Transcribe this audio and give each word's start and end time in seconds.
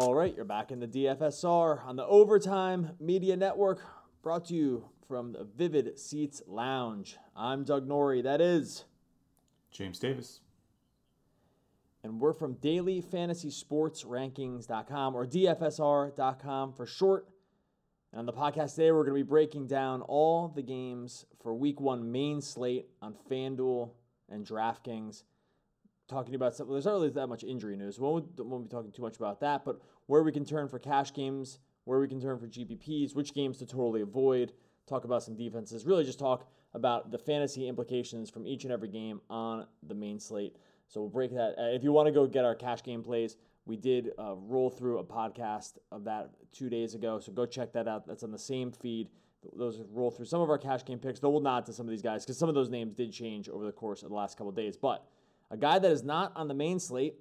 All 0.00 0.14
right, 0.14 0.32
you're 0.36 0.44
back 0.44 0.70
in 0.70 0.78
the 0.78 0.86
DFSR 0.86 1.84
on 1.84 1.96
the 1.96 2.06
Overtime 2.06 2.92
Media 3.00 3.36
Network, 3.36 3.80
brought 4.22 4.44
to 4.44 4.54
you 4.54 4.84
from 5.08 5.32
the 5.32 5.42
Vivid 5.42 5.98
Seats 5.98 6.40
Lounge. 6.46 7.16
I'm 7.34 7.64
Doug 7.64 7.88
Norrie, 7.88 8.22
that 8.22 8.40
is, 8.40 8.84
James 9.72 9.98
Davis. 9.98 10.38
and 12.04 12.20
we're 12.20 12.32
from 12.32 12.54
dailyfantasysportsrankings.com 12.54 15.16
or 15.16 15.26
DFSR.com 15.26 16.72
for 16.74 16.86
short. 16.86 17.26
And 18.12 18.20
on 18.20 18.26
the 18.26 18.32
podcast 18.32 18.76
today, 18.76 18.92
we're 18.92 19.02
going 19.02 19.18
to 19.18 19.24
be 19.24 19.28
breaking 19.28 19.66
down 19.66 20.02
all 20.02 20.46
the 20.46 20.62
games 20.62 21.26
for 21.42 21.56
week 21.56 21.80
one 21.80 22.12
main 22.12 22.40
slate 22.40 22.86
on 23.02 23.16
FanDuel 23.28 23.90
and 24.28 24.46
DraftKings. 24.46 25.24
Talking 26.08 26.34
about 26.34 26.54
something, 26.54 26.72
there's 26.72 26.86
not 26.86 26.92
really 26.92 27.10
that 27.10 27.26
much 27.26 27.44
injury 27.44 27.76
news. 27.76 27.98
We 27.98 28.06
won't, 28.06 28.40
won't 28.40 28.64
be 28.64 28.70
talking 28.70 28.90
too 28.92 29.02
much 29.02 29.16
about 29.16 29.40
that, 29.40 29.64
but 29.64 29.80
where 30.06 30.22
we 30.22 30.32
can 30.32 30.44
turn 30.44 30.66
for 30.66 30.78
cash 30.78 31.12
games, 31.12 31.58
where 31.84 32.00
we 32.00 32.08
can 32.08 32.20
turn 32.20 32.38
for 32.38 32.46
GPPs, 32.46 33.14
which 33.14 33.34
games 33.34 33.58
to 33.58 33.66
totally 33.66 34.00
avoid, 34.00 34.52
talk 34.86 35.04
about 35.04 35.22
some 35.22 35.36
defenses, 35.36 35.84
really 35.84 36.04
just 36.04 36.18
talk 36.18 36.48
about 36.74 37.10
the 37.10 37.18
fantasy 37.18 37.68
implications 37.68 38.30
from 38.30 38.46
each 38.46 38.64
and 38.64 38.72
every 38.72 38.88
game 38.88 39.20
on 39.28 39.66
the 39.86 39.94
main 39.94 40.18
slate. 40.18 40.56
So 40.86 41.00
we'll 41.00 41.10
break 41.10 41.30
that. 41.32 41.54
Uh, 41.58 41.74
if 41.74 41.84
you 41.84 41.92
want 41.92 42.06
to 42.06 42.12
go 42.12 42.26
get 42.26 42.44
our 42.44 42.54
cash 42.54 42.82
game 42.82 43.02
plays, 43.02 43.36
we 43.66 43.76
did 43.76 44.12
uh, 44.18 44.34
roll 44.34 44.70
through 44.70 44.98
a 44.98 45.04
podcast 45.04 45.74
of 45.92 46.04
that 46.04 46.30
two 46.52 46.70
days 46.70 46.94
ago. 46.94 47.20
So 47.20 47.32
go 47.32 47.44
check 47.44 47.72
that 47.74 47.86
out. 47.86 48.06
That's 48.06 48.22
on 48.22 48.32
the 48.32 48.38
same 48.38 48.72
feed. 48.72 49.08
Those 49.54 49.82
roll 49.92 50.10
through 50.10 50.24
some 50.24 50.40
of 50.40 50.48
our 50.48 50.58
cash 50.58 50.84
game 50.84 50.98
picks. 50.98 51.20
Though 51.20 51.28
we'll 51.28 51.42
not 51.42 51.66
to 51.66 51.72
some 51.72 51.86
of 51.86 51.90
these 51.90 52.02
guys 52.02 52.24
because 52.24 52.38
some 52.38 52.48
of 52.48 52.54
those 52.54 52.70
names 52.70 52.94
did 52.94 53.12
change 53.12 53.48
over 53.48 53.64
the 53.64 53.72
course 53.72 54.02
of 54.02 54.08
the 54.08 54.14
last 54.14 54.36
couple 54.36 54.50
days. 54.52 54.76
But 54.76 55.06
a 55.50 55.56
guy 55.56 55.78
that 55.78 55.90
is 55.90 56.02
not 56.02 56.32
on 56.36 56.48
the 56.48 56.54
main 56.54 56.78
slate 56.78 57.14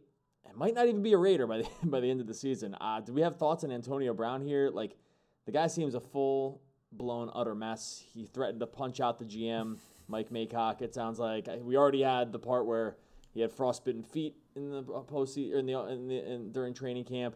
and 0.45 0.55
might 0.55 0.73
not 0.73 0.87
even 0.87 1.01
be 1.01 1.13
a 1.13 1.17
Raider 1.17 1.47
by 1.47 1.59
the 1.59 1.67
by 1.83 1.99
the 1.99 2.09
end 2.09 2.21
of 2.21 2.27
the 2.27 2.33
season. 2.33 2.75
Uh, 2.79 2.99
do 3.01 3.13
we 3.13 3.21
have 3.21 3.37
thoughts 3.37 3.63
on 3.63 3.71
Antonio 3.71 4.13
Brown 4.13 4.41
here? 4.41 4.69
Like 4.69 4.97
the 5.45 5.51
guy 5.51 5.67
seems 5.67 5.95
a 5.95 5.99
full 5.99 6.61
blown 6.91 7.29
utter 7.33 7.55
mess. 7.55 8.03
He 8.13 8.25
threatened 8.25 8.59
to 8.59 8.67
punch 8.67 8.99
out 8.99 9.19
the 9.19 9.25
GM, 9.25 9.77
Mike 10.07 10.29
Mayock. 10.29 10.81
It 10.81 10.93
sounds 10.93 11.19
like 11.19 11.47
we 11.61 11.77
already 11.77 12.01
had 12.01 12.31
the 12.31 12.39
part 12.39 12.65
where 12.65 12.97
he 13.33 13.41
had 13.41 13.51
frostbitten 13.51 14.03
feet 14.03 14.35
in 14.55 14.71
the 14.71 14.81
post 14.81 15.37
in 15.37 15.65
the, 15.65 15.87
in 15.87 16.07
the 16.07 16.31
in, 16.31 16.51
during 16.51 16.73
training 16.73 17.03
camp. 17.03 17.35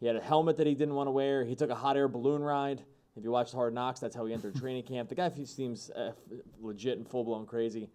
He 0.00 0.06
had 0.06 0.14
a 0.14 0.20
helmet 0.20 0.56
that 0.58 0.66
he 0.66 0.74
didn't 0.74 0.94
want 0.94 1.08
to 1.08 1.10
wear. 1.10 1.44
He 1.44 1.56
took 1.56 1.70
a 1.70 1.74
hot 1.74 1.96
air 1.96 2.06
balloon 2.06 2.42
ride. 2.42 2.82
If 3.16 3.24
you 3.24 3.32
watched 3.32 3.52
Hard 3.52 3.74
Knocks, 3.74 3.98
that's 3.98 4.14
how 4.14 4.24
he 4.26 4.32
entered 4.32 4.54
training 4.54 4.84
camp. 4.84 5.08
The 5.08 5.16
guy 5.16 5.28
seems 5.44 5.90
uh, 5.90 6.12
legit 6.60 6.98
and 6.98 7.08
full 7.08 7.24
blown 7.24 7.46
crazy. 7.46 7.90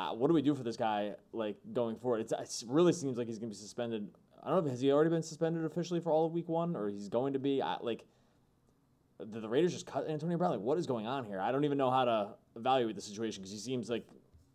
Uh, 0.00 0.14
what 0.14 0.28
do 0.28 0.34
we 0.34 0.40
do 0.40 0.54
for 0.54 0.62
this 0.62 0.78
guy 0.78 1.12
like 1.32 1.56
going 1.74 1.96
forward? 1.96 2.20
It's, 2.20 2.32
it 2.62 2.68
really 2.68 2.92
seems 2.92 3.18
like 3.18 3.26
he's 3.26 3.38
going 3.38 3.50
to 3.50 3.54
be 3.54 3.60
suspended. 3.60 4.08
I 4.42 4.48
don't 4.48 4.64
know. 4.64 4.70
Has 4.70 4.80
he 4.80 4.90
already 4.90 5.10
been 5.10 5.22
suspended 5.22 5.64
officially 5.64 6.00
for 6.00 6.10
all 6.10 6.24
of 6.24 6.32
Week 6.32 6.48
One, 6.48 6.74
or 6.74 6.88
he's 6.88 7.10
going 7.10 7.34
to 7.34 7.38
be? 7.38 7.60
I, 7.60 7.76
like, 7.82 8.06
the, 9.18 9.40
the 9.40 9.48
Raiders 9.48 9.72
just 9.72 9.86
cut 9.86 10.08
Antonio 10.08 10.38
Brown. 10.38 10.52
Like, 10.52 10.60
what 10.60 10.78
is 10.78 10.86
going 10.86 11.06
on 11.06 11.26
here? 11.26 11.38
I 11.38 11.52
don't 11.52 11.64
even 11.66 11.76
know 11.76 11.90
how 11.90 12.04
to 12.06 12.28
evaluate 12.56 12.96
the 12.96 13.02
situation 13.02 13.42
because 13.42 13.52
he 13.52 13.58
seems 13.58 13.90
like 13.90 14.06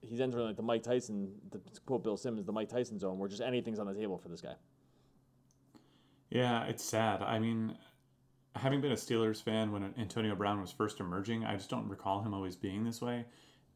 he's 0.02 0.20
entering 0.20 0.48
like 0.48 0.56
the 0.56 0.64
Mike 0.64 0.82
Tyson, 0.82 1.32
the 1.52 1.62
quote 1.86 2.04
Bill 2.04 2.18
Simmons, 2.18 2.48
the 2.48 2.52
Mike 2.52 2.70
Tyson 2.70 2.98
zone, 2.98 3.20
where 3.20 3.30
just 3.30 3.44
anything's 3.44 3.78
on 3.78 3.86
the 3.86 3.94
table 3.94 4.18
for 4.18 4.30
this 4.30 4.42
guy. 4.42 4.56
Yeah, 6.32 6.64
it's 6.64 6.84
sad. 6.84 7.22
I 7.22 7.38
mean, 7.38 7.78
having 8.56 8.82
been 8.82 8.94
a 8.94 8.96
Steelers 8.96 9.44
fan 9.44 9.72
when 9.72 9.94
Antonio 10.00 10.34
Brown 10.34 10.60
was 10.60 10.72
first 10.72 11.00
emerging, 11.00 11.46
I 11.46 11.56
just 11.56 11.70
don't 11.70 11.88
recall 11.88 12.24
him 12.24 12.34
always 12.34 12.56
being 12.56 12.84
this 12.84 13.00
way. 13.00 13.26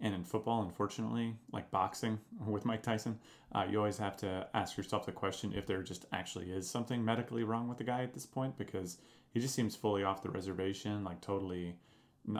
And 0.02 0.14
in 0.14 0.23
football, 0.23 0.61
unfortunately, 0.61 1.36
like 1.52 1.69
boxing 1.72 2.19
with 2.45 2.64
Mike 2.66 2.83
Tyson, 2.83 3.19
uh, 3.53 3.66
you 3.69 3.78
always 3.78 3.97
have 3.97 4.16
to 4.17 4.47
ask 4.53 4.78
yourself 4.78 5.05
the 5.05 5.11
question 5.11 5.53
if 5.53 5.66
there 5.66 5.83
just 5.83 6.05
actually 6.14 6.52
is 6.52 6.69
something 6.69 7.03
medically 7.03 7.44
wrong 7.44 7.67
with 7.67 7.78
the 7.78 7.83
guy 7.83 8.03
at 8.03 8.14
this 8.14 8.25
point 8.25 8.58
because 8.58 8.98
he 9.33 9.39
just 9.39 9.55
seems 9.55 9.76
fully 9.76 10.04
off 10.04 10.23
the 10.23 10.30
reservation, 10.30 11.04
like 11.04 11.20
totally 11.20 11.76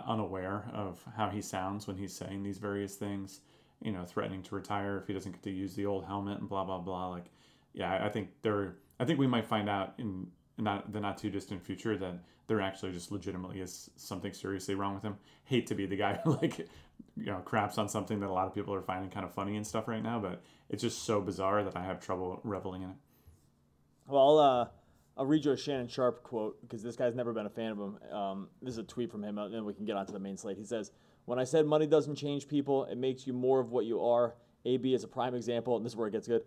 unaware 0.08 0.70
of 0.74 1.04
how 1.18 1.30
he 1.30 1.42
sounds 1.42 1.86
when 1.86 1.98
he's 1.98 2.16
saying 2.16 2.44
these 2.44 2.60
various 2.60 2.96
things, 2.96 3.42
you 3.82 3.92
know, 3.92 4.06
threatening 4.06 4.42
to 4.44 4.56
retire 4.56 4.98
if 4.98 5.08
he 5.08 5.14
doesn't 5.14 5.32
get 5.32 5.44
to 5.44 5.52
use 5.52 5.76
the 5.76 5.86
old 5.86 6.06
helmet 6.06 6.40
and 6.40 6.48
blah, 6.48 6.64
blah, 6.64 6.80
blah. 6.80 7.10
Like, 7.10 7.26
yeah, 7.74 8.04
I 8.04 8.10
think 8.10 8.30
there, 8.42 8.78
I 9.00 9.06
think 9.06 9.20
we 9.20 9.28
might 9.28 9.46
find 9.46 9.70
out 9.70 9.96
in 9.98 10.28
not 10.58 10.92
the 10.92 11.00
not 11.00 11.18
too 11.18 11.30
distant 11.30 11.64
future 11.64 11.98
that 11.98 12.20
there 12.48 12.60
actually 12.60 12.92
just 12.92 13.12
legitimately 13.12 13.62
is 13.62 13.90
something 13.96 14.34
seriously 14.34 14.76
wrong 14.76 14.94
with 14.94 15.04
him. 15.04 15.16
Hate 15.46 15.68
to 15.68 15.76
be 15.76 15.86
the 15.86 15.96
guy 15.96 16.20
who 16.24 16.34
like 16.34 16.68
you 17.20 17.32
know 17.32 17.40
craps 17.40 17.78
on 17.78 17.90
something 17.90 18.20
that 18.20 18.30
a 18.30 18.34
lot 18.34 18.48
of 18.48 18.54
people 18.54 18.74
are 18.74 18.82
finding 18.82 19.10
kind 19.10 19.26
of 19.26 19.34
funny 19.34 19.56
and 19.56 19.66
stuff 19.66 19.88
right 19.88 20.04
now, 20.04 20.20
but 20.20 20.42
it's 20.70 20.82
just 20.82 21.04
so 21.04 21.22
bizarre 21.22 21.64
that 21.64 21.76
I 21.76 21.84
have 21.84 22.00
trouble 22.00 22.40
reveling 22.44 22.84
in 22.84 22.90
it. 22.90 22.96
Well, 24.08 24.40
uh, 24.40 24.68
I'll 25.18 25.26
read 25.26 25.46
you 25.46 25.52
a 25.52 25.58
Shannon 25.58 25.88
Sharpe 25.88 26.24
quote 26.24 26.62
because 26.62 26.82
this 26.82 26.96
guy's 26.96 27.16
never 27.16 27.34
been 27.34 27.46
a 27.46 27.50
fan 27.50 27.72
of 27.72 27.78
him. 27.78 27.98
Um, 28.12 28.48
this 28.62 28.74
is 28.74 28.78
a 28.78 28.84
tweet 28.84 29.12
from 29.12 29.24
him, 29.24 29.38
and 29.38 29.54
then 29.54 29.66
we 29.66 29.74
can 29.74 29.86
get 29.86 29.98
onto 29.98 30.14
the 30.14 30.20
main 30.20 30.38
slate. 30.38 30.58
He 30.58 30.64
says, 30.64 30.92
"When 31.26 31.40
I 31.40 31.44
said 31.44 31.66
money 31.66 31.88
doesn't 31.88 32.16
change 32.16 32.48
people, 32.48 32.86
it 32.86 32.98
makes 32.98 33.28
you 33.28 33.34
more 33.34 33.60
of 33.60 33.72
what 33.72 33.86
you 33.86 34.02
are. 34.02 34.36
AB 34.66 34.94
is 34.94 35.04
a 35.04 35.08
prime 35.08 35.36
example, 35.36 35.78
and 35.78 35.86
this 35.86 35.94
is 35.94 35.98
where 35.98 36.08
it 36.08 36.12
gets 36.12 36.28
good." 36.28 36.44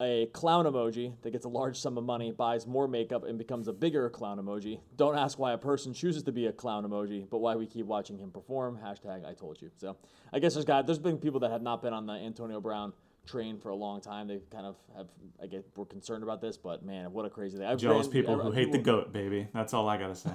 A 0.00 0.26
clown 0.32 0.66
emoji 0.66 1.12
that 1.22 1.30
gets 1.30 1.44
a 1.46 1.48
large 1.48 1.78
sum 1.78 1.96
of 1.96 2.04
money, 2.04 2.30
buys 2.30 2.66
more 2.66 2.86
makeup, 2.86 3.24
and 3.24 3.38
becomes 3.38 3.66
a 3.68 3.72
bigger 3.72 4.10
clown 4.10 4.38
emoji. 4.38 4.78
Don't 4.96 5.16
ask 5.16 5.38
why 5.38 5.52
a 5.52 5.58
person 5.58 5.94
chooses 5.94 6.22
to 6.24 6.32
be 6.32 6.46
a 6.46 6.52
clown 6.52 6.84
emoji, 6.84 7.28
but 7.30 7.38
why 7.38 7.56
we 7.56 7.66
keep 7.66 7.86
watching 7.86 8.18
him 8.18 8.30
perform. 8.30 8.78
Hashtag 8.82 9.24
I 9.26 9.32
told 9.32 9.60
you. 9.62 9.70
So 9.76 9.96
I 10.32 10.38
guess 10.38 10.52
there's 10.54 10.66
got 10.66 10.86
there's 10.86 10.98
been 10.98 11.16
people 11.18 11.40
that 11.40 11.50
have 11.50 11.62
not 11.62 11.82
been 11.82 11.92
on 11.94 12.06
the 12.06 12.12
Antonio 12.14 12.60
Brown 12.60 12.92
train 13.26 13.58
for 13.58 13.70
a 13.70 13.74
long 13.74 14.00
time. 14.00 14.28
They 14.28 14.40
kind 14.50 14.66
of 14.66 14.76
have 14.96 15.06
I 15.42 15.46
get 15.46 15.64
were 15.76 15.86
concerned 15.86 16.22
about 16.22 16.40
this, 16.40 16.56
but 16.58 16.84
man, 16.84 17.12
what 17.12 17.24
a 17.24 17.30
crazy 17.30 17.56
thing. 17.56 17.66
I've 17.66 17.78
Jealous 17.78 18.06
ran- 18.06 18.12
people 18.12 18.34
I- 18.36 18.38
uh, 18.38 18.42
who 18.44 18.52
I- 18.52 18.54
hate 18.54 18.72
the 18.72 18.78
goat, 18.78 19.12
baby. 19.12 19.48
That's 19.54 19.72
all 19.74 19.88
I 19.88 19.96
gotta 19.96 20.14
say. 20.14 20.30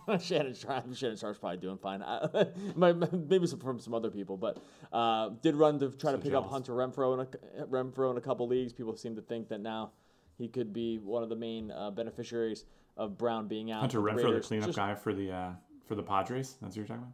Shannon 0.20 0.54
Sharpe, 0.54 0.94
Shannon 0.94 1.16
Sharpe's 1.16 1.38
probably 1.38 1.58
doing 1.58 1.78
fine. 1.78 2.02
I, 2.02 2.46
maybe 2.76 3.46
some 3.46 3.58
from 3.60 3.78
some 3.78 3.94
other 3.94 4.10
people, 4.10 4.36
but 4.36 4.58
uh, 4.92 5.30
did 5.42 5.54
run 5.56 5.78
to 5.80 5.90
try 5.90 6.12
to 6.12 6.18
So 6.18 6.22
pick 6.22 6.32
up. 6.34 6.48
Hunter 6.48 6.72
Renfrow 6.72 7.14
in 7.14 7.20
a 7.60 7.66
Renfrow 7.66 8.10
in 8.10 8.16
a 8.16 8.20
couple 8.20 8.46
leagues. 8.48 8.72
People 8.72 8.96
seem 8.96 9.16
to 9.16 9.22
think 9.22 9.48
that 9.48 9.60
now 9.60 9.92
he 10.38 10.48
could 10.48 10.72
be 10.72 10.98
one 10.98 11.22
of 11.22 11.28
the 11.28 11.36
main 11.36 11.70
uh, 11.70 11.90
beneficiaries 11.90 12.64
of 12.96 13.16
Brown 13.18 13.48
being 13.48 13.70
out. 13.70 13.80
Hunter 13.80 14.00
The 14.00 14.10
Renfroe, 14.10 14.34
the 14.34 14.40
cleanup 14.40 14.66
just- 14.68 14.76
guy 14.76 14.94
for 14.94 15.14
the 15.14 15.30
uh, 15.32 15.50
for 15.86 15.94
the 15.94 16.02
Padres. 16.02 16.56
That's 16.60 16.72
what 16.72 16.76
you're 16.76 16.86
talking 16.86 17.02
about. 17.02 17.12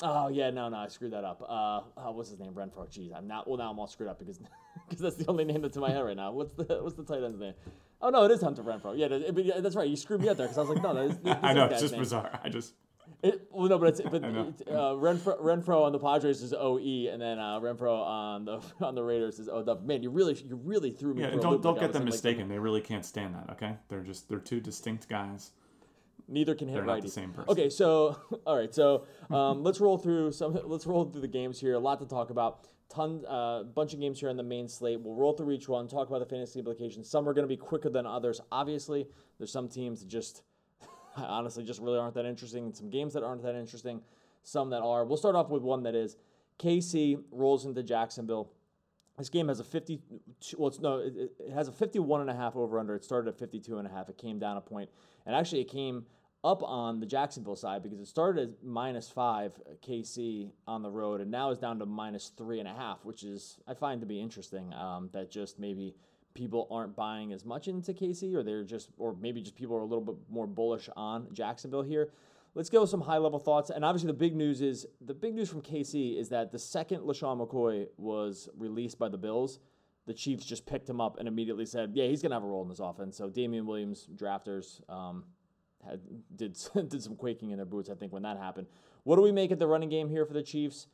Oh 0.00 0.28
yeah, 0.28 0.50
no, 0.50 0.68
no, 0.68 0.76
I 0.76 0.86
screwed 0.88 1.12
that 1.12 1.24
up. 1.24 1.42
Uh, 1.42 1.80
oh, 1.96 2.12
what's 2.12 2.30
his 2.30 2.38
name? 2.38 2.52
Renfro. 2.52 2.88
Jeez, 2.88 3.12
I'm 3.16 3.26
not. 3.26 3.48
Well, 3.48 3.56
now 3.58 3.70
I'm 3.70 3.78
all 3.80 3.88
screwed 3.88 4.08
up 4.08 4.18
because 4.20 4.38
because 4.88 5.02
that's 5.02 5.16
the 5.16 5.26
only 5.28 5.44
name 5.44 5.62
that's 5.62 5.76
in 5.76 5.82
my 5.82 5.90
head 5.90 6.00
right 6.04 6.16
now. 6.16 6.32
What's 6.32 6.52
the 6.54 6.78
what's 6.82 6.96
the 6.96 7.04
tight 7.04 7.22
end's 7.22 7.38
name? 7.38 7.54
Oh 8.00 8.10
no, 8.10 8.24
it 8.24 8.30
is 8.30 8.40
Hunter 8.42 8.62
Renfrow. 8.62 8.96
Yeah, 8.96 9.08
but 9.32 9.44
yeah, 9.44 9.60
that's 9.60 9.74
right. 9.76 9.88
You 9.88 9.96
screwed 9.96 10.20
me 10.20 10.28
up 10.28 10.36
there 10.36 10.46
because 10.46 10.58
I 10.58 10.60
was 10.62 10.70
like, 10.70 10.82
no, 10.82 10.94
that 10.94 11.04
is, 11.10 11.38
I 11.42 11.52
know 11.52 11.66
it's 11.66 11.80
just 11.80 11.92
name. 11.92 12.02
bizarre. 12.02 12.38
I 12.44 12.48
just 12.48 12.74
It, 13.22 13.48
well, 13.50 13.68
no, 13.68 13.78
but 13.78 13.88
it's 13.88 14.00
but 14.00 14.24
I 14.24 14.30
know. 14.30 14.54
it, 14.56 14.68
uh, 14.68 14.94
Renfroe, 14.94 15.40
Renfroe 15.40 15.82
on 15.84 15.92
the 15.92 15.98
Padres 15.98 16.42
is 16.42 16.52
O 16.52 16.78
E, 16.78 17.08
and 17.08 17.20
then 17.20 17.38
uh, 17.38 17.58
Renfrow 17.58 17.98
on 18.00 18.44
the 18.44 18.60
on 18.80 18.94
the 18.94 19.02
Raiders 19.02 19.38
is 19.40 19.48
O 19.48 19.62
W. 19.62 19.86
Man, 19.86 20.02
you 20.02 20.10
really 20.10 20.34
you 20.34 20.56
really 20.56 20.90
threw 20.90 21.14
me. 21.14 21.22
yeah. 21.22 21.30
Don't 21.30 21.60
don't 21.62 21.74
like 21.74 21.80
get 21.80 21.92
them 21.92 22.02
in, 22.02 22.08
like, 22.08 22.14
mistaken. 22.14 22.48
They 22.48 22.58
really 22.58 22.80
can't 22.80 23.04
stand 23.04 23.34
that. 23.34 23.50
Okay, 23.52 23.76
they're 23.88 24.02
just 24.02 24.28
they're 24.28 24.38
two 24.38 24.60
distinct 24.60 25.08
guys. 25.08 25.50
neither 26.28 26.54
can 26.54 26.68
hit 26.68 26.74
They're 26.74 26.84
not 26.84 27.02
the 27.02 27.08
same 27.08 27.32
person. 27.32 27.50
Okay, 27.50 27.70
so 27.70 28.16
all 28.46 28.56
right, 28.56 28.72
so 28.72 29.06
um, 29.30 29.64
let's 29.64 29.80
roll 29.80 29.98
through 29.98 30.30
some. 30.32 30.56
Let's 30.64 30.86
roll 30.86 31.06
through 31.06 31.22
the 31.22 31.26
games 31.28 31.58
here. 31.58 31.74
A 31.74 31.78
lot 31.80 31.98
to 32.00 32.06
talk 32.06 32.30
about. 32.30 32.68
Ton, 32.88 33.22
uh, 33.28 33.64
bunch 33.64 33.92
of 33.92 34.00
games 34.00 34.18
here 34.18 34.30
on 34.30 34.36
the 34.36 34.42
main 34.42 34.66
slate. 34.66 35.00
We'll 35.00 35.14
roll 35.14 35.34
through 35.34 35.52
each 35.52 35.68
one. 35.68 35.88
Talk 35.88 36.08
about 36.08 36.20
the 36.20 36.26
fantasy 36.26 36.58
implications. 36.58 37.08
Some 37.08 37.28
are 37.28 37.34
going 37.34 37.44
to 37.44 37.48
be 37.48 37.56
quicker 37.56 37.90
than 37.90 38.06
others. 38.06 38.40
Obviously, 38.50 39.06
there's 39.36 39.52
some 39.52 39.68
teams 39.68 40.00
that 40.00 40.08
just 40.08 40.42
honestly 41.16 41.64
just 41.64 41.80
really 41.80 41.98
aren't 41.98 42.14
that 42.14 42.24
interesting. 42.24 42.64
and 42.64 42.74
Some 42.76 42.88
games 42.88 43.12
that 43.12 43.22
aren't 43.22 43.42
that 43.42 43.54
interesting. 43.54 44.00
Some 44.42 44.70
that 44.70 44.80
are. 44.80 45.04
We'll 45.04 45.18
start 45.18 45.34
off 45.36 45.50
with 45.50 45.62
one 45.62 45.82
that 45.82 45.94
is. 45.94 46.16
KC 46.58 47.22
rolls 47.30 47.66
into 47.66 47.82
Jacksonville. 47.82 48.50
This 49.18 49.28
game 49.28 49.48
has 49.48 49.60
a 49.60 49.64
50 49.64 50.00
well 50.56 50.68
it's 50.68 50.78
no 50.78 50.98
it- 50.98 51.32
it 51.40 51.50
has 51.52 51.66
a 51.68 51.72
51 51.72 52.20
and 52.22 52.30
a 52.30 52.34
half 52.34 52.56
over 52.56 52.78
under. 52.78 52.94
It 52.94 53.04
started 53.04 53.28
at 53.28 53.38
52 53.38 53.78
and 53.78 53.86
a 53.86 53.90
half. 53.90 54.08
It 54.08 54.16
came 54.16 54.38
down 54.38 54.56
a 54.56 54.60
point. 54.60 54.88
And 55.26 55.34
actually 55.34 55.60
it 55.60 55.68
came 55.68 56.06
up 56.44 56.62
on 56.62 57.00
the 57.00 57.06
Jacksonville 57.06 57.56
side 57.56 57.82
because 57.82 57.98
it 57.98 58.06
started 58.06 58.48
as 58.48 58.54
minus 58.62 59.08
5 59.10 59.52
uh, 59.58 59.72
KC 59.86 60.50
on 60.66 60.82
the 60.82 60.90
road 60.90 61.20
and 61.20 61.30
now 61.30 61.50
is 61.50 61.58
down 61.58 61.78
to 61.80 61.86
minus 61.86 62.32
three 62.36 62.60
and 62.60 62.68
a 62.68 62.72
half, 62.72 63.04
which 63.04 63.24
is 63.24 63.58
I 63.66 63.74
find 63.74 64.00
to 64.00 64.06
be 64.06 64.20
interesting. 64.20 64.72
Um, 64.72 65.10
that 65.12 65.30
just 65.30 65.58
maybe 65.58 65.94
people 66.34 66.68
aren't 66.70 66.94
buying 66.94 67.32
as 67.32 67.44
much 67.44 67.66
into 67.66 67.92
KC 67.92 68.34
or 68.34 68.44
they're 68.44 68.62
just 68.62 68.90
or 68.98 69.16
maybe 69.20 69.40
just 69.40 69.56
people 69.56 69.76
are 69.76 69.80
a 69.80 69.84
little 69.84 70.04
bit 70.04 70.14
more 70.30 70.46
bullish 70.46 70.88
on 70.96 71.26
Jacksonville 71.32 71.82
here. 71.82 72.12
Let's 72.54 72.70
go 72.70 72.80
with 72.82 72.90
some 72.90 73.00
high 73.00 73.18
level 73.18 73.38
thoughts. 73.38 73.70
And 73.70 73.84
obviously, 73.84 74.06
the 74.06 74.14
big 74.14 74.34
news 74.34 74.62
is 74.62 74.86
the 75.00 75.14
big 75.14 75.34
news 75.34 75.48
from 75.48 75.62
KC 75.62 76.18
is 76.18 76.28
that 76.30 76.52
the 76.52 76.58
second 76.58 77.02
LeSean 77.02 77.44
McCoy 77.44 77.86
was 77.96 78.48
released 78.56 78.98
by 78.98 79.08
the 79.08 79.18
Bills, 79.18 79.58
the 80.06 80.14
Chiefs 80.14 80.44
just 80.44 80.64
picked 80.66 80.88
him 80.88 81.00
up 81.00 81.18
and 81.18 81.28
immediately 81.28 81.66
said, 81.66 81.92
"Yeah, 81.94 82.06
he's 82.06 82.22
gonna 82.22 82.34
have 82.34 82.44
a 82.44 82.46
role 82.46 82.62
in 82.62 82.68
this 82.68 82.80
offense." 82.80 83.16
So 83.16 83.28
Damien 83.28 83.66
Williams, 83.66 84.08
drafters, 84.14 84.80
um, 84.88 85.24
had 85.86 86.00
did 86.34 86.56
did 86.88 87.02
some 87.02 87.16
quaking 87.16 87.50
in 87.50 87.56
their 87.56 87.66
boots. 87.66 87.90
I 87.90 87.94
think 87.94 88.12
when 88.12 88.22
that 88.22 88.36
happened. 88.38 88.66
What 89.04 89.16
do 89.16 89.22
we 89.22 89.32
make 89.32 89.50
of 89.50 89.58
the 89.58 89.66
running 89.66 89.88
game 89.88 90.08
here 90.08 90.26
for 90.26 90.34
the 90.34 90.42
Chiefs? 90.42 90.86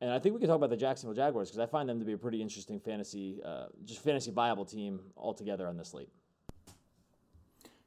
And 0.00 0.10
I 0.10 0.18
think 0.18 0.34
we 0.34 0.40
can 0.40 0.48
talk 0.48 0.56
about 0.56 0.70
the 0.70 0.76
Jacksonville 0.76 1.14
Jaguars 1.14 1.48
because 1.48 1.60
I 1.60 1.66
find 1.66 1.88
them 1.88 2.00
to 2.00 2.04
be 2.04 2.12
a 2.12 2.18
pretty 2.18 2.42
interesting 2.42 2.80
fantasy, 2.80 3.40
uh, 3.44 3.66
just 3.84 4.02
fantasy 4.02 4.32
viable 4.32 4.64
team 4.64 4.98
altogether 5.16 5.68
on 5.68 5.76
this 5.76 5.90
slate. 5.90 6.08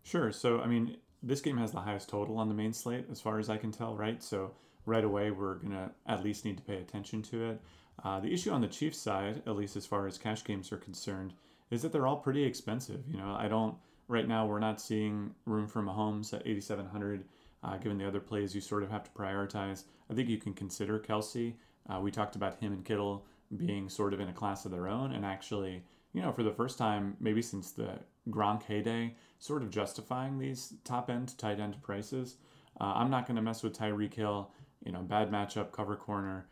Sure. 0.04 0.32
So, 0.32 0.62
I 0.62 0.68
mean, 0.68 0.96
this 1.22 1.42
game 1.42 1.58
has 1.58 1.74
the 1.74 1.82
highest 1.82 2.08
total 2.08 2.38
on 2.38 2.48
the 2.48 2.54
main 2.54 2.72
slate, 2.72 3.08
as 3.12 3.20
far 3.20 3.38
as 3.38 3.50
I 3.50 3.58
can 3.58 3.72
tell, 3.72 3.98
right? 3.98 4.24
So, 4.24 4.54
right 4.86 5.04
away, 5.04 5.32
we're 5.32 5.56
to 5.56 5.92
at 6.08 6.24
least 6.24 6.46
need 6.46 6.56
to 6.58 6.64
pay 6.64 6.78
attention 6.78 7.22
to 7.24 7.50
it. 7.50 7.62
Uh, 8.04 8.20
the 8.22 8.32
issue 8.32 8.52
on 8.52 8.62
the 8.62 8.68
Chiefs 8.68 8.98
side, 8.98 9.42
at 9.46 9.56
least 9.56 9.76
as 9.76 9.86
far 9.86 10.08
as 10.08 10.18
cash 10.18 10.44
games 10.44 10.72
are 10.72 10.78
concerned, 10.78 11.34
is 11.72 11.82
that 11.82 11.92
they're 11.92 12.08
all 12.08 12.18
pretty 12.18 12.44
expensive. 12.44 13.02
You 13.10 13.18
know, 13.18 13.36
I 13.38 13.48
don't, 13.48 13.76
right 14.08 14.28
now, 14.28 14.46
we're 14.46 14.60
not 14.60 14.82
seeing 14.82 15.34
room 15.46 15.68
for 15.68 15.82
Mahomes 15.82 16.34
at 16.34 16.46
8,700. 16.46 17.26
Uh, 17.64 17.78
given 17.78 17.98
the 17.98 18.08
other 18.08 18.20
plays 18.20 18.54
you 18.54 18.62
sort 18.62 18.84
of 18.84 18.92
have 18.92 19.04
to 19.04 19.10
prioritize, 19.12 19.86
I 20.10 20.14
think 20.14 20.30
you 20.30 20.38
can 20.38 20.54
consider 20.54 21.00
Kelce. 21.00 21.56
Uh, 21.90 22.00
we 22.00 22.12
talked 22.12 22.36
about 22.36 22.60
him 22.60 22.74
and 22.74 22.86
Kittle 22.86 23.26
being 23.56 23.90
sort 23.90 24.14
of 24.14 24.20
in 24.20 24.28
a 24.28 24.34
class 24.34 24.66
of 24.66 24.72
their 24.72 24.88
own, 24.88 25.12
and 25.14 25.26
actually, 25.26 25.84
you 26.14 26.22
know, 26.22 26.32
for 26.32 26.44
the 26.44 26.52
first 26.52 26.78
time, 26.78 27.18
maybe 27.20 27.42
since 27.42 27.72
the 27.72 28.00
Gronk 28.30 28.64
heyday, 28.64 29.16
sort 29.40 29.62
of 29.62 29.70
justifying 29.70 30.38
these 30.38 30.74
top 30.84 31.10
end, 31.10 31.38
tight 31.38 31.60
end 31.60 31.82
prices. 31.82 32.38
Uh, 32.80 32.94
I'm 32.96 33.10
not 33.10 33.26
going 33.26 33.36
to 33.36 33.42
mess 33.42 33.64
with 33.64 33.78
Tyreek 33.78 34.14
Hill. 34.14 34.52
You 34.84 34.92
know, 34.92 35.02
bad 35.02 35.32
matchup, 35.32 35.72
cover 35.72 35.96
corner. 35.96 36.48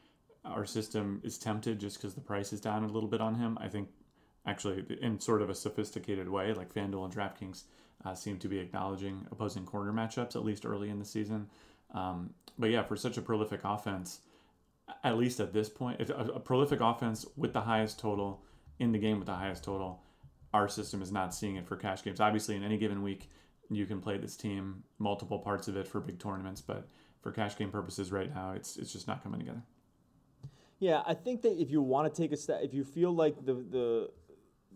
Our 0.46 0.66
system 0.66 1.22
is 1.24 1.38
tempted 1.38 1.80
just 1.80 1.98
because 1.98 2.16
the 2.16 2.22
price 2.22 2.54
is 2.54 2.62
down 2.62 2.84
a 2.84 2.88
little 2.88 3.10
bit 3.10 3.22
on 3.22 3.36
him. 3.36 3.58
I 3.62 3.68
think, 3.68 3.90
actually, 4.46 4.86
in 5.02 5.20
sort 5.20 5.42
of 5.42 5.50
a 5.50 5.56
sophisticated 5.56 6.30
way, 6.30 6.54
like 6.54 6.74
FanDuel 6.74 7.06
and 7.06 7.14
DraftKings 7.14 7.64
uh, 8.06 8.14
seem 8.14 8.38
to 8.40 8.48
be 8.48 8.60
acknowledging 8.60 9.26
opposing 9.32 9.66
corner 9.66 9.92
matchups, 9.92 10.36
at 10.36 10.44
least 10.44 10.66
early 10.66 10.90
in 10.90 11.00
the 11.00 11.06
season. 11.06 11.48
Um, 11.94 12.34
but 12.58 12.70
yeah, 12.70 12.84
for 12.84 12.96
such 12.96 13.18
a 13.18 13.22
prolific 13.22 13.62
offense, 13.64 14.20
at 15.04 15.18
least 15.18 15.40
at 15.40 15.54
this 15.54 15.70
point, 15.70 16.02
a, 16.02 16.34
a 16.34 16.40
prolific 16.40 16.82
offense 16.82 17.26
with 17.36 17.54
the 17.54 17.62
highest 17.62 18.00
total 18.00 18.44
in 18.80 18.92
the 18.92 19.00
game 19.00 19.18
with 19.18 19.28
the 19.28 19.34
highest 19.34 19.64
total, 19.64 20.02
our 20.54 20.68
system 20.68 21.02
is 21.02 21.12
not 21.12 21.34
seeing 21.34 21.56
it 21.56 21.68
for 21.68 21.76
cash 21.76 22.04
games. 22.04 22.20
Obviously, 22.20 22.56
in 22.56 22.64
any 22.64 22.78
given 22.78 23.02
week, 23.02 23.30
you 23.70 23.86
can 23.86 24.02
play 24.02 24.18
this 24.18 24.36
team 24.36 24.84
multiple 25.00 25.40
parts 25.40 25.68
of 25.68 25.78
it 25.78 25.88
for 25.88 26.00
big 26.00 26.20
tournaments, 26.20 26.62
but 26.62 26.88
for 27.22 27.32
cash 27.32 27.58
game 27.58 27.72
purposes 27.72 28.12
right 28.12 28.34
now, 28.34 28.52
it's 28.52 28.78
it's 28.78 28.92
just 28.92 29.08
not 29.08 29.24
coming 29.24 29.40
together. 29.40 29.62
Yeah, 30.80 31.02
I 31.06 31.14
think 31.14 31.42
that 31.44 31.60
if 31.62 31.72
you 31.72 31.82
want 31.82 32.14
to 32.14 32.22
take 32.22 32.34
a 32.34 32.38
step, 32.38 32.60
if 32.62 32.74
you 32.74 32.84
feel 32.84 33.14
like 33.16 33.46
the 33.46 33.54
the 33.54 34.10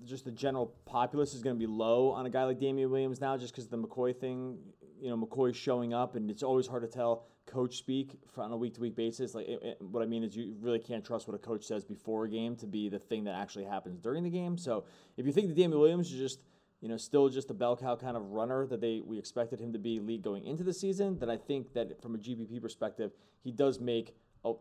just 0.05 0.25
the 0.25 0.31
general 0.31 0.73
populace 0.85 1.33
is 1.33 1.41
going 1.41 1.55
to 1.55 1.59
be 1.59 1.67
low 1.67 2.11
on 2.11 2.25
a 2.25 2.29
guy 2.29 2.43
like 2.43 2.59
Damien 2.59 2.89
Williams 2.89 3.21
now, 3.21 3.37
just 3.37 3.53
because 3.53 3.67
the 3.67 3.77
McCoy 3.77 4.15
thing, 4.15 4.57
you 4.99 5.09
know, 5.09 5.17
McCoy 5.17 5.53
showing 5.53 5.93
up, 5.93 6.15
and 6.15 6.29
it's 6.29 6.43
always 6.43 6.67
hard 6.67 6.83
to 6.83 6.87
tell 6.87 7.25
coach 7.45 7.77
speak 7.77 8.19
on 8.37 8.51
a 8.51 8.57
week 8.57 8.73
to 8.75 8.81
week 8.81 8.95
basis. 8.95 9.33
Like, 9.33 9.47
it, 9.47 9.59
it, 9.63 9.77
what 9.81 10.03
I 10.03 10.05
mean 10.05 10.23
is, 10.23 10.35
you 10.35 10.55
really 10.61 10.79
can't 10.79 11.03
trust 11.03 11.27
what 11.27 11.35
a 11.35 11.39
coach 11.39 11.63
says 11.63 11.83
before 11.83 12.25
a 12.25 12.29
game 12.29 12.55
to 12.57 12.67
be 12.67 12.89
the 12.89 12.99
thing 12.99 13.23
that 13.23 13.35
actually 13.35 13.65
happens 13.65 13.99
during 13.99 14.23
the 14.23 14.29
game. 14.29 14.57
So, 14.57 14.85
if 15.15 15.25
you 15.25 15.31
think 15.31 15.47
that 15.47 15.55
Damien 15.55 15.79
Williams 15.79 16.11
is 16.11 16.19
just, 16.19 16.43
you 16.81 16.89
know, 16.89 16.97
still 16.97 17.29
just 17.29 17.49
a 17.49 17.53
bell 17.53 17.75
cow 17.75 17.95
kind 17.95 18.15
of 18.15 18.31
runner 18.31 18.67
that 18.67 18.81
they 18.81 19.01
we 19.03 19.17
expected 19.17 19.59
him 19.59 19.73
to 19.73 19.79
be 19.79 19.99
league 19.99 20.21
going 20.21 20.45
into 20.45 20.63
the 20.63 20.73
season, 20.73 21.17
then 21.17 21.29
I 21.29 21.37
think 21.37 21.73
that 21.73 22.01
from 22.01 22.15
a 22.15 22.17
GPP 22.17 22.61
perspective, 22.61 23.11
he 23.43 23.51
does 23.51 23.79
make 23.79 24.13
a 24.45 24.53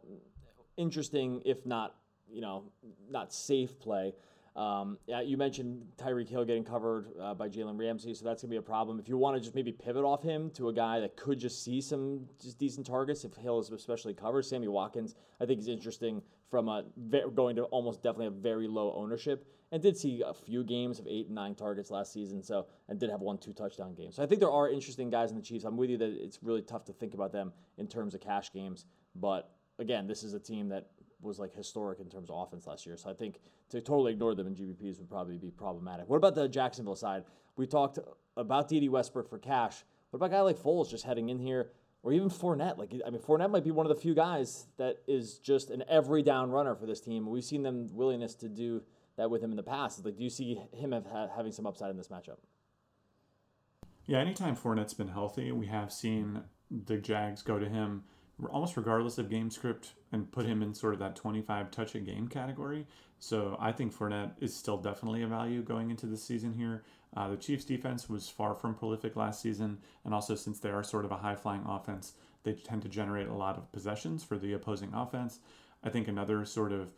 interesting, 0.76 1.42
if 1.44 1.64
not, 1.66 1.96
you 2.30 2.40
know, 2.40 2.64
not 3.10 3.32
safe 3.32 3.78
play. 3.78 4.14
Um, 4.56 4.96
yeah, 5.06 5.20
you 5.20 5.36
mentioned 5.36 5.82
Tyreek 5.98 6.30
Hill 6.30 6.46
getting 6.46 6.64
covered 6.64 7.08
uh, 7.20 7.34
by 7.34 7.46
Jalen 7.46 7.78
Ramsey, 7.78 8.14
so 8.14 8.24
that's 8.24 8.40
gonna 8.42 8.50
be 8.50 8.56
a 8.56 8.62
problem. 8.62 8.98
If 8.98 9.06
you 9.06 9.18
want 9.18 9.36
to 9.36 9.40
just 9.40 9.54
maybe 9.54 9.70
pivot 9.70 10.02
off 10.02 10.22
him 10.22 10.48
to 10.52 10.70
a 10.70 10.72
guy 10.72 10.98
that 11.00 11.14
could 11.14 11.38
just 11.38 11.62
see 11.62 11.82
some 11.82 12.26
just 12.40 12.58
decent 12.58 12.86
targets, 12.86 13.24
if 13.24 13.34
Hill 13.34 13.58
is 13.58 13.70
especially 13.70 14.14
covered, 14.14 14.46
Sammy 14.46 14.68
Watkins, 14.68 15.14
I 15.42 15.44
think 15.44 15.60
is 15.60 15.68
interesting 15.68 16.22
from 16.50 16.68
a 16.68 16.84
going 17.34 17.56
to 17.56 17.64
almost 17.64 18.02
definitely 18.02 18.28
a 18.28 18.30
very 18.30 18.66
low 18.66 18.94
ownership, 18.96 19.46
and 19.72 19.82
did 19.82 19.94
see 19.94 20.22
a 20.26 20.32
few 20.32 20.64
games 20.64 20.98
of 20.98 21.06
eight 21.06 21.26
and 21.26 21.34
nine 21.34 21.54
targets 21.54 21.90
last 21.90 22.14
season, 22.14 22.42
so 22.42 22.66
and 22.88 22.98
did 22.98 23.10
have 23.10 23.20
one 23.20 23.36
two 23.36 23.52
touchdown 23.52 23.94
games. 23.94 24.16
So 24.16 24.22
I 24.22 24.26
think 24.26 24.40
there 24.40 24.50
are 24.50 24.70
interesting 24.70 25.10
guys 25.10 25.32
in 25.32 25.36
the 25.36 25.42
Chiefs. 25.42 25.64
I'm 25.64 25.76
with 25.76 25.90
you 25.90 25.98
that 25.98 26.16
it's 26.18 26.38
really 26.42 26.62
tough 26.62 26.86
to 26.86 26.94
think 26.94 27.12
about 27.12 27.30
them 27.30 27.52
in 27.76 27.88
terms 27.88 28.14
of 28.14 28.22
cash 28.22 28.50
games, 28.54 28.86
but 29.16 29.50
again, 29.78 30.06
this 30.06 30.22
is 30.22 30.32
a 30.32 30.40
team 30.40 30.70
that 30.70 30.86
was 31.20 31.38
like 31.38 31.54
historic 31.54 32.00
in 32.00 32.08
terms 32.08 32.30
of 32.30 32.36
offense 32.36 32.66
last 32.66 32.86
year. 32.86 32.96
So 32.96 33.10
I 33.10 33.14
think 33.14 33.40
to 33.70 33.80
totally 33.80 34.12
ignore 34.12 34.34
them 34.34 34.46
in 34.46 34.54
GPPs 34.54 34.98
would 34.98 35.08
probably 35.08 35.38
be 35.38 35.50
problematic. 35.50 36.08
What 36.08 36.16
about 36.16 36.34
the 36.34 36.48
Jacksonville 36.48 36.96
side? 36.96 37.24
We 37.56 37.66
talked 37.66 37.98
about 38.36 38.68
Dede 38.68 38.90
Westbrook 38.90 39.28
for 39.28 39.38
cash. 39.38 39.84
What 40.10 40.18
about 40.18 40.26
a 40.26 40.38
guy 40.38 40.40
like 40.40 40.58
Foles 40.58 40.90
just 40.90 41.04
heading 41.04 41.30
in 41.30 41.38
here, 41.38 41.70
or 42.02 42.12
even 42.12 42.28
Fournette? 42.28 42.78
Like 42.78 42.92
I 43.06 43.10
mean, 43.10 43.20
Fournette 43.20 43.50
might 43.50 43.64
be 43.64 43.70
one 43.70 43.86
of 43.86 43.94
the 43.94 44.00
few 44.00 44.14
guys 44.14 44.66
that 44.76 44.98
is 45.08 45.38
just 45.38 45.70
an 45.70 45.82
every 45.88 46.22
down 46.22 46.50
runner 46.50 46.74
for 46.74 46.86
this 46.86 47.00
team. 47.00 47.28
We've 47.28 47.44
seen 47.44 47.62
them 47.62 47.88
willingness 47.92 48.34
to 48.36 48.48
do 48.48 48.82
that 49.16 49.30
with 49.30 49.42
him 49.42 49.50
in 49.50 49.56
the 49.56 49.62
past. 49.62 50.04
Like, 50.04 50.16
do 50.16 50.24
you 50.24 50.30
see 50.30 50.60
him 50.72 50.92
have, 50.92 51.06
having 51.34 51.52
some 51.52 51.66
upside 51.66 51.90
in 51.90 51.96
this 51.96 52.08
matchup? 52.08 52.36
Yeah, 54.06 54.18
anytime 54.18 54.54
Fournette's 54.54 54.94
been 54.94 55.08
healthy, 55.08 55.50
we 55.50 55.66
have 55.66 55.92
seen 55.92 56.42
the 56.70 56.98
Jags 56.98 57.42
go 57.42 57.58
to 57.58 57.68
him 57.68 58.04
almost 58.50 58.76
regardless 58.76 59.18
of 59.18 59.30
game 59.30 59.50
script 59.50 59.94
and 60.12 60.30
put 60.30 60.46
him 60.46 60.62
in 60.62 60.74
sort 60.74 60.92
of 60.92 61.00
that 61.00 61.16
25 61.16 61.70
touch 61.70 61.94
a 61.94 62.00
game 62.00 62.28
category. 62.28 62.86
So 63.18 63.56
I 63.58 63.72
think 63.72 63.96
Fournette 63.96 64.32
is 64.40 64.54
still 64.54 64.76
definitely 64.76 65.22
a 65.22 65.26
value 65.26 65.62
going 65.62 65.90
into 65.90 66.06
the 66.06 66.18
season 66.18 66.52
here. 66.52 66.84
Uh, 67.16 67.28
the 67.28 67.36
Chiefs 67.36 67.64
defense 67.64 68.10
was 68.10 68.28
far 68.28 68.54
from 68.54 68.74
prolific 68.74 69.16
last 69.16 69.40
season, 69.40 69.78
and 70.04 70.12
also 70.12 70.34
since 70.34 70.58
they 70.58 70.68
are 70.68 70.82
sort 70.82 71.06
of 71.06 71.12
a 71.12 71.16
high 71.16 71.34
flying 71.34 71.64
offense, 71.66 72.12
they 72.42 72.52
tend 72.52 72.82
to 72.82 72.88
generate 72.88 73.28
a 73.28 73.34
lot 73.34 73.56
of 73.56 73.72
possessions 73.72 74.22
for 74.22 74.36
the 74.36 74.52
opposing 74.52 74.92
offense. 74.92 75.38
I 75.82 75.88
think 75.88 76.08
another 76.08 76.44
sort 76.44 76.72
of 76.72 76.92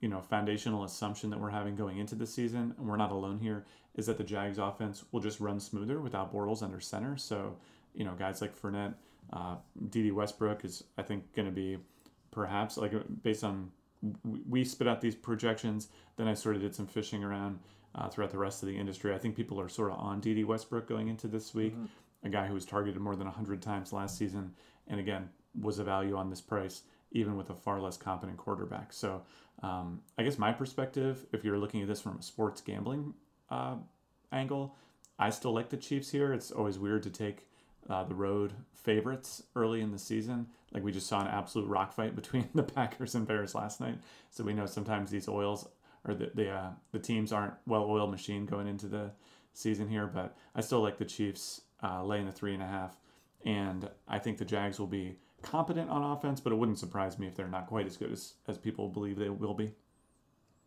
you 0.00 0.08
know 0.08 0.20
foundational 0.20 0.84
assumption 0.84 1.30
that 1.30 1.40
we're 1.40 1.50
having 1.50 1.74
going 1.74 1.98
into 1.98 2.14
the 2.14 2.26
season, 2.26 2.74
and 2.78 2.86
we're 2.86 2.96
not 2.96 3.10
alone 3.10 3.40
here, 3.40 3.64
is 3.96 4.06
that 4.06 4.16
the 4.16 4.24
Jags 4.24 4.58
offense 4.58 5.04
will 5.10 5.20
just 5.20 5.40
run 5.40 5.58
smoother 5.58 6.00
without 6.00 6.32
Bortles 6.32 6.62
under 6.62 6.78
center. 6.78 7.16
So 7.16 7.56
you 7.94 8.04
know 8.04 8.14
guys 8.14 8.40
like 8.40 8.56
Fournette 8.56 8.94
uh, 9.32 9.56
Dede 9.90 10.12
Westbrook 10.12 10.64
is, 10.64 10.84
I 10.98 11.02
think, 11.02 11.34
going 11.34 11.46
to 11.46 11.52
be 11.52 11.78
perhaps 12.30 12.76
like 12.76 12.92
based 13.22 13.44
on 13.44 13.70
we 14.48 14.64
spit 14.64 14.86
out 14.86 15.00
these 15.00 15.14
projections. 15.14 15.88
Then 16.16 16.28
I 16.28 16.34
sort 16.34 16.56
of 16.56 16.62
did 16.62 16.74
some 16.74 16.86
fishing 16.86 17.24
around 17.24 17.58
uh, 17.94 18.08
throughout 18.08 18.30
the 18.30 18.38
rest 18.38 18.62
of 18.62 18.68
the 18.68 18.76
industry. 18.76 19.14
I 19.14 19.18
think 19.18 19.36
people 19.36 19.60
are 19.60 19.68
sort 19.68 19.92
of 19.92 19.98
on 19.98 20.20
Dede 20.20 20.44
Westbrook 20.44 20.88
going 20.88 21.08
into 21.08 21.26
this 21.26 21.54
week, 21.54 21.74
mm-hmm. 21.74 21.86
a 22.24 22.28
guy 22.28 22.46
who 22.46 22.54
was 22.54 22.64
targeted 22.64 23.00
more 23.00 23.16
than 23.16 23.26
100 23.26 23.62
times 23.62 23.92
last 23.92 24.18
season, 24.18 24.52
and 24.88 25.00
again 25.00 25.30
was 25.60 25.78
a 25.78 25.84
value 25.84 26.16
on 26.16 26.30
this 26.30 26.40
price 26.40 26.82
even 27.14 27.36
with 27.36 27.48
a 27.48 27.54
far 27.54 27.80
less 27.80 27.96
competent 27.96 28.36
quarterback. 28.36 28.92
So 28.92 29.22
um, 29.62 30.02
I 30.18 30.24
guess 30.24 30.36
my 30.36 30.52
perspective, 30.52 31.24
if 31.32 31.44
you're 31.44 31.58
looking 31.58 31.80
at 31.80 31.88
this 31.88 32.00
from 32.00 32.18
a 32.18 32.22
sports 32.22 32.60
gambling 32.60 33.14
uh, 33.50 33.76
angle, 34.32 34.76
I 35.18 35.30
still 35.30 35.54
like 35.54 35.70
the 35.70 35.76
Chiefs 35.76 36.10
here. 36.10 36.32
It's 36.32 36.50
always 36.50 36.78
weird 36.78 37.04
to 37.04 37.10
take 37.10 37.46
uh, 37.88 38.04
the 38.04 38.14
road 38.14 38.52
favorites 38.74 39.42
early 39.56 39.80
in 39.80 39.92
the 39.92 39.98
season. 39.98 40.46
Like 40.72 40.82
we 40.82 40.92
just 40.92 41.06
saw 41.06 41.20
an 41.20 41.28
absolute 41.28 41.68
rock 41.68 41.92
fight 41.92 42.14
between 42.16 42.48
the 42.54 42.62
Packers 42.62 43.14
and 43.14 43.26
Bears 43.26 43.54
last 43.54 43.80
night. 43.80 43.98
So 44.30 44.44
we 44.44 44.54
know 44.54 44.66
sometimes 44.66 45.10
these 45.10 45.28
oils 45.28 45.68
or 46.06 46.14
the 46.14 46.30
the, 46.34 46.50
uh, 46.50 46.70
the 46.92 46.98
teams 46.98 47.32
aren't 47.32 47.54
well 47.66 47.84
oiled 47.84 48.10
machine 48.10 48.46
going 48.46 48.66
into 48.66 48.86
the 48.86 49.10
season 49.52 49.88
here. 49.88 50.06
But 50.06 50.36
I 50.54 50.60
still 50.60 50.80
like 50.80 50.98
the 50.98 51.04
Chiefs 51.04 51.62
uh, 51.82 52.04
laying 52.04 52.26
the 52.26 52.32
three 52.32 52.54
and 52.54 52.62
a 52.62 52.66
half, 52.66 52.96
and 53.44 53.88
I 54.08 54.18
think 54.18 54.38
the 54.38 54.44
Jags 54.44 54.78
will 54.78 54.86
be 54.86 55.16
competent 55.42 55.90
on 55.90 56.02
offense. 56.02 56.40
But 56.40 56.52
it 56.52 56.56
wouldn't 56.56 56.78
surprise 56.78 57.18
me 57.18 57.26
if 57.26 57.34
they're 57.34 57.48
not 57.48 57.66
quite 57.66 57.86
as 57.86 57.96
good 57.96 58.12
as 58.12 58.34
as 58.46 58.58
people 58.58 58.88
believe 58.88 59.16
they 59.16 59.30
will 59.30 59.54
be. 59.54 59.72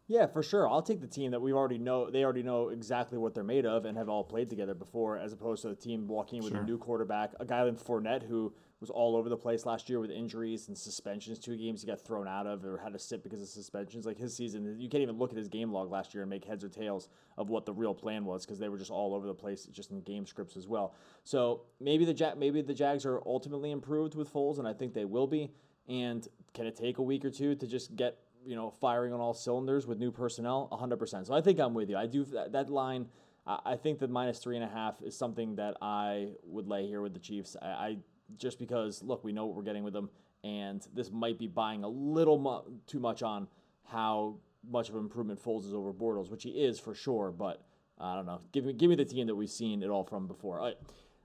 Yeah, 0.09 0.25
for 0.25 0.41
sure. 0.41 0.69
I'll 0.69 0.81
take 0.81 1.01
the 1.01 1.07
team 1.07 1.31
that 1.31 1.41
we 1.41 1.51
already 1.51 1.77
know. 1.77 2.09
They 2.09 2.23
already 2.23 2.43
know 2.43 2.69
exactly 2.69 3.17
what 3.17 3.35
they're 3.35 3.43
made 3.43 3.65
of 3.65 3.83
and 3.83 3.97
have 3.97 4.07
all 4.07 4.23
played 4.23 4.49
together 4.49 4.73
before, 4.73 5.17
as 5.17 5.33
opposed 5.33 5.63
to 5.63 5.67
the 5.67 5.75
team 5.75 6.07
walking 6.07 6.41
with 6.41 6.53
sure. 6.53 6.61
a 6.61 6.65
new 6.65 6.77
quarterback, 6.77 7.33
a 7.41 7.45
guy 7.45 7.61
like 7.63 7.75
Fournette 7.75 8.25
who 8.25 8.53
was 8.79 8.89
all 8.89 9.17
over 9.17 9.27
the 9.27 9.35
place 9.35 9.65
last 9.65 9.89
year 9.89 9.99
with 9.99 10.09
injuries 10.09 10.69
and 10.69 10.77
suspensions. 10.77 11.39
Two 11.39 11.57
games 11.57 11.81
he 11.81 11.87
got 11.87 11.99
thrown 11.99 12.25
out 12.25 12.47
of 12.47 12.63
or 12.63 12.77
had 12.77 12.93
to 12.93 12.99
sit 12.99 13.21
because 13.21 13.41
of 13.41 13.49
suspensions. 13.49 14.05
Like 14.05 14.17
his 14.17 14.33
season, 14.33 14.79
you 14.79 14.87
can't 14.87 15.03
even 15.03 15.17
look 15.17 15.31
at 15.31 15.37
his 15.37 15.49
game 15.49 15.73
log 15.73 15.91
last 15.91 16.13
year 16.13 16.23
and 16.23 16.29
make 16.29 16.45
heads 16.45 16.63
or 16.63 16.69
tails 16.69 17.09
of 17.37 17.49
what 17.49 17.65
the 17.65 17.73
real 17.73 17.93
plan 17.93 18.23
was 18.23 18.45
because 18.45 18.59
they 18.59 18.69
were 18.69 18.77
just 18.77 18.91
all 18.91 19.13
over 19.13 19.27
the 19.27 19.33
place, 19.33 19.65
just 19.65 19.91
in 19.91 19.99
game 20.01 20.25
scripts 20.25 20.55
as 20.55 20.67
well. 20.67 20.95
So 21.25 21.63
maybe 21.81 22.05
the 22.05 22.13
ja- 22.13 22.35
maybe 22.37 22.61
the 22.61 22.73
Jags 22.73 23.05
are 23.05 23.21
ultimately 23.25 23.71
improved 23.71 24.15
with 24.15 24.31
Foles, 24.31 24.57
and 24.57 24.67
I 24.67 24.71
think 24.71 24.93
they 24.93 25.05
will 25.05 25.27
be. 25.27 25.51
And 25.89 26.25
can 26.53 26.65
it 26.65 26.77
take 26.77 26.97
a 26.97 27.01
week 27.03 27.25
or 27.25 27.29
two 27.29 27.55
to 27.55 27.67
just 27.67 27.95
get 27.95 28.19
you 28.47 28.55
know, 28.55 28.73
firing 28.79 29.13
on 29.13 29.19
all 29.19 29.33
cylinders 29.33 29.85
with 29.85 29.99
new 29.99 30.11
personnel, 30.11 30.69
100%. 30.71 31.27
So 31.27 31.33
I 31.33 31.41
think 31.41 31.59
I'm 31.59 31.73
with 31.73 31.89
you. 31.89 31.97
I 31.97 32.05
do 32.05 32.23
that, 32.25 32.53
that 32.53 32.69
line. 32.69 33.07
I, 33.45 33.59
I 33.65 33.75
think 33.75 33.99
that 33.99 34.09
minus 34.09 34.39
three 34.39 34.55
and 34.55 34.63
a 34.63 34.69
half 34.69 35.01
is 35.01 35.17
something 35.17 35.57
that 35.57 35.75
I 35.81 36.29
would 36.45 36.67
lay 36.67 36.87
here 36.87 37.01
with 37.01 37.13
the 37.13 37.19
Chiefs. 37.19 37.57
I, 37.61 37.67
I 37.67 37.97
just 38.37 38.57
because 38.57 39.03
look, 39.03 39.23
we 39.23 39.33
know 39.33 39.45
what 39.45 39.55
we're 39.55 39.63
getting 39.63 39.83
with 39.83 39.93
them, 39.93 40.09
and 40.43 40.85
this 40.93 41.11
might 41.11 41.37
be 41.37 41.47
buying 41.47 41.83
a 41.83 41.89
little 41.89 42.39
mu- 42.39 42.73
too 42.87 42.99
much 42.99 43.21
on 43.21 43.47
how 43.83 44.35
much 44.69 44.89
of 44.89 44.95
an 44.95 45.01
improvement 45.01 45.43
Foles 45.43 45.65
is 45.65 45.73
over 45.73 45.91
Bortles, 45.93 46.31
which 46.31 46.43
he 46.43 46.51
is 46.51 46.79
for 46.79 46.93
sure. 46.93 47.31
But 47.31 47.61
I 47.99 48.15
don't 48.15 48.25
know. 48.25 48.39
Give 48.53 48.63
me 48.63 48.73
give 48.73 48.89
me 48.89 48.95
the 48.95 49.05
team 49.05 49.27
that 49.27 49.35
we've 49.35 49.49
seen 49.49 49.83
it 49.83 49.89
all 49.89 50.03
from 50.05 50.25
before. 50.27 50.59
All 50.59 50.67
right. 50.67 50.77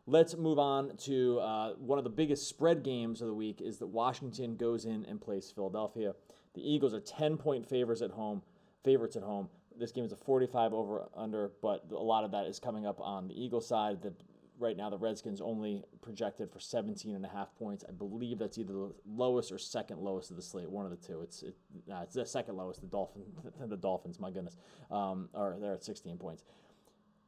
Let's 0.07 0.37
move 0.37 0.59
on 0.59 0.97
to 1.05 1.39
uh, 1.39 1.75
one 1.75 1.97
of 1.97 2.03
the 2.03 2.11
biggest 2.11 2.49
spread 2.49 2.83
games 2.83 3.21
of 3.21 3.29
the 3.29 3.35
week 3.35 3.61
is 3.61 3.79
that 3.79 3.87
Washington 3.87 4.57
goes 4.57 4.85
in 4.85 5.05
and 5.05 5.21
plays 5.21 5.53
Philadelphia. 5.55 6.15
The 6.55 6.69
Eagles 6.69 6.95
are 6.95 7.01
10 7.01 7.37
point 7.37 7.69
favorites 7.69 8.03
at 8.03 8.11
home, 8.11 8.43
favorites 8.85 9.17
at 9.17 9.23
home. 9.23 9.49
This 9.79 9.91
game 9.91 10.05
is 10.05 10.13
a 10.13 10.17
45 10.17 10.75
over 10.75 11.09
under, 11.17 11.53
but 11.63 11.85
a 11.91 11.95
lot 11.95 12.25
of 12.25 12.31
that 12.33 12.47
is 12.47 12.59
coming 12.59 12.87
up 12.87 13.01
on 13.01 13.29
the 13.29 13.43
Eagles 13.43 13.67
side. 13.67 14.03
The 14.03 14.13
right 14.59 14.77
now 14.77 14.89
the 14.89 14.97
Redskins 14.97 15.41
only 15.41 15.83
projected 16.03 16.51
for 16.51 16.61
17 16.61 17.15
and 17.15 17.25
a 17.25 17.29
half 17.29 17.55
points. 17.57 17.85
I 17.89 17.93
believe 17.93 18.39
that's 18.39 18.59
either 18.59 18.73
the 18.73 18.93
lowest 19.07 19.51
or 19.51 19.59
second 19.59 19.99
lowest 19.99 20.31
of 20.31 20.37
the 20.37 20.43
slate, 20.43 20.71
one 20.71 20.85
of 20.85 20.91
the 20.91 21.07
two. 21.07 21.21
It's 21.23 21.43
it, 21.43 21.57
nah, 21.87 22.03
it's 22.03 22.15
the 22.15 22.25
second 22.25 22.57
lowest. 22.57 22.81
The 22.81 22.87
Dolphins, 22.87 23.27
the 23.67 23.77
Dolphins, 23.77 24.21
my 24.21 24.31
goodness, 24.31 24.57
um, 24.91 25.29
are 25.35 25.57
they're 25.59 25.75
at 25.75 25.85
16 25.85 26.17
points. 26.17 26.45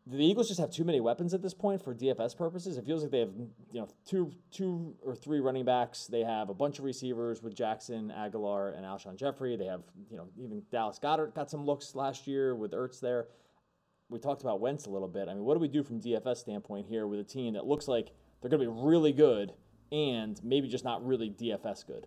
The 0.07 0.23
Eagles 0.23 0.49
just 0.49 0.61
have 0.61 0.71
too 0.71 0.85
many 0.85 1.01
weapons 1.01 1.33
at 1.33 1.41
this 1.41 1.55
point 1.55 1.83
for 1.83 1.95
DFS 1.95 2.37
purposes. 2.37 2.77
It 2.77 2.85
feels 2.85 3.03
like 3.03 3.11
they 3.11 3.21
have 3.21 3.33
you 3.73 3.81
know 3.81 3.89
two 4.05 4.33
two 4.51 4.95
or 5.03 5.15
three 5.15 5.41
running 5.41 5.65
backs. 5.65 6.07
They 6.07 6.21
have 6.21 6.51
a 6.51 6.55
bunch 6.55 6.79
of 6.79 6.85
receivers 6.85 7.43
with 7.43 7.55
Jackson, 7.55 8.13
Agholor, 8.15 8.77
and 8.77 8.85
Alshon 8.85 9.17
Jeffery. 9.17 9.57
They 9.57 9.67
have 9.67 9.83
you 10.11 10.19
know 10.19 10.29
even 10.37 10.63
Dallas 10.71 10.99
Goedert 11.03 11.35
got 11.35 11.51
some 11.51 11.65
looks 11.65 11.95
last 11.95 12.27
year 12.27 12.55
with 12.55 12.73
Ertz 12.73 13.01
there 13.01 13.29
we 14.09 14.19
talked 14.19 14.43
about 14.43 14.61
Wentz 14.61 14.87
a 14.87 14.91
little 14.91 15.09
bit. 15.09 15.29
I 15.29 15.35
mean, 15.35 15.45
what 15.45 15.55
do 15.55 15.61
we 15.61 15.69
do 15.69 15.83
from 15.83 16.01
DFS 16.01 16.39
standpoint 16.39 16.87
here 16.87 17.07
with 17.07 17.21
a 17.21 17.25
team 17.25 17.55
that 17.55 17.67
looks 17.67 17.89
like 17.89 18.11
they're 18.41 18.51
going 18.51 18.63
to 18.63 18.71
be 18.71 18.81
really 18.83 19.13
good 19.13 19.53
and 19.91 20.41
maybe 20.45 20.69
just 20.69 20.85
not 20.85 21.05
really 21.05 21.31
DFS 21.31 21.87
good? 21.87 22.07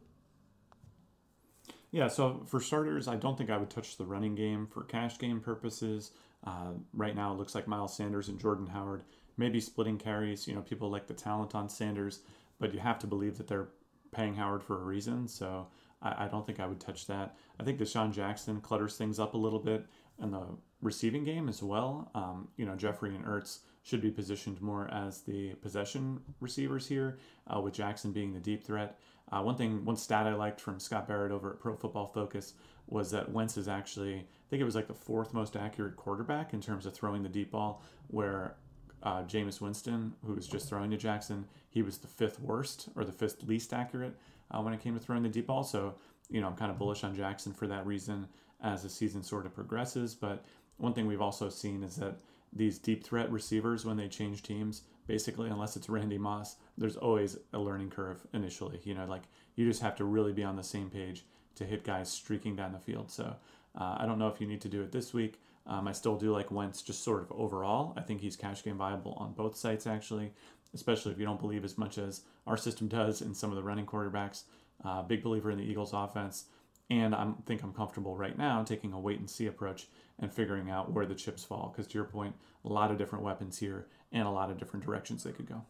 Yeah, 1.92 2.08
so 2.08 2.44
for 2.46 2.60
starters, 2.60 3.08
I 3.08 3.16
don't 3.16 3.38
think 3.38 3.50
I 3.50 3.58
would 3.58 3.70
touch 3.70 3.98
the 3.98 4.06
running 4.06 4.36
game 4.36 4.68
for 4.68 4.84
cash 4.84 5.18
game 5.18 5.39
purposes. 5.39 6.12
Uh, 6.48 6.72
right 6.94 7.13
now, 7.16 7.34
it 7.34 7.38
looks 7.38 7.54
like 7.54 7.68
Miles 7.68 7.96
Sanders 7.96 8.30
and 8.30 8.39
Jordan 8.39 8.68
Howard 8.68 9.04
maybe 9.36 9.60
splitting 9.60 9.98
carries. 9.98 10.48
You 10.48 10.56
know, 10.56 10.62
people 10.62 10.89
like 10.89 11.08
the 11.08 11.13
talent 11.13 11.54
on 11.54 11.68
Sanders, 11.68 12.22
but 12.58 12.74
you 12.74 12.80
have 12.80 13.00
to 13.00 13.08
believe 13.08 13.38
that 13.38 13.48
they're 13.48 13.68
paying 14.13 14.34
Howard 14.36 14.63
for 14.63 14.82
a 14.82 14.86
reason. 14.86 15.27
So 15.27 15.68
I, 16.01 16.25
I 16.25 16.27
don't 16.30 16.46
think 16.48 16.62
I 16.62 16.68
would 16.68 16.80
touch 16.80 17.06
that. 17.08 17.36
I 17.60 17.63
think 17.63 17.80
DeSean 17.80 18.13
Jackson 18.13 18.62
clutters 18.62 18.96
things 18.96 19.20
up 19.20 19.34
a 19.34 19.38
little 19.38 19.60
bit 19.60 19.86
in 20.22 20.32
the 20.32 20.46
receiving 20.82 21.25
game 21.25 21.50
as 21.50 21.62
well. 21.62 22.12
Um, 22.16 22.48
you 22.56 22.66
know, 22.66 22.75
Jeffery 22.75 23.13
and 23.13 23.25
Ertz 23.25 23.60
should 23.84 24.01
be 24.01 24.12
positioned 24.12 24.62
more 24.62 24.89
as 24.94 25.22
the 25.22 25.54
possession 25.56 26.22
receivers 26.39 26.88
here, 26.88 27.20
uh, 27.54 27.60
with 27.60 27.74
Jackson 27.74 28.13
being 28.13 28.34
the 28.34 28.39
deep 28.39 28.63
threat. 28.63 28.98
Uh, 29.32 29.42
one 29.42 29.56
thing, 29.56 29.84
one 29.84 29.98
stat 29.98 30.25
I 30.25 30.34
liked 30.34 30.62
from 30.62 30.80
Scott 30.80 31.08
Barrett 31.08 31.34
over 31.34 31.51
at 31.51 31.60
Pro 31.60 31.75
Football 31.75 32.08
Focus 32.08 32.54
was 32.88 33.12
that 33.12 33.32
Wentz 33.32 33.58
is 33.58 33.67
actually, 33.67 34.15
I 34.15 34.50
think 34.50 34.62
it 34.62 34.65
was 34.65 34.75
like 34.75 34.88
the 34.88 34.94
fourth 34.94 35.34
most 35.34 35.56
accurate 35.56 35.96
quarterback 35.98 36.53
in 36.53 36.62
terms 36.62 36.86
of 36.86 36.94
throwing 36.94 37.24
the 37.24 37.29
deep 37.29 37.51
ball, 37.51 37.82
where 38.08 38.56
uh, 39.03 39.24
Jameis 39.24 39.62
Winston, 39.62 40.13
who 40.25 40.34
was 40.34 40.48
just 40.48 40.70
throwing 40.70 40.91
to 40.91 40.98
Jackson, 40.98 41.46
he 41.70 41.82
was 41.82 41.98
the 41.98 42.08
fifth 42.08 42.39
worst 42.39 42.89
or 42.96 43.03
the 43.03 43.12
fifth 43.12 43.44
least 43.44 43.74
accurate 43.74 44.15
uh, 44.51 44.62
when 44.62 44.74
it 44.74 44.82
came 44.82 44.94
to 44.94 45.00
throwing 45.00 45.24
the 45.24 45.29
deep 45.29 45.48
ball. 45.48 45.63
So, 45.63 45.96
you 46.29 46.41
know, 46.41 46.48
I'm 46.48 46.56
kind 46.56 46.72
of 46.72 46.79
bullish 46.79 47.03
on 47.03 47.15
Jackson 47.15 47.53
for 47.53 47.67
that 47.67 47.86
reason 47.86 48.27
as 48.62 48.84
the 48.84 48.89
season 48.89 49.22
sort 49.22 49.46
of 49.46 49.53
progresses. 49.53 50.15
But 50.15 50.46
one 50.77 50.94
thing 50.94 51.08
we've 51.08 51.22
also 51.22 51.50
seen 51.50 51.84
is 51.84 51.98
that 51.98 52.20
these 52.53 52.79
deep 52.79 53.03
threat 53.03 53.32
receivers, 53.32 53.86
when 53.86 53.98
they 53.98 54.08
change 54.08 54.44
teams, 54.44 54.84
basically, 55.06 55.50
unless 55.50 55.75
it's 55.75 55.89
Randy 55.89 56.17
Moss, 56.17 56.56
there's 56.77 56.96
always 56.96 57.38
a 57.53 57.60
learning 57.60 57.89
curve 57.89 58.25
initially. 58.34 58.79
You 58.84 58.96
know, 58.96 59.06
like 59.06 59.24
you 59.56 59.67
just 59.67 59.82
have 59.82 59.96
to 59.98 60.06
really 60.06 60.34
be 60.34 60.44
on 60.44 60.56
the 60.56 60.63
same 60.63 60.89
page 60.89 61.25
to 61.58 61.66
hit 61.66 61.84
guys 61.84 62.10
streaking 62.10 62.56
down 62.56 62.72
the 62.72 62.80
field. 62.80 63.12
So 63.12 63.36
uh, 63.80 63.98
I 64.00 64.06
don't 64.06 64.20
know 64.20 64.28
if 64.28 64.42
you 64.42 64.48
need 64.48 64.62
to 64.62 64.70
do 64.70 64.82
it 64.82 64.92
this 64.92 65.14
week. 65.14 65.40
Um, 65.66 65.88
I 65.88 65.92
still 65.92 66.16
do 66.16 66.32
like 66.32 66.50
Wentz 66.50 66.82
just 66.82 67.04
sort 67.04 67.22
of 67.22 67.32
overall. 67.32 67.94
I 67.98 68.02
think 68.02 68.22
he's 68.22 68.36
cash 68.36 68.64
game 68.64 68.78
viable 68.78 69.14
on 69.14 69.34
both 69.34 69.56
sites, 69.58 69.86
actually, 69.86 70.32
especially 70.74 71.12
if 71.12 71.20
you 71.20 71.26
don't 71.26 71.40
believe 71.40 71.66
as 71.66 71.78
much 71.78 71.98
as 71.98 72.22
our 72.46 72.58
system 72.58 72.88
does 72.88 73.22
in 73.22 73.34
some 73.34 73.50
of 73.50 73.58
the 73.58 73.64
running 73.64 73.86
quarterbacks. 73.86 74.44
Uh, 74.84 75.02
big 75.02 75.24
believer 75.24 75.52
in 75.52 75.58
the 75.58 75.64
Eagles 75.64 75.92
offense. 75.94 76.46
And 76.90 77.14
I 77.14 77.28
think 77.46 77.64
I'm 77.64 77.74
comfortable 77.74 78.16
right 78.16 78.38
now 78.38 78.64
taking 78.64 78.94
a 78.94 79.00
wait 79.00 79.20
and 79.20 79.30
see 79.30 79.48
approach 79.48 79.88
and 80.20 80.34
figuring 80.34 80.70
out 80.70 80.94
where 80.94 81.06
the 81.06 81.16
chips 81.16 81.44
fall. 81.44 81.74
Because 81.74 81.88
to 81.92 81.96
your 81.96 82.06
point, 82.06 82.36
a 82.64 82.70
lot 82.70 82.92
of 82.92 82.98
different 82.98 83.26
weapons 83.26 83.58
here 83.60 83.88
and 84.14 84.26
a 84.26 84.32
lot 84.32 84.50
of 84.50 84.58
different 84.58 84.86
directions 84.86 85.24
they 85.24 85.32
could 85.32 85.50
go. 85.50 85.64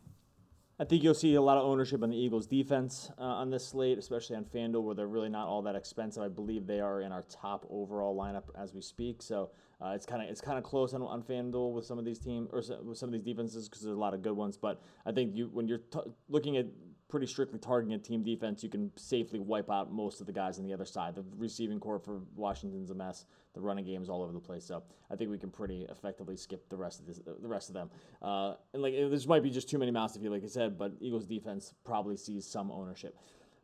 I 0.79 0.85
think 0.85 1.03
you'll 1.03 1.15
see 1.15 1.33
a 1.33 1.41
lot 1.41 1.57
of 1.57 1.65
ownership 1.65 2.03
on 2.03 2.11
the 2.11 2.17
Eagles 2.17 2.45
defense 2.45 3.09
uh, 3.17 3.23
on 3.23 3.49
this 3.49 3.67
slate, 3.67 3.97
especially 3.97 4.35
on 4.35 4.45
FanDuel, 4.45 4.83
where 4.83 4.93
they're 4.93 5.07
really 5.07 5.29
not 5.29 5.47
all 5.47 5.63
that 5.63 5.75
expensive. 5.75 6.21
I 6.21 6.27
believe 6.27 6.67
they 6.67 6.79
are 6.79 7.01
in 7.01 7.11
our 7.11 7.23
top 7.23 7.65
overall 7.71 8.15
lineup 8.15 8.43
as 8.55 8.75
we 8.75 8.81
speak. 8.81 9.23
So 9.23 9.49
uh, 9.83 9.93
it's 9.95 10.05
kind 10.05 10.21
of 10.21 10.29
it's 10.29 10.39
kind 10.39 10.55
of 10.55 10.63
close 10.63 10.93
on, 10.93 11.01
on 11.01 11.23
FanDuel 11.23 11.73
with 11.73 11.85
some 11.85 11.97
of 11.97 12.05
these 12.05 12.19
teams 12.19 12.49
or 12.51 12.61
with 12.83 12.97
some 12.97 13.09
of 13.09 13.13
these 13.13 13.23
defenses 13.23 13.67
because 13.67 13.81
there's 13.81 13.95
a 13.95 13.99
lot 13.99 14.13
of 14.13 14.21
good 14.21 14.33
ones. 14.33 14.55
But 14.55 14.79
I 15.03 15.11
think 15.11 15.35
you 15.35 15.49
when 15.51 15.67
you're 15.67 15.79
t- 15.79 15.99
looking 16.29 16.57
at 16.57 16.67
pretty 17.09 17.25
strictly 17.25 17.57
targeting 17.57 17.95
a 17.95 17.97
team 17.97 18.23
defense, 18.23 18.63
you 18.63 18.69
can 18.69 18.91
safely 18.97 19.39
wipe 19.39 19.71
out 19.71 19.91
most 19.91 20.19
of 20.21 20.27
the 20.27 20.33
guys 20.33 20.59
on 20.59 20.65
the 20.65 20.73
other 20.73 20.85
side. 20.85 21.15
The 21.15 21.23
receiving 21.37 21.79
core 21.79 21.99
for 21.99 22.21
Washington's 22.35 22.91
a 22.91 22.95
mess. 22.95 23.25
The 23.57 23.63
running 23.63 23.85
game 23.85 24.01
is 24.01 24.09
all 24.09 24.21
over 24.21 24.31
the 24.31 24.39
place. 24.39 24.65
So 24.65 24.83
I 25.11 25.15
think 25.15 25.29
we 25.29 25.37
can 25.37 25.49
pretty 25.49 25.85
effectively 25.89 26.37
skip 26.37 26.69
the 26.69 26.77
rest 26.77 26.99
of 26.99 27.07
this, 27.07 27.19
the 27.25 27.47
rest 27.47 27.69
of 27.69 27.73
them. 27.73 27.89
Uh, 28.21 28.53
and 28.73 28.81
like 28.81 28.93
this 28.93 29.25
might 29.27 29.43
be 29.43 29.49
just 29.49 29.69
too 29.69 29.77
many 29.77 29.91
mouths 29.91 30.13
to 30.13 30.19
feed, 30.19 30.29
like 30.29 30.43
I 30.43 30.47
said, 30.47 30.77
but 30.77 30.93
Eagles 30.99 31.25
defense 31.25 31.73
probably 31.83 32.17
sees 32.17 32.45
some 32.45 32.71
ownership. 32.71 33.17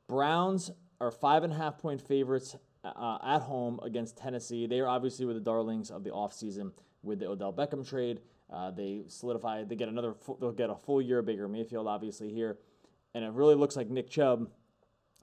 Browns 0.07 0.71
are 0.99 1.11
five 1.11 1.43
and 1.43 1.53
a 1.53 1.55
half 1.55 1.77
point 1.77 2.01
favorites 2.01 2.55
uh, 2.83 3.17
at 3.23 3.39
home 3.39 3.79
against 3.83 4.17
Tennessee. 4.17 4.67
They 4.67 4.79
are 4.79 4.87
obviously 4.87 5.25
with 5.25 5.35
the 5.35 5.41
darlings 5.41 5.91
of 5.91 6.03
the 6.03 6.09
offseason 6.09 6.71
with 7.03 7.19
the 7.19 7.27
Odell 7.27 7.53
Beckham 7.53 7.87
trade. 7.87 8.19
Uh, 8.51 8.71
they 8.71 9.03
solidify. 9.07 9.63
They 9.63 9.75
get 9.75 9.87
another. 9.87 10.15
They'll 10.39 10.51
get 10.51 10.69
a 10.69 10.75
full 10.75 11.01
year 11.01 11.21
Baker 11.21 11.47
Mayfield, 11.47 11.87
obviously 11.87 12.31
here 12.31 12.57
and 13.13 13.23
it 13.23 13.31
really 13.31 13.55
looks 13.55 13.75
like 13.75 13.89
Nick 13.89 14.09
Chubb 14.09 14.49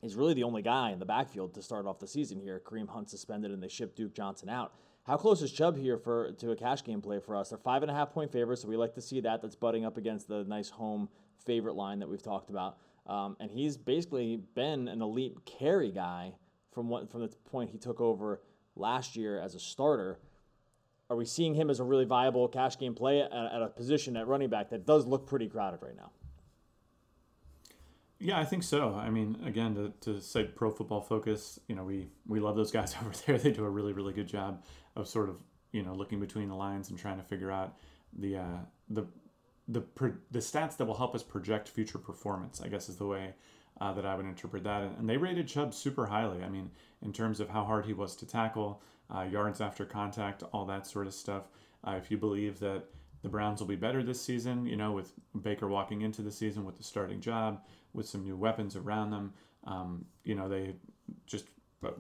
is 0.02 0.16
really 0.16 0.34
the 0.34 0.44
only 0.44 0.62
guy 0.62 0.90
in 0.90 0.98
the 0.98 1.04
backfield 1.06 1.54
to 1.54 1.62
start 1.62 1.86
off 1.86 1.98
the 1.98 2.06
season 2.06 2.40
here. 2.40 2.60
Kareem 2.64 2.88
Hunt 2.88 3.10
suspended, 3.10 3.50
and 3.50 3.62
they 3.62 3.68
shipped 3.68 3.96
Duke 3.96 4.14
Johnson 4.14 4.48
out. 4.48 4.72
How 5.04 5.16
close 5.16 5.42
is 5.42 5.50
Chubb 5.50 5.76
here 5.76 5.96
for 5.96 6.32
to 6.32 6.52
a 6.52 6.56
cash 6.56 6.84
game 6.84 7.00
play 7.00 7.18
for 7.18 7.34
us? 7.34 7.50
They're 7.50 7.58
five 7.58 7.82
and 7.82 7.90
a 7.90 7.94
half 7.94 8.12
point 8.12 8.30
favorites, 8.32 8.62
so 8.62 8.68
we 8.68 8.76
like 8.76 8.94
to 8.94 9.00
see 9.00 9.20
that. 9.20 9.42
That's 9.42 9.56
butting 9.56 9.84
up 9.84 9.96
against 9.96 10.28
the 10.28 10.44
nice 10.44 10.70
home 10.70 11.08
favorite 11.44 11.74
line 11.74 11.98
that 12.00 12.08
we've 12.08 12.22
talked 12.22 12.50
about. 12.50 12.78
Um, 13.06 13.36
and 13.40 13.50
he's 13.50 13.76
basically 13.76 14.40
been 14.54 14.88
an 14.88 15.02
elite 15.02 15.38
carry 15.46 15.90
guy 15.90 16.34
from 16.72 16.88
what 16.88 17.10
from 17.10 17.22
the 17.22 17.28
point 17.50 17.70
he 17.70 17.78
took 17.78 18.00
over 18.00 18.40
last 18.76 19.16
year 19.16 19.40
as 19.40 19.54
a 19.54 19.60
starter. 19.60 20.20
Are 21.08 21.16
we 21.16 21.24
seeing 21.24 21.54
him 21.54 21.70
as 21.70 21.80
a 21.80 21.84
really 21.84 22.04
viable 22.04 22.46
cash 22.46 22.78
game 22.78 22.94
play 22.94 23.20
at, 23.20 23.32
at 23.32 23.62
a 23.62 23.68
position 23.68 24.16
at 24.16 24.28
running 24.28 24.48
back 24.48 24.70
that 24.70 24.86
does 24.86 25.06
look 25.06 25.26
pretty 25.26 25.48
crowded 25.48 25.80
right 25.82 25.96
now? 25.96 26.12
Yeah, 28.22 28.38
I 28.38 28.44
think 28.44 28.62
so. 28.62 28.94
I 28.94 29.08
mean, 29.08 29.38
again, 29.46 29.74
to, 29.74 29.92
to 30.02 30.20
cite 30.20 30.54
Pro 30.54 30.70
Football 30.70 31.00
Focus, 31.00 31.58
you 31.68 31.74
know, 31.74 31.84
we 31.84 32.08
we 32.26 32.38
love 32.38 32.54
those 32.54 32.70
guys 32.70 32.94
over 33.00 33.12
there. 33.26 33.38
They 33.38 33.50
do 33.50 33.64
a 33.64 33.70
really 33.70 33.94
really 33.94 34.12
good 34.12 34.28
job 34.28 34.62
of 34.94 35.08
sort 35.08 35.30
of 35.30 35.36
you 35.72 35.82
know 35.82 35.94
looking 35.94 36.20
between 36.20 36.48
the 36.48 36.54
lines 36.54 36.90
and 36.90 36.98
trying 36.98 37.16
to 37.16 37.24
figure 37.24 37.50
out 37.50 37.76
the 38.12 38.36
uh, 38.36 38.58
the 38.90 39.06
the 39.68 39.82
the 40.30 40.38
stats 40.38 40.76
that 40.76 40.84
will 40.84 40.96
help 40.96 41.14
us 41.14 41.22
project 41.22 41.68
future 41.68 41.98
performance. 41.98 42.60
I 42.60 42.68
guess 42.68 42.90
is 42.90 42.96
the 42.96 43.06
way 43.06 43.34
uh, 43.80 43.92
that 43.94 44.04
I 44.04 44.14
would 44.14 44.26
interpret 44.26 44.64
that. 44.64 44.82
And, 44.82 44.98
and, 44.98 45.08
they 45.08 45.16
rated 45.16 45.48
Chubb 45.48 45.72
super 45.72 46.06
highly. 46.06 46.42
I 46.42 46.48
mean, 46.48 46.70
in 47.02 47.12
terms 47.12 47.40
of 47.40 47.48
how 47.48 47.64
hard 47.64 47.86
he 47.86 47.94
was 47.94 48.14
to 48.16 48.26
tackle, 48.26 48.82
uh, 49.14 49.22
yards 49.22 49.60
after 49.60 49.84
contact, 49.86 50.42
all 50.52 50.66
that 50.66 50.86
sort 50.86 51.06
of 51.06 51.14
stuff. 51.14 51.44
Uh, 51.82 51.92
if 51.92 52.10
you 52.10 52.18
believe 52.18 52.60
that 52.60 52.84
the 53.22 53.28
Browns 53.28 53.60
will 53.60 53.66
be 53.66 53.76
better 53.76 54.02
this 54.02 54.20
season, 54.20 54.66
you 54.66 54.76
know, 54.76 54.92
with 54.92 55.12
Baker 55.40 55.68
walking 55.68 56.02
into 56.02 56.20
the 56.22 56.30
season 56.30 56.64
with 56.64 56.76
the 56.76 56.84
starting 56.84 57.20
job, 57.20 57.62
with 57.92 58.08
some 58.08 58.22
new 58.24 58.36
weapons 58.36 58.76
around 58.76 59.10
them. 59.10 59.32
Um, 59.64 60.04
you 60.24 60.34
know, 60.34 60.48
they 60.48 60.74
just 61.26 61.46
uh, 61.84 61.90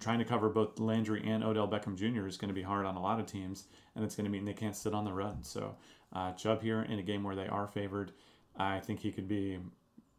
trying 0.00 0.18
to 0.18 0.24
cover 0.24 0.48
both 0.48 0.78
Landry 0.78 1.22
and 1.26 1.44
Odell 1.44 1.68
Beckham 1.68 1.96
Jr. 1.96 2.26
is 2.26 2.36
going 2.36 2.48
to 2.48 2.54
be 2.54 2.62
hard 2.62 2.86
on 2.86 2.96
a 2.96 3.02
lot 3.02 3.20
of 3.20 3.26
teams, 3.26 3.64
and 3.94 4.04
it's 4.04 4.16
going 4.16 4.24
to 4.24 4.30
mean 4.30 4.44
they 4.44 4.52
can't 4.52 4.76
sit 4.76 4.94
on 4.94 5.04
the 5.04 5.12
run. 5.12 5.42
So, 5.42 5.76
uh, 6.12 6.32
Chubb 6.32 6.62
here 6.62 6.82
in 6.82 6.98
a 6.98 7.02
game 7.02 7.22
where 7.22 7.36
they 7.36 7.46
are 7.46 7.66
favored, 7.66 8.12
I 8.56 8.80
think 8.80 9.00
he 9.00 9.12
could 9.12 9.28
be. 9.28 9.58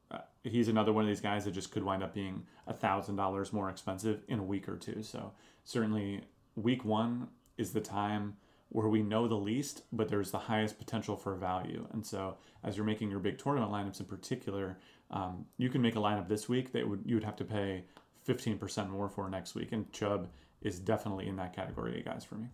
Uh, 0.09 0.19
he's 0.43 0.69
another 0.69 0.93
one 0.93 1.03
of 1.03 1.09
these 1.09 1.21
guys 1.21 1.43
that 1.45 1.51
just 1.51 1.71
could 1.71 1.83
wind 1.83 2.01
up 2.01 2.13
being 2.13 2.45
a 2.65 2.73
thousand 2.73 3.17
dollars 3.17 3.51
more 3.51 3.69
expensive 3.69 4.21
in 4.27 4.39
a 4.39 4.43
week 4.43 4.69
or 4.69 4.77
two. 4.77 5.03
So 5.03 5.33
certainly, 5.65 6.21
week 6.55 6.85
one 6.85 7.27
is 7.57 7.73
the 7.73 7.81
time 7.81 8.37
where 8.69 8.87
we 8.87 9.01
know 9.01 9.27
the 9.27 9.35
least, 9.35 9.83
but 9.93 10.09
there's 10.09 10.31
the 10.31 10.37
highest 10.37 10.77
potential 10.77 11.15
for 11.15 11.35
value. 11.35 11.87
And 11.91 12.05
so, 12.05 12.37
as 12.63 12.75
you're 12.75 12.85
making 12.85 13.09
your 13.09 13.19
big 13.19 13.37
tournament 13.37 13.71
lineups 13.71 13.99
in 13.99 14.05
particular, 14.05 14.77
um, 15.11 15.45
you 15.57 15.69
can 15.69 15.81
make 15.81 15.95
a 15.95 15.99
lineup 15.99 16.27
this 16.27 16.49
week 16.49 16.71
that 16.73 16.87
would 16.87 17.01
you 17.05 17.15
would 17.15 17.23
have 17.23 17.35
to 17.37 17.45
pay 17.45 17.83
15% 18.27 18.89
more 18.89 19.07
for 19.07 19.29
next 19.29 19.55
week. 19.55 19.71
And 19.71 19.91
Chubb 19.93 20.27
is 20.61 20.79
definitely 20.79 21.27
in 21.27 21.35
that 21.37 21.55
category 21.55 21.99
of 21.99 22.05
guys 22.05 22.25
for 22.25 22.35
me. 22.35 22.47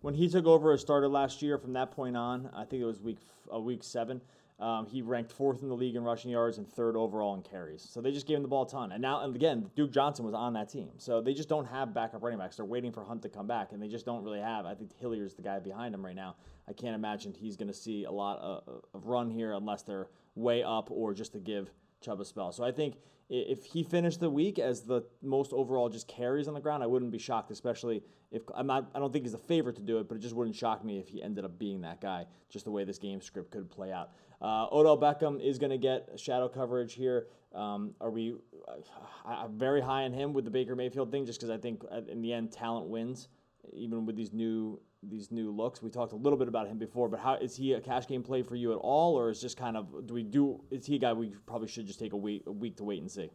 When 0.00 0.14
he 0.14 0.28
took 0.28 0.46
over 0.46 0.72
as 0.72 0.80
starter 0.80 1.08
last 1.08 1.42
year, 1.42 1.58
from 1.58 1.72
that 1.72 1.90
point 1.90 2.16
on, 2.16 2.50
I 2.54 2.64
think 2.64 2.82
it 2.82 2.86
was 2.86 3.00
week 3.00 3.18
uh, 3.52 3.58
week 3.58 3.82
seven. 3.82 4.20
Um, 4.60 4.86
he 4.86 5.02
ranked 5.02 5.30
fourth 5.30 5.62
in 5.62 5.68
the 5.68 5.74
league 5.76 5.94
in 5.94 6.02
rushing 6.02 6.32
yards 6.32 6.58
and 6.58 6.68
third 6.68 6.96
overall 6.96 7.34
in 7.34 7.42
carries. 7.42 7.86
So 7.88 8.00
they 8.00 8.10
just 8.10 8.26
gave 8.26 8.38
him 8.38 8.42
the 8.42 8.48
ball 8.48 8.64
a 8.64 8.68
ton. 8.68 8.90
And 8.90 9.00
now, 9.00 9.22
and 9.22 9.34
again, 9.36 9.70
Duke 9.76 9.92
Johnson 9.92 10.24
was 10.24 10.34
on 10.34 10.52
that 10.54 10.68
team. 10.68 10.90
So 10.98 11.20
they 11.20 11.32
just 11.32 11.48
don't 11.48 11.66
have 11.66 11.94
backup 11.94 12.24
running 12.24 12.40
backs. 12.40 12.56
They're 12.56 12.64
waiting 12.64 12.90
for 12.90 13.04
Hunt 13.04 13.22
to 13.22 13.28
come 13.28 13.46
back, 13.46 13.70
and 13.72 13.80
they 13.80 13.86
just 13.86 14.04
don't 14.04 14.24
really 14.24 14.40
have. 14.40 14.66
I 14.66 14.74
think 14.74 14.90
Hilliard's 14.98 15.34
the 15.34 15.42
guy 15.42 15.60
behind 15.60 15.94
him 15.94 16.04
right 16.04 16.16
now. 16.16 16.34
I 16.68 16.72
can't 16.72 16.96
imagine 16.96 17.34
he's 17.34 17.56
going 17.56 17.68
to 17.68 17.74
see 17.74 18.04
a 18.04 18.10
lot 18.10 18.38
of, 18.40 18.82
of 18.92 19.06
run 19.06 19.30
here 19.30 19.52
unless 19.52 19.82
they're 19.82 20.08
way 20.34 20.64
up 20.64 20.90
or 20.90 21.14
just 21.14 21.32
to 21.34 21.38
give 21.38 21.70
Chuba 22.04 22.26
spell. 22.26 22.52
So 22.52 22.64
I 22.64 22.72
think 22.72 22.96
if 23.28 23.64
he 23.64 23.82
finished 23.82 24.20
the 24.20 24.30
week 24.30 24.58
as 24.58 24.82
the 24.82 25.02
most 25.22 25.52
overall 25.52 25.88
just 25.88 26.08
carries 26.08 26.48
on 26.48 26.54
the 26.54 26.60
ground, 26.60 26.82
I 26.82 26.86
wouldn't 26.86 27.10
be 27.10 27.18
shocked, 27.18 27.50
especially 27.50 28.02
if 28.30 28.42
I'm 28.54 28.66
not. 28.66 28.90
I 28.94 28.98
don't 28.98 29.12
think 29.12 29.24
he's 29.24 29.34
a 29.34 29.38
favorite 29.38 29.76
to 29.76 29.82
do 29.82 29.98
it, 29.98 30.08
but 30.08 30.16
it 30.16 30.20
just 30.20 30.34
wouldn't 30.34 30.56
shock 30.56 30.84
me 30.84 30.98
if 30.98 31.08
he 31.08 31.22
ended 31.22 31.44
up 31.44 31.58
being 31.58 31.82
that 31.82 32.00
guy. 32.00 32.26
Just 32.48 32.64
the 32.64 32.70
way 32.70 32.84
this 32.84 32.98
game 32.98 33.20
script 33.20 33.50
could 33.50 33.70
play 33.70 33.92
out. 33.92 34.10
Uh, 34.40 34.66
Odell 34.70 34.98
Beckham 34.98 35.40
is 35.40 35.58
going 35.58 35.70
to 35.70 35.78
get 35.78 36.18
shadow 36.18 36.48
coverage 36.48 36.94
here. 36.94 37.26
Um, 37.54 37.94
are 38.00 38.10
we? 38.10 38.34
Uh, 39.26 39.48
very 39.48 39.80
high 39.80 40.04
on 40.04 40.12
him 40.12 40.32
with 40.32 40.44
the 40.44 40.50
Baker 40.50 40.76
Mayfield 40.76 41.10
thing, 41.10 41.26
just 41.26 41.40
because 41.40 41.50
I 41.50 41.58
think 41.58 41.82
uh, 41.90 42.02
in 42.08 42.20
the 42.20 42.32
end 42.32 42.52
talent 42.52 42.88
wins, 42.88 43.28
even 43.72 44.06
with 44.06 44.16
these 44.16 44.32
new 44.32 44.80
these 45.02 45.30
new 45.30 45.50
looks. 45.50 45.82
We 45.82 45.90
talked 45.90 46.12
a 46.12 46.16
little 46.16 46.38
bit 46.38 46.48
about 46.48 46.68
him 46.68 46.78
before, 46.78 47.08
but 47.08 47.20
how 47.20 47.34
is 47.34 47.56
he 47.56 47.72
a 47.72 47.80
cash 47.80 48.06
game 48.06 48.22
play 48.22 48.42
for 48.42 48.56
you 48.56 48.72
at 48.72 48.78
all, 48.78 49.18
or 49.18 49.30
is 49.30 49.40
just 49.40 49.56
kind 49.56 49.76
of 49.76 50.06
do 50.06 50.14
we 50.14 50.22
do? 50.22 50.60
Is 50.70 50.86
he 50.86 50.96
a 50.96 50.98
guy 50.98 51.12
we 51.12 51.32
probably 51.46 51.68
should 51.68 51.86
just 51.86 51.98
take 51.98 52.12
a 52.12 52.16
week 52.16 52.44
a 52.46 52.52
week 52.52 52.76
to 52.76 52.84
wait 52.84 53.00
and 53.00 53.10
see? 53.10 53.30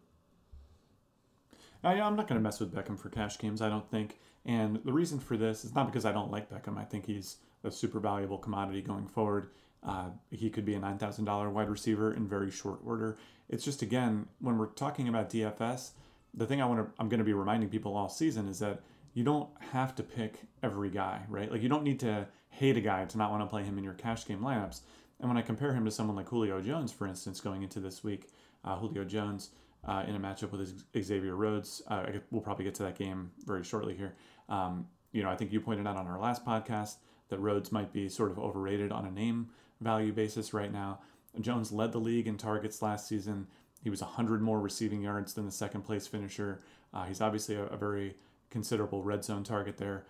I, 1.83 1.99
I'm 1.99 2.15
not 2.15 2.27
going 2.27 2.39
to 2.39 2.43
mess 2.43 2.59
with 2.59 2.73
Beckham 2.73 2.97
for 2.97 3.09
cash 3.09 3.37
games. 3.37 3.61
I 3.61 3.67
don't 3.67 3.89
think, 3.89 4.19
and 4.45 4.79
the 4.85 4.93
reason 4.93 5.19
for 5.19 5.35
this 5.35 5.65
is 5.65 5.75
not 5.75 5.87
because 5.87 6.05
I 6.05 6.13
don't 6.13 6.31
like 6.31 6.49
Beckham. 6.49 6.77
I 6.77 6.85
think 6.85 7.05
he's 7.05 7.37
a 7.63 7.71
super 7.71 7.99
valuable 7.99 8.37
commodity 8.37 8.81
going 8.81 9.07
forward. 9.07 9.49
Uh, 9.85 10.09
he 10.31 10.49
could 10.49 10.65
be 10.65 10.75
a 10.75 10.79
nine 10.79 10.97
thousand 10.97 11.25
dollar 11.25 11.49
wide 11.49 11.69
receiver 11.69 12.13
in 12.13 12.27
very 12.27 12.49
short 12.49 12.79
order. 12.85 13.17
It's 13.49 13.65
just 13.65 13.81
again 13.81 14.27
when 14.39 14.57
we're 14.57 14.67
talking 14.67 15.07
about 15.07 15.29
DFS, 15.29 15.91
the 16.33 16.45
thing 16.45 16.61
I 16.61 16.65
want 16.65 16.79
to 16.85 17.01
I'm 17.01 17.09
going 17.09 17.19
to 17.19 17.25
be 17.25 17.33
reminding 17.33 17.69
people 17.69 17.95
all 17.95 18.09
season 18.09 18.47
is 18.47 18.59
that 18.59 18.81
you 19.13 19.23
don't 19.23 19.49
have 19.71 19.95
to 19.95 20.03
pick 20.03 20.39
every 20.61 20.89
guy, 20.89 21.21
right? 21.27 21.51
Like 21.51 21.61
you 21.61 21.69
don't 21.69 21.83
need 21.83 21.99
to 22.01 22.27
hate 22.49 22.77
a 22.77 22.81
guy 22.81 23.05
to 23.05 23.17
not 23.17 23.31
want 23.31 23.43
to 23.43 23.47
play 23.47 23.63
him 23.63 23.77
in 23.77 23.83
your 23.83 23.93
cash 23.93 24.25
game 24.25 24.39
lineups. 24.39 24.81
And 25.19 25.29
when 25.29 25.37
I 25.37 25.41
compare 25.41 25.73
him 25.73 25.85
to 25.85 25.91
someone 25.91 26.15
like 26.15 26.27
Julio 26.29 26.61
Jones, 26.61 26.91
for 26.91 27.07
instance, 27.07 27.39
going 27.39 27.63
into 27.63 27.79
this 27.79 28.03
week, 28.03 28.29
uh, 28.63 28.75
Julio 28.75 29.03
Jones 29.03 29.51
uh, 29.87 30.03
in 30.07 30.15
a 30.15 30.19
matchup 30.19 30.51
with 30.51 30.83
Xavier 31.01 31.35
Rhodes, 31.35 31.81
uh, 31.87 32.05
we'll 32.31 32.41
probably 32.41 32.65
get 32.65 32.75
to 32.75 32.83
that 32.83 32.97
game 32.97 33.31
very 33.45 33.63
shortly 33.63 33.95
here. 33.95 34.15
Um, 34.49 34.87
you 35.11 35.23
know, 35.23 35.29
I 35.29 35.35
think 35.35 35.51
you 35.51 35.61
pointed 35.61 35.87
out 35.87 35.95
on 35.95 36.07
our 36.07 36.19
last 36.19 36.45
podcast 36.45 36.95
that 37.29 37.39
Rhodes 37.39 37.71
might 37.71 37.93
be 37.93 38.09
sort 38.09 38.31
of 38.31 38.39
overrated 38.39 38.91
on 38.91 39.05
a 39.05 39.11
name 39.11 39.49
value 39.83 40.13
basis 40.13 40.53
right 40.53 40.71
now. 40.71 40.99
Jones 41.39 41.71
led 41.71 41.91
the 41.91 41.99
league 41.99 42.27
in 42.27 42.37
targets 42.37 42.81
last 42.81 43.07
season. 43.07 43.47
He 43.81 43.89
was 43.89 44.01
100 44.01 44.41
more 44.41 44.59
receiving 44.59 45.01
yards 45.01 45.33
than 45.33 45.45
the 45.45 45.51
second 45.51 45.81
place 45.81 46.07
finisher. 46.07 46.61
Uh, 46.93 47.05
he's 47.05 47.21
obviously 47.21 47.55
a, 47.55 47.65
a 47.65 47.77
very 47.77 48.15
considerable 48.49 49.03
red 49.03 49.23
zone 49.23 49.43
target 49.43 49.77
there. 49.77 50.05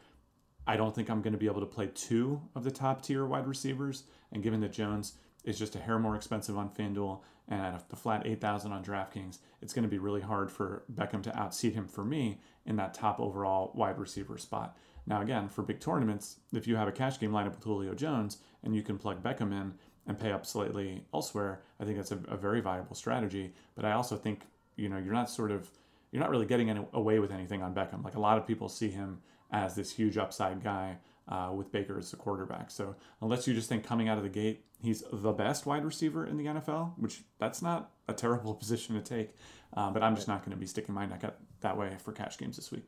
I 0.67 0.77
don't 0.77 0.93
think 0.93 1.09
I'm 1.09 1.21
going 1.21 1.33
to 1.33 1.39
be 1.39 1.47
able 1.47 1.61
to 1.61 1.65
play 1.65 1.89
two 1.93 2.41
of 2.55 2.63
the 2.63 2.71
top 2.71 3.01
tier 3.01 3.25
wide 3.25 3.47
receivers. 3.47 4.03
And 4.31 4.43
given 4.43 4.61
that 4.61 4.71
Jones 4.71 5.13
is 5.43 5.59
just 5.59 5.75
a 5.75 5.79
hair 5.79 5.99
more 5.99 6.15
expensive 6.15 6.57
on 6.57 6.69
FanDuel 6.69 7.21
and 7.47 7.61
at 7.61 7.89
the 7.89 7.95
flat 7.95 8.25
8,000 8.25 8.71
on 8.71 8.83
DraftKings, 8.83 9.39
it's 9.61 9.73
going 9.73 9.83
to 9.83 9.89
be 9.89 9.97
really 9.97 10.21
hard 10.21 10.51
for 10.51 10.83
Beckham 10.93 11.21
to 11.23 11.31
outseat 11.31 11.73
him 11.73 11.87
for 11.87 12.05
me 12.05 12.39
in 12.65 12.77
that 12.77 12.93
top 12.93 13.19
overall 13.19 13.71
wide 13.75 13.99
receiver 13.99 14.37
spot. 14.37 14.77
Now, 15.05 15.21
again, 15.21 15.49
for 15.49 15.63
big 15.63 15.81
tournaments, 15.81 16.37
if 16.53 16.65
you 16.65 16.77
have 16.77 16.87
a 16.87 16.93
cash 16.93 17.19
game 17.19 17.31
lineup 17.31 17.55
with 17.55 17.63
Julio 17.63 17.93
Jones 17.93 18.37
and 18.63 18.75
you 18.75 18.81
can 18.81 18.97
plug 18.97 19.23
Beckham 19.23 19.51
in 19.51 19.73
and 20.05 20.19
pay 20.19 20.31
up 20.31 20.45
slightly 20.45 21.05
elsewhere, 21.13 21.61
I 21.79 21.85
think 21.85 21.97
that's 21.97 22.11
a, 22.11 22.19
a 22.27 22.37
very 22.37 22.61
viable 22.61 22.95
strategy. 22.95 23.53
But 23.75 23.85
I 23.85 23.93
also 23.93 24.17
think, 24.17 24.41
you 24.75 24.89
know, 24.89 24.97
you're 24.97 25.13
not 25.13 25.29
sort 25.29 25.51
of 25.51 25.69
you're 26.11 26.21
not 26.21 26.29
really 26.29 26.45
getting 26.45 26.69
any, 26.69 26.85
away 26.93 27.17
with 27.19 27.31
anything 27.31 27.63
on 27.63 27.73
Beckham. 27.73 28.03
Like 28.03 28.15
a 28.15 28.19
lot 28.19 28.37
of 28.37 28.45
people 28.45 28.69
see 28.69 28.89
him 28.89 29.19
as 29.51 29.75
this 29.75 29.91
huge 29.91 30.17
upside 30.17 30.63
guy 30.63 30.97
uh, 31.27 31.51
with 31.55 31.71
Baker 31.71 31.97
as 31.97 32.11
the 32.11 32.17
quarterback. 32.17 32.69
So 32.69 32.95
unless 33.21 33.47
you 33.47 33.53
just 33.55 33.67
think 33.67 33.83
coming 33.83 34.09
out 34.09 34.17
of 34.17 34.23
the 34.23 34.29
gate 34.29 34.63
he's 34.83 35.03
the 35.11 35.31
best 35.31 35.65
wide 35.65 35.85
receiver 35.85 36.25
in 36.25 36.37
the 36.37 36.45
NFL, 36.45 36.93
which 36.97 37.21
that's 37.39 37.61
not 37.61 37.91
a 38.07 38.13
terrible 38.13 38.53
position 38.63 38.95
to 38.95 39.01
take, 39.01 39.31
uh, 39.75 39.89
but 39.89 40.03
I'm 40.03 40.15
just 40.15 40.27
not 40.27 40.41
going 40.41 40.51
to 40.51 40.57
be 40.57 40.67
sticking 40.67 40.93
my 40.93 41.05
neck 41.05 41.23
out 41.23 41.37
that 41.61 41.77
way 41.77 41.95
for 42.03 42.11
cash 42.11 42.37
games 42.37 42.57
this 42.57 42.71
week. 42.71 42.83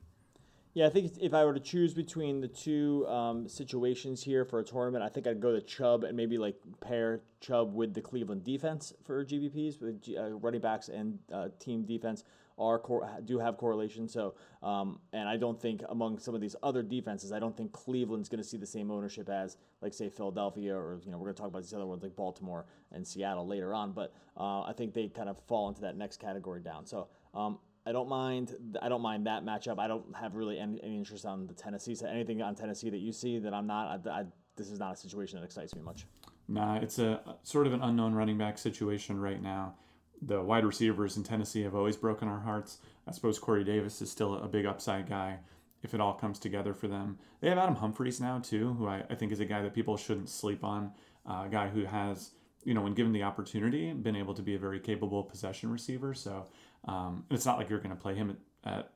Yeah, 0.75 0.87
I 0.87 0.89
think 0.89 1.13
if 1.21 1.33
I 1.33 1.45
were 1.45 1.53
to 1.53 1.59
choose 1.61 1.93
between 1.93 2.41
the 2.41 2.49
two 2.49 3.07
um, 3.07 3.47
situations 3.47 4.21
here 4.21 4.43
for 4.43 4.59
a 4.59 4.63
tournament, 4.63 5.05
I 5.05 5.07
think 5.07 5.25
I'd 5.25 5.39
go 5.39 5.53
to 5.53 5.61
Chubb 5.61 6.03
and 6.03 6.17
maybe 6.17 6.37
like 6.37 6.57
pair 6.81 7.21
Chubb 7.39 7.73
with 7.73 7.93
the 7.93 8.01
Cleveland 8.01 8.43
defense 8.43 8.91
for 9.05 9.23
GPPs, 9.23 9.79
with 9.79 10.03
uh, 10.17 10.31
running 10.31 10.59
backs 10.59 10.89
and 10.89 11.17
uh, 11.31 11.47
team 11.59 11.85
defense 11.85 12.25
are 12.57 12.77
cor- 12.77 13.09
do 13.23 13.39
have 13.39 13.55
correlation. 13.55 14.09
So, 14.09 14.35
um, 14.61 14.99
and 15.13 15.29
I 15.29 15.37
don't 15.37 15.61
think 15.61 15.81
among 15.87 16.19
some 16.19 16.35
of 16.35 16.41
these 16.41 16.57
other 16.61 16.83
defenses, 16.83 17.31
I 17.31 17.39
don't 17.39 17.55
think 17.55 17.71
Cleveland's 17.71 18.27
going 18.27 18.43
to 18.43 18.47
see 18.47 18.57
the 18.57 18.65
same 18.65 18.91
ownership 18.91 19.29
as, 19.29 19.55
like, 19.81 19.93
say, 19.93 20.09
Philadelphia, 20.09 20.75
or 20.75 20.99
you 21.05 21.11
know, 21.11 21.17
we're 21.17 21.27
going 21.27 21.35
to 21.35 21.41
talk 21.41 21.49
about 21.49 21.61
these 21.61 21.73
other 21.73 21.85
ones 21.85 22.03
like 22.03 22.17
Baltimore 22.17 22.65
and 22.91 23.07
Seattle 23.07 23.47
later 23.47 23.73
on. 23.73 23.93
But 23.93 24.13
uh, 24.35 24.63
I 24.63 24.73
think 24.75 24.93
they 24.93 25.07
kind 25.07 25.29
of 25.29 25.37
fall 25.47 25.69
into 25.69 25.79
that 25.81 25.95
next 25.95 26.19
category 26.19 26.59
down. 26.59 26.85
So. 26.85 27.07
Um, 27.33 27.59
I 27.85 27.91
don't 27.91 28.09
mind. 28.09 28.55
I 28.81 28.89
don't 28.89 29.01
mind 29.01 29.27
that 29.27 29.45
matchup. 29.45 29.79
I 29.79 29.87
don't 29.87 30.05
have 30.15 30.35
really 30.35 30.59
any, 30.59 30.81
any 30.83 30.97
interest 30.97 31.25
on 31.25 31.47
the 31.47 31.53
Tennessee. 31.53 31.95
So 31.95 32.07
anything 32.07 32.41
on 32.41 32.55
Tennessee 32.55 32.89
that 32.89 32.99
you 32.99 33.11
see 33.11 33.39
that 33.39 33.53
I'm 33.53 33.67
not, 33.67 34.07
I, 34.07 34.09
I, 34.09 34.23
this 34.55 34.69
is 34.69 34.79
not 34.79 34.93
a 34.93 34.95
situation 34.95 35.39
that 35.39 35.45
excites 35.45 35.75
me 35.75 35.81
much. 35.81 36.05
Nah, 36.47 36.77
it's 36.77 36.99
a 36.99 37.21
sort 37.43 37.67
of 37.67 37.73
an 37.73 37.81
unknown 37.81 38.13
running 38.13 38.37
back 38.37 38.57
situation 38.57 39.19
right 39.19 39.41
now 39.41 39.75
the 40.21 40.41
wide 40.41 40.65
receivers 40.65 41.17
in 41.17 41.23
Tennessee 41.23 41.61
have 41.63 41.75
always 41.75 41.95
broken 41.95 42.27
our 42.27 42.39
hearts. 42.39 42.79
I 43.07 43.11
suppose 43.11 43.39
Corey 43.39 43.63
Davis 43.63 44.01
is 44.01 44.09
still 44.09 44.35
a 44.35 44.47
big 44.47 44.65
upside 44.65 45.07
guy 45.07 45.39
if 45.83 45.93
it 45.93 46.01
all 46.01 46.13
comes 46.13 46.39
together 46.39 46.73
for 46.73 46.87
them. 46.87 47.17
They 47.41 47.49
have 47.49 47.57
Adam 47.57 47.75
Humphries 47.75 48.19
now, 48.19 48.39
too, 48.39 48.73
who 48.73 48.87
I, 48.87 49.03
I 49.09 49.15
think 49.15 49.31
is 49.31 49.39
a 49.39 49.45
guy 49.45 49.61
that 49.61 49.73
people 49.73 49.97
shouldn't 49.97 50.29
sleep 50.29 50.63
on. 50.63 50.91
Uh, 51.29 51.43
a 51.45 51.49
guy 51.49 51.67
who 51.67 51.85
has, 51.85 52.31
you 52.63 52.73
know, 52.73 52.81
when 52.81 52.93
given 52.93 53.11
the 53.11 53.23
opportunity, 53.23 53.93
been 53.93 54.15
able 54.15 54.33
to 54.33 54.41
be 54.41 54.55
a 54.55 54.59
very 54.59 54.79
capable 54.79 55.23
possession 55.23 55.71
receiver. 55.71 56.13
So 56.13 56.47
um, 56.85 57.25
it's 57.31 57.45
not 57.45 57.57
like 57.57 57.69
you're 57.69 57.79
going 57.79 57.95
to 57.95 58.01
play 58.01 58.15
him 58.15 58.37
at, 58.65 58.89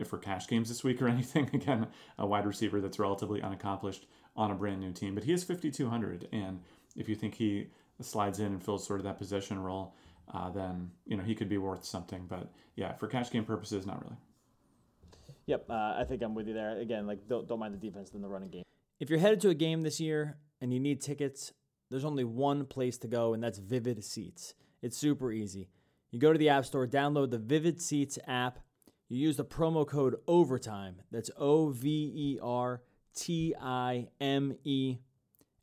at, 0.00 0.06
for 0.06 0.18
cash 0.18 0.46
games 0.46 0.68
this 0.68 0.84
week 0.84 1.00
or 1.02 1.08
anything. 1.16 1.50
Again, 1.52 1.86
a 2.18 2.26
wide 2.26 2.46
receiver 2.46 2.80
that's 2.80 2.98
relatively 2.98 3.42
unaccomplished 3.42 4.06
on 4.36 4.50
a 4.50 4.54
brand 4.54 4.80
new 4.80 4.92
team. 4.92 5.14
But 5.14 5.24
he 5.24 5.32
is 5.32 5.44
5,200. 5.44 6.28
And 6.32 6.60
if 6.96 7.08
you 7.08 7.14
think 7.14 7.34
he 7.34 7.68
slides 8.00 8.40
in 8.40 8.46
and 8.46 8.62
fills 8.62 8.86
sort 8.86 9.00
of 9.00 9.04
that 9.04 9.18
position 9.18 9.58
role, 9.58 9.94
uh, 10.32 10.50
then 10.50 10.90
you 11.06 11.16
know 11.16 11.22
he 11.22 11.34
could 11.34 11.48
be 11.48 11.58
worth 11.58 11.84
something. 11.84 12.26
But 12.28 12.50
yeah, 12.76 12.94
for 12.94 13.06
cash 13.06 13.30
game 13.30 13.44
purposes, 13.44 13.86
not 13.86 14.02
really. 14.02 14.16
Yep, 15.46 15.66
uh, 15.68 15.94
I 15.98 16.04
think 16.08 16.22
I'm 16.22 16.34
with 16.34 16.48
you 16.48 16.54
there. 16.54 16.78
Again, 16.78 17.06
like 17.06 17.28
don't, 17.28 17.46
don't 17.46 17.58
mind 17.58 17.74
the 17.74 17.78
defense 17.78 18.10
than 18.10 18.22
the 18.22 18.28
running 18.28 18.50
game. 18.50 18.64
If 19.00 19.10
you're 19.10 19.18
headed 19.18 19.40
to 19.42 19.50
a 19.50 19.54
game 19.54 19.82
this 19.82 20.00
year 20.00 20.38
and 20.60 20.72
you 20.72 20.80
need 20.80 21.00
tickets, 21.00 21.52
there's 21.90 22.04
only 22.04 22.24
one 22.24 22.64
place 22.64 22.96
to 22.98 23.08
go, 23.08 23.34
and 23.34 23.42
that's 23.42 23.58
Vivid 23.58 24.02
Seats. 24.02 24.54
It's 24.80 24.96
super 24.96 25.30
easy. 25.32 25.68
You 26.14 26.20
go 26.20 26.32
to 26.32 26.38
the 26.38 26.50
App 26.50 26.64
Store, 26.64 26.86
download 26.86 27.32
the 27.32 27.38
Vivid 27.38 27.82
Seats 27.82 28.20
app. 28.28 28.60
You 29.08 29.18
use 29.18 29.36
the 29.36 29.44
promo 29.44 29.84
code 29.84 30.14
OVERTIME. 30.28 31.02
That's 31.10 31.28
O 31.36 31.70
V 31.70 31.88
E 32.14 32.38
R 32.40 32.82
T 33.16 33.52
I 33.60 34.06
M 34.20 34.54
E. 34.62 34.98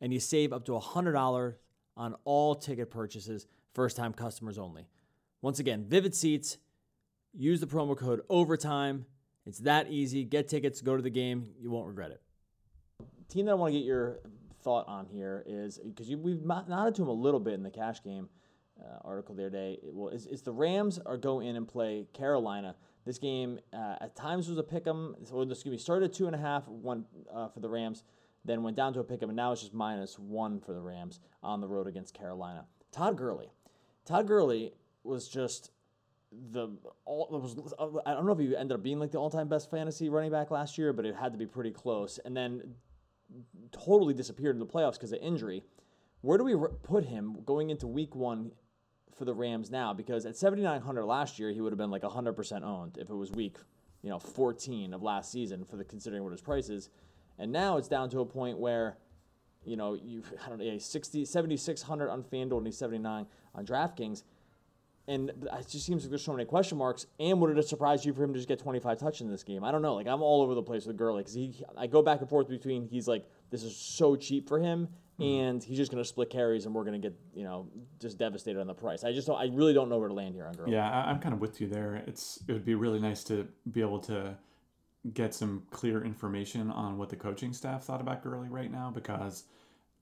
And 0.01 0.11
you 0.11 0.19
save 0.19 0.51
up 0.51 0.65
to 0.65 0.73
$100 0.73 1.55
on 1.95 2.15
all 2.25 2.55
ticket 2.55 2.91
purchases 2.91 3.47
first 3.73 3.95
time 3.95 4.11
customers 4.11 4.57
only. 4.57 4.89
Once 5.41 5.59
again, 5.59 5.85
Vivid 5.87 6.13
Seats, 6.13 6.57
use 7.33 7.61
the 7.61 7.65
promo 7.65 7.95
code 7.95 8.19
OVERTIME. 8.29 9.05
It's 9.45 9.59
that 9.59 9.89
easy. 9.89 10.25
Get 10.25 10.49
tickets, 10.49 10.81
go 10.81 10.97
to 10.97 11.01
the 11.01 11.09
game. 11.09 11.47
You 11.61 11.71
won't 11.71 11.87
regret 11.87 12.11
it. 12.11 12.21
Team 13.29 13.45
that 13.45 13.51
I 13.51 13.55
want 13.55 13.71
to 13.71 13.79
get 13.79 13.85
your 13.85 14.19
thought 14.63 14.85
on 14.89 15.05
here 15.05 15.45
is 15.47 15.79
because 15.79 16.13
we've 16.13 16.43
nodded 16.43 16.95
to 16.95 17.03
him 17.03 17.07
a 17.07 17.13
little 17.13 17.39
bit 17.39 17.53
in 17.53 17.63
the 17.63 17.71
cash 17.71 18.03
game 18.03 18.27
uh, 18.81 18.97
article 19.03 19.35
the 19.35 19.43
other 19.43 19.49
day. 19.49 19.79
Well, 19.83 20.09
is, 20.09 20.25
is 20.27 20.41
the 20.41 20.51
Rams 20.51 20.99
are 21.05 21.17
go 21.17 21.39
in 21.39 21.55
and 21.55 21.67
play 21.67 22.07
Carolina. 22.13 22.75
This 23.05 23.17
game 23.17 23.59
uh, 23.73 23.95
at 24.01 24.15
times 24.15 24.47
was 24.47 24.57
a 24.57 24.63
pick 24.63 24.87
'em. 24.87 25.15
So 25.23 25.41
excuse 25.41 25.71
me, 25.71 25.77
started 25.77 26.05
at 26.05 26.13
two 26.13 26.27
and 26.27 26.35
a 26.35 26.39
half, 26.39 26.67
one 26.67 27.05
uh, 27.33 27.49
for 27.49 27.59
the 27.59 27.69
Rams, 27.69 28.03
then 28.45 28.63
went 28.63 28.77
down 28.77 28.93
to 28.93 28.99
a 28.99 29.03
pick 29.03 29.21
'em, 29.21 29.29
and 29.29 29.35
now 29.35 29.51
it's 29.51 29.61
just 29.61 29.73
minus 29.73 30.17
one 30.19 30.59
for 30.59 30.73
the 30.73 30.81
Rams 30.81 31.19
on 31.43 31.61
the 31.61 31.67
road 31.67 31.87
against 31.87 32.13
Carolina. 32.13 32.65
Todd 32.91 33.17
Gurley, 33.17 33.51
Todd 34.05 34.27
Gurley 34.27 34.73
was 35.03 35.27
just 35.27 35.71
the 36.31 36.69
all 37.05 37.27
was 37.29 37.73
I 38.05 38.13
don't 38.13 38.25
know 38.25 38.31
if 38.31 38.39
he 38.39 38.55
ended 38.55 38.75
up 38.75 38.83
being 38.83 38.99
like 38.99 39.11
the 39.11 39.17
all-time 39.17 39.49
best 39.49 39.69
fantasy 39.69 40.09
running 40.09 40.31
back 40.31 40.49
last 40.49 40.77
year, 40.77 40.93
but 40.93 41.05
it 41.05 41.15
had 41.15 41.33
to 41.33 41.37
be 41.37 41.45
pretty 41.45 41.71
close. 41.71 42.19
And 42.23 42.35
then 42.35 42.75
totally 43.71 44.13
disappeared 44.13 44.55
in 44.55 44.59
the 44.59 44.65
playoffs 44.65 44.93
because 44.93 45.11
of 45.11 45.19
injury. 45.21 45.63
Where 46.21 46.37
do 46.37 46.43
we 46.43 46.55
put 46.83 47.05
him 47.05 47.37
going 47.45 47.69
into 47.69 47.87
week 47.87 48.15
1 48.15 48.51
for 49.15 49.25
the 49.25 49.33
Rams 49.33 49.69
now 49.69 49.93
because 49.93 50.25
at 50.25 50.35
7900 50.35 51.05
last 51.05 51.39
year 51.39 51.51
he 51.51 51.61
would 51.61 51.71
have 51.71 51.77
been 51.77 51.91
like 51.91 52.03
100% 52.03 52.63
owned 52.63 52.97
if 52.97 53.09
it 53.09 53.15
was 53.15 53.31
week, 53.31 53.57
you 54.01 54.09
know, 54.09 54.19
14 54.19 54.93
of 54.93 55.03
last 55.03 55.31
season 55.31 55.65
for 55.65 55.77
the 55.77 55.83
considering 55.83 56.23
what 56.23 56.31
his 56.31 56.41
price 56.41 56.69
is. 56.69 56.89
And 57.37 57.51
now 57.51 57.77
it's 57.77 57.87
down 57.87 58.09
to 58.11 58.19
a 58.19 58.25
point 58.25 58.57
where 58.57 58.97
you 59.63 59.75
know, 59.75 59.93
you 59.93 60.23
I 60.45 60.49
don't 60.49 60.59
know, 60.59 60.77
60, 60.77 61.25
7,600 61.25 62.09
on 62.09 62.23
FanDuel 62.23 62.57
and 62.57 62.65
he's 62.65 62.77
79 62.77 63.25
on 63.55 63.65
DraftKings. 63.65 64.23
And 65.07 65.29
it 65.29 65.67
just 65.67 65.85
seems 65.85 66.03
like 66.03 66.09
there's 66.09 66.23
so 66.23 66.31
many 66.31 66.45
question 66.45 66.77
marks. 66.77 67.07
And 67.19 67.41
would 67.41 67.49
it 67.49 67.57
have 67.57 67.65
surprised 67.65 68.05
you 68.05 68.13
for 68.13 68.23
him 68.23 68.33
to 68.33 68.39
just 68.39 68.47
get 68.47 68.59
25 68.59 68.97
touches 68.99 69.21
in 69.21 69.29
this 69.29 69.43
game? 69.43 69.63
I 69.63 69.71
don't 69.71 69.81
know. 69.81 69.95
Like 69.95 70.07
I'm 70.07 70.21
all 70.21 70.41
over 70.41 70.53
the 70.53 70.61
place 70.61 70.85
with 70.85 70.95
Gurley 70.95 71.21
because 71.21 71.33
he, 71.33 71.55
I 71.77 71.87
go 71.87 72.01
back 72.01 72.21
and 72.21 72.29
forth 72.29 72.47
between 72.47 72.87
he's 72.87 73.07
like 73.07 73.25
this 73.49 73.63
is 73.63 73.75
so 73.75 74.15
cheap 74.15 74.47
for 74.47 74.59
him, 74.59 74.87
and 75.19 75.63
he's 75.63 75.77
just 75.77 75.91
going 75.91 76.03
to 76.03 76.07
split 76.07 76.29
carries, 76.29 76.65
and 76.65 76.73
we're 76.73 76.83
going 76.83 76.99
to 76.99 77.09
get 77.09 77.17
you 77.33 77.43
know 77.43 77.67
just 77.99 78.17
devastated 78.17 78.59
on 78.59 78.67
the 78.67 78.73
price. 78.73 79.03
I 79.03 79.13
just 79.13 79.27
don't, 79.27 79.39
I 79.39 79.45
really 79.53 79.73
don't 79.73 79.89
know 79.89 79.97
where 79.97 80.09
to 80.09 80.13
land 80.13 80.35
here 80.35 80.45
on 80.45 80.53
Gurley. 80.53 80.73
Yeah, 80.73 80.89
I, 80.89 81.09
I'm 81.09 81.19
kind 81.19 81.33
of 81.33 81.41
with 81.41 81.61
you 81.61 81.67
there. 81.67 82.03
It's 82.07 82.43
it 82.47 82.53
would 82.53 82.65
be 82.65 82.75
really 82.75 82.99
nice 82.99 83.23
to 83.25 83.47
be 83.71 83.81
able 83.81 83.99
to 84.01 84.35
get 85.13 85.33
some 85.33 85.63
clear 85.71 86.03
information 86.03 86.69
on 86.69 86.97
what 86.97 87.09
the 87.09 87.15
coaching 87.15 87.53
staff 87.53 87.83
thought 87.83 88.01
about 88.01 88.23
Gurley 88.23 88.49
right 88.49 88.71
now 88.71 88.91
because 88.93 89.45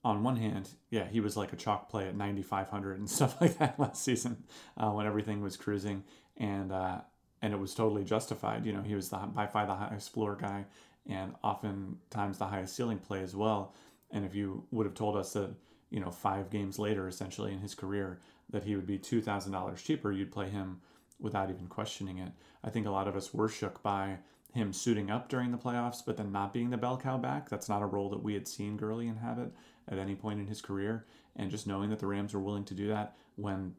on 0.03 0.23
one 0.23 0.37
hand, 0.37 0.69
yeah, 0.89 1.07
he 1.07 1.19
was 1.19 1.35
like 1.35 1.53
a 1.53 1.55
chalk 1.55 1.89
play 1.89 2.07
at 2.07 2.15
9,500 2.15 2.99
and 2.99 3.09
stuff 3.09 3.39
like 3.41 3.57
that 3.57 3.79
last 3.79 4.03
season 4.03 4.43
uh, 4.77 4.89
when 4.91 5.05
everything 5.05 5.41
was 5.41 5.57
cruising, 5.57 6.03
and 6.37 6.71
uh, 6.71 7.01
and 7.41 7.53
it 7.53 7.59
was 7.59 7.73
totally 7.73 8.03
justified. 8.03 8.65
You 8.65 8.73
know, 8.73 8.81
he 8.81 8.95
was 8.95 9.09
the 9.09 9.17
by 9.17 9.47
far 9.47 9.65
the 9.65 9.75
highest 9.75 10.13
floor 10.13 10.37
guy, 10.39 10.65
and 11.07 11.35
oftentimes 11.43 12.37
the 12.37 12.45
highest 12.45 12.75
ceiling 12.75 12.99
play 12.99 13.21
as 13.21 13.35
well. 13.35 13.73
And 14.11 14.25
if 14.25 14.33
you 14.35 14.63
would 14.71 14.85
have 14.85 14.95
told 14.95 15.15
us 15.15 15.33
that, 15.33 15.51
you 15.89 15.99
know, 15.99 16.11
five 16.11 16.49
games 16.49 16.79
later, 16.79 17.07
essentially 17.07 17.53
in 17.53 17.59
his 17.59 17.75
career, 17.75 18.19
that 18.49 18.63
he 18.63 18.75
would 18.75 18.87
be 18.87 18.97
two 18.97 19.21
thousand 19.21 19.51
dollars 19.51 19.81
cheaper, 19.81 20.11
you'd 20.11 20.31
play 20.31 20.49
him 20.49 20.81
without 21.19 21.49
even 21.49 21.67
questioning 21.67 22.17
it. 22.17 22.31
I 22.63 22.69
think 22.69 22.87
a 22.87 22.91
lot 22.91 23.07
of 23.07 23.15
us 23.15 23.33
were 23.33 23.49
shook 23.49 23.83
by 23.83 24.19
him 24.53 24.73
suiting 24.73 25.11
up 25.11 25.29
during 25.29 25.51
the 25.51 25.57
playoffs, 25.57 26.01
but 26.03 26.17
then 26.17 26.31
not 26.31 26.53
being 26.53 26.69
the 26.69 26.77
bell 26.77 26.97
cow 26.97 27.17
back. 27.17 27.49
That's 27.49 27.69
not 27.69 27.83
a 27.83 27.85
role 27.85 28.09
that 28.09 28.23
we 28.23 28.33
had 28.33 28.47
seen 28.47 28.77
Gurley 28.77 29.07
inhabit 29.07 29.51
at 29.87 29.99
any 29.99 30.15
point 30.15 30.39
in 30.39 30.47
his 30.47 30.61
career. 30.61 31.05
And 31.35 31.51
just 31.51 31.67
knowing 31.67 31.89
that 31.91 31.99
the 31.99 32.07
Rams 32.07 32.33
were 32.33 32.39
willing 32.39 32.65
to 32.65 32.73
do 32.73 32.87
that 32.87 33.15
when 33.35 33.75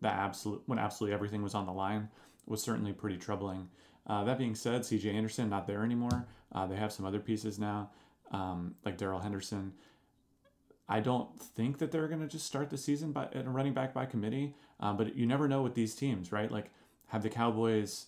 the 0.00 0.08
absolute 0.08 0.62
when 0.66 0.78
absolutely 0.78 1.14
everything 1.14 1.42
was 1.42 1.54
on 1.54 1.66
the 1.66 1.72
line 1.72 2.08
was 2.46 2.62
certainly 2.62 2.92
pretty 2.92 3.16
troubling. 3.16 3.68
Uh, 4.06 4.24
that 4.24 4.38
being 4.38 4.54
said, 4.54 4.84
C.J. 4.84 5.10
Anderson 5.10 5.48
not 5.48 5.66
there 5.66 5.84
anymore. 5.84 6.26
Uh, 6.52 6.66
they 6.66 6.76
have 6.76 6.92
some 6.92 7.06
other 7.06 7.20
pieces 7.20 7.58
now, 7.58 7.90
um, 8.32 8.74
like 8.84 8.96
Darrell 8.96 9.20
Henderson. 9.20 9.72
I 10.88 11.00
don't 11.00 11.40
think 11.40 11.78
that 11.78 11.92
they're 11.92 12.08
going 12.08 12.20
to 12.20 12.26
just 12.26 12.46
start 12.46 12.70
the 12.70 12.76
season 12.76 13.12
by 13.12 13.28
running 13.44 13.72
back 13.72 13.94
by 13.94 14.04
committee, 14.04 14.54
uh, 14.80 14.92
but 14.92 15.16
you 15.16 15.26
never 15.26 15.48
know 15.48 15.62
with 15.62 15.74
these 15.74 15.94
teams, 15.94 16.32
right? 16.32 16.50
Like, 16.50 16.70
have 17.08 17.22
the 17.22 17.30
Cowboys 17.30 18.06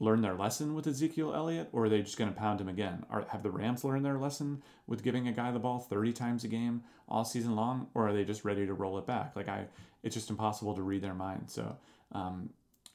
learned 0.00 0.24
their 0.24 0.34
lesson 0.34 0.74
with 0.74 0.86
Ezekiel 0.86 1.34
Elliott, 1.34 1.68
or 1.72 1.84
are 1.84 1.88
they 1.88 2.02
just 2.02 2.16
going 2.16 2.32
to 2.32 2.38
pound 2.38 2.60
him 2.60 2.68
again? 2.68 3.04
Are, 3.10 3.26
have 3.28 3.42
the 3.42 3.50
Rams 3.50 3.84
learned 3.84 4.04
their 4.04 4.18
lesson 4.18 4.62
with 4.86 5.02
giving 5.02 5.28
a 5.28 5.32
guy 5.32 5.50
the 5.52 5.58
ball 5.58 5.78
30 5.78 6.12
times 6.12 6.42
a 6.42 6.48
game 6.48 6.82
all 7.08 7.24
season 7.24 7.54
long, 7.54 7.88
or 7.94 8.08
are 8.08 8.12
they 8.12 8.24
just 8.24 8.44
ready 8.44 8.66
to 8.66 8.74
roll 8.74 8.98
it 8.98 9.06
back? 9.06 9.36
Like 9.36 9.48
I, 9.48 9.66
it's 10.02 10.14
just 10.14 10.30
impossible 10.30 10.74
to 10.74 10.82
read 10.82 11.02
their 11.02 11.14
mind. 11.14 11.44
So 11.48 11.76
um, 12.12 12.50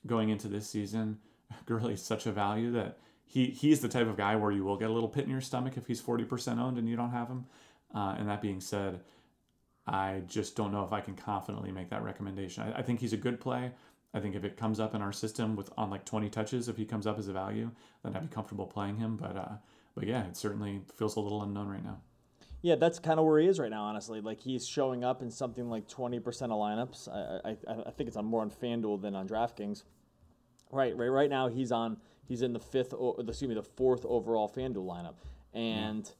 going 0.08 0.30
into 0.30 0.48
this 0.48 0.68
season, 0.68 1.20
Gurley 1.66 1.94
is 1.94 2.02
such 2.02 2.26
a 2.26 2.32
value 2.32 2.72
that 2.72 2.98
he 3.26 3.48
he's 3.48 3.82
the 3.82 3.90
type 3.90 4.08
of 4.08 4.18
guy 4.18 4.36
where 4.36 4.52
you 4.52 4.64
will 4.64 4.78
get 4.78 4.90
a 4.90 4.94
little 4.94 5.10
pit 5.10 5.26
in 5.26 5.32
your 5.32 5.42
stomach 5.42 5.78
if 5.78 5.88
he's 5.88 6.02
40% 6.02 6.60
owned 6.60 6.78
and 6.78 6.88
you 6.88 6.96
don't 6.96 7.12
have 7.12 7.28
him. 7.28 7.46
Uh, 7.94 8.16
and 8.18 8.30
that 8.30 8.42
being 8.42 8.62
said, 8.62 9.02
I 9.88 10.22
just 10.28 10.56
don't 10.56 10.72
know 10.72 10.84
if 10.84 10.94
I 10.94 11.02
can 11.02 11.16
confidently 11.16 11.72
make 11.72 11.90
that 11.90 12.04
recommendation. 12.04 12.64
I, 12.64 12.80
I 12.80 12.82
think 12.82 13.00
he's 13.00 13.14
a 13.14 13.18
good 13.18 13.40
play. 13.40 13.72
I 14.14 14.20
think 14.20 14.36
if 14.36 14.46
it 14.46 14.56
comes 14.56 14.80
up 14.80 14.96
in 14.96 15.02
our 15.02 15.12
system 15.12 15.56
with 15.56 15.70
on 15.78 15.90
like 15.90 16.06
20 16.06 16.30
touches, 16.30 16.70
if 16.70 16.78
he 16.78 16.86
comes 16.86 17.06
up 17.06 17.20
as 17.20 17.28
a 17.28 17.34
value, 17.34 17.70
then 18.04 18.16
I'd 18.16 18.22
be 18.22 18.34
comfortable 18.34 18.66
playing 18.66 18.98
him. 18.98 19.18
But 19.18 19.36
uh, 19.36 19.56
but 19.96 20.08
yeah, 20.08 20.26
it 20.26 20.38
certainly 20.38 20.82
feels 20.96 21.16
a 21.16 21.20
little 21.20 21.44
unknown 21.44 21.68
right 21.68 21.84
now. 21.84 22.00
Yeah, 22.62 22.76
that's 22.76 22.98
kind 22.98 23.20
of 23.20 23.26
where 23.26 23.40
he 23.40 23.48
is 23.48 23.60
right 23.60 23.70
now, 23.70 23.84
honestly. 23.84 24.22
Like 24.22 24.40
he's 24.40 24.68
showing 24.68 25.04
up 25.04 25.22
in 25.22 25.30
something 25.30 25.70
like 25.70 25.88
20% 25.88 26.18
of 26.18 26.50
lineups. 26.50 27.08
I, 27.08 27.50
I, 27.50 27.74
I 27.86 27.92
think 27.92 28.08
it's 28.08 28.18
on 28.18 28.26
more 28.26 28.42
on 28.42 28.50
FanDuel 28.50 29.02
than 29.02 29.16
on 29.16 29.28
DraftKings. 29.28 29.84
Right, 30.72 30.96
right, 30.98 31.08
right 31.08 31.30
now 31.30 31.48
he's 31.48 31.72
on. 31.72 31.98
He's 32.28 32.42
in 32.42 32.54
the 32.54 32.60
fifth, 32.60 32.94
excuse 33.20 33.48
me, 33.48 33.54
the 33.54 33.64
fourth 33.64 34.04
overall 34.06 34.50
FanDuel 34.50 34.86
lineup, 34.86 35.16
and. 35.54 36.06
Yeah 36.06 36.12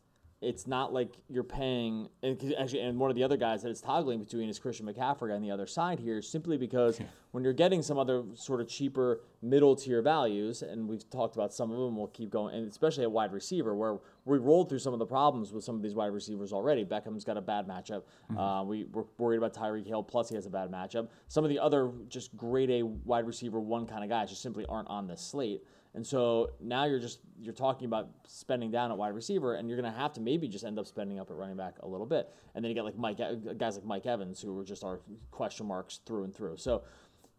it's 0.46 0.68
not 0.68 0.94
like 0.94 1.10
you're 1.28 1.44
paying 1.44 2.08
actually 2.24 2.82
and 2.82 3.00
one 3.00 3.10
of 3.10 3.16
the 3.16 3.24
other 3.24 3.36
guys 3.36 3.64
that 3.64 3.70
it's 3.70 3.82
toggling 3.82 4.20
between 4.20 4.48
is 4.48 4.60
Christian 4.60 4.86
McCaffrey 4.86 5.36
on 5.36 5.42
the 5.42 5.50
other 5.50 5.66
side 5.66 6.00
here 6.00 6.22
simply 6.22 6.58
because 6.58 7.00
yeah. 7.00 7.08
when 7.32 7.44
you're 7.44 7.54
getting 7.54 7.82
some 7.82 7.98
other 7.98 8.24
sort 8.36 8.62
of 8.62 8.68
cheaper 8.68 9.22
middle 9.42 9.76
tier 9.76 10.02
values 10.02 10.62
and 10.62 10.88
we've 10.88 11.10
talked 11.10 11.36
about 11.36 11.54
some 11.54 11.72
of 11.72 11.78
them 11.78 11.98
we'll 11.98 12.08
keep 12.08 12.30
going 12.30 12.54
and 12.54 12.70
especially 12.70 13.04
at 13.04 13.12
wide 13.12 13.34
receiver 13.34 13.76
where 13.76 13.98
we 14.26 14.38
rolled 14.38 14.70
through 14.70 14.80
some 14.80 14.94
of 14.94 15.00
the 15.00 15.06
problems 15.06 15.52
with 15.52 15.64
some 15.64 15.76
of 15.76 15.82
these 15.82 15.96
wide 15.96 16.14
receivers 16.14 16.54
already 16.54 16.86
Beckham's 16.86 17.24
got 17.24 17.38
a 17.38 17.42
bad 17.42 17.68
matchup 17.68 18.04
mm-hmm. 18.32 18.38
uh, 18.38 18.64
we, 18.64 18.86
we're 18.86 19.06
worried 19.18 19.38
about 19.38 19.54
Tyreek 19.54 19.88
Hill 19.88 20.04
plus 20.04 20.30
he 20.30 20.36
has 20.36 20.46
a 20.46 20.50
bad 20.50 20.72
matchup 20.72 21.08
some 21.28 21.44
of 21.44 21.50
the 21.50 21.60
other 21.60 21.92
just 22.08 22.36
grade 22.38 22.70
A 22.70 22.84
wide 22.84 23.26
receiver 23.26 23.60
one 23.60 23.88
kind 23.88 24.04
of 24.04 24.10
guys 24.10 24.30
just 24.30 24.44
simply 24.44 24.66
aren't 24.68 24.88
on 24.90 25.08
this 25.08 25.22
slate 25.22 25.64
and 25.96 26.06
so 26.06 26.52
now 26.60 26.84
you're 26.84 27.00
just 27.00 27.20
you're 27.40 27.54
talking 27.54 27.86
about 27.86 28.10
spending 28.28 28.70
down 28.70 28.92
at 28.92 28.98
wide 28.98 29.16
receiver, 29.16 29.56
and 29.56 29.70
you're 29.70 29.80
going 29.80 29.92
to 29.92 29.98
have 29.98 30.12
to 30.14 30.22
maybe 30.22 30.48
just 30.48 30.66
end 30.66 30.78
up 30.78 30.86
spending 30.86 31.20
up 31.20 31.32
at 31.32 31.38
running 31.38 31.56
back 31.56 31.76
a 31.82 31.88
little 31.88 32.06
bit. 32.06 32.30
And 32.54 32.64
then 32.64 32.70
you 32.70 32.76
get 32.76 32.84
like 32.84 32.98
Mike 32.98 33.18
guys 33.58 33.76
like 33.76 33.86
Mike 33.86 34.06
Evans 34.06 34.42
who 34.42 34.58
are 34.60 34.66
just 34.66 34.84
our 34.84 35.00
question 35.32 35.66
marks 35.66 36.02
through 36.06 36.26
and 36.26 36.36
through. 36.36 36.58
So 36.58 36.84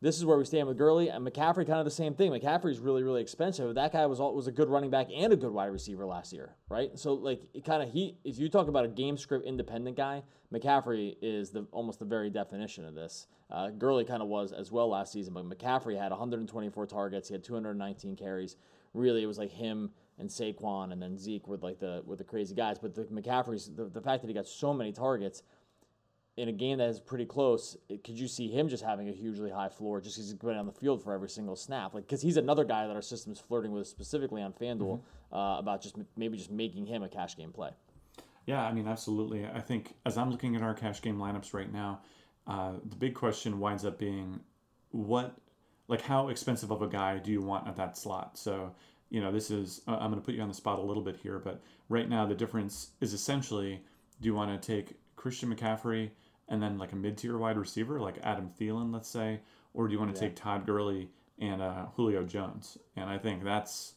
this 0.00 0.16
is 0.16 0.24
where 0.24 0.38
we 0.38 0.44
stand 0.44 0.68
with 0.68 0.78
Gurley 0.78 1.10
and 1.10 1.26
McCaffrey. 1.26 1.66
Kind 1.66 1.78
of 1.78 1.84
the 1.84 1.90
same 1.90 2.14
thing. 2.14 2.32
McCaffrey's 2.32 2.78
really 2.78 3.02
really 3.02 3.20
expensive. 3.20 3.74
That 3.74 3.92
guy 3.92 4.06
was 4.06 4.20
all, 4.20 4.34
was 4.34 4.46
a 4.46 4.52
good 4.52 4.68
running 4.68 4.90
back 4.90 5.08
and 5.14 5.32
a 5.34 5.36
good 5.36 5.52
wide 5.52 5.66
receiver 5.66 6.06
last 6.06 6.32
year, 6.32 6.54
right? 6.70 6.98
So 6.98 7.12
like 7.12 7.42
kind 7.66 7.82
of 7.82 7.90
he 7.90 8.16
if 8.24 8.38
you 8.38 8.48
talk 8.48 8.68
about 8.68 8.86
a 8.86 8.88
game 8.88 9.18
script 9.18 9.44
independent 9.44 9.98
guy, 9.98 10.22
McCaffrey 10.52 11.16
is 11.20 11.50
the 11.50 11.66
almost 11.72 11.98
the 11.98 12.06
very 12.06 12.30
definition 12.30 12.86
of 12.86 12.94
this. 12.94 13.26
Uh, 13.50 13.70
Gurley 13.70 14.04
kind 14.04 14.22
of 14.22 14.28
was 14.28 14.52
as 14.52 14.72
well 14.72 14.88
last 14.88 15.12
season, 15.12 15.34
but 15.34 15.48
McCaffrey 15.48 15.98
had 15.98 16.10
124 16.10 16.86
targets. 16.86 17.28
He 17.28 17.34
had 17.34 17.44
219 17.44 18.16
carries. 18.16 18.56
Really, 18.92 19.22
it 19.22 19.26
was 19.26 19.38
like 19.38 19.52
him 19.52 19.90
and 20.18 20.28
Saquon 20.28 20.92
and 20.92 21.00
then 21.00 21.18
Zeke 21.18 21.46
were 21.46 21.58
like 21.58 21.78
the 21.78 22.02
were 22.04 22.16
the 22.16 22.24
crazy 22.24 22.54
guys. 22.54 22.78
But 22.78 22.94
the 22.94 23.04
McCaffrey's 23.04 23.70
the, 23.74 23.84
the 23.84 24.00
fact 24.00 24.22
that 24.22 24.28
he 24.28 24.34
got 24.34 24.48
so 24.48 24.72
many 24.72 24.92
targets 24.92 25.42
in 26.36 26.48
a 26.48 26.52
game 26.52 26.78
that 26.78 26.88
is 26.88 27.00
pretty 27.00 27.24
close, 27.24 27.76
it, 27.88 28.04
could 28.04 28.18
you 28.18 28.28
see 28.28 28.48
him 28.48 28.68
just 28.68 28.84
having 28.84 29.08
a 29.08 29.12
hugely 29.12 29.50
high 29.50 29.68
floor 29.68 30.00
just 30.00 30.16
because 30.16 30.28
he's 30.28 30.38
going 30.38 30.56
on 30.56 30.66
the 30.66 30.72
field 30.72 31.02
for 31.02 31.12
every 31.12 31.30
single 31.30 31.56
snap? 31.56 31.94
Like, 31.94 32.06
because 32.06 32.20
he's 32.20 32.36
another 32.36 32.64
guy 32.64 32.86
that 32.86 32.94
our 32.94 33.02
system 33.02 33.32
is 33.32 33.38
flirting 33.38 33.72
with 33.72 33.86
specifically 33.86 34.42
on 34.42 34.52
FanDuel 34.52 35.00
mm-hmm. 35.00 35.34
uh, 35.34 35.58
about 35.58 35.82
just 35.82 35.96
maybe 36.16 36.36
just 36.36 36.50
making 36.50 36.86
him 36.86 37.02
a 37.02 37.08
cash 37.08 37.36
game 37.36 37.52
play. 37.52 37.70
Yeah, 38.44 38.62
I 38.64 38.72
mean, 38.72 38.86
absolutely. 38.86 39.46
I 39.46 39.60
think 39.60 39.94
as 40.04 40.18
I'm 40.18 40.30
looking 40.30 40.54
at 40.56 40.62
our 40.62 40.74
cash 40.74 41.00
game 41.00 41.16
lineups 41.18 41.54
right 41.54 41.72
now, 41.72 42.00
uh, 42.46 42.72
the 42.84 42.96
big 42.96 43.14
question 43.14 43.58
winds 43.58 43.84
up 43.84 43.98
being 43.98 44.40
what, 44.90 45.36
like, 45.88 46.02
how 46.02 46.28
expensive 46.28 46.70
of 46.70 46.82
a 46.82 46.88
guy 46.88 47.18
do 47.18 47.30
you 47.30 47.40
want 47.40 47.66
at 47.66 47.76
that 47.76 47.96
slot? 47.96 48.38
So, 48.38 48.74
you 49.10 49.20
know, 49.20 49.32
this 49.32 49.50
is, 49.50 49.82
I'm 49.86 50.10
going 50.10 50.20
to 50.20 50.24
put 50.24 50.34
you 50.34 50.42
on 50.42 50.48
the 50.48 50.54
spot 50.54 50.78
a 50.78 50.82
little 50.82 51.02
bit 51.02 51.16
here, 51.16 51.38
but 51.38 51.60
right 51.88 52.08
now 52.08 52.26
the 52.26 52.34
difference 52.34 52.90
is 53.00 53.12
essentially 53.12 53.80
do 54.20 54.26
you 54.26 54.34
want 54.34 54.60
to 54.60 54.66
take 54.66 54.96
Christian 55.16 55.54
McCaffrey 55.54 56.10
and 56.48 56.62
then 56.62 56.78
like 56.78 56.92
a 56.92 56.96
mid 56.96 57.18
tier 57.18 57.38
wide 57.38 57.58
receiver 57.58 58.00
like 58.00 58.18
Adam 58.22 58.50
Thielen, 58.58 58.92
let's 58.92 59.08
say, 59.08 59.40
or 59.74 59.88
do 59.88 59.92
you 59.92 59.98
want 59.98 60.14
to 60.14 60.20
yeah. 60.20 60.28
take 60.28 60.36
Todd 60.36 60.66
Gurley 60.66 61.10
and 61.38 61.60
uh, 61.60 61.86
Julio 61.96 62.24
Jones? 62.24 62.78
And 62.96 63.10
I 63.10 63.18
think 63.18 63.44
that's 63.44 63.94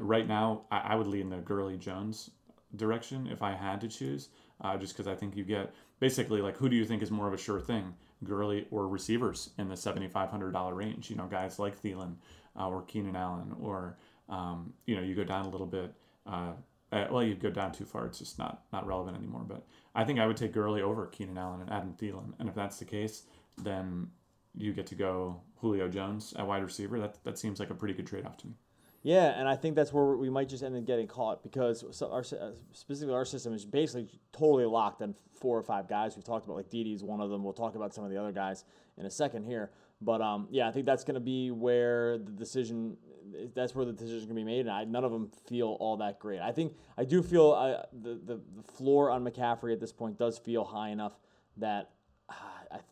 right 0.00 0.26
now, 0.26 0.62
I, 0.70 0.78
I 0.78 0.94
would 0.94 1.06
lean 1.06 1.30
the 1.30 1.38
Gurley 1.38 1.76
Jones 1.76 2.30
direction 2.74 3.26
if 3.28 3.42
I 3.42 3.54
had 3.54 3.80
to 3.80 3.88
choose, 3.88 4.28
uh, 4.60 4.76
just 4.76 4.94
because 4.94 5.06
I 5.06 5.14
think 5.14 5.36
you 5.36 5.44
get 5.44 5.72
basically 6.00 6.40
like 6.40 6.56
who 6.56 6.68
do 6.68 6.76
you 6.76 6.84
think 6.84 7.02
is 7.02 7.10
more 7.10 7.28
of 7.28 7.34
a 7.34 7.38
sure 7.38 7.60
thing, 7.60 7.94
Gurley 8.24 8.66
or 8.70 8.88
receivers 8.88 9.50
in 9.58 9.68
the 9.68 9.76
seventy 9.76 10.08
five 10.08 10.30
hundred 10.30 10.52
dollar 10.52 10.74
range? 10.74 11.10
You 11.10 11.16
know, 11.16 11.26
guys 11.26 11.58
like 11.58 11.80
Thielen 11.80 12.16
uh, 12.58 12.68
or 12.68 12.82
Keenan 12.82 13.16
Allen, 13.16 13.54
or 13.60 13.96
um, 14.28 14.72
you 14.86 14.96
know, 14.96 15.02
you 15.02 15.14
go 15.14 15.24
down 15.24 15.46
a 15.46 15.50
little 15.50 15.66
bit. 15.66 15.94
Uh, 16.26 16.52
uh, 16.92 17.06
well, 17.10 17.22
you 17.22 17.34
go 17.34 17.50
down 17.50 17.72
too 17.72 17.84
far; 17.84 18.06
it's 18.06 18.18
just 18.18 18.38
not 18.38 18.62
not 18.72 18.86
relevant 18.86 19.16
anymore. 19.16 19.44
But 19.46 19.66
I 19.94 20.04
think 20.04 20.18
I 20.18 20.26
would 20.26 20.36
take 20.36 20.52
Gurley 20.52 20.82
over 20.82 21.06
Keenan 21.06 21.38
Allen 21.38 21.60
and 21.60 21.70
Adam 21.70 21.94
Thielen, 22.00 22.32
and 22.38 22.48
if 22.48 22.54
that's 22.54 22.78
the 22.78 22.84
case, 22.84 23.24
then 23.62 24.08
you 24.56 24.72
get 24.72 24.86
to 24.86 24.94
go 24.94 25.40
Julio 25.56 25.88
Jones 25.88 26.32
at 26.38 26.46
wide 26.46 26.62
receiver. 26.62 26.98
That 26.98 27.22
that 27.24 27.38
seems 27.38 27.60
like 27.60 27.70
a 27.70 27.74
pretty 27.74 27.94
good 27.94 28.06
trade 28.06 28.24
off 28.24 28.36
to 28.38 28.46
me. 28.46 28.54
Yeah, 29.06 29.38
and 29.38 29.48
I 29.48 29.54
think 29.54 29.76
that's 29.76 29.92
where 29.92 30.16
we 30.16 30.28
might 30.28 30.48
just 30.48 30.64
end 30.64 30.76
up 30.76 30.84
getting 30.84 31.06
caught 31.06 31.44
because 31.44 32.02
our 32.02 32.22
uh, 32.22 32.50
specifically 32.72 33.14
our 33.14 33.24
system 33.24 33.54
is 33.54 33.64
basically 33.64 34.08
totally 34.32 34.64
locked 34.64 35.00
on 35.00 35.14
four 35.32 35.56
or 35.56 35.62
five 35.62 35.88
guys. 35.88 36.16
We've 36.16 36.24
talked 36.24 36.44
about 36.44 36.56
like 36.56 36.70
Dede 36.70 36.88
is 36.88 37.04
one 37.04 37.20
of 37.20 37.30
them. 37.30 37.44
We'll 37.44 37.52
talk 37.52 37.76
about 37.76 37.94
some 37.94 38.02
of 38.02 38.10
the 38.10 38.18
other 38.18 38.32
guys 38.32 38.64
in 38.98 39.06
a 39.06 39.10
second 39.10 39.44
here. 39.44 39.70
But 40.00 40.22
um, 40.22 40.48
yeah, 40.50 40.66
I 40.66 40.72
think 40.72 40.86
that's 40.86 41.04
going 41.04 41.14
to 41.14 41.20
be 41.20 41.52
where 41.52 42.18
the 42.18 42.32
decision. 42.32 42.96
That's 43.54 43.76
where 43.76 43.84
the 43.84 43.92
decision 43.92 44.26
can 44.26 44.34
be 44.34 44.42
made, 44.42 44.66
and 44.66 44.70
I, 44.70 44.82
none 44.82 45.04
of 45.04 45.12
them 45.12 45.30
feel 45.46 45.76
all 45.78 45.96
that 45.98 46.18
great. 46.18 46.40
I 46.40 46.50
think 46.50 46.74
I 46.98 47.04
do 47.04 47.22
feel 47.22 47.52
uh, 47.52 47.86
the, 47.92 48.14
the 48.14 48.40
the 48.56 48.62
floor 48.72 49.12
on 49.12 49.24
McCaffrey 49.24 49.72
at 49.72 49.78
this 49.78 49.92
point 49.92 50.18
does 50.18 50.36
feel 50.36 50.64
high 50.64 50.88
enough 50.88 51.12
that 51.58 51.90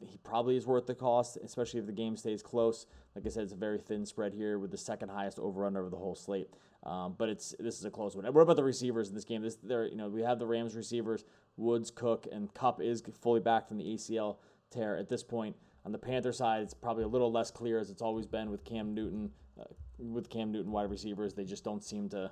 he 0.01 0.19
probably 0.19 0.57
is 0.57 0.67
worth 0.67 0.87
the 0.87 0.95
cost, 0.95 1.39
especially 1.43 1.81
if 1.81 1.87
the 1.87 1.93
game 1.93 2.17
stays 2.17 2.43
close. 2.43 2.87
Like 3.15 3.27
I 3.27 3.29
said, 3.29 3.45
it's 3.45 3.53
a 3.53 3.57
very 3.57 3.79
thin 3.79 4.07
spread 4.07 4.33
here 4.33 4.59
with 4.59 4.71
the 4.71 4.79
second 4.79 5.11
highest 5.11 5.39
over 5.39 5.65
under 5.65 5.81
of 5.81 5.91
the 5.91 5.97
whole 5.97 6.15
slate. 6.15 6.49
Um, 6.85 7.15
but 7.17 7.29
it's 7.29 7.55
this 7.59 7.79
is 7.79 7.85
a 7.85 7.91
close 7.91 8.15
one. 8.15 8.27
What 8.27 8.43
about 8.43 8.57
the 8.57 8.65
receivers 8.65 9.09
in 9.09 9.15
this 9.15 9.25
game? 9.25 9.43
This 9.43 9.57
there, 9.63 9.87
you 9.87 9.97
know, 9.97 10.09
we 10.09 10.23
have 10.23 10.39
the 10.39 10.47
Rams 10.47 10.77
receivers, 10.77 11.25
Woods, 11.57 11.91
Cook, 11.91 12.27
and 12.31 12.53
Kupp 12.53 12.81
is 12.81 13.03
fully 13.21 13.41
back 13.41 13.67
from 13.67 13.79
the 13.79 13.85
ACL 13.85 14.37
tear 14.71 14.97
at 14.97 15.09
this 15.09 15.23
point. 15.23 15.57
On 15.87 15.93
the 15.93 15.99
Panther 15.99 16.33
side, 16.33 16.63
it's 16.63 16.75
probably 16.75 17.05
a 17.05 17.09
little 17.09 17.33
less 17.33 17.51
clear 17.51 17.79
as 17.79 17.91
it's 17.91 18.03
always 18.03 18.27
been 18.27 18.51
with 18.51 18.65
Cam 18.65 18.95
Newton, 18.95 19.31
uh, 19.59 19.65
with 19.99 20.29
Cam 20.29 20.53
Newton 20.53 20.73
wide 20.73 20.91
receivers. 20.91 21.35
They 21.35 21.45
just 21.45 21.65
don't 21.65 21.85
seem 21.85 22.09
to 22.11 22.31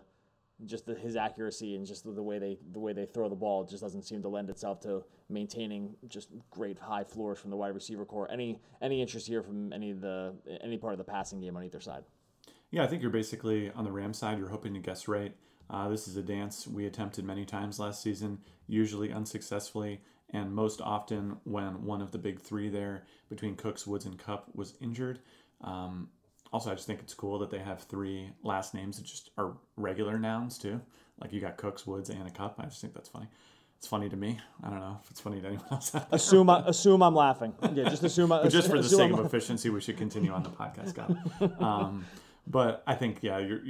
just 0.66 0.86
the, 0.86 0.94
his 0.94 1.16
accuracy 1.16 1.74
and 1.74 1.86
just 1.86 2.04
the, 2.04 2.12
the 2.12 2.22
way 2.22 2.38
they 2.38 2.58
the 2.72 2.78
way 2.78 2.92
they 2.92 3.06
throw 3.06 3.28
the 3.28 3.34
ball 3.34 3.64
just 3.64 3.82
doesn't 3.82 4.02
seem 4.02 4.22
to 4.22 4.28
lend 4.28 4.50
itself 4.50 4.80
to 4.80 5.04
maintaining 5.28 5.94
just 6.08 6.28
great 6.50 6.78
high 6.78 7.04
floors 7.04 7.38
from 7.38 7.50
the 7.50 7.56
wide 7.56 7.74
receiver 7.74 8.04
core. 8.04 8.30
Any 8.30 8.60
any 8.80 9.00
interest 9.00 9.26
here 9.26 9.42
from 9.42 9.72
any 9.72 9.90
of 9.90 10.00
the 10.00 10.34
any 10.62 10.78
part 10.78 10.92
of 10.92 10.98
the 10.98 11.04
passing 11.04 11.40
game 11.40 11.56
on 11.56 11.64
either 11.64 11.80
side? 11.80 12.04
Yeah, 12.70 12.84
I 12.84 12.86
think 12.86 13.02
you're 13.02 13.10
basically 13.10 13.70
on 13.70 13.84
the 13.84 13.92
Ram 13.92 14.14
side. 14.14 14.38
You're 14.38 14.48
hoping 14.48 14.74
to 14.74 14.80
guess 14.80 15.06
right. 15.06 15.34
Uh, 15.68 15.88
this 15.88 16.08
is 16.08 16.16
a 16.16 16.22
dance 16.22 16.66
we 16.66 16.86
attempted 16.86 17.24
many 17.24 17.44
times 17.44 17.78
last 17.78 18.02
season, 18.02 18.38
usually 18.66 19.12
unsuccessfully, 19.12 20.00
and 20.30 20.54
most 20.54 20.80
often 20.80 21.36
when 21.44 21.84
one 21.84 22.02
of 22.02 22.12
the 22.12 22.18
big 22.18 22.40
three 22.40 22.68
there 22.68 23.04
between 23.28 23.56
Cooks, 23.56 23.86
Woods, 23.86 24.04
and 24.04 24.18
Kupp 24.18 24.48
was 24.54 24.74
injured. 24.80 25.20
Um, 25.62 26.08
also, 26.52 26.70
I 26.70 26.74
just 26.74 26.86
think 26.86 27.00
it's 27.00 27.14
cool 27.14 27.38
that 27.38 27.50
they 27.50 27.58
have 27.58 27.82
three 27.82 28.30
last 28.42 28.74
names 28.74 28.98
that 28.98 29.04
just 29.04 29.30
are 29.38 29.54
regular 29.76 30.18
nouns 30.18 30.58
too. 30.58 30.80
Like 31.20 31.32
you 31.32 31.40
got 31.40 31.56
Cooks, 31.56 31.86
Woods, 31.86 32.10
and 32.10 32.26
a 32.26 32.30
cup. 32.30 32.56
I 32.58 32.64
just 32.64 32.80
think 32.80 32.94
that's 32.94 33.08
funny. 33.08 33.28
It's 33.78 33.88
funny 33.88 34.08
to 34.08 34.16
me. 34.16 34.38
I 34.62 34.70
don't 34.70 34.78
know 34.78 34.98
if 35.02 35.10
it's 35.10 35.20
funny 35.20 35.40
to 35.40 35.46
anyone 35.46 35.66
else. 35.70 35.92
Assume 36.12 36.50
I, 36.50 36.62
assume 36.66 37.02
I'm 37.02 37.16
laughing. 37.16 37.52
Yeah, 37.74 37.88
just 37.88 38.04
assume. 38.04 38.30
I, 38.30 38.46
just 38.48 38.70
for 38.70 38.80
the 38.80 38.88
sake 38.88 39.12
I'm 39.12 39.18
of 39.18 39.26
efficiency, 39.26 39.70
we 39.70 39.80
should 39.80 39.96
continue 39.96 40.30
on 40.30 40.42
the 40.42 40.50
podcast, 40.50 40.90
Scott. 40.90 41.60
Um, 41.60 42.06
but 42.46 42.82
I 42.86 42.94
think 42.94 43.18
yeah, 43.22 43.38
you're 43.38 43.60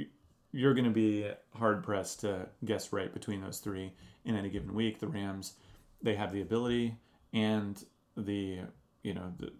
you're 0.51 0.73
going 0.73 0.85
to 0.85 0.91
be 0.91 1.27
hard 1.55 1.83
pressed 1.83 2.21
to 2.21 2.47
guess 2.63 2.93
right 2.93 3.11
between 3.11 3.41
those 3.41 3.59
three 3.59 3.91
in 4.25 4.35
any 4.35 4.49
given 4.49 4.73
week. 4.73 4.99
The 4.99 5.07
Rams, 5.07 5.53
they 6.01 6.15
have 6.15 6.31
the 6.31 6.41
ability 6.41 6.95
and 7.33 7.83
the 8.15 8.59
you 9.01 9.13
know 9.13 9.33
the 9.39 9.51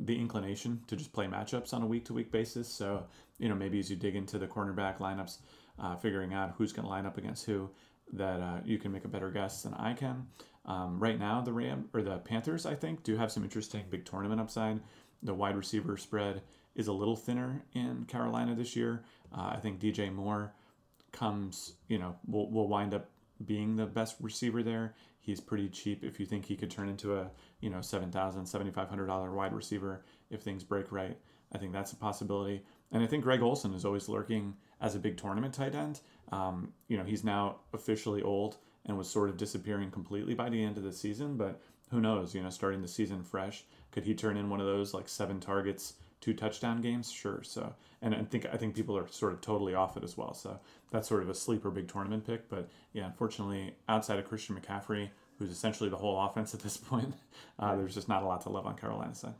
the 0.00 0.18
inclination 0.18 0.80
to 0.86 0.96
just 0.96 1.12
play 1.12 1.26
matchups 1.26 1.74
on 1.74 1.82
a 1.82 1.86
week 1.86 2.04
to 2.06 2.14
week 2.14 2.32
basis. 2.32 2.68
So, 2.68 3.06
you 3.38 3.48
know, 3.48 3.54
maybe 3.54 3.78
as 3.78 3.90
you 3.90 3.96
dig 3.96 4.16
into 4.16 4.38
the 4.38 4.46
cornerback 4.46 4.98
lineups, 4.98 5.38
uh, 5.78 5.96
figuring 5.96 6.32
out 6.34 6.54
who's 6.56 6.72
going 6.72 6.84
to 6.84 6.90
line 6.90 7.06
up 7.06 7.18
against 7.18 7.44
who, 7.44 7.70
that 8.12 8.40
uh, 8.40 8.60
you 8.64 8.78
can 8.78 8.92
make 8.92 9.04
a 9.04 9.08
better 9.08 9.30
guess 9.30 9.62
than 9.62 9.74
I 9.74 9.92
can. 9.92 10.26
Um, 10.66 10.98
right 10.98 11.18
now, 11.18 11.40
the 11.40 11.52
Ram 11.52 11.88
or 11.94 12.02
the 12.02 12.18
Panthers, 12.18 12.66
I 12.66 12.74
think, 12.74 13.02
do 13.02 13.16
have 13.16 13.32
some 13.32 13.44
interesting 13.44 13.84
big 13.88 14.04
tournament 14.04 14.40
upside. 14.40 14.80
The 15.22 15.34
wide 15.34 15.56
receiver 15.56 15.96
spread 15.96 16.42
is 16.74 16.86
a 16.86 16.92
little 16.92 17.16
thinner 17.16 17.62
in 17.74 18.04
Carolina 18.06 18.54
this 18.54 18.76
year. 18.76 19.04
Uh, 19.36 19.52
I 19.54 19.56
think 19.56 19.80
DJ 19.80 20.12
Moore 20.12 20.52
comes, 21.12 21.74
you 21.88 21.98
know, 21.98 22.16
will 22.26 22.50
will 22.50 22.68
wind 22.68 22.94
up 22.94 23.10
being 23.44 23.76
the 23.76 23.86
best 23.86 24.16
receiver 24.20 24.62
there. 24.62 24.94
He's 25.18 25.40
pretty 25.40 25.68
cheap 25.68 26.04
if 26.04 26.20
you 26.20 26.26
think 26.26 26.44
he 26.46 26.56
could 26.56 26.70
turn 26.70 26.88
into 26.88 27.16
a, 27.16 27.30
you 27.60 27.70
know, 27.70 27.78
$7,000, 27.78 28.10
$7,500 28.12 29.32
wide 29.32 29.52
receiver 29.52 30.02
if 30.30 30.42
things 30.42 30.64
break 30.64 30.90
right. 30.92 31.16
I 31.52 31.58
think 31.58 31.72
that's 31.72 31.92
a 31.92 31.96
possibility. 31.96 32.62
And 32.92 33.02
I 33.02 33.06
think 33.06 33.24
Greg 33.24 33.42
Olsen 33.42 33.74
is 33.74 33.84
always 33.84 34.08
lurking 34.08 34.54
as 34.80 34.94
a 34.94 34.98
big 34.98 35.16
tournament 35.16 35.54
tight 35.54 35.74
end. 35.74 36.00
Um, 36.32 36.72
you 36.88 36.96
know, 36.96 37.04
he's 37.04 37.24
now 37.24 37.56
officially 37.72 38.22
old 38.22 38.56
and 38.86 38.96
was 38.96 39.08
sort 39.08 39.28
of 39.28 39.36
disappearing 39.36 39.90
completely 39.90 40.34
by 40.34 40.48
the 40.48 40.62
end 40.62 40.76
of 40.76 40.84
the 40.84 40.92
season, 40.92 41.36
but 41.36 41.60
who 41.90 42.00
knows, 42.00 42.34
you 42.34 42.42
know, 42.42 42.50
starting 42.50 42.82
the 42.82 42.88
season 42.88 43.22
fresh, 43.22 43.64
could 43.90 44.04
he 44.04 44.14
turn 44.14 44.36
in 44.36 44.48
one 44.48 44.60
of 44.60 44.66
those 44.66 44.94
like 44.94 45.08
seven 45.08 45.40
targets, 45.40 45.94
two 46.20 46.32
touchdown 46.32 46.80
games? 46.80 47.10
Sure. 47.10 47.42
So, 47.42 47.74
and 48.00 48.14
I 48.14 48.22
think 48.22 48.46
I 48.52 48.56
think 48.56 48.74
people 48.74 48.96
are 48.96 49.08
sort 49.08 49.32
of 49.32 49.40
totally 49.40 49.74
off 49.74 49.96
it 49.96 50.04
as 50.04 50.16
well. 50.16 50.32
So 50.32 50.58
that's 50.90 51.08
sort 51.08 51.22
of 51.22 51.28
a 51.28 51.34
sleeper 51.34 51.70
big 51.70 51.88
tournament 51.88 52.26
pick. 52.26 52.48
But 52.48 52.68
yeah, 52.92 53.06
unfortunately, 53.06 53.74
outside 53.88 54.18
of 54.18 54.28
Christian 54.28 54.56
McCaffrey, 54.56 55.10
who's 55.40 55.50
essentially 55.50 55.88
the 55.88 55.96
whole 55.96 56.20
offense 56.24 56.54
at 56.54 56.60
this 56.60 56.76
point, 56.76 57.14
uh, 57.58 57.74
there's 57.74 57.94
just 57.94 58.08
not 58.08 58.22
a 58.22 58.26
lot 58.26 58.42
to 58.42 58.48
love 58.48 58.66
on 58.66 58.76
Carolina's 58.76 59.18
side 59.18 59.34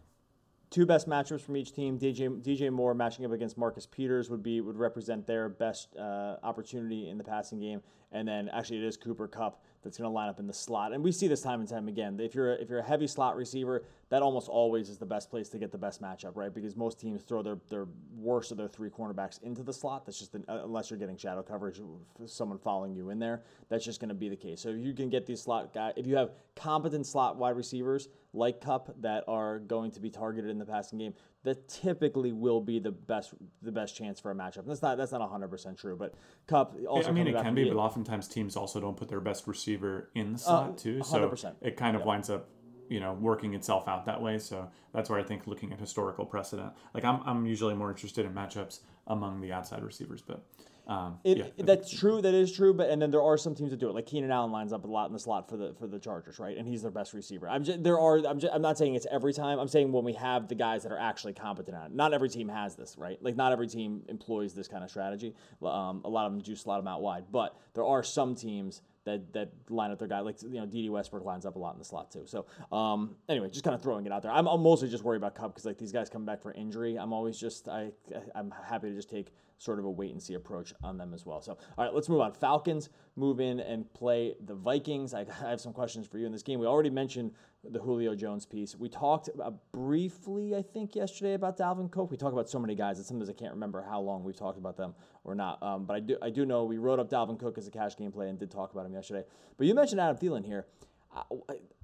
two 0.70 0.86
best 0.86 1.08
matchups 1.08 1.40
from 1.40 1.56
each 1.56 1.72
team. 1.72 1.98
DJ 1.98 2.28
DJ 2.42 2.70
Moore 2.70 2.94
matching 2.94 3.24
up 3.24 3.32
against 3.32 3.58
Marcus 3.58 3.86
Peters 3.86 4.30
would 4.30 4.42
be 4.42 4.60
would 4.60 4.76
represent 4.76 5.26
their 5.26 5.48
best 5.48 5.94
uh, 5.96 6.36
opportunity 6.42 7.08
in 7.08 7.18
the 7.18 7.24
passing 7.24 7.58
game, 7.58 7.82
and 8.12 8.26
then 8.26 8.48
actually 8.48 8.78
it 8.78 8.84
is 8.84 8.96
Cooper 8.96 9.28
Kupp 9.28 9.62
that's 9.82 9.98
going 9.98 10.08
to 10.08 10.14
line 10.14 10.28
up 10.28 10.38
in 10.38 10.46
the 10.46 10.54
slot. 10.54 10.92
And 10.92 11.02
we 11.02 11.12
see 11.12 11.26
this 11.26 11.42
time 11.42 11.60
and 11.60 11.68
time 11.68 11.88
again. 11.88 12.18
If 12.20 12.34
you're 12.34 12.54
a, 12.54 12.56
if 12.56 12.68
you're 12.68 12.78
a 12.78 12.86
heavy 12.86 13.06
slot 13.06 13.36
receiver, 13.36 13.84
that 14.10 14.22
almost 14.22 14.48
always 14.48 14.88
is 14.88 14.98
the 14.98 15.06
best 15.06 15.30
place 15.30 15.48
to 15.48 15.58
get 15.58 15.70
the 15.70 15.78
best 15.78 16.02
matchup, 16.02 16.32
right? 16.34 16.52
Because 16.52 16.76
most 16.76 16.98
teams 17.00 17.22
throw 17.22 17.42
their 17.42 17.58
their 17.68 17.86
worst 18.16 18.50
of 18.50 18.58
their 18.58 18.68
three 18.68 18.90
cornerbacks 18.90 19.40
into 19.42 19.62
the 19.62 19.72
slot. 19.72 20.04
That's 20.04 20.18
just 20.18 20.34
an, 20.34 20.44
uh, 20.48 20.62
unless 20.64 20.90
you're 20.90 20.98
getting 20.98 21.16
shadow 21.16 21.42
coverage, 21.42 21.80
someone 22.26 22.58
following 22.58 22.94
you 22.94 23.10
in 23.10 23.20
there. 23.20 23.42
That's 23.68 23.84
just 23.84 24.00
going 24.00 24.08
to 24.08 24.14
be 24.14 24.28
the 24.28 24.36
case. 24.36 24.60
So 24.60 24.70
if 24.70 24.78
you 24.84 24.92
can 24.94 25.10
get 25.10 25.26
these 25.26 25.40
slot 25.40 25.72
guys, 25.72 25.94
if 25.96 26.06
you 26.06 26.16
have 26.16 26.32
competent 26.56 27.06
slot 27.06 27.36
wide 27.36 27.56
receivers 27.56 28.08
like 28.32 28.60
Kupp 28.60 29.00
that 29.00 29.24
are 29.28 29.60
going 29.60 29.92
to 29.92 30.00
be 30.00 30.10
targeted 30.10 30.50
in 30.50 30.58
the 30.58 30.66
passing 30.66 30.98
game, 30.98 31.14
that 31.44 31.68
typically 31.68 32.32
will 32.32 32.60
be 32.60 32.80
the 32.80 32.90
best 32.90 33.32
the 33.62 33.72
best 33.72 33.96
chance 33.96 34.18
for 34.18 34.32
a 34.32 34.34
matchup. 34.34 34.66
that's 34.66 34.82
not 34.82 34.98
that's 34.98 35.12
not 35.12 35.28
hundred 35.30 35.48
percent 35.48 35.78
true, 35.78 35.96
but 35.96 36.14
Kupp 36.48 36.76
also. 36.88 37.08
I 37.08 37.12
mean, 37.12 37.28
it 37.28 37.40
can 37.40 37.54
be, 37.54 37.68
but 37.68 37.76
oftentimes 37.76 38.26
teams 38.26 38.56
also 38.56 38.80
don't 38.80 38.96
put 38.96 39.08
their 39.08 39.20
best 39.20 39.46
receiver 39.46 40.10
in 40.16 40.32
the 40.32 40.38
slot 40.38 40.70
uh, 40.70 40.76
too, 40.76 41.02
so 41.04 41.28
100%. 41.28 41.54
it 41.60 41.76
kind 41.76 41.94
of 41.94 42.02
yeah. 42.02 42.08
winds 42.08 42.28
up 42.28 42.48
you 42.90 43.00
know 43.00 43.14
working 43.14 43.54
itself 43.54 43.88
out 43.88 44.04
that 44.04 44.20
way. 44.20 44.38
So 44.38 44.68
that's 44.92 45.08
where 45.08 45.18
I 45.18 45.22
think 45.22 45.46
looking 45.46 45.72
at 45.72 45.80
historical 45.80 46.26
precedent, 46.26 46.72
like 46.92 47.04
I'm 47.04 47.22
I'm 47.24 47.46
usually 47.46 47.74
more 47.74 47.90
interested 47.90 48.26
in 48.26 48.34
matchups 48.34 48.80
among 49.06 49.40
the 49.40 49.52
outside 49.52 49.82
receivers, 49.82 50.20
but 50.20 50.44
um, 50.90 51.20
it, 51.22 51.36
yeah. 51.36 51.44
That's 51.58 51.88
true. 51.88 52.20
That 52.20 52.34
is 52.34 52.50
true. 52.50 52.74
But 52.74 52.90
and 52.90 53.00
then 53.00 53.12
there 53.12 53.22
are 53.22 53.38
some 53.38 53.54
teams 53.54 53.70
that 53.70 53.78
do 53.78 53.88
it. 53.88 53.94
Like 53.94 54.06
Keenan 54.06 54.32
Allen 54.32 54.50
lines 54.50 54.72
up 54.72 54.84
a 54.84 54.88
lot 54.88 55.06
in 55.06 55.12
the 55.12 55.20
slot 55.20 55.48
for 55.48 55.56
the 55.56 55.72
for 55.78 55.86
the 55.86 56.00
Chargers, 56.00 56.40
right? 56.40 56.56
And 56.56 56.66
he's 56.66 56.82
their 56.82 56.90
best 56.90 57.14
receiver. 57.14 57.48
I'm 57.48 57.62
just, 57.62 57.84
there 57.84 57.98
are. 57.98 58.18
I'm, 58.26 58.40
just, 58.40 58.52
I'm 58.52 58.60
not 58.60 58.76
saying 58.76 58.96
it's 58.96 59.06
every 59.08 59.32
time. 59.32 59.60
I'm 59.60 59.68
saying 59.68 59.92
when 59.92 60.04
we 60.04 60.14
have 60.14 60.48
the 60.48 60.56
guys 60.56 60.82
that 60.82 60.90
are 60.90 60.98
actually 60.98 61.34
competent 61.34 61.76
at 61.76 61.86
it. 61.86 61.92
Not 61.94 62.12
every 62.12 62.28
team 62.28 62.48
has 62.48 62.74
this, 62.74 62.96
right? 62.98 63.22
Like 63.22 63.36
not 63.36 63.52
every 63.52 63.68
team 63.68 64.02
employs 64.08 64.52
this 64.52 64.66
kind 64.66 64.82
of 64.82 64.90
strategy. 64.90 65.32
Um, 65.62 66.02
a 66.04 66.10
lot 66.10 66.26
of 66.26 66.32
them 66.32 66.40
do 66.40 66.56
slot 66.56 66.80
them 66.80 66.88
out 66.88 67.02
wide, 67.02 67.26
but 67.30 67.56
there 67.74 67.84
are 67.84 68.02
some 68.02 68.34
teams 68.34 68.82
that 69.04 69.32
that 69.32 69.52
line 69.68 69.90
up 69.90 69.98
their 69.98 70.08
guy. 70.08 70.20
Like 70.20 70.42
you 70.42 70.60
know, 70.60 70.66
Dede 70.66 70.90
Westbrook 70.90 71.24
lines 71.24 71.46
up 71.46 71.56
a 71.56 71.58
lot 71.58 71.74
in 71.74 71.78
the 71.78 71.84
slot 71.84 72.10
too. 72.10 72.24
So 72.26 72.46
um, 72.72 73.16
anyway, 73.28 73.48
just 73.50 73.64
kind 73.64 73.74
of 73.74 73.82
throwing 73.82 74.06
it 74.06 74.12
out 74.12 74.22
there. 74.22 74.32
I'm, 74.32 74.46
I'm 74.46 74.62
mostly 74.62 74.88
just 74.88 75.04
worried 75.04 75.18
about 75.18 75.34
Kupp 75.34 75.52
because 75.54 75.64
like 75.64 75.78
these 75.78 75.92
guys 75.92 76.10
come 76.10 76.24
back 76.24 76.42
for 76.42 76.52
injury. 76.52 76.96
I'm 76.96 77.12
always 77.12 77.38
just 77.38 77.68
I 77.68 77.92
I'm 78.34 78.52
happy 78.68 78.88
to 78.90 78.94
just 78.94 79.10
take 79.10 79.32
sort 79.58 79.78
of 79.78 79.84
a 79.84 79.90
wait 79.90 80.10
and 80.12 80.22
see 80.22 80.34
approach 80.34 80.72
on 80.82 80.96
them 80.96 81.12
as 81.12 81.26
well. 81.26 81.42
So 81.42 81.58
all 81.76 81.84
right, 81.84 81.94
let's 81.94 82.08
move 82.08 82.20
on. 82.20 82.32
Falcons 82.32 82.88
move 83.16 83.40
in 83.40 83.60
and 83.60 83.92
play 83.92 84.34
the 84.44 84.54
Vikings. 84.54 85.14
I, 85.14 85.26
I 85.44 85.50
have 85.50 85.60
some 85.60 85.72
questions 85.72 86.06
for 86.06 86.18
you 86.18 86.26
in 86.26 86.32
this 86.32 86.42
game. 86.42 86.58
We 86.60 86.66
already 86.66 86.90
mentioned 86.90 87.32
the 87.62 87.78
Julio 87.78 88.14
Jones 88.14 88.46
piece. 88.46 88.74
We 88.76 88.88
talked 88.88 89.28
briefly, 89.72 90.56
I 90.56 90.62
think, 90.62 90.94
yesterday 90.94 91.34
about 91.34 91.58
Dalvin 91.58 91.90
Cook. 91.90 92.10
We 92.10 92.16
talk 92.16 92.32
about 92.32 92.48
so 92.48 92.58
many 92.58 92.74
guys 92.74 92.96
that 92.98 93.04
sometimes 93.04 93.28
I 93.28 93.34
can't 93.34 93.52
remember 93.52 93.82
how 93.82 94.00
long 94.00 94.24
we've 94.24 94.36
talked 94.36 94.58
about 94.58 94.76
them 94.76 94.94
or 95.24 95.34
not. 95.34 95.62
Um, 95.62 95.84
but 95.84 95.94
I 95.94 96.00
do, 96.00 96.16
I 96.22 96.30
do 96.30 96.46
know 96.46 96.64
we 96.64 96.78
wrote 96.78 96.98
up 96.98 97.10
Dalvin 97.10 97.38
Cook 97.38 97.58
as 97.58 97.66
a 97.66 97.70
cash 97.70 97.96
game 97.96 98.12
play 98.12 98.28
and 98.28 98.38
did 98.38 98.50
talk 98.50 98.72
about 98.72 98.86
him 98.86 98.94
yesterday. 98.94 99.24
But 99.58 99.66
you 99.66 99.74
mentioned 99.74 100.00
Adam 100.00 100.16
Thielen 100.16 100.44
here. 100.44 100.66
I, 101.14 101.22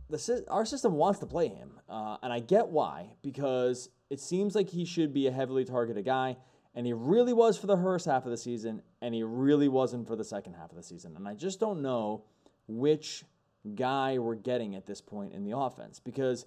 the, 0.09 0.45
our 0.49 0.65
system 0.65 0.95
wants 0.95 1.19
to 1.21 1.27
play 1.27 1.49
him, 1.49 1.81
uh, 1.89 2.17
and 2.23 2.33
I 2.33 2.39
get 2.39 2.69
why 2.69 3.11
because 3.23 3.91
it 4.09 4.21
seems 4.21 4.55
like 4.55 4.71
he 4.71 4.85
should 4.85 5.13
be 5.13 5.27
a 5.27 5.33
heavily 5.33 5.65
targeted 5.65 6.05
guy, 6.05 6.37
and 6.75 6.87
he 6.87 6.93
really 6.93 7.33
was 7.33 7.59
for 7.59 7.67
the 7.67 7.77
first 7.77 8.07
half 8.07 8.25
of 8.25 8.31
the 8.31 8.37
season, 8.37 8.83
and 9.03 9.15
he 9.15 9.25
really 9.25 9.69
wasn't 9.69 10.07
for 10.07 10.15
the 10.15 10.25
second 10.25 10.55
half 10.55 10.71
of 10.71 10.77
the 10.77 10.83
season. 10.83 11.17
And 11.17 11.27
I 11.27 11.35
just 11.35 11.59
don't 11.59 11.83
know 11.83 12.23
which 12.69 13.25
guy 13.67 14.19
we're 14.19 14.35
getting 14.35 14.75
at 14.75 14.87
this 14.87 15.01
point 15.01 15.33
in 15.33 15.45
the 15.45 15.57
offense. 15.57 16.01
Because 16.01 16.47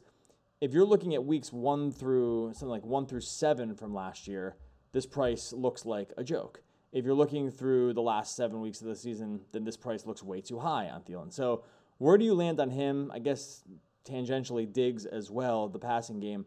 if 0.61 0.73
you're 0.73 0.85
looking 0.85 1.13
at 1.13 1.23
weeks 1.23 1.53
one 1.53 1.91
through 1.91 2.51
something 2.53 2.69
like 2.69 2.85
one 2.85 3.05
through 3.05 3.21
seven 3.21 3.75
from 3.75 3.93
last 3.93 4.27
year, 4.27 4.55
this 4.91 5.05
price 5.05 5.53
looks 5.53 5.85
like 5.85 6.11
a 6.17 6.23
joke. 6.23 6.61
If 6.91 7.05
you're 7.05 7.13
looking 7.13 7.51
through 7.51 7.93
the 7.93 8.01
last 8.01 8.35
seven 8.35 8.61
weeks 8.61 8.81
of 8.81 8.87
the 8.87 8.95
season, 8.95 9.41
then 9.51 9.63
this 9.63 9.77
price 9.77 10.05
looks 10.05 10.23
way 10.23 10.41
too 10.41 10.59
high 10.59 10.89
on 10.89 11.01
Thielen. 11.01 11.31
So 11.31 11.63
where 11.99 12.17
do 12.17 12.25
you 12.25 12.33
land 12.33 12.59
on 12.59 12.71
him? 12.71 13.11
I 13.13 13.19
guess 13.19 13.63
tangentially 14.05 14.71
Diggs 14.71 15.05
as 15.05 15.29
well, 15.29 15.67
the 15.67 15.79
passing 15.79 16.19
game, 16.19 16.45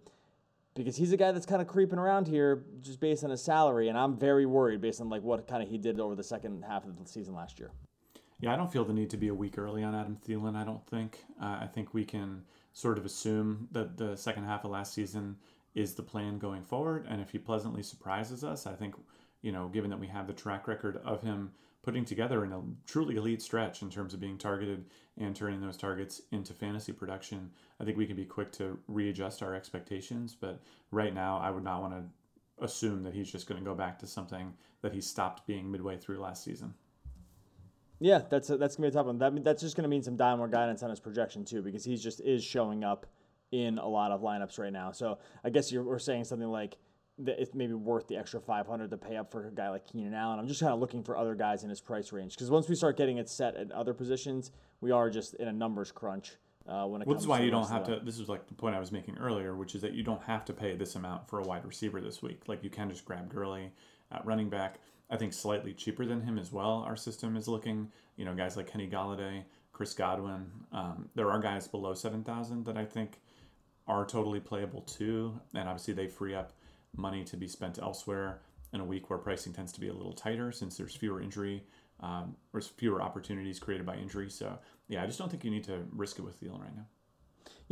because 0.74 0.96
he's 0.96 1.12
a 1.12 1.16
guy 1.16 1.30
that's 1.32 1.46
kind 1.46 1.62
of 1.62 1.68
creeping 1.68 1.98
around 1.98 2.26
here 2.26 2.64
just 2.80 2.98
based 2.98 3.22
on 3.22 3.30
his 3.30 3.42
salary, 3.42 3.88
and 3.88 3.96
I'm 3.96 4.16
very 4.16 4.46
worried 4.46 4.80
based 4.80 5.00
on 5.00 5.08
like 5.08 5.22
what 5.22 5.46
kind 5.46 5.62
of 5.62 5.68
he 5.68 5.78
did 5.78 6.00
over 6.00 6.14
the 6.14 6.24
second 6.24 6.64
half 6.66 6.84
of 6.84 6.98
the 6.98 7.08
season 7.08 7.34
last 7.34 7.58
year. 7.58 7.70
Yeah, 8.42 8.52
I 8.52 8.56
don't 8.56 8.72
feel 8.72 8.84
the 8.84 8.92
need 8.92 9.10
to 9.10 9.16
be 9.16 9.28
a 9.28 9.34
week 9.34 9.56
early 9.56 9.84
on 9.84 9.94
Adam 9.94 10.16
Thielen. 10.16 10.56
I 10.56 10.64
don't 10.64 10.84
think. 10.88 11.24
Uh, 11.40 11.60
I 11.60 11.68
think 11.72 11.94
we 11.94 12.04
can 12.04 12.42
sort 12.72 12.98
of 12.98 13.06
assume 13.06 13.68
that 13.70 13.96
the 13.96 14.16
second 14.16 14.44
half 14.44 14.64
of 14.64 14.72
last 14.72 14.92
season 14.92 15.36
is 15.76 15.94
the 15.94 16.02
plan 16.02 16.38
going 16.38 16.64
forward. 16.64 17.06
And 17.08 17.20
if 17.20 17.30
he 17.30 17.38
pleasantly 17.38 17.84
surprises 17.84 18.42
us, 18.42 18.66
I 18.66 18.72
think, 18.72 18.96
you 19.42 19.52
know, 19.52 19.68
given 19.68 19.90
that 19.90 20.00
we 20.00 20.08
have 20.08 20.26
the 20.26 20.32
track 20.32 20.66
record 20.66 21.00
of 21.04 21.22
him 21.22 21.52
putting 21.84 22.04
together 22.04 22.44
in 22.44 22.52
a 22.52 22.60
truly 22.84 23.14
elite 23.14 23.42
stretch 23.42 23.80
in 23.80 23.90
terms 23.90 24.12
of 24.12 24.18
being 24.18 24.38
targeted 24.38 24.86
and 25.16 25.36
turning 25.36 25.60
those 25.60 25.76
targets 25.76 26.22
into 26.32 26.52
fantasy 26.52 26.92
production, 26.92 27.48
I 27.78 27.84
think 27.84 27.96
we 27.96 28.06
can 28.06 28.16
be 28.16 28.24
quick 28.24 28.50
to 28.54 28.76
readjust 28.88 29.44
our 29.44 29.54
expectations. 29.54 30.36
But 30.38 30.60
right 30.90 31.14
now, 31.14 31.38
I 31.38 31.52
would 31.52 31.62
not 31.62 31.80
want 31.80 31.94
to 31.94 32.64
assume 32.64 33.04
that 33.04 33.14
he's 33.14 33.30
just 33.30 33.46
going 33.46 33.60
to 33.60 33.64
go 33.64 33.76
back 33.76 34.00
to 34.00 34.06
something 34.08 34.52
that 34.80 34.92
he 34.92 35.00
stopped 35.00 35.46
being 35.46 35.70
midway 35.70 35.96
through 35.96 36.18
last 36.18 36.42
season. 36.42 36.74
Yeah, 38.02 38.22
that's 38.28 38.50
a, 38.50 38.56
that's 38.56 38.74
gonna 38.74 38.88
be 38.88 38.90
a 38.90 38.94
tough 38.94 39.06
one. 39.06 39.18
That 39.18 39.44
that's 39.44 39.62
just 39.62 39.76
gonna 39.76 39.88
mean 39.88 40.02
some 40.02 40.16
downward 40.16 40.50
guidance 40.50 40.82
on 40.82 40.90
his 40.90 40.98
projection 40.98 41.44
too, 41.44 41.62
because 41.62 41.84
he's 41.84 42.02
just 42.02 42.20
is 42.20 42.42
showing 42.42 42.82
up 42.82 43.06
in 43.52 43.78
a 43.78 43.86
lot 43.86 44.10
of 44.10 44.22
lineups 44.22 44.58
right 44.58 44.72
now. 44.72 44.90
So 44.90 45.18
I 45.44 45.50
guess 45.50 45.70
you're 45.70 45.84
we're 45.84 46.00
saying 46.00 46.24
something 46.24 46.48
like 46.48 46.76
that 47.18 47.40
it's 47.40 47.54
maybe 47.54 47.74
worth 47.74 48.08
the 48.08 48.16
extra 48.16 48.40
500 48.40 48.90
to 48.90 48.96
pay 48.96 49.16
up 49.16 49.30
for 49.30 49.46
a 49.46 49.52
guy 49.52 49.70
like 49.70 49.86
Keenan 49.86 50.14
Allen. 50.14 50.40
I'm 50.40 50.48
just 50.48 50.60
kind 50.60 50.72
of 50.72 50.80
looking 50.80 51.04
for 51.04 51.16
other 51.16 51.36
guys 51.36 51.62
in 51.62 51.70
his 51.70 51.80
price 51.80 52.10
range 52.10 52.34
because 52.34 52.50
once 52.50 52.68
we 52.68 52.74
start 52.74 52.96
getting 52.96 53.18
it 53.18 53.28
set 53.28 53.54
at 53.54 53.70
other 53.70 53.94
positions, 53.94 54.50
we 54.80 54.90
are 54.90 55.08
just 55.08 55.34
in 55.34 55.46
a 55.46 55.52
numbers 55.52 55.92
crunch. 55.92 56.32
Uh, 56.66 56.86
when 56.86 57.02
it 57.02 57.06
well, 57.06 57.14
comes 57.14 57.22
this 57.22 57.22
is 57.22 57.28
why 57.28 57.38
to 57.38 57.44
you 57.44 57.50
don't 57.50 57.68
have 57.68 57.84
to. 57.84 58.00
This 58.04 58.18
is 58.18 58.28
like 58.28 58.46
the 58.48 58.54
point 58.54 58.74
I 58.74 58.80
was 58.80 58.90
making 58.90 59.18
earlier, 59.18 59.54
which 59.54 59.74
is 59.76 59.82
that 59.82 59.92
you 59.92 60.02
don't 60.02 60.22
have 60.22 60.44
to 60.46 60.52
pay 60.52 60.74
this 60.74 60.96
amount 60.96 61.28
for 61.28 61.38
a 61.38 61.42
wide 61.42 61.64
receiver 61.64 62.00
this 62.00 62.22
week. 62.22 62.42
Like 62.48 62.64
you 62.64 62.70
can 62.70 62.88
just 62.88 63.04
grab 63.04 63.28
Gurley 63.32 63.72
at 64.10 64.24
running 64.24 64.48
back. 64.48 64.78
I 65.12 65.16
think 65.16 65.34
slightly 65.34 65.74
cheaper 65.74 66.06
than 66.06 66.22
him 66.22 66.38
as 66.38 66.50
well. 66.50 66.84
Our 66.86 66.96
system 66.96 67.36
is 67.36 67.46
looking. 67.46 67.92
You 68.16 68.24
know, 68.24 68.34
guys 68.34 68.56
like 68.56 68.72
Kenny 68.72 68.88
Golladay, 68.88 69.44
Chris 69.72 69.92
Godwin. 69.92 70.50
Um, 70.72 71.08
there 71.14 71.30
are 71.30 71.38
guys 71.38 71.68
below 71.68 71.94
seven 71.94 72.24
thousand 72.24 72.64
that 72.64 72.76
I 72.78 72.86
think 72.86 73.20
are 73.86 74.06
totally 74.06 74.40
playable 74.40 74.80
too, 74.82 75.38
and 75.54 75.68
obviously 75.68 75.94
they 75.94 76.08
free 76.08 76.34
up 76.34 76.52
money 76.96 77.24
to 77.24 77.36
be 77.36 77.46
spent 77.46 77.78
elsewhere 77.78 78.40
in 78.72 78.80
a 78.80 78.84
week 78.84 79.10
where 79.10 79.18
pricing 79.18 79.52
tends 79.52 79.72
to 79.72 79.80
be 79.80 79.88
a 79.88 79.92
little 79.92 80.12
tighter 80.14 80.50
since 80.50 80.76
there's 80.76 80.96
fewer 80.96 81.20
injury 81.20 81.62
um, 82.00 82.34
or 82.54 82.60
fewer 82.60 83.02
opportunities 83.02 83.58
created 83.58 83.86
by 83.86 83.96
injury. 83.96 84.30
So 84.30 84.58
yeah, 84.88 85.02
I 85.02 85.06
just 85.06 85.18
don't 85.18 85.30
think 85.30 85.44
you 85.44 85.50
need 85.50 85.64
to 85.64 85.84
risk 85.92 86.18
it 86.18 86.22
with 86.22 86.40
Thielen 86.40 86.60
right 86.60 86.74
now. 86.74 86.86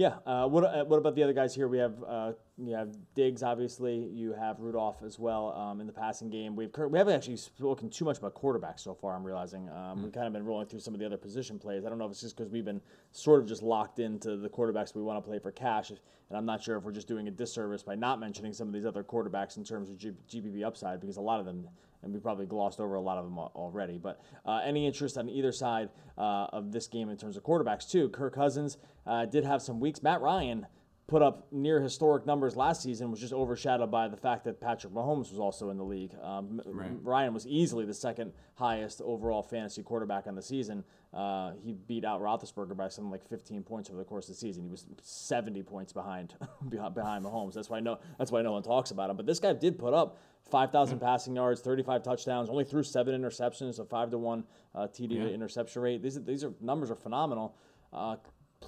Yeah. 0.00 0.14
Uh, 0.24 0.48
what 0.48 0.64
uh, 0.64 0.82
What 0.86 0.96
about 0.96 1.14
the 1.14 1.22
other 1.22 1.34
guys 1.34 1.54
here? 1.54 1.68
We 1.68 1.76
have 1.76 2.02
uh, 2.08 2.32
you 2.56 2.72
have 2.72 2.96
Diggs, 3.14 3.42
obviously. 3.42 3.96
You 3.96 4.32
have 4.32 4.58
Rudolph 4.58 5.02
as 5.04 5.18
well 5.18 5.52
um, 5.52 5.78
in 5.78 5.86
the 5.86 5.92
passing 5.92 6.30
game. 6.30 6.56
We've 6.56 6.70
we 6.88 6.96
haven't 6.96 7.12
actually 7.12 7.36
spoken 7.36 7.90
too 7.90 8.06
much 8.06 8.16
about 8.16 8.34
quarterbacks 8.34 8.80
so 8.80 8.94
far. 8.94 9.14
I'm 9.14 9.22
realizing 9.22 9.68
um, 9.68 10.02
we've 10.02 10.10
kind 10.10 10.26
of 10.26 10.32
been 10.32 10.46
rolling 10.46 10.68
through 10.68 10.80
some 10.80 10.94
of 10.94 11.00
the 11.00 11.04
other 11.04 11.18
position 11.18 11.58
plays. 11.58 11.84
I 11.84 11.90
don't 11.90 11.98
know 11.98 12.06
if 12.06 12.12
it's 12.12 12.22
just 12.22 12.34
because 12.34 12.50
we've 12.50 12.64
been 12.64 12.80
sort 13.12 13.42
of 13.42 13.46
just 13.46 13.62
locked 13.62 13.98
into 13.98 14.38
the 14.38 14.48
quarterbacks 14.48 14.94
we 14.94 15.02
want 15.02 15.22
to 15.22 15.28
play 15.28 15.38
for 15.38 15.52
cash, 15.52 15.90
and 15.90 15.98
I'm 16.32 16.46
not 16.46 16.62
sure 16.62 16.78
if 16.78 16.84
we're 16.84 16.92
just 16.92 17.06
doing 17.06 17.28
a 17.28 17.30
disservice 17.30 17.82
by 17.82 17.94
not 17.94 18.20
mentioning 18.20 18.54
some 18.54 18.68
of 18.68 18.72
these 18.72 18.86
other 18.86 19.04
quarterbacks 19.04 19.58
in 19.58 19.64
terms 19.64 19.90
of 19.90 19.98
G- 19.98 20.14
GPP 20.30 20.64
upside 20.64 21.02
because 21.02 21.18
a 21.18 21.20
lot 21.20 21.40
of 21.40 21.44
them 21.44 21.68
and 22.02 22.12
we 22.12 22.18
probably 22.20 22.46
glossed 22.46 22.80
over 22.80 22.94
a 22.94 23.00
lot 23.00 23.18
of 23.18 23.24
them 23.24 23.38
already. 23.38 23.98
But 23.98 24.20
uh, 24.46 24.60
any 24.64 24.86
interest 24.86 25.18
on 25.18 25.28
either 25.28 25.52
side 25.52 25.90
uh, 26.16 26.46
of 26.52 26.72
this 26.72 26.86
game 26.86 27.08
in 27.08 27.16
terms 27.16 27.36
of 27.36 27.42
quarterbacks 27.42 27.88
too? 27.90 28.08
Kirk 28.08 28.34
Cousins 28.34 28.78
uh, 29.06 29.26
did 29.26 29.44
have 29.44 29.62
some 29.62 29.80
weeks. 29.80 30.02
Matt 30.02 30.20
Ryan 30.20 30.66
put 31.06 31.22
up 31.22 31.48
near 31.50 31.80
historic 31.80 32.24
numbers 32.24 32.54
last 32.56 32.82
season, 32.82 33.10
was 33.10 33.18
just 33.18 33.32
overshadowed 33.32 33.90
by 33.90 34.06
the 34.06 34.16
fact 34.16 34.44
that 34.44 34.60
Patrick 34.60 34.92
Mahomes 34.92 35.30
was 35.30 35.40
also 35.40 35.70
in 35.70 35.76
the 35.76 35.84
league. 35.84 36.14
Um, 36.22 36.62
Right. 36.64 36.90
Ryan 37.02 37.34
was 37.34 37.48
easily 37.48 37.84
the 37.84 37.94
second 37.94 38.32
highest 38.54 39.00
overall 39.00 39.42
fantasy 39.42 39.82
quarterback 39.82 40.28
on 40.28 40.36
the 40.36 40.42
season. 40.42 40.84
Uh, 41.12 41.52
he 41.64 41.72
beat 41.72 42.04
out 42.04 42.20
Roethlisberger 42.20 42.76
by 42.76 42.88
something 42.88 43.10
like 43.10 43.28
15 43.28 43.64
points 43.64 43.90
over 43.90 43.98
the 43.98 44.04
course 44.04 44.28
of 44.28 44.34
the 44.36 44.38
season. 44.40 44.62
He 44.62 44.70
was 44.70 44.86
70 45.02 45.62
points 45.64 45.92
behind 45.92 46.34
behind 46.68 47.24
Mahomes. 47.24 47.54
That's 47.54 47.68
why 47.68 47.80
no 47.80 47.98
that's 48.18 48.30
why 48.30 48.42
no 48.42 48.52
one 48.52 48.62
talks 48.62 48.92
about 48.92 49.10
him. 49.10 49.16
But 49.16 49.26
this 49.26 49.40
guy 49.40 49.52
did 49.52 49.76
put 49.78 49.92
up 49.92 50.18
5,000 50.50 51.00
passing 51.00 51.34
yards, 51.34 51.60
35 51.62 52.02
touchdowns, 52.04 52.48
only 52.48 52.64
threw 52.64 52.82
seven 52.84 53.20
interceptions, 53.20 53.78
a 53.80 53.84
five 53.84 54.10
to 54.10 54.18
one 54.18 54.44
uh, 54.74 54.86
TD 54.86 55.12
Yeah. 55.16 55.24
to 55.24 55.34
interception 55.34 55.82
rate. 55.82 56.00
These 56.02 56.16
are, 56.16 56.20
these 56.20 56.44
are 56.44 56.52
numbers 56.60 56.90
are 56.92 56.96
phenomenal. 56.96 57.56
Uh, 57.92 58.16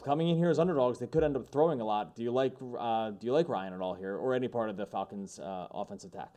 coming 0.05 0.28
in 0.28 0.37
here 0.37 0.50
as 0.50 0.59
underdogs, 0.59 0.98
they 0.98 1.07
could 1.07 1.22
end 1.22 1.37
up 1.37 1.48
throwing 1.48 1.81
a 1.81 1.85
lot. 1.85 2.16
Do 2.16 2.24
you 2.24 2.33
like 2.33 2.55
uh, 2.76 3.11
do 3.11 3.24
you 3.26 3.33
like 3.33 3.48
Ryan 3.48 3.72
at 3.72 3.81
all 3.81 3.94
here, 3.94 4.16
or 4.16 4.35
any 4.35 4.48
part 4.48 4.68
of 4.68 4.76
the 4.76 4.85
Falcons' 4.87 5.38
uh, 5.38 5.68
offensive 5.70 6.12
attack? 6.12 6.35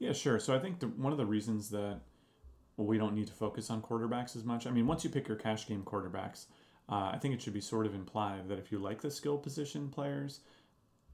Yeah, 0.00 0.12
sure. 0.12 0.40
So 0.40 0.54
I 0.54 0.58
think 0.58 0.80
the, 0.80 0.88
one 0.88 1.12
of 1.12 1.18
the 1.18 1.26
reasons 1.26 1.70
that 1.70 2.00
well, 2.76 2.86
we 2.86 2.98
don't 2.98 3.14
need 3.14 3.26
to 3.28 3.32
focus 3.32 3.70
on 3.70 3.82
quarterbacks 3.82 4.36
as 4.36 4.44
much. 4.44 4.66
I 4.66 4.70
mean, 4.70 4.86
once 4.86 5.04
you 5.04 5.10
pick 5.10 5.28
your 5.28 5.36
cash 5.36 5.66
game 5.66 5.82
quarterbacks, 5.82 6.46
uh, 6.88 7.10
I 7.12 7.18
think 7.20 7.34
it 7.34 7.42
should 7.42 7.54
be 7.54 7.60
sort 7.60 7.86
of 7.86 7.94
implied 7.94 8.48
that 8.48 8.58
if 8.58 8.70
you 8.70 8.78
like 8.78 9.00
the 9.00 9.10
skill 9.10 9.38
position 9.38 9.88
players 9.88 10.40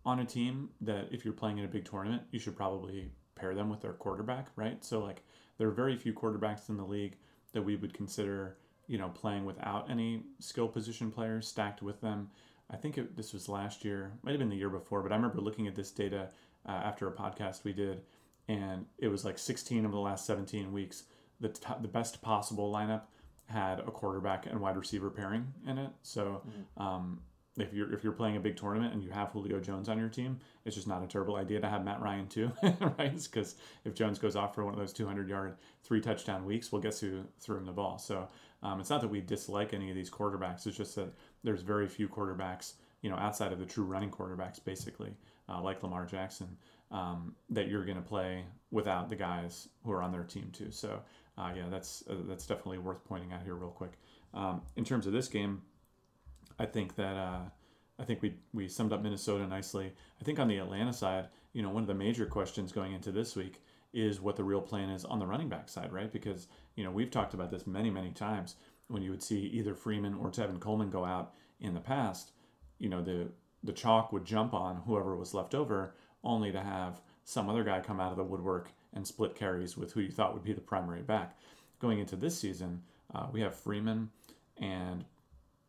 on 0.04 0.20
a 0.20 0.24
team, 0.24 0.70
that 0.80 1.08
if 1.10 1.24
you're 1.24 1.34
playing 1.34 1.58
in 1.58 1.64
a 1.64 1.68
big 1.68 1.84
tournament, 1.84 2.22
you 2.30 2.38
should 2.38 2.56
probably 2.56 3.10
pair 3.34 3.54
them 3.54 3.68
with 3.68 3.80
their 3.80 3.92
quarterback, 3.92 4.48
right? 4.56 4.84
So 4.84 5.00
like, 5.00 5.22
there 5.58 5.68
are 5.68 5.72
very 5.72 5.96
few 5.96 6.12
quarterbacks 6.12 6.68
in 6.68 6.76
the 6.76 6.84
league 6.84 7.16
that 7.52 7.62
we 7.62 7.76
would 7.76 7.92
consider, 7.92 8.56
you 8.86 8.98
know, 8.98 9.08
playing 9.08 9.44
without 9.44 9.90
any 9.90 10.22
skill 10.38 10.68
position 10.68 11.10
players 11.10 11.46
stacked 11.46 11.82
with 11.82 12.00
them. 12.00 12.30
I 12.70 12.76
think 12.76 12.96
it, 12.98 13.16
this 13.16 13.32
was 13.32 13.48
last 13.48 13.84
year, 13.84 14.12
might 14.22 14.30
have 14.30 14.38
been 14.38 14.48
the 14.48 14.56
year 14.56 14.70
before, 14.70 15.02
but 15.02 15.12
I 15.12 15.16
remember 15.16 15.40
looking 15.40 15.66
at 15.66 15.74
this 15.74 15.90
data 15.90 16.28
uh, 16.66 16.72
after 16.72 17.08
a 17.08 17.12
podcast 17.12 17.64
we 17.64 17.72
did, 17.72 18.02
and 18.48 18.86
it 18.98 19.08
was 19.08 19.24
like 19.24 19.38
16 19.38 19.84
of 19.84 19.92
the 19.92 19.98
last 19.98 20.24
17 20.26 20.72
weeks. 20.72 21.04
The, 21.40 21.48
t- 21.48 21.74
the 21.80 21.88
best 21.88 22.20
possible 22.22 22.72
lineup 22.72 23.02
had 23.46 23.80
a 23.80 23.90
quarterback 23.90 24.46
and 24.46 24.60
wide 24.60 24.76
receiver 24.76 25.10
pairing 25.10 25.52
in 25.66 25.78
it. 25.78 25.90
So 26.02 26.42
um, 26.76 27.20
if 27.58 27.72
you're 27.74 27.92
if 27.92 28.04
you're 28.04 28.12
playing 28.12 28.36
a 28.36 28.40
big 28.40 28.56
tournament 28.56 28.92
and 28.92 29.02
you 29.02 29.10
have 29.10 29.30
Julio 29.30 29.60
Jones 29.60 29.88
on 29.88 29.98
your 29.98 30.08
team, 30.08 30.38
it's 30.64 30.76
just 30.76 30.86
not 30.86 31.02
a 31.02 31.06
terrible 31.06 31.36
idea 31.36 31.60
to 31.60 31.68
have 31.68 31.84
Matt 31.84 32.00
Ryan 32.00 32.28
too, 32.28 32.52
right? 32.62 33.12
Because 33.12 33.56
if 33.84 33.94
Jones 33.94 34.18
goes 34.18 34.36
off 34.36 34.54
for 34.54 34.64
one 34.64 34.72
of 34.72 34.78
those 34.78 34.92
200 34.92 35.28
yard, 35.28 35.56
three 35.82 36.00
touchdown 36.00 36.44
weeks, 36.44 36.70
well, 36.70 36.80
guess 36.80 37.00
who 37.00 37.22
threw 37.40 37.56
him 37.56 37.66
the 37.66 37.72
ball? 37.72 37.98
So 37.98 38.28
um, 38.62 38.80
it's 38.80 38.90
not 38.90 39.00
that 39.00 39.08
we 39.08 39.20
dislike 39.20 39.74
any 39.74 39.90
of 39.90 39.96
these 39.96 40.10
quarterbacks. 40.10 40.66
It's 40.66 40.76
just 40.76 40.94
that 40.96 41.12
there's 41.42 41.62
very 41.62 41.88
few 41.88 42.08
quarterbacks, 42.08 42.74
you 43.02 43.10
know, 43.10 43.16
outside 43.16 43.52
of 43.52 43.58
the 43.58 43.66
true 43.66 43.84
running 43.84 44.10
quarterbacks, 44.10 44.62
basically, 44.62 45.12
uh, 45.48 45.60
like 45.60 45.82
Lamar 45.82 46.06
Jackson, 46.06 46.56
um, 46.90 47.34
that 47.48 47.68
you're 47.68 47.84
going 47.84 47.96
to 47.96 48.02
play 48.02 48.44
without 48.70 49.08
the 49.08 49.16
guys 49.16 49.68
who 49.84 49.92
are 49.92 50.02
on 50.02 50.12
their 50.12 50.24
team 50.24 50.50
too. 50.52 50.70
So 50.70 51.00
uh, 51.40 51.52
yeah, 51.56 51.68
that's 51.70 52.04
uh, 52.08 52.16
that's 52.28 52.46
definitely 52.46 52.78
worth 52.78 53.02
pointing 53.04 53.32
out 53.32 53.42
here 53.42 53.54
real 53.54 53.70
quick. 53.70 53.92
Um, 54.34 54.62
in 54.76 54.84
terms 54.84 55.06
of 55.06 55.12
this 55.12 55.28
game, 55.28 55.62
I 56.58 56.66
think 56.66 56.96
that 56.96 57.16
uh, 57.16 57.40
I 57.98 58.04
think 58.04 58.20
we 58.20 58.34
we 58.52 58.68
summed 58.68 58.92
up 58.92 59.02
Minnesota 59.02 59.46
nicely. 59.46 59.92
I 60.20 60.24
think 60.24 60.38
on 60.38 60.48
the 60.48 60.58
Atlanta 60.58 60.92
side, 60.92 61.28
you 61.54 61.62
know, 61.62 61.70
one 61.70 61.82
of 61.82 61.86
the 61.86 61.94
major 61.94 62.26
questions 62.26 62.72
going 62.72 62.92
into 62.92 63.10
this 63.10 63.36
week 63.36 63.62
is 63.92 64.20
what 64.20 64.36
the 64.36 64.44
real 64.44 64.60
plan 64.60 64.90
is 64.90 65.04
on 65.04 65.18
the 65.18 65.26
running 65.26 65.48
back 65.48 65.68
side, 65.68 65.92
right? 65.92 66.12
Because 66.12 66.46
you 66.76 66.84
know 66.84 66.90
we've 66.90 67.10
talked 67.10 67.32
about 67.32 67.50
this 67.50 67.66
many 67.66 67.90
many 67.90 68.10
times 68.10 68.56
when 68.88 69.02
you 69.02 69.10
would 69.10 69.22
see 69.22 69.40
either 69.46 69.74
Freeman 69.74 70.14
or 70.14 70.30
Tevin 70.30 70.60
Coleman 70.60 70.90
go 70.90 71.04
out 71.06 71.32
in 71.58 71.72
the 71.72 71.80
past. 71.80 72.32
You 72.78 72.90
know 72.90 73.02
the 73.02 73.28
the 73.62 73.72
chalk 73.72 74.12
would 74.12 74.26
jump 74.26 74.52
on 74.52 74.82
whoever 74.86 75.16
was 75.16 75.32
left 75.32 75.54
over, 75.54 75.94
only 76.22 76.52
to 76.52 76.60
have 76.60 77.00
some 77.24 77.48
other 77.48 77.64
guy 77.64 77.80
come 77.80 77.98
out 77.98 78.10
of 78.10 78.18
the 78.18 78.24
woodwork 78.24 78.72
and 78.94 79.06
split 79.06 79.34
carries 79.34 79.76
with 79.76 79.92
who 79.92 80.00
you 80.00 80.10
thought 80.10 80.34
would 80.34 80.44
be 80.44 80.52
the 80.52 80.60
primary 80.60 81.02
back. 81.02 81.36
Going 81.80 81.98
into 81.98 82.16
this 82.16 82.38
season, 82.38 82.82
uh, 83.14 83.26
we 83.32 83.40
have 83.40 83.54
Freeman 83.54 84.10
and 84.60 85.04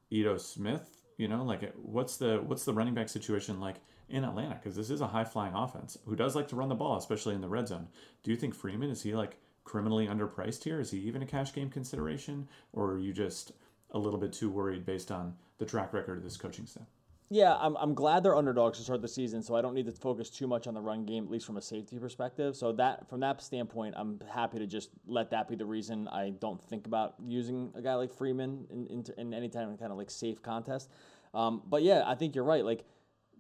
Ito 0.10 0.38
Smith. 0.38 0.98
You 1.18 1.28
know, 1.28 1.44
like 1.44 1.74
what's 1.76 2.18
the 2.18 2.42
what's 2.46 2.66
the 2.66 2.74
running 2.74 2.94
back 2.94 3.10
situation 3.10 3.60
like 3.60 3.76
in 4.10 4.24
Atlanta? 4.24 4.56
Because 4.56 4.76
this 4.76 4.90
is 4.90 5.02
a 5.02 5.08
high 5.08 5.24
flying 5.24 5.54
offense 5.54 5.98
who 6.06 6.16
does 6.16 6.36
like 6.36 6.48
to 6.50 6.56
run 6.56 6.70
the 6.70 6.76
ball, 6.76 6.98
especially 6.98 7.36
in 7.36 7.42
the 7.42 7.48
red 7.48 7.68
zone. 7.68 7.88
Do 8.24 8.32
you 8.32 8.38
think 8.38 8.56
Freeman 8.56 8.90
is 8.90 9.04
he 9.04 9.14
like 9.14 9.38
criminally 9.64 10.08
underpriced 10.08 10.64
here? 10.64 10.80
Is 10.80 10.92
he 10.92 11.00
even 11.00 11.22
a 11.22 11.28
cash 11.28 11.54
game 11.54 11.70
consideration, 11.70 12.48
or 12.74 12.94
are 12.94 12.98
you 12.98 13.14
just 13.14 13.54
a 13.92 14.00
little 14.00 14.20
bit 14.20 14.34
too 14.34 14.50
worried 14.50 14.86
based 14.86 15.12
on 15.12 15.36
the 15.60 15.66
track 15.66 15.94
record 15.94 16.18
of 16.18 16.24
this 16.24 16.38
coaching 16.38 16.66
staff? 16.66 16.88
Yeah, 17.34 17.56
I'm, 17.62 17.78
I'm 17.78 17.94
glad 17.94 18.24
they're 18.24 18.36
underdogs 18.36 18.78
to 18.80 18.84
start 18.84 19.02
the 19.02 19.08
season, 19.08 19.42
so 19.42 19.56
I 19.56 19.62
don't 19.62 19.74
need 19.74 19.86
to 19.86 19.94
focus 19.94 20.30
too 20.30 20.48
much 20.48 20.68
on 20.68 20.74
the 20.74 20.82
run 20.82 21.06
game, 21.06 21.24
at 21.24 21.32
least 21.32 21.46
from 21.46 21.56
a 21.56 21.62
safety 21.62 21.98
perspective. 21.98 22.58
So 22.58 22.74
that 22.74 23.08
from 23.08 23.22
that 23.22 23.42
standpoint, 23.42 23.96
I'm 23.98 24.20
happy 24.30 24.60
to 24.60 24.68
just 24.68 24.90
let 25.08 25.32
that 25.32 25.48
be 25.48 25.56
the 25.56 25.66
reason 25.66 26.10
I 26.10 26.32
don't 26.42 26.62
think 26.62 26.88
about 26.88 27.16
using 27.26 27.72
a 27.74 27.82
guy 27.82 27.94
like 27.94 28.14
Freeman 28.14 28.68
in, 28.70 28.86
in, 28.88 29.06
in 29.18 29.34
any 29.34 29.48
time 29.48 29.78
kind 29.78 29.94
of 29.94 29.98
like 29.98 30.12
safe 30.12 30.42
contest. 30.42 30.90
Um, 31.34 31.62
but 31.70 31.84
yeah, 31.84 32.04
I 32.06 32.16
think 32.16 32.36
you're 32.36 32.44
right. 32.44 32.66
Like 32.66 32.84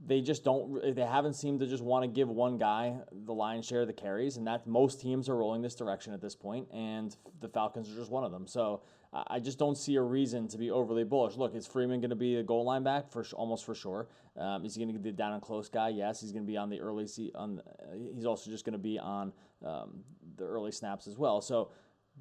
they 0.05 0.21
just 0.21 0.45
don't 0.45 0.95
they 0.95 1.05
haven't 1.05 1.33
seemed 1.33 1.59
to 1.59 1.67
just 1.67 1.83
want 1.83 2.03
to 2.03 2.07
give 2.07 2.29
one 2.29 2.57
guy 2.57 2.95
the 3.11 3.33
lion's 3.33 3.65
share 3.65 3.81
of 3.81 3.87
the 3.87 3.93
carries 3.93 4.37
and 4.37 4.47
that 4.47 4.65
most 4.65 5.01
teams 5.01 5.27
are 5.27 5.35
rolling 5.35 5.61
this 5.61 5.75
direction 5.75 6.13
at 6.13 6.21
this 6.21 6.33
point 6.33 6.67
and 6.73 7.17
the 7.39 7.47
falcons 7.47 7.91
are 7.91 7.95
just 7.95 8.09
one 8.09 8.23
of 8.23 8.31
them 8.31 8.47
so 8.47 8.81
i 9.13 9.39
just 9.39 9.57
don't 9.57 9.77
see 9.77 9.95
a 9.95 10.01
reason 10.01 10.47
to 10.47 10.57
be 10.57 10.71
overly 10.71 11.03
bullish 11.03 11.35
look 11.35 11.55
is 11.55 11.67
freeman 11.67 11.99
going 11.99 12.09
to 12.09 12.15
be 12.15 12.37
a 12.37 12.43
goal 12.43 12.63
line 12.63 12.83
back 12.83 13.09
for 13.11 13.23
sh- 13.23 13.33
almost 13.33 13.65
for 13.65 13.75
sure 13.75 14.07
um, 14.37 14.65
is 14.65 14.75
he 14.75 14.83
going 14.83 14.93
to 14.93 14.99
be 14.99 15.09
the 15.09 15.15
down 15.15 15.33
and 15.33 15.41
close 15.41 15.69
guy 15.69 15.89
yes 15.89 16.21
he's 16.21 16.31
going 16.31 16.43
to 16.43 16.47
be 16.47 16.57
on 16.57 16.69
the 16.69 16.79
early 16.79 17.05
se- 17.05 17.31
on 17.35 17.57
the, 17.57 17.61
uh, 17.63 18.13
he's 18.13 18.25
also 18.25 18.49
just 18.49 18.65
going 18.65 18.73
to 18.73 18.79
be 18.79 18.97
on 18.97 19.33
um, 19.65 20.03
the 20.37 20.45
early 20.45 20.71
snaps 20.71 21.07
as 21.07 21.17
well 21.17 21.41
so 21.41 21.71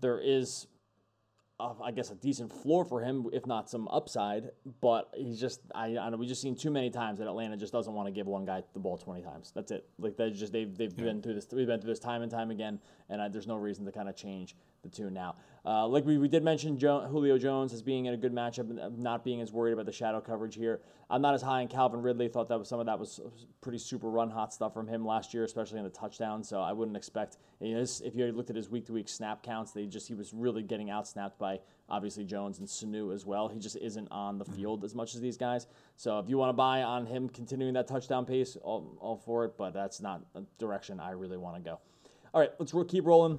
there 0.00 0.20
is 0.20 0.66
uh, 1.60 1.74
I 1.84 1.90
guess 1.90 2.10
a 2.10 2.14
decent 2.14 2.50
floor 2.50 2.84
for 2.84 3.00
him, 3.02 3.26
if 3.32 3.46
not 3.46 3.68
some 3.68 3.86
upside. 3.88 4.50
But 4.80 5.10
he's 5.14 5.38
just 5.38 5.60
I, 5.74 5.96
I 5.98 6.08
know 6.08 6.16
we 6.16 6.26
just 6.26 6.40
seen 6.40 6.56
too 6.56 6.70
many 6.70 6.90
times 6.90 7.18
that 7.18 7.28
Atlanta 7.28 7.56
just 7.56 7.72
doesn't 7.72 7.92
want 7.92 8.06
to 8.06 8.12
give 8.12 8.26
one 8.26 8.44
guy 8.44 8.62
the 8.72 8.80
ball 8.80 8.96
twenty 8.96 9.22
times. 9.22 9.52
That's 9.54 9.70
it. 9.70 9.86
Like 9.98 10.16
they 10.16 10.30
just 10.30 10.52
they've 10.52 10.74
they've 10.74 10.96
been 10.96 11.20
through 11.20 11.34
this 11.34 11.46
we've 11.52 11.66
been 11.66 11.80
through 11.80 11.90
this 11.90 11.98
time 12.00 12.22
and 12.22 12.30
time 12.30 12.50
again, 12.50 12.80
and 13.10 13.20
I, 13.20 13.28
there's 13.28 13.46
no 13.46 13.56
reason 13.56 13.84
to 13.84 13.92
kind 13.92 14.08
of 14.08 14.16
change 14.16 14.54
the 14.82 14.88
two 14.88 15.10
now. 15.10 15.36
Uh, 15.64 15.86
like 15.86 16.06
we, 16.06 16.16
we 16.16 16.28
did 16.28 16.42
mention 16.42 16.78
jo- 16.78 17.06
Julio 17.06 17.36
Jones 17.36 17.72
as 17.74 17.82
being 17.82 18.06
in 18.06 18.14
a 18.14 18.16
good 18.16 18.32
matchup 18.32 18.70
and 18.70 18.98
not 18.98 19.24
being 19.24 19.42
as 19.42 19.52
worried 19.52 19.72
about 19.72 19.84
the 19.84 19.92
shadow 19.92 20.20
coverage 20.20 20.54
here. 20.54 20.80
I'm 21.10 21.20
not 21.20 21.34
as 21.34 21.42
high 21.42 21.60
on 21.60 21.68
Calvin 21.68 22.00
Ridley. 22.00 22.28
Thought 22.28 22.48
that 22.48 22.58
was 22.58 22.68
some 22.68 22.80
of 22.80 22.86
that 22.86 22.98
was 22.98 23.20
pretty 23.60 23.78
super 23.78 24.08
run 24.08 24.30
hot 24.30 24.54
stuff 24.54 24.72
from 24.72 24.86
him 24.86 25.04
last 25.04 25.34
year, 25.34 25.44
especially 25.44 25.78
in 25.78 25.84
the 25.84 25.90
touchdown. 25.90 26.42
So 26.42 26.60
I 26.60 26.72
wouldn't 26.72 26.96
expect. 26.96 27.36
You 27.60 27.74
know, 27.74 27.82
if 27.82 28.14
you 28.14 28.32
looked 28.32 28.48
at 28.48 28.56
his 28.56 28.70
week 28.70 28.86
to 28.86 28.92
week 28.92 29.08
snap 29.08 29.42
counts, 29.42 29.72
they 29.72 29.84
just 29.86 30.08
he 30.08 30.14
was 30.14 30.32
really 30.32 30.62
getting 30.62 30.88
out 30.88 31.06
snapped 31.06 31.38
by 31.38 31.60
obviously 31.90 32.24
Jones 32.24 32.58
and 32.58 32.66
Sanu 32.66 33.14
as 33.14 33.26
well. 33.26 33.48
He 33.48 33.58
just 33.58 33.76
isn't 33.76 34.08
on 34.10 34.38
the 34.38 34.44
mm-hmm. 34.44 34.54
field 34.54 34.84
as 34.84 34.94
much 34.94 35.14
as 35.14 35.20
these 35.20 35.36
guys. 35.36 35.66
So 35.96 36.18
if 36.20 36.28
you 36.28 36.38
want 36.38 36.50
to 36.50 36.54
buy 36.54 36.82
on 36.82 37.04
him 37.04 37.28
continuing 37.28 37.74
that 37.74 37.86
touchdown 37.86 38.24
pace, 38.24 38.56
all, 38.62 38.96
all 39.00 39.16
for 39.16 39.44
it. 39.44 39.58
But 39.58 39.74
that's 39.74 40.00
not 40.00 40.22
a 40.34 40.42
direction 40.58 41.00
I 41.00 41.10
really 41.10 41.36
want 41.36 41.56
to 41.56 41.62
go. 41.62 41.80
All 42.32 42.40
right, 42.40 42.50
let's 42.58 42.72
keep 42.88 43.06
rolling. 43.06 43.38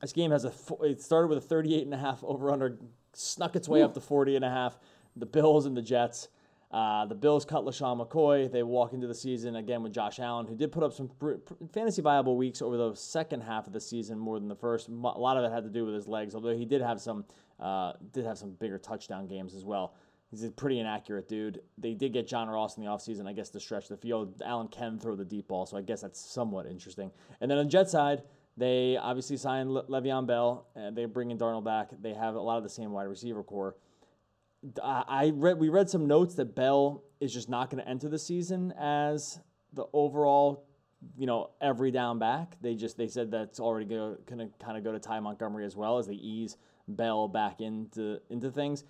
This 0.00 0.12
game 0.12 0.30
has 0.30 0.44
a 0.44 0.52
it 0.82 1.02
started 1.02 1.28
with 1.28 1.38
a 1.38 1.42
38 1.42 1.82
and 1.82 1.94
a 1.94 1.98
half 1.98 2.22
over 2.24 2.50
under, 2.50 2.78
snuck 3.12 3.56
its 3.56 3.68
way 3.68 3.80
Ooh. 3.80 3.84
up 3.84 3.94
to 3.94 4.00
40 4.00 4.36
and 4.36 4.44
a 4.44 4.50
half. 4.50 4.78
The 5.16 5.26
Bills 5.26 5.66
and 5.66 5.76
the 5.76 5.82
Jets. 5.82 6.28
Uh, 6.70 7.04
the 7.04 7.16
Bills 7.16 7.44
cut 7.44 7.64
LeSean 7.64 7.98
McCoy. 7.98 8.50
They 8.50 8.62
walk 8.62 8.92
into 8.92 9.08
the 9.08 9.14
season 9.14 9.56
again 9.56 9.82
with 9.82 9.92
Josh 9.92 10.20
Allen, 10.20 10.46
who 10.46 10.54
did 10.54 10.70
put 10.70 10.84
up 10.84 10.92
some 10.92 11.08
pr- 11.18 11.32
pr- 11.32 11.54
fantasy 11.72 12.00
viable 12.00 12.36
weeks 12.36 12.62
over 12.62 12.76
the 12.76 12.94
second 12.94 13.40
half 13.40 13.66
of 13.66 13.72
the 13.72 13.80
season 13.80 14.16
more 14.16 14.38
than 14.38 14.46
the 14.46 14.54
first. 14.54 14.88
A 14.88 14.92
lot 14.92 15.36
of 15.36 15.42
it 15.42 15.52
had 15.52 15.64
to 15.64 15.70
do 15.70 15.84
with 15.84 15.94
his 15.94 16.06
legs, 16.06 16.32
although 16.32 16.56
he 16.56 16.64
did 16.64 16.80
have 16.80 17.00
some 17.00 17.24
uh, 17.58 17.94
did 18.12 18.24
have 18.24 18.38
some 18.38 18.52
bigger 18.52 18.78
touchdown 18.78 19.26
games 19.26 19.52
as 19.54 19.64
well. 19.64 19.94
He's 20.30 20.44
a 20.44 20.50
pretty 20.50 20.78
inaccurate 20.78 21.28
dude. 21.28 21.60
They 21.76 21.94
did 21.94 22.12
get 22.12 22.28
John 22.28 22.48
Ross 22.48 22.76
in 22.76 22.84
the 22.84 22.88
offseason, 22.88 23.26
I 23.26 23.32
guess, 23.32 23.50
to 23.50 23.60
stretch 23.60 23.88
the 23.88 23.96
field. 23.96 24.40
Allen 24.44 24.68
can 24.68 24.98
throw 24.98 25.16
the 25.16 25.24
deep 25.24 25.48
ball, 25.48 25.66
so 25.66 25.76
I 25.76 25.82
guess 25.82 26.02
that's 26.02 26.20
somewhat 26.20 26.66
interesting. 26.66 27.10
And 27.40 27.50
then 27.50 27.58
on 27.58 27.64
the 27.64 27.70
Jet 27.70 27.90
side, 27.90 28.22
they 28.56 28.96
obviously 28.96 29.36
signed 29.36 29.72
Le- 29.72 29.84
Le'Veon 29.84 30.26
Bell. 30.26 30.68
And 30.76 30.96
they 30.96 31.04
bring 31.06 31.32
in 31.32 31.38
Darnold 31.38 31.64
back. 31.64 31.90
They 32.00 32.14
have 32.14 32.36
a 32.36 32.40
lot 32.40 32.58
of 32.58 32.62
the 32.62 32.68
same 32.68 32.92
wide 32.92 33.04
receiver 33.04 33.42
corps. 33.42 33.74
I 34.84 35.32
read 35.34 35.58
we 35.58 35.70
read 35.70 35.88
some 35.88 36.06
notes 36.06 36.34
that 36.34 36.54
Bell 36.54 37.02
is 37.18 37.32
just 37.32 37.48
not 37.48 37.70
going 37.70 37.82
to 37.82 37.88
enter 37.88 38.10
the 38.10 38.18
season 38.18 38.74
as 38.78 39.40
the 39.72 39.86
overall, 39.94 40.66
you 41.16 41.26
know, 41.26 41.50
every 41.62 41.90
down 41.90 42.18
back. 42.18 42.56
They 42.60 42.74
just 42.74 42.98
they 42.98 43.08
said 43.08 43.30
that's 43.30 43.58
already 43.58 43.86
going 43.86 44.16
to 44.26 44.48
kind 44.62 44.76
of 44.76 44.84
go 44.84 44.92
to 44.92 44.98
Ty 44.98 45.20
Montgomery 45.20 45.64
as 45.64 45.76
well 45.76 45.96
as 45.96 46.08
they 46.08 46.14
ease 46.14 46.58
Bell 46.86 47.26
back 47.26 47.62
into 47.62 48.20
into 48.28 48.50
things 48.50 48.84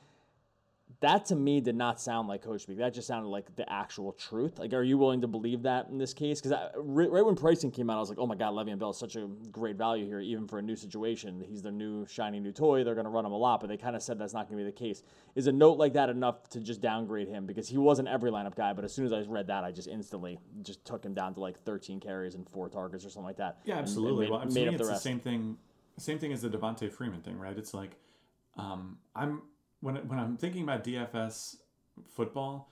that 1.00 1.24
to 1.26 1.36
me 1.36 1.60
did 1.62 1.74
not 1.74 1.98
sound 1.98 2.28
like 2.28 2.42
coach 2.42 2.62
speak. 2.62 2.76
That 2.76 2.92
just 2.92 3.08
sounded 3.08 3.28
like 3.28 3.56
the 3.56 3.70
actual 3.72 4.12
truth. 4.12 4.58
Like, 4.58 4.74
are 4.74 4.82
you 4.82 4.98
willing 4.98 5.22
to 5.22 5.26
believe 5.26 5.62
that 5.62 5.88
in 5.88 5.96
this 5.96 6.12
case? 6.12 6.42
Because 6.42 6.58
right, 6.76 7.10
right, 7.10 7.24
when 7.24 7.36
pricing 7.36 7.70
came 7.70 7.88
out, 7.88 7.96
I 7.96 8.00
was 8.00 8.10
like, 8.10 8.18
oh 8.18 8.26
my 8.26 8.34
God, 8.34 8.52
Le'Veon 8.52 8.78
Bell 8.78 8.90
is 8.90 8.98
such 8.98 9.16
a 9.16 9.26
great 9.50 9.76
value 9.76 10.04
here, 10.04 10.20
even 10.20 10.46
for 10.46 10.58
a 10.58 10.62
new 10.62 10.76
situation. 10.76 11.42
He's 11.48 11.62
the 11.62 11.70
new 11.70 12.06
shiny 12.06 12.38
new 12.38 12.52
toy. 12.52 12.84
They're 12.84 12.94
going 12.94 13.06
to 13.06 13.10
run 13.10 13.24
him 13.24 13.32
a 13.32 13.36
lot, 13.36 13.60
but 13.60 13.68
they 13.68 13.78
kind 13.78 13.96
of 13.96 14.02
said 14.02 14.18
that's 14.18 14.34
not 14.34 14.48
going 14.48 14.58
to 14.58 14.64
be 14.64 14.70
the 14.70 14.76
case. 14.76 15.02
Is 15.34 15.46
a 15.46 15.52
note 15.52 15.78
like 15.78 15.94
that 15.94 16.10
enough 16.10 16.48
to 16.50 16.60
just 16.60 16.82
downgrade 16.82 17.28
him? 17.28 17.46
Because 17.46 17.66
he 17.66 17.78
wasn't 17.78 18.08
every 18.08 18.30
lineup 18.30 18.54
guy, 18.54 18.74
but 18.74 18.84
as 18.84 18.92
soon 18.92 19.06
as 19.06 19.12
I 19.12 19.22
read 19.22 19.46
that, 19.46 19.64
I 19.64 19.72
just 19.72 19.88
instantly 19.88 20.38
just 20.62 20.84
took 20.84 21.02
him 21.02 21.14
down 21.14 21.32
to 21.34 21.40
like 21.40 21.58
13 21.64 21.98
carries 22.00 22.34
and 22.34 22.46
four 22.46 22.68
targets 22.68 23.06
or 23.06 23.10
something 23.10 23.26
like 23.26 23.38
that. 23.38 23.60
Yeah, 23.64 23.78
absolutely. 23.78 24.26
And, 24.26 24.34
and 24.34 24.52
made, 24.52 24.66
well, 24.66 24.66
made 24.66 24.74
up 24.74 24.78
the 24.78 24.90
rest. 24.90 25.02
the 25.02 25.08
same 25.08 25.20
thing. 25.20 25.56
Same 25.96 26.18
thing 26.18 26.32
as 26.32 26.42
the 26.42 26.48
Devonta 26.48 26.90
Freeman 26.92 27.20
thing, 27.22 27.38
right? 27.38 27.56
It's 27.56 27.72
like 27.74 27.96
um, 28.56 28.98
I'm 29.14 29.42
when 29.80 29.96
when 30.08 30.18
I'm 30.18 30.36
thinking 30.36 30.62
about 30.62 30.84
DFS 30.84 31.56
football, 32.08 32.70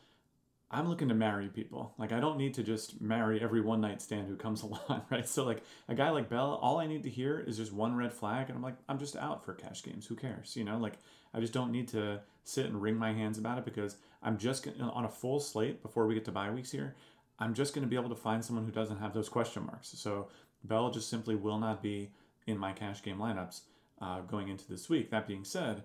I'm 0.70 0.88
looking 0.88 1.09
to 1.09 1.14
marry 1.14 1.48
people. 1.48 1.94
Like 1.98 2.12
I 2.12 2.20
don't 2.20 2.38
need 2.38 2.54
to 2.54 2.62
just 2.62 3.00
marry 3.00 3.40
every 3.40 3.61
one 3.61 3.80
night 3.80 4.02
stand 4.02 4.28
who 4.28 4.36
comes 4.36 4.62
along, 4.64 5.02
right? 5.11 5.28
So 5.28 5.44
like 5.44 5.62
a 5.88 5.94
guy 5.94 6.11
like 6.11 6.28
Bell, 6.28 6.59
all 6.62 6.78
I 6.78 6.86
need 6.86 7.02
to 7.04 7.11
hear 7.11 7.38
is 7.38 7.56
just 7.56 7.72
one 7.72 7.96
red 7.96 8.12
flag, 8.12 8.48
and 8.48 8.56
I'm 8.56 8.62
like, 8.62 8.76
I'm 8.88 8.98
just 8.98 9.16
out 9.16 9.44
for 9.44 9.54
cash 9.54 9.82
games. 9.82 10.06
Who 10.06 10.14
cares? 10.14 10.56
You 10.56 10.64
know, 10.64 10.78
like 10.78 10.94
I 11.34 11.40
just 11.40 11.52
don't 11.52 11.72
need 11.72 11.88
to 11.88 12.20
sit 12.44 12.66
and 12.66 12.80
wring 12.80 12.96
my 12.96 13.12
hands 13.12 13.38
about 13.38 13.59
it 13.59 13.64
because 13.64 13.96
I'm 14.22 14.38
just 14.38 14.62
gonna, 14.64 14.90
on 14.90 15.04
a 15.04 15.09
full 15.09 15.40
slate 15.40 15.82
before 15.82 16.06
we 16.06 16.14
get 16.14 16.24
to 16.26 16.32
bye 16.32 16.50
weeks 16.50 16.70
here. 16.70 16.94
I'm 17.38 17.54
just 17.54 17.74
going 17.74 17.84
to 17.84 17.88
be 17.88 17.96
able 17.96 18.09
to 18.09 18.16
find 18.16 18.44
someone 18.44 18.64
who 18.64 18.72
doesn't 18.72 18.98
have 18.98 19.14
those 19.14 19.28
question 19.28 19.64
marks. 19.64 19.90
So 19.96 20.28
Bell 20.64 20.90
just 20.90 21.09
simply 21.09 21.36
will 21.36 21.59
not 21.59 21.82
be 21.82 22.11
in 22.46 22.59
my 22.59 22.72
cash 22.72 23.02
game 23.02 23.18
lineups 23.18 23.61
uh, 24.00 24.20
going 24.22 24.48
into 24.48 24.66
this 24.68 24.88
week. 24.88 25.11
That 25.11 25.28
being 25.28 25.44
said 25.44 25.84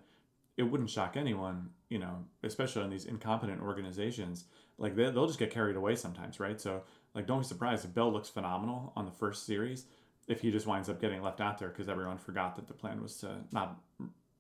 it 0.58 0.64
wouldn't 0.64 0.90
shock 0.90 1.18
anyone, 1.18 1.70
you 1.90 2.00
know, 2.00 2.26
especially 2.44 2.84
in 2.84 2.90
these 2.90 3.06
incompetent 3.06 3.62
organizations. 3.62 4.46
Like 4.78 4.96
they, 4.96 5.10
they'll 5.10 5.28
just 5.28 5.40
get 5.40 5.52
carried 5.52 5.76
away 5.76 5.96
sometimes, 5.96 6.40
right? 6.40 6.60
So 6.60 6.84
like, 7.14 7.28
don't 7.28 7.40
be 7.40 7.46
surprised 7.46 7.86
if 7.86 7.94
Bell 7.94 8.12
looks 8.12 8.30
phenomenal 8.30 8.94
on 8.96 9.06
the 9.06 9.12
first 9.12 9.46
series, 9.46 9.86
if 10.28 10.42
he 10.42 10.52
just 10.52 10.68
winds 10.68 10.90
up 10.90 11.02
getting 11.02 11.22
left 11.22 11.42
out 11.42 11.58
there 11.58 11.70
because 11.70 11.90
everyone 11.90 12.18
forgot 12.18 12.56
that 12.56 12.68
the 12.68 12.74
plan 12.74 13.02
was 13.02 13.18
to 13.18 13.38
not 13.52 13.80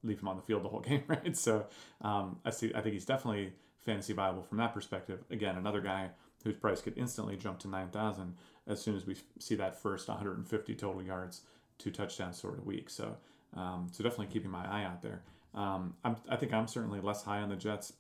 leave 0.03 0.19
him 0.19 0.27
on 0.27 0.35
the 0.35 0.41
field 0.41 0.63
the 0.63 0.69
whole 0.69 0.79
game, 0.87 1.03
right? 1.07 1.35
So 1.35 1.65
um, 2.01 2.37
I 2.45 2.51
see. 2.51 2.71
I 2.75 2.81
think 2.81 2.93
he's 2.93 3.05
definitely 3.05 3.53
fantasy 3.79 4.13
viable 4.13 4.43
from 4.43 4.59
that 4.59 4.73
perspective. 4.73 5.23
Again, 5.29 5.57
another 5.57 5.81
guy 5.81 6.09
whose 6.43 6.55
price 6.55 6.81
could 6.81 6.97
instantly 6.97 7.37
jump 7.37 7.59
to 7.59 7.67
nine 7.67 7.89
thousand 7.89 8.35
as 8.67 8.81
soon 8.81 8.95
as 8.95 9.05
we 9.05 9.15
see 9.39 9.55
that 9.55 9.81
first 9.81 10.07
150 10.07 10.75
total 10.75 11.03
yards, 11.03 11.41
two 11.77 11.91
touchdowns 11.91 12.39
sort 12.39 12.57
of 12.57 12.65
week. 12.65 12.89
So 12.89 13.17
um, 13.55 13.87
so 13.91 14.03
definitely 14.03 14.27
keeping 14.27 14.51
my 14.51 14.65
eye 14.65 14.83
out 14.83 15.01
there. 15.01 15.21
Um, 15.55 15.93
i 16.03 16.35
think 16.35 16.51
I'm 16.51 16.67
certainly 16.67 16.99
less 16.99 17.23
high 17.23 17.39
on 17.39 17.49
the 17.49 17.55
Jets, 17.55 17.93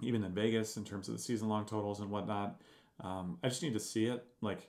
even 0.00 0.24
in 0.24 0.32
Vegas, 0.32 0.76
in 0.76 0.84
terms 0.84 1.08
of 1.08 1.14
the 1.14 1.20
season 1.20 1.48
long 1.48 1.66
totals 1.66 2.00
and 2.00 2.10
whatnot. 2.10 2.60
Um, 3.00 3.38
I 3.42 3.48
just 3.48 3.62
need 3.62 3.74
to 3.74 3.80
see 3.80 4.06
it. 4.06 4.24
Like, 4.40 4.68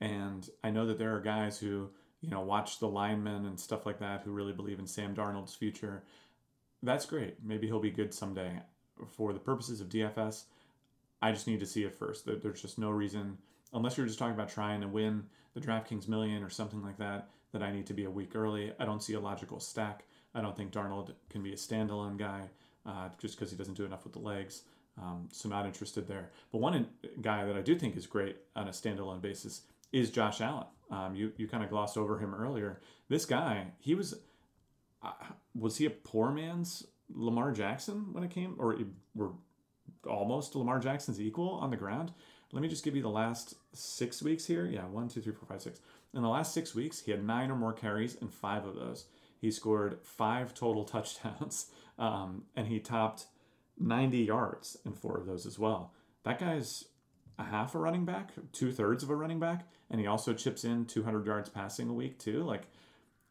and 0.00 0.48
I 0.62 0.70
know 0.70 0.86
that 0.86 0.98
there 0.98 1.14
are 1.16 1.20
guys 1.20 1.58
who, 1.58 1.90
you 2.20 2.30
know, 2.30 2.40
watch 2.40 2.78
the 2.78 2.88
linemen 2.88 3.46
and 3.46 3.58
stuff 3.58 3.86
like 3.86 3.98
that 4.00 4.22
who 4.22 4.30
really 4.30 4.52
believe 4.52 4.78
in 4.78 4.86
Sam 4.86 5.14
Darnold's 5.14 5.54
future. 5.54 6.04
That's 6.82 7.06
great. 7.06 7.36
Maybe 7.42 7.66
he'll 7.66 7.80
be 7.80 7.90
good 7.90 8.14
someday. 8.14 8.60
For 9.10 9.32
the 9.32 9.40
purposes 9.40 9.80
of 9.80 9.88
DFS, 9.88 10.44
I 11.20 11.32
just 11.32 11.46
need 11.46 11.60
to 11.60 11.66
see 11.66 11.84
it 11.84 11.94
first. 11.94 12.24
There's 12.24 12.62
just 12.62 12.78
no 12.78 12.90
reason, 12.90 13.36
unless 13.72 13.96
you're 13.96 14.06
just 14.06 14.18
talking 14.18 14.34
about 14.34 14.48
trying 14.48 14.80
to 14.80 14.88
win 14.88 15.24
the 15.54 15.60
DraftKings 15.60 16.08
million 16.08 16.42
or 16.42 16.50
something 16.50 16.82
like 16.82 16.98
that, 16.98 17.28
that 17.52 17.62
I 17.62 17.72
need 17.72 17.86
to 17.86 17.94
be 17.94 18.04
a 18.04 18.10
week 18.10 18.34
early. 18.34 18.72
I 18.78 18.84
don't 18.84 19.02
see 19.02 19.14
a 19.14 19.20
logical 19.20 19.60
stack. 19.60 20.04
I 20.36 20.42
don't 20.42 20.56
think 20.56 20.70
Darnold 20.70 21.12
can 21.30 21.42
be 21.42 21.52
a 21.52 21.56
standalone 21.56 22.18
guy 22.18 22.42
uh, 22.84 23.08
just 23.18 23.36
because 23.36 23.50
he 23.50 23.56
doesn't 23.56 23.74
do 23.74 23.86
enough 23.86 24.04
with 24.04 24.12
the 24.12 24.18
legs. 24.18 24.62
Um, 25.00 25.28
so 25.32 25.48
not 25.48 25.66
interested 25.66 26.06
there. 26.06 26.30
But 26.52 26.58
one 26.58 26.74
in, 26.74 26.86
guy 27.20 27.44
that 27.44 27.56
I 27.56 27.62
do 27.62 27.74
think 27.74 27.96
is 27.96 28.06
great 28.06 28.36
on 28.54 28.68
a 28.68 28.70
standalone 28.70 29.20
basis 29.20 29.62
is 29.92 30.10
Josh 30.10 30.40
Allen. 30.40 30.66
Um, 30.90 31.14
you 31.14 31.32
you 31.36 31.48
kind 31.48 31.64
of 31.64 31.70
glossed 31.70 31.96
over 31.96 32.18
him 32.18 32.34
earlier. 32.34 32.80
This 33.08 33.24
guy, 33.24 33.68
he 33.78 33.94
was 33.94 34.14
uh, 35.02 35.12
was 35.54 35.78
he 35.78 35.86
a 35.86 35.90
poor 35.90 36.30
man's 36.30 36.86
Lamar 37.12 37.52
Jackson 37.52 38.12
when 38.12 38.22
it 38.22 38.30
came, 38.30 38.54
or 38.58 38.78
were 39.14 39.32
almost 40.08 40.54
Lamar 40.54 40.78
Jackson's 40.78 41.20
equal 41.20 41.50
on 41.50 41.70
the 41.70 41.76
ground? 41.76 42.12
Let 42.52 42.62
me 42.62 42.68
just 42.68 42.84
give 42.84 42.94
you 42.94 43.02
the 43.02 43.08
last 43.08 43.54
six 43.72 44.22
weeks 44.22 44.46
here. 44.46 44.66
Yeah, 44.66 44.86
one, 44.86 45.08
two, 45.08 45.20
three, 45.20 45.32
four, 45.32 45.48
five, 45.48 45.60
six. 45.60 45.80
In 46.14 46.22
the 46.22 46.28
last 46.28 46.54
six 46.54 46.74
weeks, 46.74 47.00
he 47.00 47.10
had 47.10 47.24
nine 47.24 47.50
or 47.50 47.56
more 47.56 47.72
carries, 47.72 48.16
and 48.20 48.32
five 48.32 48.64
of 48.64 48.76
those 48.76 49.06
he 49.46 49.52
scored 49.52 50.00
five 50.02 50.52
total 50.54 50.84
touchdowns, 50.84 51.66
um, 52.00 52.42
and 52.56 52.66
he 52.66 52.80
topped 52.80 53.26
90 53.78 54.18
yards 54.18 54.76
in 54.84 54.92
four 54.92 55.18
of 55.18 55.26
those 55.26 55.46
as 55.46 55.56
well. 55.56 55.92
That 56.24 56.40
guy's 56.40 56.86
a 57.38 57.44
half 57.44 57.76
a 57.76 57.78
running 57.78 58.04
back, 58.04 58.32
two 58.50 58.72
thirds 58.72 59.04
of 59.04 59.10
a 59.10 59.14
running 59.14 59.38
back, 59.38 59.68
and 59.88 60.00
he 60.00 60.06
also 60.08 60.34
chips 60.34 60.64
in 60.64 60.84
200 60.86 61.24
yards 61.24 61.48
passing 61.48 61.88
a 61.88 61.92
week 61.92 62.18
too. 62.18 62.42
Like, 62.42 62.62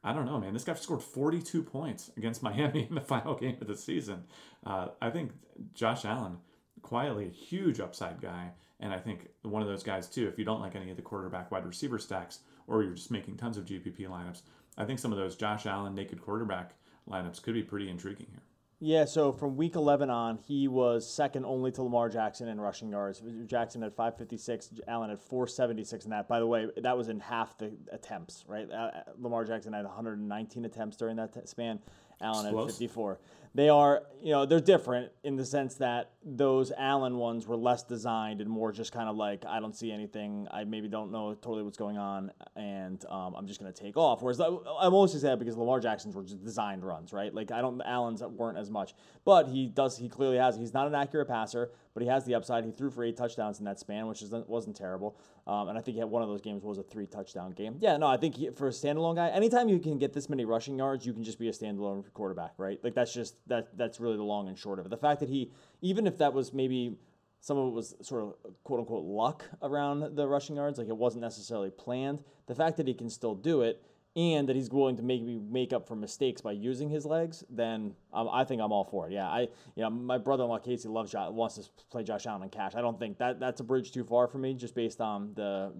I 0.06 0.14
don't 0.14 0.26
know, 0.26 0.40
man. 0.40 0.54
This 0.54 0.64
guy 0.64 0.76
scored 0.76 1.04
42 1.04 1.64
points 1.64 2.12
against 2.16 2.42
Miami 2.50 2.88
in 2.88 2.96
the 2.96 3.02
final 3.02 3.36
game 3.36 3.58
of 3.60 3.68
the 3.68 3.76
season. 3.76 4.24
Uh, 4.66 4.88
I 5.02 5.10
think 5.10 5.32
Josh 5.74 6.06
Allen, 6.06 6.38
quietly 6.82 7.26
a 7.26 7.30
huge 7.30 7.82
upside 7.82 8.22
guy, 8.22 8.52
and 8.80 8.94
I 8.94 9.00
think 9.00 9.28
one 9.42 9.62
of 9.62 9.68
those 9.68 9.84
guys 9.84 10.08
too. 10.08 10.30
If 10.30 10.40
you 10.40 10.46
don't 10.46 10.62
like 10.62 10.78
any 10.78 10.92
of 10.92 10.96
the 10.96 11.02
quarterback 11.02 11.52
wide 11.52 11.66
receiver 11.66 12.00
stacks, 12.00 12.40
or 12.68 12.84
you're 12.84 12.94
just 12.94 13.12
making 13.12 13.36
tons 13.36 13.58
of 13.58 13.66
GPP 13.66 14.08
lineups, 14.08 14.44
I 14.78 14.86
think 14.86 15.00
some 15.00 15.12
of 15.12 15.18
those 15.18 15.36
Josh 15.36 15.66
Allen 15.66 15.96
naked 15.96 16.22
quarterback 16.22 16.74
lineups 17.10 17.42
could 17.42 17.54
be 17.54 17.64
pretty 17.64 17.90
intriguing 17.90 18.28
here. 18.32 18.42
Yeah, 18.80 19.06
so 19.06 19.32
from 19.32 19.56
week 19.56 19.76
11 19.76 20.10
on, 20.10 20.38
he 20.38 20.68
was 20.68 21.10
second 21.10 21.46
only 21.46 21.72
to 21.72 21.82
Lamar 21.82 22.10
Jackson 22.10 22.50
in 22.50 22.60
rushing 22.60 22.90
yards. 22.90 23.24
Jackson 23.46 23.82
had 23.82 23.94
556, 23.94 24.82
Allen 24.88 25.10
had 25.10 25.22
476 25.22 26.04
in 26.04 26.12
that. 26.12 26.28
By 26.28 26.40
the 26.40 26.46
way, 26.46 26.68
that 26.78 26.98
was 26.98 27.08
in 27.08 27.22
half 27.22 27.58
the 27.58 27.72
attempts, 27.94 28.44
right? 28.48 28.70
Uh, 28.70 28.92
Lamar 29.18 29.46
Jackson 29.46 29.72
had 29.72 29.86
119 29.86 30.66
attempts 30.66 30.98
during 30.98 31.16
that 31.16 31.34
t- 31.34 31.40
span. 31.46 31.80
Allen 32.22 32.46
at 32.46 32.54
54. 32.66 33.20
They 33.56 33.70
are, 33.70 34.04
you 34.22 34.32
know, 34.34 34.46
they're 34.46 34.60
different 34.60 35.14
in 35.24 35.38
the 35.38 35.46
sense 35.46 35.76
that 35.76 36.12
those 36.26 36.74
Allen 36.78 37.16
ones 37.16 37.48
were 37.48 37.56
less 37.56 37.84
designed 37.84 38.42
and 38.42 38.50
more 38.50 38.74
just 38.74 38.92
kind 38.92 39.08
of 39.08 39.16
like, 39.16 39.46
I 39.48 39.62
don't 39.62 39.74
see 39.74 39.94
anything. 39.94 40.46
I 40.52 40.66
maybe 40.66 40.90
don't 40.90 41.10
know 41.10 41.34
totally 41.36 41.64
what's 41.64 41.78
going 41.78 41.98
on, 41.98 42.34
and 42.58 43.04
um, 43.10 43.34
I'm 43.34 43.48
just 43.48 43.62
going 43.62 43.72
to 43.72 43.82
take 43.84 43.96
off. 43.96 44.22
Whereas 44.22 44.42
I- 44.42 44.48
I'm 44.82 44.92
mostly 44.92 45.22
say 45.22 45.28
that 45.30 45.40
because 45.40 45.56
Lamar 45.56 45.80
Jackson's 45.80 46.18
were 46.18 46.24
just 46.24 46.44
designed 46.44 46.84
runs, 46.84 47.14
right? 47.14 47.34
Like 47.34 47.50
I 47.52 47.62
don't, 47.62 47.82
Allen's 47.86 48.22
weren't 48.22 48.58
as 48.58 48.70
much, 48.70 48.94
but 49.24 49.48
he 49.48 49.68
does. 49.68 49.98
He 49.98 50.10
clearly 50.10 50.36
has. 50.38 50.58
He's 50.58 50.74
not 50.74 50.88
an 50.88 50.94
accurate 50.94 51.30
passer, 51.30 51.72
but 51.96 52.04
he 52.04 52.10
has 52.10 52.26
the 52.26 52.36
upside. 52.36 52.66
He 52.66 52.72
threw 52.72 52.92
for 52.92 53.04
eight 53.04 53.16
touchdowns 53.16 53.60
in 53.60 53.66
that 53.66 53.80
span, 53.80 54.06
which 54.06 54.22
is, 54.22 54.30
wasn't 54.48 54.76
terrible. 54.76 55.18
Um, 55.48 55.70
and 55.70 55.78
I 55.78 55.82
think 55.82 55.96
he 55.96 56.00
had 56.00 56.10
one 56.10 56.22
of 56.22 56.28
those 56.28 56.42
games 56.42 56.62
was 56.62 56.78
a 56.78 56.84
three 56.84 57.08
touchdown 57.08 57.52
game. 57.52 57.78
Yeah, 57.80 57.96
no, 57.96 58.06
I 58.06 58.18
think 58.18 58.36
he, 58.36 58.50
for 58.50 58.68
a 58.68 58.72
standalone 58.72 59.16
guy, 59.16 59.30
anytime 59.30 59.70
you 59.70 59.80
can 59.80 59.98
get 59.98 60.12
this 60.12 60.30
many 60.30 60.44
rushing 60.44 60.78
yards, 60.78 61.06
you 61.06 61.14
can 61.14 61.24
just 61.24 61.40
be 61.40 61.48
a 61.48 61.54
standalone 61.54 62.04
quarterback, 62.14 62.52
right? 62.58 62.84
Like 62.84 62.96
that's 62.96 63.14
just 63.14 63.36
that 63.48 63.78
that's 63.78 64.02
really 64.02 64.18
the 64.18 64.24
long 64.24 64.50
and 64.50 64.58
short 64.58 64.78
of 64.78 64.86
it. 64.86 64.90
The 64.90 64.98
fact 64.98 65.22
that 65.22 65.30
he, 65.30 65.52
even 65.82 66.06
if 66.06 66.18
that 66.18 66.34
was 66.34 66.54
maybe 66.54 66.98
some 67.40 67.58
of 67.58 67.68
it 67.70 67.74
was 67.74 67.96
sort 68.02 68.24
of 68.24 68.36
quote 68.66 68.82
unquote 68.82 69.06
luck 69.06 69.46
around 69.62 70.18
the 70.18 70.28
rushing 70.28 70.58
yards, 70.58 70.78
like 70.78 70.90
it 70.90 70.98
wasn't 70.98 71.22
necessarily 71.22 71.70
planned. 71.70 72.24
The 72.48 72.56
fact 72.56 72.76
that 72.76 72.88
he 72.90 72.94
can 72.94 73.10
still 73.10 73.36
do 73.36 73.62
it 73.62 73.82
and 74.16 74.48
that 74.48 74.56
he's 74.56 74.70
willing 74.70 74.96
to 74.96 75.04
maybe 75.04 75.38
make 75.38 75.74
up 75.74 75.88
for 75.88 75.96
mistakes 75.96 76.40
by 76.40 76.54
using 76.54 76.90
his 76.90 77.06
legs, 77.06 77.44
then 77.50 77.94
um, 78.14 78.30
I 78.32 78.46
think 78.46 78.62
I'm 78.62 78.72
all 78.72 78.86
for 78.86 79.08
it. 79.08 79.14
Yeah, 79.14 79.28
I 79.28 79.42
you 79.76 79.84
know 79.84 79.90
my 79.90 80.18
brother-in-law 80.18 80.60
Casey 80.60 80.88
loves 80.88 81.12
Josh, 81.12 81.32
wants 81.32 81.56
to 81.56 81.64
play 81.90 82.04
Josh 82.04 82.26
Allen 82.26 82.42
and 82.44 82.52
cash. 82.52 82.76
I 82.76 82.82
don't 82.82 82.98
think 82.98 83.18
that 83.18 83.40
that's 83.40 83.60
a 83.60 83.64
bridge 83.64 83.92
too 83.92 84.06
far 84.06 84.28
for 84.28 84.38
me, 84.38 84.54
just 84.54 84.74
based 84.76 85.02
on 85.02 85.34
the 85.36 85.74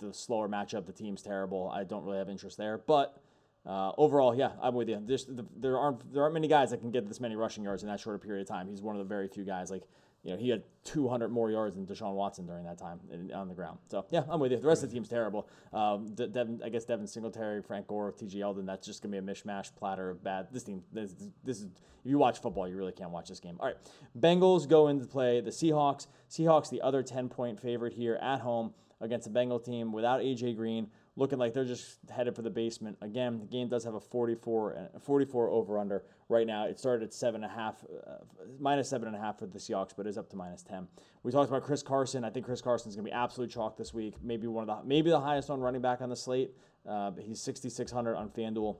the 0.00 0.12
slower 0.12 0.48
matchup. 0.48 0.86
The 0.86 0.92
team's 0.92 1.22
terrible. 1.22 1.70
I 1.72 1.84
don't 1.84 2.04
really 2.04 2.18
have 2.18 2.28
interest 2.28 2.58
there, 2.58 2.78
but. 2.78 3.20
Uh, 3.66 3.92
overall, 3.96 4.34
yeah, 4.34 4.50
I'm 4.60 4.74
with 4.74 4.90
you. 4.90 5.00
There's, 5.02 5.26
there 5.56 5.78
aren't 5.78 6.12
there 6.12 6.22
aren't 6.22 6.34
many 6.34 6.48
guys 6.48 6.70
that 6.70 6.82
can 6.82 6.90
get 6.90 7.08
this 7.08 7.18
many 7.18 7.34
rushing 7.34 7.64
yards 7.64 7.82
in 7.82 7.88
that 7.88 7.98
short 7.98 8.16
a 8.16 8.18
period 8.18 8.42
of 8.42 8.46
time. 8.46 8.68
He's 8.68 8.82
one 8.82 8.94
of 8.94 8.98
the 8.98 9.08
very 9.08 9.26
few 9.26 9.42
guys. 9.42 9.70
Like 9.70 9.84
you 10.24 10.32
know, 10.32 10.38
he 10.38 10.48
had 10.48 10.62
200 10.84 11.28
more 11.28 11.50
yards 11.50 11.76
than 11.76 11.86
Deshaun 11.86 12.14
Watson 12.14 12.46
during 12.46 12.64
that 12.64 12.78
time 12.78 12.98
in, 13.12 13.30
on 13.32 13.46
the 13.46 13.54
ground. 13.54 13.78
So 13.88 14.06
yeah, 14.10 14.22
I'm 14.28 14.40
with 14.40 14.52
you. 14.52 14.58
The 14.58 14.66
rest 14.66 14.82
of 14.82 14.88
the 14.88 14.94
team's 14.94 15.08
terrible. 15.08 15.46
Um, 15.72 16.14
De- 16.14 16.26
Devin, 16.26 16.62
I 16.64 16.70
guess 16.70 16.84
Devin 16.84 17.06
Singletary, 17.06 17.62
Frank 17.62 17.86
Gore, 17.86 18.10
T.J. 18.12 18.38
Yeldon. 18.38 18.64
That's 18.64 18.86
just 18.86 19.02
gonna 19.02 19.12
be 19.12 19.18
a 19.18 19.34
mishmash 19.34 19.74
platter 19.76 20.10
of 20.10 20.24
bad. 20.24 20.48
This 20.50 20.64
team, 20.64 20.82
this, 20.92 21.14
this 21.44 21.60
is. 21.60 21.66
If 22.04 22.10
you 22.10 22.18
watch 22.18 22.40
football, 22.40 22.68
you 22.68 22.76
really 22.76 22.92
can't 22.92 23.10
watch 23.10 23.28
this 23.28 23.40
game. 23.40 23.56
All 23.60 23.66
right, 23.66 23.76
Bengals 24.18 24.68
go 24.68 24.88
into 24.88 25.06
play 25.06 25.40
the 25.40 25.50
Seahawks. 25.50 26.06
Seahawks, 26.30 26.68
the 26.68 26.82
other 26.82 27.02
10 27.02 27.28
point 27.30 27.58
favorite 27.60 27.94
here 27.94 28.18
at 28.20 28.40
home 28.40 28.74
against 29.04 29.24
the 29.24 29.30
Bengal 29.30 29.60
team 29.60 29.92
without 29.92 30.20
AJ 30.20 30.56
Green 30.56 30.88
looking 31.16 31.38
like 31.38 31.52
they're 31.52 31.64
just 31.64 31.98
headed 32.10 32.34
for 32.34 32.42
the 32.42 32.50
basement 32.50 32.96
again. 33.00 33.38
The 33.38 33.46
game 33.46 33.68
does 33.68 33.84
have 33.84 33.94
a 33.94 34.00
44 34.00 34.90
a 34.94 34.98
44 34.98 35.48
over 35.48 35.78
under 35.78 36.04
right 36.28 36.46
now. 36.46 36.64
It 36.66 36.78
started 36.78 37.04
at 37.04 37.14
seven 37.14 37.44
and 37.44 37.52
a 37.52 37.54
half, 37.54 37.84
uh, 37.84 38.14
minus 38.58 38.88
seven 38.88 39.06
and 39.06 39.16
a 39.16 39.20
half 39.20 39.38
for 39.38 39.46
the 39.46 39.58
Seahawks, 39.58 39.90
but 39.96 40.06
is 40.06 40.18
up 40.18 40.28
to 40.30 40.36
minus 40.36 40.62
10. 40.62 40.88
We 41.22 41.30
talked 41.30 41.50
about 41.50 41.62
Chris 41.62 41.82
Carson. 41.82 42.24
I 42.24 42.30
think 42.30 42.46
Chris 42.46 42.60
Carson 42.60 42.88
is 42.88 42.96
going 42.96 43.04
to 43.04 43.10
be 43.10 43.14
absolute 43.14 43.50
chalk 43.50 43.76
this 43.76 43.94
week. 43.94 44.14
Maybe 44.22 44.46
one 44.46 44.68
of 44.68 44.82
the 44.82 44.88
maybe 44.88 45.10
the 45.10 45.20
highest 45.20 45.50
on 45.50 45.60
running 45.60 45.82
back 45.82 46.00
on 46.00 46.08
the 46.08 46.16
slate. 46.16 46.50
Uh, 46.88 47.12
he's 47.20 47.40
6600 47.40 48.16
on 48.16 48.30
FanDuel. 48.30 48.76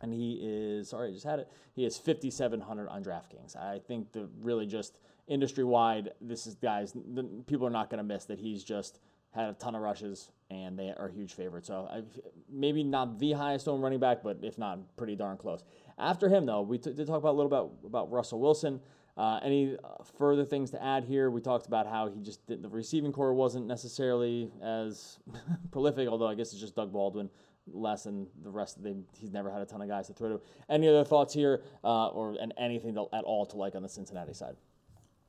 And 0.00 0.14
he 0.14 0.38
is 0.40 0.90
sorry, 0.90 1.08
I 1.08 1.12
just 1.12 1.24
had 1.24 1.40
it. 1.40 1.50
He 1.74 1.84
is 1.84 1.98
5700 1.98 2.88
on 2.88 3.02
DraftKings. 3.02 3.56
I 3.56 3.80
think 3.80 4.12
the 4.12 4.28
really 4.40 4.66
just 4.66 4.98
industry 5.26 5.64
wide, 5.64 6.10
this 6.20 6.46
is 6.46 6.54
guys. 6.54 6.92
The, 6.92 7.24
people 7.46 7.66
are 7.66 7.70
not 7.70 7.90
going 7.90 7.98
to 7.98 8.04
miss 8.04 8.24
that 8.26 8.38
he's 8.38 8.62
just 8.62 9.00
had 9.34 9.48
a 9.48 9.52
ton 9.54 9.74
of 9.74 9.82
rushes, 9.82 10.30
and 10.50 10.78
they 10.78 10.88
are 10.96 11.06
a 11.06 11.12
huge 11.12 11.34
favorites. 11.34 11.68
So 11.68 11.88
I, 11.90 12.02
maybe 12.50 12.82
not 12.82 13.18
the 13.18 13.32
highest 13.32 13.68
owned 13.68 13.82
running 13.82 14.00
back, 14.00 14.22
but 14.22 14.38
if 14.42 14.58
not, 14.58 14.96
pretty 14.96 15.16
darn 15.16 15.36
close. 15.36 15.62
After 15.98 16.28
him, 16.28 16.46
though, 16.46 16.62
we 16.62 16.78
t- 16.78 16.92
did 16.92 17.06
talk 17.06 17.18
about 17.18 17.32
a 17.32 17.38
little 17.40 17.50
bit 17.50 17.86
about 17.86 18.10
Russell 18.10 18.40
Wilson. 18.40 18.80
Uh, 19.16 19.40
any 19.42 19.76
uh, 19.82 20.02
further 20.16 20.44
things 20.44 20.70
to 20.70 20.82
add 20.82 21.04
here? 21.04 21.30
We 21.30 21.40
talked 21.40 21.66
about 21.66 21.86
how 21.86 22.08
he 22.08 22.20
just 22.20 22.46
did, 22.46 22.62
the 22.62 22.68
receiving 22.68 23.12
corps 23.12 23.34
wasn't 23.34 23.66
necessarily 23.66 24.50
as 24.62 25.18
prolific, 25.72 26.08
although 26.08 26.28
I 26.28 26.34
guess 26.34 26.52
it's 26.52 26.60
just 26.60 26.76
Doug 26.76 26.92
Baldwin 26.92 27.28
less 27.72 28.04
than 28.04 28.26
the 28.42 28.50
rest 28.50 28.76
of 28.76 28.82
the. 28.82 28.96
He's 29.18 29.32
never 29.32 29.50
had 29.50 29.60
a 29.60 29.66
ton 29.66 29.82
of 29.82 29.88
guys 29.88 30.06
to 30.06 30.14
throw 30.14 30.28
to. 30.28 30.40
Any 30.68 30.88
other 30.88 31.04
thoughts 31.04 31.34
here, 31.34 31.62
uh, 31.84 32.08
or 32.08 32.36
and 32.40 32.54
anything 32.56 32.94
to, 32.94 33.06
at 33.12 33.24
all 33.24 33.44
to 33.46 33.56
like 33.56 33.74
on 33.74 33.82
the 33.82 33.88
Cincinnati 33.88 34.34
side? 34.34 34.56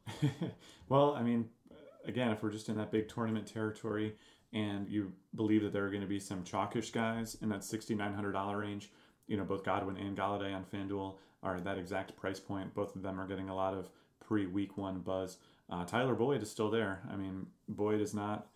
well, 0.89 1.13
I 1.15 1.23
mean, 1.23 1.49
again, 2.05 2.31
if 2.31 2.41
we're 2.43 2.51
just 2.51 2.69
in 2.69 2.77
that 2.77 2.91
big 2.91 3.07
tournament 3.09 3.47
territory 3.47 4.15
and 4.53 4.87
you 4.87 5.11
believe 5.35 5.63
that 5.63 5.73
there 5.73 5.85
are 5.85 5.89
going 5.89 6.01
to 6.01 6.07
be 6.07 6.19
some 6.19 6.43
chalkish 6.43 6.91
guys 6.91 7.37
in 7.41 7.49
that 7.49 7.61
$6,900 7.61 8.59
range, 8.59 8.91
you 9.27 9.37
know, 9.37 9.43
both 9.43 9.63
Godwin 9.63 9.97
and 9.97 10.17
Golladay 10.17 10.55
on 10.55 10.65
FanDuel 10.65 11.15
are 11.43 11.55
at 11.55 11.63
that 11.63 11.77
exact 11.77 12.15
price 12.17 12.39
point. 12.39 12.73
Both 12.73 12.95
of 12.95 13.01
them 13.01 13.19
are 13.19 13.27
getting 13.27 13.49
a 13.49 13.55
lot 13.55 13.73
of 13.73 13.89
pre 14.19 14.47
week 14.47 14.77
one 14.77 14.99
buzz. 14.99 15.37
Uh, 15.69 15.85
Tyler 15.85 16.15
Boyd 16.15 16.41
is 16.41 16.49
still 16.49 16.71
there. 16.71 17.01
I 17.11 17.15
mean, 17.15 17.45
Boyd 17.67 18.01
is 18.01 18.13
not, 18.13 18.47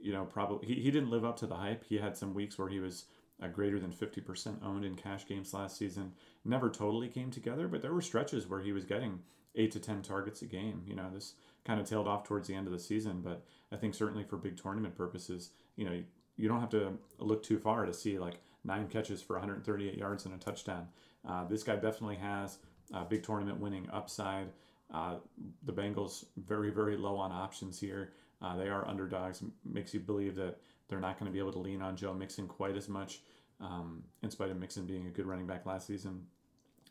you 0.00 0.12
know, 0.12 0.24
probably, 0.24 0.66
he, 0.66 0.74
he 0.74 0.90
didn't 0.90 1.10
live 1.10 1.24
up 1.24 1.36
to 1.38 1.46
the 1.46 1.56
hype. 1.56 1.84
He 1.84 1.98
had 1.98 2.16
some 2.16 2.34
weeks 2.34 2.56
where 2.56 2.68
he 2.68 2.78
was 2.78 3.06
uh, 3.42 3.48
greater 3.48 3.80
than 3.80 3.90
50% 3.90 4.64
owned 4.64 4.84
in 4.84 4.94
cash 4.94 5.26
games 5.26 5.52
last 5.52 5.76
season. 5.76 6.12
Never 6.44 6.70
totally 6.70 7.08
came 7.08 7.30
together, 7.30 7.66
but 7.66 7.82
there 7.82 7.92
were 7.92 8.00
stretches 8.00 8.48
where 8.48 8.60
he 8.60 8.72
was 8.72 8.84
getting 8.84 9.18
eight 9.56 9.72
to 9.72 9.80
10 9.80 10.02
targets 10.02 10.42
a 10.42 10.46
game. 10.46 10.82
You 10.86 10.94
know, 10.94 11.10
this 11.12 11.34
kind 11.64 11.80
of 11.80 11.88
tailed 11.88 12.08
off 12.08 12.24
towards 12.24 12.48
the 12.48 12.54
end 12.54 12.66
of 12.66 12.72
the 12.72 12.78
season, 12.78 13.20
but 13.22 13.44
I 13.70 13.76
think 13.76 13.94
certainly 13.94 14.24
for 14.24 14.36
big 14.36 14.56
tournament 14.60 14.96
purposes, 14.96 15.50
you 15.76 15.84
know, 15.84 16.02
you 16.36 16.48
don't 16.48 16.60
have 16.60 16.70
to 16.70 16.98
look 17.18 17.42
too 17.42 17.58
far 17.58 17.86
to 17.86 17.92
see 17.92 18.18
like 18.18 18.40
nine 18.64 18.88
catches 18.88 19.22
for 19.22 19.34
138 19.34 19.96
yards 19.96 20.24
and 20.24 20.34
a 20.34 20.38
touchdown. 20.38 20.88
Uh, 21.28 21.44
this 21.44 21.62
guy 21.62 21.74
definitely 21.74 22.16
has 22.16 22.58
uh, 22.94 23.04
big 23.04 23.22
tournament 23.22 23.60
winning 23.60 23.88
upside. 23.92 24.48
Uh, 24.92 25.16
the 25.64 25.72
Bengals 25.72 26.24
very 26.36 26.70
very 26.70 26.96
low 26.96 27.16
on 27.16 27.32
options 27.32 27.78
here. 27.78 28.12
Uh, 28.40 28.56
they 28.56 28.68
are 28.68 28.86
underdogs. 28.88 29.42
Makes 29.64 29.94
you 29.94 30.00
believe 30.00 30.34
that 30.36 30.58
they're 30.88 31.00
not 31.00 31.18
going 31.18 31.30
to 31.30 31.32
be 31.32 31.38
able 31.38 31.52
to 31.52 31.58
lean 31.58 31.80
on 31.80 31.96
Joe 31.96 32.12
Mixon 32.12 32.48
quite 32.48 32.76
as 32.76 32.88
much, 32.88 33.20
um, 33.60 34.02
in 34.22 34.30
spite 34.30 34.50
of 34.50 34.58
Mixon 34.58 34.84
being 34.84 35.06
a 35.06 35.10
good 35.10 35.26
running 35.26 35.46
back 35.46 35.64
last 35.64 35.86
season. 35.86 36.26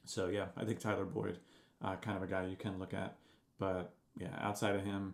So 0.05 0.27
yeah, 0.27 0.45
I 0.57 0.65
think 0.65 0.79
Tyler 0.79 1.05
Boyd, 1.05 1.37
uh, 1.83 1.97
kind 1.97 2.17
of 2.17 2.23
a 2.23 2.27
guy 2.27 2.45
you 2.45 2.55
can 2.55 2.79
look 2.79 2.93
at. 2.93 3.17
But 3.59 3.93
yeah, 4.17 4.29
outside 4.39 4.75
of 4.75 4.83
him, 4.83 5.13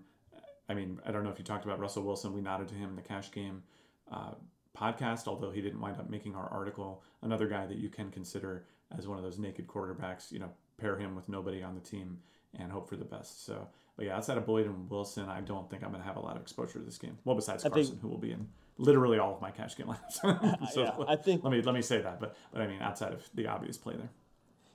I 0.70 0.74
mean, 0.74 1.00
I 1.06 1.12
don't 1.12 1.24
know 1.24 1.30
if 1.30 1.40
you 1.40 1.46
talked 1.46 1.66
about 1.66 1.80
Russell 1.80 2.04
Wilson. 2.04 2.34
We 2.34 2.42
nodded 2.42 2.68
to 2.70 2.76
him 2.76 2.90
in 2.90 2.96
the 2.96 3.02
cash 3.02 3.32
game 3.32 3.64
uh, 4.12 4.32
podcast, 4.78 5.28
although 5.28 5.52
he 5.52 5.62
didn't 5.62 5.80
wind 5.80 5.98
up 6.00 6.10
making 6.10 6.36
our 6.36 6.50
article. 6.50 7.04
Another 7.22 7.48
guy 7.48 7.66
that 7.66 7.78
you 7.78 7.90
can 7.90 8.12
consider 8.12 8.66
as 8.98 9.08
one 9.08 9.18
of 9.18 9.24
those 9.24 9.40
naked 9.40 9.68
quarterbacks. 9.68 10.32
You 10.32 10.40
know, 10.40 10.52
pair 10.78 10.98
him 10.98 11.16
with 11.16 11.30
nobody 11.30 11.64
on 11.64 11.74
the 11.76 11.82
team 11.82 12.20
and 12.60 12.72
hope 12.72 12.90
for 12.90 12.96
the 12.96 13.06
best. 13.06 13.46
So, 13.46 13.68
but 13.96 14.06
yeah, 14.06 14.16
outside 14.18 14.38
of 14.38 14.46
Boyd 14.46 14.66
and 14.66 14.90
Wilson, 14.90 15.30
I 15.30 15.42
don't 15.42 15.70
think 15.70 15.84
I'm 15.84 15.90
going 15.92 16.02
to 16.02 16.08
have 16.08 16.18
a 16.18 16.22
lot 16.22 16.36
of 16.36 16.42
exposure 16.42 16.80
to 16.80 16.86
this 16.86 16.98
game. 16.98 17.18
Well, 17.26 17.36
besides 17.36 17.64
Carson, 17.64 17.86
think- 17.86 18.02
who 18.02 18.08
will 18.10 18.18
be 18.18 18.32
in 18.32 18.48
literally 18.78 19.20
all 19.20 19.34
of 19.34 19.42
my 19.42 19.52
cash 19.52 19.76
game 19.76 19.88
lineups. 19.88 20.70
so 20.74 20.84
Yeah, 20.84 20.92
I 21.08 21.16
think- 21.16 21.44
let 21.44 21.52
me 21.52 21.62
let 21.62 21.74
me 21.76 21.82
say 21.82 22.02
that. 22.02 22.20
But 22.20 22.36
but 22.52 22.62
I 22.62 22.68
mean, 22.68 22.82
outside 22.82 23.14
of 23.14 23.28
the 23.36 23.48
obvious 23.48 23.78
play 23.78 23.96
there. 23.96 24.10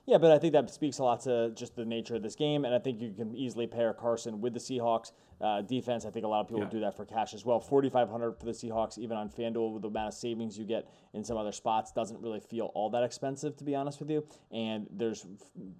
Yeah, 0.05 0.17
but 0.17 0.31
I 0.31 0.37
think 0.37 0.51
that 0.51 0.69
speaks 0.69 0.97
a 0.99 1.03
lot 1.03 1.21
to 1.21 1.51
just 1.55 1.77
the 1.77 1.85
nature 1.85 2.15
of 2.15 2.23
this 2.23 2.35
game, 2.35 2.65
and 2.65 2.75
I 2.75 2.79
think 2.79 2.99
you 2.99 3.13
can 3.13 3.33
easily 3.33 3.67
pair 3.67 3.93
Carson 3.93 4.41
with 4.41 4.53
the 4.53 4.59
Seahawks 4.59 5.13
uh, 5.39 5.61
defense. 5.61 6.05
I 6.05 6.09
think 6.09 6.25
a 6.25 6.27
lot 6.27 6.41
of 6.41 6.47
people 6.49 6.63
Yeah. 6.63 6.69
do 6.69 6.79
that 6.81 6.97
for 6.97 7.05
cash 7.05 7.33
as 7.33 7.45
well. 7.45 7.61
Forty 7.61 7.89
five 7.89 8.09
hundred 8.09 8.33
for 8.37 8.45
the 8.45 8.51
Seahawks, 8.51 8.97
even 8.97 9.15
on 9.15 9.29
FanDuel, 9.29 9.71
with 9.71 9.81
the 9.81 9.87
amount 9.87 10.09
of 10.09 10.13
savings 10.13 10.59
you 10.59 10.65
get 10.65 10.89
in 11.13 11.23
some 11.23 11.37
other 11.37 11.53
spots, 11.53 11.93
doesn't 11.93 12.19
really 12.19 12.41
feel 12.41 12.71
all 12.75 12.89
that 12.89 13.03
expensive, 13.03 13.55
to 13.55 13.63
be 13.63 13.75
honest 13.75 14.01
with 14.01 14.09
you. 14.09 14.25
And 14.51 14.87
there's 14.91 15.25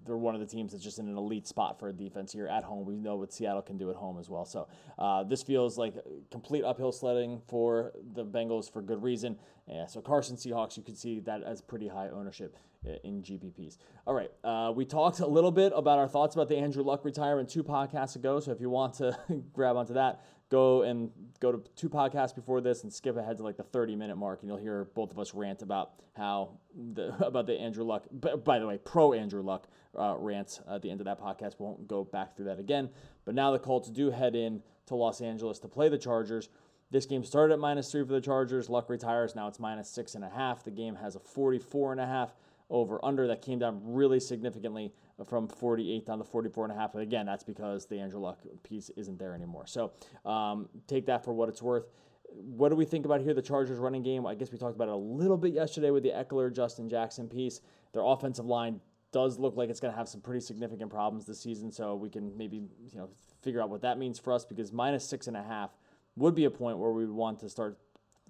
they're 0.05 0.15
one 0.15 0.35
of 0.35 0.39
the 0.39 0.47
teams 0.47 0.71
that's 0.71 0.85
just 0.85 0.99
in 0.99 1.09
an 1.09 1.17
elite 1.17 1.45
spot 1.45 1.77
for 1.77 1.89
a 1.89 1.93
defense 1.93 2.31
here 2.31 2.47
at 2.47 2.63
home. 2.63 2.85
We 2.85 2.95
know 2.95 3.17
what 3.17 3.33
Seattle 3.33 3.61
can 3.61 3.77
do 3.77 3.89
at 3.89 3.97
home 3.97 4.17
as 4.19 4.29
well. 4.29 4.45
So 4.45 4.69
uh, 4.99 5.23
this 5.25 5.43
feels 5.43 5.77
like 5.77 5.95
complete 6.31 6.63
uphill 6.63 6.93
sledding 6.93 7.41
for 7.49 7.91
the 8.13 8.25
Bengals 8.25 8.71
for 8.71 8.81
good 8.81 9.03
reason. 9.03 9.37
Yeah, 9.67 9.85
so 9.85 9.99
Carson 9.99 10.37
Seahawks, 10.37 10.77
you 10.77 10.83
can 10.83 10.95
see 10.95 11.19
that 11.21 11.43
as 11.43 11.61
pretty 11.61 11.89
high 11.89 12.07
ownership 12.07 12.55
in 13.03 13.21
GPPs. 13.21 13.77
All 14.05 14.13
right, 14.13 14.31
uh, 14.43 14.71
we 14.75 14.85
talked 14.85 15.19
a 15.19 15.27
little 15.27 15.51
bit 15.51 15.71
about 15.75 15.99
our 15.99 16.07
thoughts 16.07 16.35
about 16.35 16.49
the 16.49 16.57
Andrew 16.57 16.83
Luck 16.83 17.05
retirement 17.05 17.49
two 17.49 17.63
podcasts 17.63 18.15
ago. 18.15 18.39
So 18.39 18.51
if 18.51 18.59
you 18.61 18.69
want 18.69 18.95
to 18.95 19.17
grab 19.53 19.75
onto 19.75 19.93
that, 19.93 20.21
go 20.49 20.83
and 20.83 21.09
go 21.39 21.51
to 21.51 21.63
two 21.75 21.89
podcasts 21.89 22.35
before 22.35 22.61
this 22.61 22.83
and 22.83 22.91
skip 22.91 23.17
ahead 23.17 23.37
to 23.37 23.43
like 23.43 23.57
the 23.57 23.63
30 23.63 23.95
minute 23.95 24.17
mark, 24.17 24.41
and 24.41 24.49
you'll 24.49 24.59
hear 24.59 24.85
both 24.95 25.11
of 25.11 25.19
us 25.19 25.33
rant 25.33 25.61
about 25.61 25.93
how 26.15 26.51
the 26.93 27.15
about 27.25 27.47
the 27.47 27.53
Andrew 27.53 27.83
Luck. 27.83 28.05
By 28.11 28.59
the 28.59 28.67
way, 28.67 28.77
pro 28.77 29.13
Andrew 29.13 29.41
Luck 29.41 29.67
uh, 29.97 30.15
rant 30.17 30.59
at 30.69 30.81
the 30.81 30.91
end 30.91 31.01
of 31.01 31.05
that 31.05 31.19
podcast. 31.19 31.55
We 31.59 31.65
Won't 31.65 31.87
go 31.87 32.03
back 32.03 32.35
through 32.35 32.45
that 32.45 32.59
again. 32.59 32.89
But 33.25 33.35
now 33.35 33.51
the 33.51 33.59
Colts 33.59 33.89
do 33.89 34.11
head 34.11 34.35
in 34.35 34.61
to 34.87 34.95
Los 34.95 35.21
Angeles 35.21 35.59
to 35.59 35.67
play 35.67 35.89
the 35.89 35.97
Chargers. 35.97 36.49
This 36.91 37.07
game 37.07 37.23
started 37.23 37.53
at 37.53 37.59
minus 37.59 37.91
three 37.91 38.05
for 38.05 38.13
the 38.13 38.21
Chargers. 38.21 38.69
Luck 38.69 38.89
retires. 38.89 39.33
Now 39.35 39.47
it's 39.47 39.59
minus 39.59 39.89
six 39.89 40.13
and 40.13 40.23
a 40.23 40.29
half. 40.29 40.63
The 40.63 40.71
game 40.71 40.95
has 40.95 41.15
a 41.15 41.19
44 41.19 41.93
and 41.93 42.01
a 42.01 42.05
half 42.05 42.35
over 42.73 42.99
under 43.05 43.27
that 43.27 43.41
came 43.41 43.59
down 43.59 43.79
really 43.83 44.19
significantly 44.19 44.91
from 45.29 45.47
48 45.47 46.05
down 46.07 46.17
to 46.17 46.23
44 46.23 46.65
and 46.65 46.73
a 46.73 46.75
half. 46.75 46.95
Again, 46.95 47.25
that's 47.25 47.43
because 47.43 47.85
the 47.85 47.99
Andrew 47.99 48.19
Luck 48.19 48.39
piece 48.63 48.89
isn't 48.97 49.19
there 49.19 49.35
anymore. 49.35 49.67
So 49.67 49.93
um, 50.25 50.67
take 50.87 51.05
that 51.05 51.23
for 51.23 51.33
what 51.33 51.47
it's 51.49 51.61
worth. 51.61 51.85
What 52.27 52.69
do 52.69 52.75
we 52.75 52.83
think 52.83 53.05
about 53.05 53.21
here? 53.21 53.35
The 53.35 53.43
Chargers 53.43 53.77
running 53.77 54.01
game. 54.01 54.25
I 54.25 54.33
guess 54.33 54.51
we 54.51 54.57
talked 54.57 54.75
about 54.75 54.87
it 54.87 54.93
a 54.95 54.97
little 54.97 55.37
bit 55.37 55.53
yesterday 55.53 55.91
with 55.91 56.01
the 56.01 56.09
Ekeler, 56.09 56.53
Justin 56.53 56.89
Jackson 56.89 57.29
piece. 57.29 57.61
Their 57.93 58.03
offensive 58.03 58.45
line 58.45 58.81
does 59.11 59.37
look 59.37 59.55
like 59.55 59.69
it's 59.69 59.79
going 59.79 59.93
to 59.93 59.97
have 59.97 60.09
some 60.09 60.19
pretty 60.19 60.41
significant 60.41 60.89
problems 60.89 61.25
this 61.25 61.39
season. 61.39 61.71
So 61.71 61.93
we 61.93 62.09
can 62.09 62.35
maybe 62.35 62.57
you 62.91 62.97
know 62.97 63.09
figure 63.43 63.61
out 63.61 63.69
what 63.69 63.83
that 63.83 63.99
means 63.99 64.17
for 64.17 64.33
us 64.33 64.45
because 64.45 64.73
minus 64.73 65.07
six 65.07 65.27
and 65.27 65.37
a 65.37 65.43
half 65.43 65.69
would 66.15 66.33
be 66.33 66.45
a 66.45 66.49
point 66.49 66.79
where 66.79 66.91
we 66.91 67.05
would 67.05 67.15
want 67.15 67.39
to 67.41 67.49
start 67.49 67.77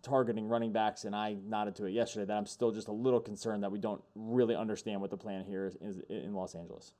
targeting 0.04 0.48
running 0.48 0.72
backs. 0.72 1.06
And 1.06 1.16
I 1.16 1.38
nodded 1.46 1.76
to 1.78 1.86
it 1.86 1.92
yesterday 1.92 2.26
that 2.26 2.38
I'm 2.38 2.46
still 2.46 2.72
just 2.72 2.88
a 2.88 2.92
little 2.92 3.20
concerned 3.20 3.64
that 3.64 3.72
we 3.72 3.80
don't 3.80 4.02
really 4.16 4.56
understand 4.56 5.02
what 5.02 5.10
the 5.10 5.18
plan 5.18 5.44
here 5.46 5.66
is, 5.66 5.76
is 5.82 6.02
in 6.10 6.34
Los 6.34 6.54
Angeles. 6.54 6.92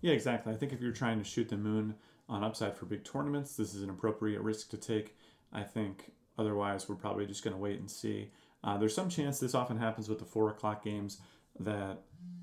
Yeah, 0.00 0.12
exactly. 0.12 0.52
I 0.52 0.56
think 0.56 0.72
if 0.72 0.80
you're 0.80 0.92
trying 0.92 1.18
to 1.18 1.24
shoot 1.24 1.48
the 1.48 1.56
moon 1.56 1.94
on 2.28 2.42
upside 2.42 2.76
for 2.76 2.86
big 2.86 3.04
tournaments, 3.04 3.56
this 3.56 3.74
is 3.74 3.82
an 3.82 3.90
appropriate 3.90 4.40
risk 4.40 4.70
to 4.70 4.76
take. 4.76 5.16
I 5.52 5.62
think 5.62 6.12
otherwise, 6.38 6.88
we're 6.88 6.94
probably 6.94 7.26
just 7.26 7.44
going 7.44 7.54
to 7.54 7.60
wait 7.60 7.78
and 7.78 7.90
see. 7.90 8.30
Uh, 8.64 8.78
there's 8.78 8.94
some 8.94 9.08
chance 9.08 9.38
this 9.38 9.54
often 9.54 9.76
happens 9.76 10.08
with 10.08 10.18
the 10.18 10.24
four 10.24 10.50
o'clock 10.50 10.84
games 10.84 11.18
that 11.58 11.98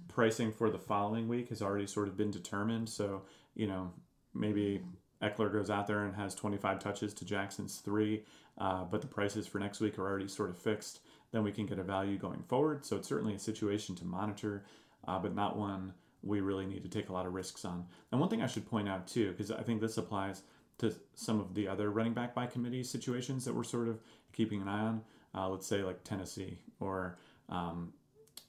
pricing 0.08 0.52
for 0.52 0.70
the 0.70 0.78
following 0.78 1.28
week 1.28 1.50
has 1.50 1.62
already 1.62 1.88
sort 1.88 2.08
of 2.08 2.18
been 2.18 2.32
determined. 2.32 2.88
So, 2.90 3.24
you 3.56 3.68
know, 3.68 3.92
maybe 4.34 4.82
Ekeler 5.22 5.52
goes 5.52 5.70
out 5.70 5.88
there 5.88 6.06
and 6.06 6.16
has 6.16 6.34
25 6.36 6.80
touches 6.80 7.14
to 7.16 7.26
Jackson's 7.26 7.78
three, 7.78 8.24
uh, 8.58 8.84
but 8.86 9.02
the 9.02 9.08
prices 9.08 9.48
for 9.48 9.60
next 9.60 9.80
week 9.82 10.00
are 10.00 10.08
already 10.08 10.28
sort 10.28 10.50
of 10.50 10.58
fixed. 10.58 11.00
Then 11.32 11.44
we 11.44 11.52
can 11.52 11.66
get 11.66 11.80
a 11.80 11.84
value 11.84 12.18
going 12.18 12.44
forward. 12.44 12.86
So 12.86 12.96
it's 12.96 13.08
certainly 13.08 13.36
a 13.36 13.40
situation 13.40 13.96
to 13.96 14.06
monitor, 14.06 14.64
uh, 15.08 15.20
but 15.20 15.36
not 15.36 15.58
one 15.58 15.94
we 16.22 16.42
really 16.42 16.66
need 16.66 16.84
to 16.84 16.90
take 16.90 17.10
a 17.10 17.14
lot 17.14 17.26
of 17.26 17.34
risks 17.34 17.64
on. 17.66 17.86
And 18.12 18.20
one 18.20 18.30
thing 18.30 18.42
I 18.42 18.48
should 18.48 18.70
point 18.70 18.90
out 18.90 19.08
too, 19.08 19.32
because 19.32 19.52
I 19.52 19.62
think 19.62 19.82
this 19.82 19.98
applies 19.98 20.42
to 20.80 20.94
some 21.16 21.40
of 21.40 21.54
the 21.54 21.68
other 21.68 21.92
running 21.92 22.14
back 22.14 22.34
by 22.34 22.46
committee 22.46 22.84
situations 22.84 23.46
that 23.46 23.54
we're 23.54 23.64
sort 23.64 23.88
of 23.88 24.00
keeping 24.34 24.62
an 24.62 24.68
eye 24.68 24.82
on. 24.82 25.02
Uh, 25.36 25.48
let's 25.48 25.68
say 25.68 25.84
like 25.84 26.04
Tennessee 26.04 26.58
or 26.80 27.18
um, 27.50 27.94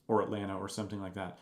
or 0.08 0.22
Atlanta 0.22 0.56
or 0.56 0.68
something 0.68 1.00
like 1.00 1.14
that. 1.14 1.38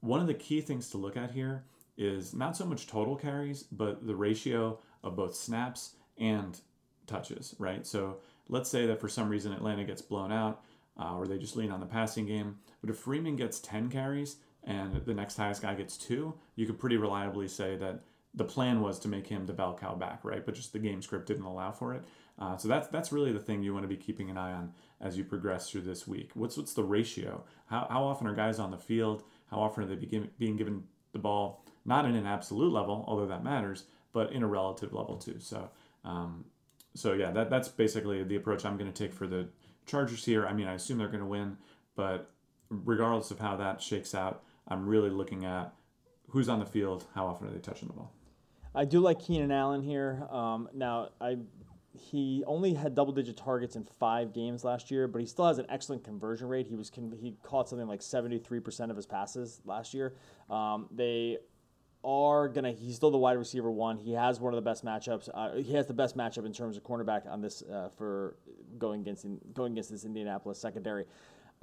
One 0.00 0.20
of 0.20 0.26
the 0.26 0.34
key 0.34 0.60
things 0.60 0.90
to 0.90 0.96
look 0.96 1.16
at 1.16 1.30
here 1.30 1.64
is 1.96 2.34
not 2.34 2.56
so 2.56 2.64
much 2.64 2.86
total 2.86 3.16
carries, 3.16 3.64
but 3.64 4.06
the 4.06 4.14
ratio 4.14 4.78
of 5.04 5.16
both 5.16 5.34
snaps 5.34 5.94
and 6.18 6.60
touches, 7.06 7.54
right? 7.58 7.86
So 7.86 8.18
let's 8.48 8.70
say 8.70 8.86
that 8.86 9.00
for 9.00 9.08
some 9.08 9.28
reason 9.28 9.52
Atlanta 9.52 9.84
gets 9.84 10.02
blown 10.02 10.32
out 10.32 10.62
uh, 10.98 11.16
or 11.16 11.26
they 11.26 11.38
just 11.38 11.56
lean 11.56 11.70
on 11.70 11.80
the 11.80 11.86
passing 11.86 12.26
game. 12.26 12.58
But 12.80 12.90
if 12.90 12.96
Freeman 12.96 13.36
gets 13.36 13.60
10 13.60 13.90
carries 13.90 14.36
and 14.64 15.04
the 15.04 15.14
next 15.14 15.36
highest 15.36 15.62
guy 15.62 15.74
gets 15.74 15.96
two, 15.96 16.34
you 16.56 16.66
could 16.66 16.78
pretty 16.78 16.96
reliably 16.96 17.48
say 17.48 17.76
that 17.76 18.00
the 18.34 18.44
plan 18.44 18.80
was 18.80 18.98
to 19.00 19.08
make 19.08 19.26
him 19.26 19.46
the 19.46 19.52
bell 19.52 19.76
cow 19.78 19.94
back, 19.94 20.20
right? 20.22 20.44
But 20.44 20.54
just 20.54 20.72
the 20.72 20.78
game 20.78 21.02
script 21.02 21.26
didn't 21.26 21.44
allow 21.44 21.70
for 21.70 21.94
it. 21.94 22.02
Uh, 22.38 22.56
so 22.56 22.66
that's 22.66 22.88
that's 22.88 23.12
really 23.12 23.30
the 23.30 23.38
thing 23.38 23.62
you 23.62 23.74
want 23.74 23.84
to 23.84 23.88
be 23.88 23.96
keeping 23.96 24.30
an 24.30 24.38
eye 24.38 24.52
on 24.52 24.72
as 25.02 25.18
you 25.18 25.24
progress 25.24 25.68
through 25.68 25.82
this 25.82 26.08
week. 26.08 26.30
What's 26.34 26.56
what's 26.56 26.72
the 26.72 26.82
ratio? 26.82 27.44
How, 27.66 27.86
how 27.90 28.04
often 28.04 28.26
are 28.26 28.34
guys 28.34 28.58
on 28.58 28.70
the 28.70 28.78
field? 28.78 29.22
How 29.50 29.58
often 29.58 29.84
are 29.84 29.86
they 29.86 29.96
begin, 29.96 30.30
being 30.38 30.56
given 30.56 30.84
the 31.12 31.18
ball? 31.18 31.62
Not 31.84 32.04
in 32.04 32.14
an 32.14 32.26
absolute 32.26 32.72
level, 32.72 33.04
although 33.08 33.26
that 33.26 33.42
matters, 33.42 33.84
but 34.12 34.32
in 34.32 34.42
a 34.42 34.46
relative 34.46 34.92
level 34.92 35.16
too. 35.16 35.36
So 35.38 35.70
um, 36.04 36.44
so 36.94 37.12
yeah, 37.12 37.30
that 37.30 37.50
that's 37.50 37.68
basically 37.68 38.22
the 38.22 38.36
approach 38.36 38.64
I'm 38.64 38.76
going 38.76 38.92
to 38.92 39.02
take 39.02 39.12
for 39.12 39.26
the 39.26 39.48
Chargers 39.86 40.24
here. 40.24 40.46
I 40.46 40.52
mean, 40.52 40.68
I 40.68 40.74
assume 40.74 40.98
they're 40.98 41.08
going 41.08 41.20
to 41.20 41.26
win, 41.26 41.56
but 41.96 42.30
regardless 42.68 43.30
of 43.30 43.38
how 43.38 43.56
that 43.56 43.80
shakes 43.80 44.14
out, 44.14 44.44
I'm 44.68 44.86
really 44.86 45.10
looking 45.10 45.44
at 45.44 45.72
who's 46.28 46.48
on 46.48 46.60
the 46.60 46.66
field, 46.66 47.04
how 47.14 47.26
often 47.26 47.48
are 47.48 47.50
they 47.50 47.58
touching 47.58 47.88
the 47.88 47.94
ball. 47.94 48.12
I 48.74 48.84
do 48.84 49.00
like 49.00 49.18
Keenan 49.20 49.50
Allen 49.50 49.82
here. 49.82 50.26
Um, 50.30 50.68
now, 50.72 51.10
I 51.20 51.38
he 51.94 52.42
only 52.46 52.72
had 52.72 52.94
double 52.94 53.12
digit 53.12 53.36
targets 53.36 53.76
in 53.76 53.86
five 54.00 54.32
games 54.32 54.64
last 54.64 54.90
year, 54.90 55.06
but 55.06 55.20
he 55.20 55.26
still 55.26 55.46
has 55.46 55.58
an 55.58 55.66
excellent 55.68 56.04
conversion 56.04 56.48
rate. 56.48 56.66
He 56.66 56.74
was 56.74 56.90
he 57.20 57.36
caught 57.42 57.68
something 57.68 57.86
like 57.86 58.00
73% 58.00 58.90
of 58.90 58.96
his 58.96 59.04
passes 59.04 59.60
last 59.66 59.92
year. 59.92 60.14
Um, 60.48 60.88
they 60.90 61.38
are 62.04 62.48
gonna 62.48 62.72
he's 62.72 62.96
still 62.96 63.10
the 63.10 63.18
wide 63.18 63.38
receiver 63.38 63.70
one. 63.70 63.98
He 63.98 64.12
has 64.12 64.40
one 64.40 64.52
of 64.52 64.56
the 64.56 64.68
best 64.68 64.84
matchups. 64.84 65.28
Uh, 65.32 65.56
he 65.56 65.74
has 65.74 65.86
the 65.86 65.94
best 65.94 66.16
matchup 66.16 66.44
in 66.46 66.52
terms 66.52 66.76
of 66.76 66.82
cornerback 66.82 67.30
on 67.30 67.40
this 67.40 67.62
uh, 67.62 67.88
for 67.96 68.36
going 68.78 69.00
against 69.00 69.26
going 69.54 69.72
against 69.72 69.90
this 69.90 70.04
Indianapolis 70.04 70.58
secondary 70.58 71.06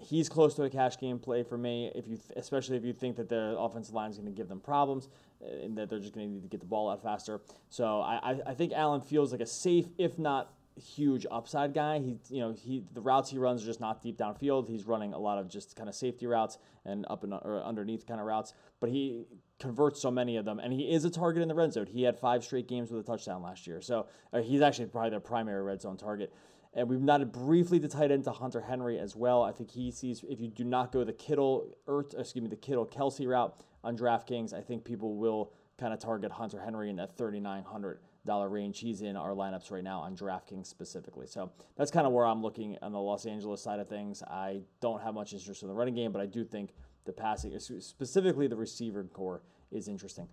he's 0.02 0.30
close 0.30 0.54
to 0.56 0.64
a 0.64 0.70
cash 0.70 0.98
game 0.98 1.20
play 1.20 1.44
for 1.44 1.58
me. 1.58 1.92
If 1.96 2.08
you, 2.08 2.18
especially 2.36 2.78
if 2.78 2.84
you 2.84 2.94
think 2.94 3.16
that 3.18 3.30
the 3.30 3.56
offensive 3.58 3.94
line 3.94 4.10
is 4.12 4.18
going 4.18 4.32
to 4.32 4.36
give 4.36 4.48
them 4.48 4.60
problems 4.60 5.10
uh, 5.42 5.66
and 5.66 5.78
that 5.78 5.90
they're 5.90 6.00
just 6.00 6.14
going 6.14 6.28
to 6.28 6.34
need 6.34 6.44
to 6.44 6.48
get 6.48 6.60
the 6.60 6.66
ball 6.66 6.90
out 6.90 7.02
faster. 7.02 7.42
So 7.70 8.02
I, 8.02 8.40
I 8.46 8.54
think 8.54 8.74
Allen 8.74 9.02
feels 9.02 9.32
like 9.32 9.42
a 9.42 9.46
safe, 9.46 9.86
if 9.98 10.18
not 10.18 10.54
huge 10.76 11.26
upside 11.30 11.74
guy. 11.74 12.00
He, 12.00 12.18
you 12.30 12.42
know, 12.42 12.52
he 12.52 12.84
the 12.94 13.02
routes 13.02 13.30
he 13.30 13.38
runs 13.38 13.64
are 13.64 13.66
just 13.66 13.80
not 13.80 14.02
deep 14.02 14.18
downfield. 14.18 14.68
He's 14.68 14.86
running 14.86 15.14
a 15.14 15.20
lot 15.20 15.38
of 15.38 15.50
just 15.50 15.76
kind 15.76 15.90
of 15.90 15.96
safety 15.96 16.26
routes 16.26 16.58
and 16.86 17.06
up 17.10 17.24
and 17.24 17.34
or 17.34 17.62
underneath 17.64 18.06
kind 18.06 18.20
of 18.20 18.26
routes. 18.26 18.54
But 18.80 18.90
he 18.90 19.26
converts 19.60 20.02
so 20.02 20.10
many 20.10 20.38
of 20.38 20.46
them, 20.46 20.60
and 20.60 20.72
he 20.72 20.92
is 20.92 21.04
a 21.06 21.10
target 21.10 21.42
in 21.42 21.48
the 21.48 21.56
red 21.56 21.74
zone. 21.74 21.88
He 21.88 22.04
had 22.04 22.18
five 22.18 22.44
straight 22.44 22.68
games 22.68 22.92
with 22.92 23.02
a 23.02 23.04
touchdown 23.04 23.42
last 23.42 23.68
year, 23.68 23.82
so 23.82 24.08
uh, 24.32 24.42
he's 24.42 24.62
actually 24.62 24.88
probably 24.88 25.10
their 25.12 25.20
primary 25.20 25.62
red 25.62 25.82
zone 25.82 25.98
target. 25.98 26.34
And 26.74 26.88
we've 26.88 27.02
nodded 27.02 27.32
briefly 27.32 27.80
the 27.80 27.88
tight 27.88 28.12
end 28.12 28.26
to 28.26 28.32
Hunter 28.32 28.62
Henry 28.62 29.00
as 29.00 29.16
well. 29.16 29.42
I 29.42 29.52
think 29.52 29.72
he 29.72 29.90
sees 29.92 30.24
if 30.30 30.40
you 30.40 30.48
do 30.48 30.64
not 30.64 30.92
go 30.92 31.04
the 31.04 31.14
Kittle, 31.14 31.76
Ertz, 31.88 32.18
excuse 32.18 32.44
me, 32.44 32.48
the 32.48 32.56
Kittle 32.56 32.86
Kelce 32.86 33.28
route 33.28 33.60
on 33.84 33.98
DraftKings, 33.98 34.54
I 34.54 34.62
think 34.62 34.86
people 34.86 35.16
will 35.16 35.52
kind 35.80 35.94
of 35.94 36.00
target 36.00 36.32
Hunter 36.32 36.62
Henry 36.62 36.90
in 36.90 36.98
that 36.98 37.18
$3,900 37.18 37.98
range. 38.26 38.80
He's 38.80 39.02
in 39.02 39.16
our 39.16 39.32
lineups 39.32 39.72
right 39.72 39.84
now 39.84 40.00
on 40.00 40.16
DraftKings 40.16 40.68
specifically. 40.68 41.28
So 41.28 41.52
that's 41.76 41.92
kind 41.92 42.06
of 42.06 42.14
where 42.14 42.26
I'm 42.26 42.42
looking 42.42 42.78
on 42.82 42.92
the 42.92 43.00
Los 43.00 43.26
Angeles 43.26 43.62
side 43.62 43.80
of 43.80 43.88
things. 43.88 44.22
I 44.24 44.62
don't 44.82 45.02
have 45.02 45.14
much 45.14 45.34
interest 45.34 45.62
in 45.64 45.68
the 45.68 45.74
running 45.74 45.96
game, 45.96 46.12
but 46.12 46.22
I 46.22 46.26
do 46.26 46.44
think 46.44 46.72
the 47.06 47.14
passing, 47.14 47.58
specifically 47.60 48.48
the 48.48 48.56
receiver 48.56 49.04
corps, 49.04 49.42
is 49.72 49.88
interesting. 49.88 50.28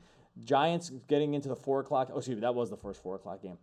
Giants 0.44 0.90
getting 1.08 1.34
into 1.34 1.48
the 1.48 1.56
four 1.56 1.80
o'clock. 1.80 2.10
Oh, 2.12 2.18
excuse 2.18 2.36
me, 2.36 2.40
that 2.42 2.54
was 2.54 2.70
the 2.70 2.76
first 2.76 3.02
four 3.02 3.14
o'clock 3.14 3.42
game. 3.42 3.56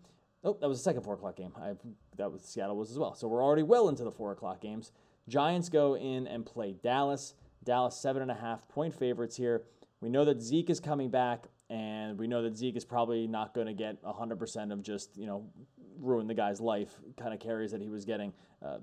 Oh, 0.44 0.58
that 0.60 0.68
was 0.68 0.80
the 0.80 0.84
second 0.84 1.04
four 1.04 1.14
o'clock 1.14 1.36
game. 1.36 1.54
I, 1.56 1.74
that 2.18 2.32
was 2.32 2.42
Seattle 2.42 2.76
was 2.76 2.92
as 2.92 2.98
well. 2.98 3.14
So 3.16 3.28
we're 3.28 3.44
already 3.44 3.64
well 3.64 3.90
into 3.90 4.04
the 4.04 4.12
four 4.12 4.32
o'clock 4.32 4.60
games. 4.62 4.92
Giants 5.28 5.70
go 5.70 5.96
in 5.96 6.28
and 6.28 6.46
play 6.46 6.76
Dallas. 6.84 7.36
Dallas 7.64 7.96
seven 7.96 8.22
and 8.22 8.32
a 8.32 8.36
half 8.36 8.68
point 8.68 8.94
favorites 8.94 9.38
here. 9.38 9.64
We 10.02 10.10
know 10.10 10.26
that 10.26 10.42
Zeke 10.42 10.70
is 10.70 10.82
coming 10.82 11.10
back, 11.10 11.46
and 11.74 12.20
we 12.20 12.28
know 12.28 12.44
that 12.44 12.56
Zeke 12.56 12.76
is 12.76 12.86
probably 12.86 13.26
not 13.26 13.56
going 13.56 13.66
to 13.66 13.74
get 13.74 14.02
100% 14.04 14.72
of 14.72 14.84
just, 14.84 15.18
you 15.18 15.26
know, 15.26 15.44
ruin 16.00 16.28
the 16.28 16.34
guy's 16.36 16.62
life 16.62 16.92
kind 17.18 17.34
of 17.34 17.40
carries 17.40 17.72
that 17.72 17.82
he 17.82 17.90
was 17.90 18.06
getting. 18.06 18.32
Uh, 18.64 18.78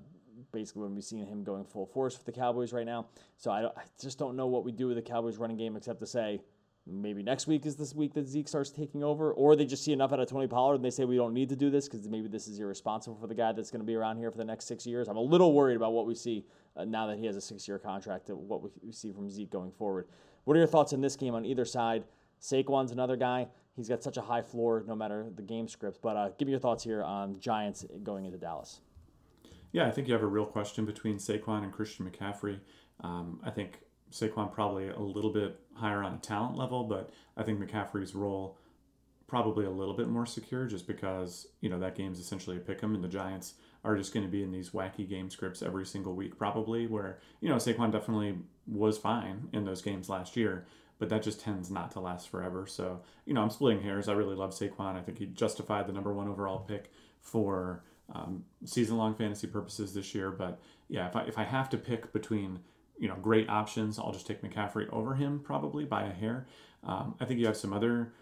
basically, 0.51 0.81
when 0.81 0.93
we've 0.93 1.03
seen 1.03 1.25
him 1.25 1.41
going 1.41 1.63
full 1.63 1.85
force 1.85 2.17
for 2.17 2.25
the 2.25 2.33
Cowboys 2.33 2.73
right 2.73 2.85
now. 2.85 3.07
So 3.37 3.49
I, 3.49 3.67
I 3.67 3.83
just 4.01 4.19
don't 4.19 4.35
know 4.35 4.47
what 4.47 4.65
we 4.65 4.73
do 4.73 4.87
with 4.87 4.97
the 4.97 5.01
Cowboys 5.01 5.37
running 5.37 5.55
game 5.55 5.77
except 5.77 6.01
to 6.01 6.05
say 6.05 6.41
maybe 6.85 7.23
next 7.23 7.47
week 7.47 7.65
is 7.65 7.77
this 7.77 7.95
week 7.95 8.13
that 8.15 8.27
Zeke 8.27 8.49
starts 8.49 8.71
taking 8.71 9.05
over, 9.05 9.31
or 9.31 9.55
they 9.55 9.65
just 9.65 9.85
see 9.85 9.93
enough 9.93 10.11
out 10.11 10.19
of 10.19 10.27
Tony 10.27 10.47
Pollard 10.47 10.75
and 10.75 10.83
they 10.83 10.89
say 10.89 11.05
we 11.05 11.15
don't 11.15 11.33
need 11.33 11.47
to 11.47 11.55
do 11.55 11.69
this 11.69 11.87
because 11.87 12.05
maybe 12.09 12.27
this 12.27 12.49
is 12.49 12.59
irresponsible 12.59 13.15
for 13.15 13.27
the 13.27 13.35
guy 13.35 13.53
that's 13.53 13.71
going 13.71 13.79
to 13.79 13.87
be 13.87 13.95
around 13.95 14.17
here 14.17 14.31
for 14.31 14.37
the 14.37 14.43
next 14.43 14.65
six 14.65 14.85
years. 14.85 15.07
I'm 15.07 15.15
a 15.15 15.21
little 15.21 15.53
worried 15.53 15.77
about 15.77 15.93
what 15.93 16.07
we 16.07 16.15
see 16.15 16.43
uh, 16.75 16.83
now 16.83 17.07
that 17.07 17.17
he 17.17 17.25
has 17.25 17.37
a 17.37 17.41
six-year 17.41 17.79
contract. 17.79 18.29
What 18.31 18.61
we 18.83 18.91
see 18.91 19.13
from 19.13 19.29
Zeke 19.29 19.49
going 19.49 19.71
forward. 19.71 20.07
What 20.43 20.57
are 20.57 20.59
your 20.59 20.67
thoughts 20.67 20.91
in 20.91 20.99
this 20.99 21.15
game 21.15 21.35
on 21.35 21.45
either 21.45 21.63
side? 21.63 22.03
Saquon's 22.41 22.91
another 22.91 23.15
guy. 23.15 23.47
He's 23.75 23.87
got 23.87 24.03
such 24.03 24.17
a 24.17 24.21
high 24.21 24.41
floor 24.41 24.83
no 24.87 24.95
matter 24.95 25.27
the 25.35 25.41
game 25.41 25.67
script. 25.67 25.99
But 26.01 26.17
uh, 26.17 26.29
give 26.37 26.47
me 26.47 26.51
your 26.51 26.59
thoughts 26.59 26.83
here 26.83 27.03
on 27.03 27.39
Giants 27.39 27.85
going 28.03 28.25
into 28.25 28.37
Dallas. 28.37 28.81
Yeah, 29.71 29.87
I 29.87 29.91
think 29.91 30.07
you 30.07 30.13
have 30.13 30.23
a 30.23 30.27
real 30.27 30.45
question 30.45 30.85
between 30.85 31.17
Saquon 31.17 31.63
and 31.63 31.71
Christian 31.71 32.09
McCaffrey. 32.09 32.59
Um, 33.01 33.39
I 33.43 33.51
think 33.51 33.79
Saquon 34.11 34.51
probably 34.51 34.89
a 34.89 34.99
little 34.99 35.31
bit 35.31 35.59
higher 35.73 36.03
on 36.03 36.13
a 36.13 36.17
talent 36.17 36.57
level, 36.57 36.83
but 36.83 37.11
I 37.37 37.43
think 37.43 37.59
McCaffrey's 37.59 38.13
role 38.13 38.57
probably 39.27 39.65
a 39.65 39.69
little 39.69 39.93
bit 39.93 40.09
more 40.09 40.25
secure 40.25 40.65
just 40.65 40.85
because, 40.85 41.47
you 41.61 41.69
know, 41.69 41.79
that 41.79 41.95
game's 41.95 42.19
essentially 42.19 42.57
a 42.57 42.59
pick 42.59 42.83
'em 42.83 42.93
and 42.93 43.01
the 43.01 43.07
Giants 43.07 43.53
are 43.85 43.95
just 43.95 44.13
going 44.13 44.25
to 44.25 44.31
be 44.31 44.43
in 44.43 44.51
these 44.51 44.71
wacky 44.71 45.07
game 45.07 45.29
scripts 45.29 45.61
every 45.61 45.85
single 45.85 46.13
week 46.13 46.37
probably 46.37 46.85
where, 46.85 47.19
you 47.39 47.47
know, 47.47 47.55
Saquon 47.55 47.93
definitely 47.93 48.37
was 48.67 48.97
fine 48.97 49.47
in 49.53 49.63
those 49.63 49.81
games 49.81 50.09
last 50.09 50.35
year, 50.35 50.65
but 51.01 51.09
that 51.09 51.21
just 51.21 51.41
tends 51.41 51.69
not 51.69 51.91
to 51.91 51.99
last 51.99 52.29
forever. 52.29 52.65
So, 52.65 53.01
you 53.25 53.33
know, 53.33 53.41
I'm 53.41 53.49
splitting 53.49 53.81
hairs. 53.81 54.07
I 54.07 54.13
really 54.13 54.35
love 54.35 54.51
Saquon. 54.51 54.95
I 54.95 55.01
think 55.01 55.17
he 55.17 55.25
justified 55.25 55.85
the 55.85 55.91
number 55.91 56.13
one 56.13 56.29
overall 56.29 56.59
pick 56.59 56.89
for 57.19 57.83
um, 58.13 58.45
season 58.63 58.95
long 58.95 59.15
fantasy 59.15 59.47
purposes 59.47 59.93
this 59.93 60.15
year. 60.15 60.31
But 60.31 60.61
yeah, 60.87 61.07
if 61.09 61.15
I, 61.17 61.23
if 61.23 61.37
I 61.37 61.43
have 61.43 61.69
to 61.71 61.77
pick 61.77 62.13
between 62.13 62.59
you 63.01 63.07
know 63.07 63.15
great 63.15 63.49
options. 63.49 63.99
I'll 63.99 64.13
just 64.13 64.27
take 64.27 64.41
McCaffrey 64.41 64.87
over 64.93 65.15
him 65.15 65.39
probably 65.39 65.83
by 65.83 66.03
a 66.03 66.13
hair. 66.13 66.45
Um, 66.83 67.15
I 67.19 67.25
think 67.25 67.39
you 67.39 67.47
have 67.47 67.57
some 67.57 67.73
other 67.73 68.13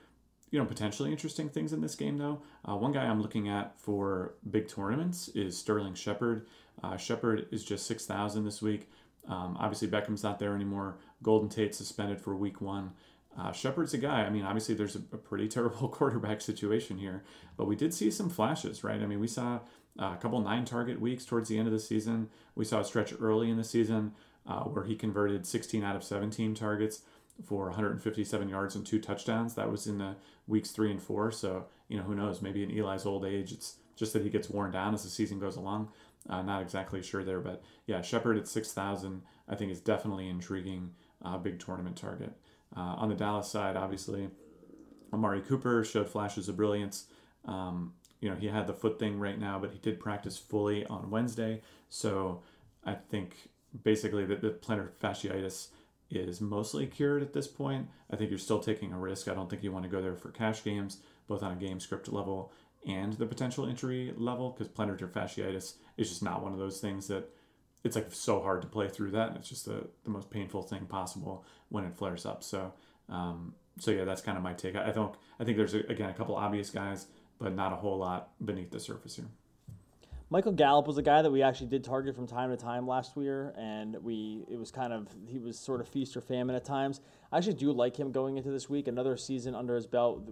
you 0.50 0.58
know 0.58 0.66
potentially 0.66 1.12
interesting 1.12 1.50
things 1.50 1.74
in 1.74 1.82
this 1.82 1.96
game 1.96 2.18
though. 2.18 2.42
Uh, 2.68 2.76
one 2.78 2.94
guy 2.94 3.04
I'm 3.04 3.22
looking 3.22 3.50
at 3.50 3.78
for 3.78 4.36
big 4.50 4.70
tournaments 4.70 5.28
is 5.36 5.56
Sterling 5.58 5.94
Shepard. 5.94 6.48
Uh, 6.82 6.96
Shepard 6.96 7.48
is 7.52 7.64
just 7.64 7.86
six 7.86 8.06
thousand 8.06 8.46
this 8.46 8.62
week. 8.62 8.90
Um, 9.28 9.58
obviously 9.60 9.88
Beckham's 9.88 10.24
not 10.24 10.40
there 10.40 10.56
anymore. 10.56 10.98
Golden 11.22 11.50
Tate 11.50 11.76
suspended 11.76 12.22
for 12.22 12.36
week 12.36 12.62
one. 12.62 12.92
Uh, 13.38 13.52
Shepard's 13.52 13.94
a 13.94 13.98
guy. 13.98 14.24
I 14.24 14.30
mean, 14.30 14.44
obviously 14.44 14.76
there's 14.76 14.96
a, 14.96 15.02
a, 15.14 15.18
pretty 15.18 15.48
terrible 15.48 15.88
quarterback 15.90 16.42
situation 16.42 16.98
here, 16.98 17.24
but 17.58 17.68
we 17.68 17.76
did 17.76 17.94
see 17.94 18.10
some 18.12 18.30
flashes, 18.30 18.84
right? 18.84 19.02
I 19.02 19.06
mean, 19.06 19.20
we 19.20 19.28
saw 19.28 19.60
uh, 20.00 20.14
a 20.14 20.18
couple 20.20 20.40
nine 20.42 20.66
target 20.66 21.00
weeks 21.00 21.26
towards 21.26 21.48
the 21.50 21.58
end 21.58 21.68
of 21.68 21.74
the 21.74 21.80
season. 21.80 22.30
We 22.56 22.66
saw 22.66 22.80
a 22.80 22.86
stretch 22.86 23.14
early 23.20 23.50
in 23.50 23.58
the 23.58 23.64
season 23.64 24.14
uh, 24.48 24.62
where 24.62 24.84
he 24.84 24.96
converted 24.96 25.46
16 25.46 25.84
out 25.84 25.96
of 25.96 26.04
17 26.04 26.56
targets 26.56 27.02
for 27.46 27.66
157 27.66 28.50
yards 28.50 28.76
and 28.76 28.86
two 28.86 29.00
touchdowns. 29.00 29.56
That 29.56 29.72
was 29.72 29.88
in 29.88 30.00
the 30.00 30.16
weeks 30.48 30.72
three 30.72 30.92
and 30.92 31.02
four. 31.02 31.32
So, 31.32 31.66
you 31.88 31.98
know, 31.98 32.04
who 32.04 32.16
knows? 32.16 32.42
Maybe 32.42 32.64
in 32.64 32.72
Eli's 32.72 33.06
old 33.06 33.26
age, 33.26 33.52
it's 33.52 33.76
just 33.96 34.14
that 34.14 34.24
he 34.24 34.30
gets 34.30 34.50
worn 34.50 34.72
down 34.72 34.94
as 34.94 35.04
the 35.04 35.10
season 35.10 35.40
goes 35.40 35.56
along. 35.56 35.90
Uh, 36.28 36.42
not 36.42 36.62
exactly 36.62 37.02
sure 37.02 37.24
there, 37.24 37.40
but 37.40 37.64
yeah, 37.88 38.02
Shepard 38.02 38.38
at 38.38 38.48
6,000, 38.48 39.22
I 39.48 39.56
think 39.56 39.72
is 39.72 39.80
definitely 39.80 40.28
intriguing, 40.28 40.92
uh, 41.24 41.38
big 41.38 41.60
tournament 41.60 41.96
target. 41.96 42.34
Uh, 42.76 42.96
on 42.98 43.10
the 43.10 43.16
Dallas 43.16 43.50
side, 43.50 43.76
obviously, 43.76 44.30
Amari 45.14 45.42
Cooper 45.42 45.84
showed 45.84 46.10
flashes 46.10 46.50
of 46.50 46.58
brilliance. 46.58 47.06
Um, 47.46 47.94
you 48.22 48.30
know, 48.30 48.36
he 48.36 48.48
had 48.48 48.68
the 48.68 48.74
foot 48.74 49.00
thing 49.00 49.20
right 49.20 49.40
now, 49.40 49.60
but 49.60 49.72
he 49.72 49.80
did 49.80 50.00
practice 50.00 50.38
fully 50.38 50.86
on 50.86 51.10
Wednesday. 51.10 51.62
So 51.90 52.44
I 52.84 52.94
think 52.94 53.36
basically 53.84 54.26
that 54.26 54.42
the 54.42 54.50
plantar 54.50 54.90
fasciitis 55.02 55.70
is 56.12 56.42
mostly 56.42 56.86
cured 56.86 57.22
at 57.22 57.34
this 57.34 57.48
point. 57.48 57.88
I 58.12 58.16
think 58.16 58.30
you're 58.30 58.40
still 58.40 58.60
taking 58.60 58.92
a 58.92 59.00
risk. 59.00 59.28
I 59.28 59.34
don't 59.34 59.50
think 59.50 59.64
you 59.64 59.72
want 59.72 59.84
to 59.84 59.90
go 59.90 60.02
there 60.02 60.16
for 60.16 60.30
cash 60.30 60.64
games, 60.64 60.98
both 61.28 61.44
on 61.44 61.54
a 61.54 61.56
game 61.56 61.80
script 61.80 62.08
level 62.08 62.52
and 62.88 63.14
the 63.14 63.26
potential 63.26 63.66
injury 63.66 64.14
level, 64.16 64.52
because 64.52 64.70
plantar 64.70 64.98
fasciitis 65.10 65.74
is 66.00 66.10
just 66.10 66.24
not 66.24 66.41
one 66.41 66.54
of 66.54 66.60
those 66.60 66.80
things 66.80 67.08
that 67.08 67.30
it's 67.84 67.95
like 67.95 68.08
so 68.12 68.41
hard 68.41 68.62
to 68.62 68.68
play 68.68 68.88
through 68.88 69.12
that. 69.12 69.30
and 69.30 69.38
It's 69.38 69.50
just 69.50 69.66
the, 69.66 69.88
the 70.04 70.10
most 70.10 70.30
painful 70.30 70.64
thing 70.64 70.86
possible 70.86 71.45
when 71.70 71.86
it 71.86 71.95
flares 71.95 72.26
up. 72.26 72.43
So, 72.43 72.74
um, 73.10 73.54
so 73.80 73.91
yeah, 73.91 74.04
that's 74.04 74.22
kind 74.22 74.38
of 74.38 74.43
my 74.43 74.54
take. 74.54 74.76
I, 74.76 74.89
I 74.89 74.91
think 74.91 75.14
I 75.39 75.43
think 75.43 75.58
there's 75.58 75.74
again 75.74 76.10
a 76.10 76.14
couple 76.14 76.36
obvious 76.36 76.70
guys, 76.70 77.08
but 77.39 77.54
not 77.54 77.74
a 77.74 77.78
whole 77.78 77.97
lot 77.97 78.32
beneath 78.43 78.72
the 78.72 78.80
surface 78.80 79.16
here. 79.16 79.30
Michael 80.32 80.52
Gallup 80.52 80.86
was 80.86 81.00
a 81.00 81.02
guy 81.02 81.24
that 81.24 81.32
we 81.32 81.42
actually 81.42 81.68
did 81.68 81.84
target 81.84 82.16
from 82.16 82.28
time 82.28 82.52
to 82.52 82.58
time 82.58 82.88
last 82.88 83.18
year, 83.18 83.52
and 83.58 83.98
we 84.04 84.46
it 84.48 84.60
was 84.60 84.70
kind 84.70 84.94
of 84.94 85.08
he 85.26 85.40
was 85.40 85.58
sort 85.58 85.82
of 85.82 85.88
feast 85.88 86.16
or 86.16 86.22
famine 86.22 86.56
at 86.56 86.64
times. 86.64 87.02
I 87.32 87.38
actually 87.38 87.56
do 87.56 87.72
like 87.72 87.98
him 87.98 88.12
going 88.12 88.38
into 88.38 88.52
this 88.52 88.70
week. 88.70 88.88
Another 88.88 89.18
season 89.18 89.56
under 89.56 89.76
his 89.76 89.88
belt. 89.88 90.30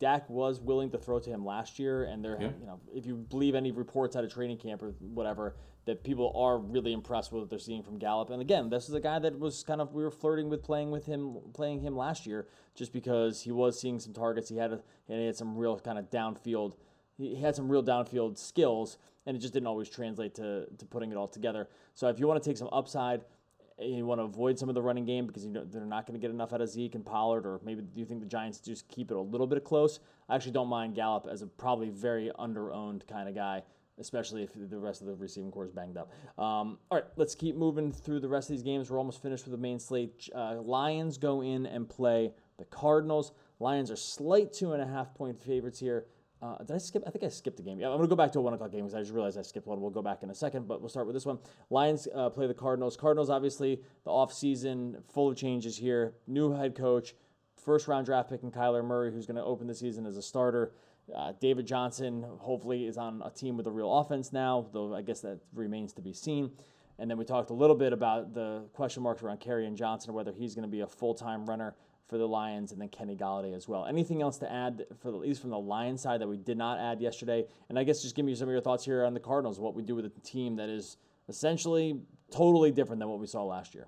Dak 0.00 0.28
was 0.28 0.60
willing 0.60 0.90
to 0.90 0.98
throw 0.98 1.20
to 1.20 1.30
him 1.30 1.46
last 1.46 1.78
year, 1.78 2.04
and 2.04 2.24
there, 2.24 2.36
yeah. 2.40 2.50
you 2.58 2.66
know, 2.66 2.80
if 2.92 3.06
you 3.06 3.14
believe 3.14 3.54
any 3.54 3.70
reports 3.70 4.16
out 4.16 4.24
of 4.24 4.32
training 4.32 4.56
camp 4.56 4.82
or 4.82 4.88
whatever, 4.98 5.54
that 5.84 6.02
people 6.02 6.32
are 6.34 6.58
really 6.58 6.92
impressed 6.92 7.30
with 7.30 7.42
what 7.42 7.50
they're 7.50 7.60
seeing 7.60 7.84
from 7.84 7.98
Gallup. 7.98 8.30
And 8.30 8.42
again, 8.42 8.70
this 8.70 8.88
is 8.88 8.94
a 8.94 9.00
guy 9.00 9.20
that 9.20 9.38
was 9.38 9.62
kind 9.62 9.80
of 9.80 9.92
we 9.92 10.02
were 10.02 10.10
flirting 10.10 10.48
with 10.48 10.64
playing 10.64 10.90
with 10.90 11.06
him, 11.06 11.36
playing 11.54 11.80
him 11.80 11.96
last 11.96 12.26
year, 12.26 12.48
just 12.74 12.92
because 12.92 13.42
he 13.42 13.52
was 13.52 13.80
seeing 13.80 14.00
some 14.00 14.12
targets. 14.12 14.48
He 14.48 14.56
had 14.56 14.72
a, 14.72 14.80
and 15.08 15.20
he 15.20 15.26
had 15.26 15.36
some 15.36 15.56
real 15.56 15.78
kind 15.78 15.96
of 15.96 16.10
downfield. 16.10 16.74
He 17.18 17.36
had 17.36 17.54
some 17.54 17.70
real 17.70 17.84
downfield 17.84 18.36
skills 18.36 18.98
and 19.26 19.36
it 19.36 19.40
just 19.40 19.52
didn't 19.52 19.66
always 19.66 19.88
translate 19.88 20.34
to, 20.34 20.66
to 20.78 20.84
putting 20.86 21.10
it 21.10 21.16
all 21.16 21.28
together. 21.28 21.68
So 21.94 22.08
if 22.08 22.18
you 22.18 22.26
want 22.26 22.42
to 22.42 22.48
take 22.48 22.56
some 22.56 22.68
upside, 22.72 23.22
you 23.78 24.06
want 24.06 24.20
to 24.20 24.24
avoid 24.24 24.58
some 24.58 24.68
of 24.68 24.74
the 24.74 24.82
running 24.82 25.04
game 25.04 25.26
because 25.26 25.44
you 25.44 25.50
know 25.50 25.64
they're 25.64 25.84
not 25.84 26.06
going 26.06 26.18
to 26.18 26.20
get 26.20 26.30
enough 26.30 26.52
out 26.52 26.60
of 26.60 26.68
Zeke 26.68 26.94
and 26.94 27.04
Pollard, 27.04 27.46
or 27.46 27.60
maybe 27.64 27.82
you 27.94 28.04
think 28.04 28.20
the 28.20 28.26
Giants 28.26 28.58
just 28.60 28.86
keep 28.88 29.10
it 29.10 29.16
a 29.16 29.20
little 29.20 29.46
bit 29.46 29.64
close? 29.64 30.00
I 30.28 30.36
actually 30.36 30.52
don't 30.52 30.68
mind 30.68 30.94
Gallup 30.94 31.26
as 31.30 31.42
a 31.42 31.46
probably 31.46 31.88
very 31.88 32.30
under-owned 32.38 33.06
kind 33.06 33.28
of 33.28 33.34
guy, 33.34 33.62
especially 33.98 34.42
if 34.42 34.50
the 34.54 34.78
rest 34.78 35.00
of 35.00 35.06
the 35.06 35.14
receiving 35.14 35.50
corps 35.50 35.64
is 35.64 35.72
banged 35.72 35.96
up. 35.96 36.12
Um, 36.38 36.78
all 36.90 36.98
right, 36.98 37.04
let's 37.16 37.34
keep 37.34 37.56
moving 37.56 37.92
through 37.92 38.20
the 38.20 38.28
rest 38.28 38.50
of 38.50 38.56
these 38.56 38.62
games. 38.62 38.90
We're 38.90 38.98
almost 38.98 39.22
finished 39.22 39.44
with 39.44 39.52
the 39.52 39.58
main 39.58 39.78
slate. 39.78 40.28
Uh, 40.34 40.60
Lions 40.60 41.18
go 41.18 41.42
in 41.42 41.66
and 41.66 41.88
play 41.88 42.32
the 42.58 42.64
Cardinals. 42.66 43.32
Lions 43.58 43.90
are 43.90 43.96
slight 43.96 44.52
two 44.52 44.72
and 44.72 44.82
a 44.82 44.86
half 44.86 45.14
point 45.14 45.40
favorites 45.40 45.78
here. 45.78 46.06
Uh, 46.42 46.58
did 46.58 46.74
I 46.74 46.78
skip? 46.78 47.04
I 47.06 47.10
think 47.10 47.22
I 47.22 47.28
skipped 47.28 47.60
a 47.60 47.62
game. 47.62 47.78
Yeah, 47.78 47.86
I'm 47.86 47.98
going 47.98 48.08
to 48.08 48.08
go 48.08 48.16
back 48.16 48.32
to 48.32 48.40
a 48.40 48.42
one 48.42 48.52
o'clock 48.52 48.72
game 48.72 48.80
because 48.80 48.96
I 48.96 49.00
just 49.00 49.12
realized 49.12 49.38
I 49.38 49.42
skipped 49.42 49.68
one. 49.68 49.80
We'll 49.80 49.90
go 49.90 50.02
back 50.02 50.24
in 50.24 50.30
a 50.30 50.34
second, 50.34 50.66
but 50.66 50.80
we'll 50.80 50.88
start 50.88 51.06
with 51.06 51.14
this 51.14 51.24
one. 51.24 51.38
Lions 51.70 52.08
uh, 52.12 52.30
play 52.30 52.48
the 52.48 52.54
Cardinals. 52.54 52.96
Cardinals, 52.96 53.30
obviously, 53.30 53.80
the 54.02 54.10
offseason, 54.10 55.04
full 55.12 55.30
of 55.30 55.36
changes 55.36 55.76
here. 55.76 56.14
New 56.26 56.52
head 56.52 56.74
coach, 56.74 57.14
first 57.54 57.86
round 57.86 58.06
draft 58.06 58.28
pick 58.28 58.42
in 58.42 58.50
Kyler 58.50 58.84
Murray, 58.84 59.12
who's 59.12 59.24
going 59.24 59.36
to 59.36 59.44
open 59.44 59.68
the 59.68 59.74
season 59.74 60.04
as 60.04 60.16
a 60.16 60.22
starter. 60.22 60.72
Uh, 61.14 61.32
David 61.40 61.64
Johnson, 61.64 62.24
hopefully, 62.38 62.86
is 62.86 62.98
on 62.98 63.22
a 63.24 63.30
team 63.30 63.56
with 63.56 63.68
a 63.68 63.70
real 63.70 63.96
offense 63.98 64.32
now, 64.32 64.66
though 64.72 64.94
I 64.94 65.02
guess 65.02 65.20
that 65.20 65.38
remains 65.54 65.92
to 65.92 66.02
be 66.02 66.12
seen. 66.12 66.50
And 66.98 67.08
then 67.08 67.18
we 67.18 67.24
talked 67.24 67.50
a 67.50 67.54
little 67.54 67.76
bit 67.76 67.92
about 67.92 68.34
the 68.34 68.64
question 68.72 69.02
marks 69.02 69.22
around 69.22 69.40
Kerryon 69.40 69.76
Johnson, 69.76 70.12
whether 70.12 70.32
he's 70.32 70.54
going 70.54 70.62
to 70.62 70.68
be 70.70 70.80
a 70.80 70.86
full 70.86 71.14
time 71.14 71.46
runner 71.46 71.74
for 72.08 72.18
the 72.18 72.28
Lions, 72.28 72.72
and 72.72 72.80
then 72.80 72.88
Kenny 72.88 73.16
Golladay 73.16 73.54
as 73.54 73.66
well. 73.66 73.86
Anything 73.86 74.22
else 74.22 74.38
to 74.38 74.52
add 74.52 74.84
for 75.00 75.08
at 75.08 75.14
least 75.14 75.40
from 75.40 75.50
the 75.50 75.58
Lions 75.58 76.02
side 76.02 76.20
that 76.20 76.28
we 76.28 76.36
did 76.36 76.58
not 76.58 76.78
add 76.78 77.00
yesterday? 77.00 77.44
And 77.68 77.78
I 77.78 77.84
guess 77.84 78.02
just 78.02 78.14
give 78.14 78.24
me 78.24 78.34
some 78.34 78.48
of 78.48 78.52
your 78.52 78.60
thoughts 78.60 78.84
here 78.84 79.04
on 79.04 79.14
the 79.14 79.20
Cardinals, 79.20 79.58
what 79.58 79.74
we 79.74 79.82
do 79.82 79.94
with 79.94 80.04
a 80.04 80.10
team 80.20 80.56
that 80.56 80.68
is 80.68 80.96
essentially 81.28 82.00
totally 82.30 82.70
different 82.70 83.00
than 83.00 83.08
what 83.08 83.18
we 83.18 83.26
saw 83.26 83.44
last 83.44 83.74
year. 83.74 83.86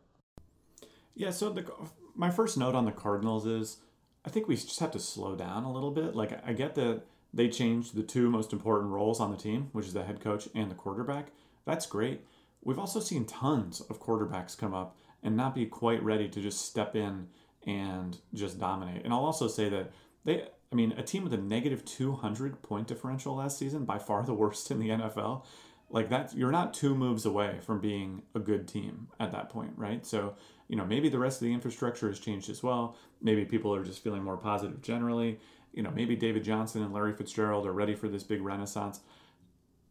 Yeah. 1.15 1.31
So 1.31 1.51
the 1.51 1.71
my 2.15 2.31
first 2.31 2.57
note 2.57 2.75
on 2.75 2.85
the 2.85 2.93
Cardinals 2.93 3.47
is 3.47 3.79
I 4.25 4.31
think 4.31 4.49
we 4.49 4.57
just 4.57 4.81
have 4.81 4.93
to 4.93 5.01
slow 5.01 5.37
down 5.37 5.65
a 5.65 5.73
little 5.73 5.91
bit. 5.91 6.15
Like 6.15 6.41
I 6.47 6.53
get 6.53 6.75
that 6.77 7.03
they 7.33 7.49
changed 7.49 7.95
the 7.95 8.03
two 8.03 8.31
most 8.31 8.53
important 8.53 8.91
roles 8.91 9.21
on 9.21 9.31
the 9.31 9.37
team, 9.37 9.69
which 9.73 9.87
is 9.87 9.93
the 9.93 10.05
head 10.05 10.21
coach 10.21 10.49
and 10.55 10.71
the 10.71 10.75
quarterback. 10.75 11.29
That's 11.65 11.87
great. 11.87 12.23
We've 12.63 12.79
also 12.79 13.01
seen 13.01 13.27
tons 13.27 13.81
of 13.83 14.01
quarterbacks 14.01 14.57
come 14.57 14.73
up 14.73 14.97
and 15.23 15.37
not 15.37 15.55
be 15.55 15.67
quite 15.67 16.03
ready 16.03 16.29
to 16.29 16.41
just 16.41 16.65
step 16.65 16.95
in 16.95 17.29
and 17.67 18.19
just 18.33 18.59
dominate. 18.59 19.05
And 19.05 19.13
I'll 19.13 19.25
also 19.25 19.49
say 19.49 19.69
that 19.69 19.93
they, 20.25 20.43
I 20.73 20.75
mean, 20.75 20.93
a 20.93 21.03
team 21.03 21.25
with 21.25 21.33
a 21.35 21.39
negative 21.39 21.85
200 21.85 22.63
point 22.63 22.87
differential 22.87 23.37
last 23.37 23.59
season, 23.59 23.85
by 23.85 23.99
far 23.99 24.25
the 24.25 24.35
worst 24.35 24.71
in 24.71 24.79
the 24.79 24.89
NFL, 24.91 25.45
like 25.91 26.09
that, 26.11 26.35
you're 26.35 26.51
not 26.51 26.75
two 26.75 26.95
moves 26.95 27.25
away 27.25 27.59
from 27.61 27.81
being 27.81 28.23
a 28.35 28.41
good 28.41 28.67
team 28.67 29.09
at 29.21 29.33
that 29.33 29.51
point, 29.51 29.73
right? 29.77 30.05
So, 30.05 30.35
you 30.69 30.77
know, 30.77 30.85
maybe 30.85 31.09
the 31.09 31.19
rest 31.19 31.41
of 31.41 31.47
the 31.47 31.53
infrastructure 31.53 32.09
has 32.09 32.19
changed 32.19 32.51
as 32.51 32.63
well. 32.63 32.97
Maybe 33.23 33.45
people 33.45 33.75
are 33.75 33.85
just 33.85 34.03
feeling 34.03 34.23
more 34.23 34.37
positive 34.37 34.83
generally. 34.83 35.39
You 35.73 35.83
know, 35.83 35.91
maybe 35.91 36.17
David 36.17 36.45
Johnson 36.45 36.83
and 36.83 36.93
Larry 36.93 37.13
Fitzgerald 37.13 37.67
are 37.67 37.73
ready 37.73 37.95
for 37.95 38.09
this 38.09 38.23
big 38.23 38.43
renaissance. 38.43 39.01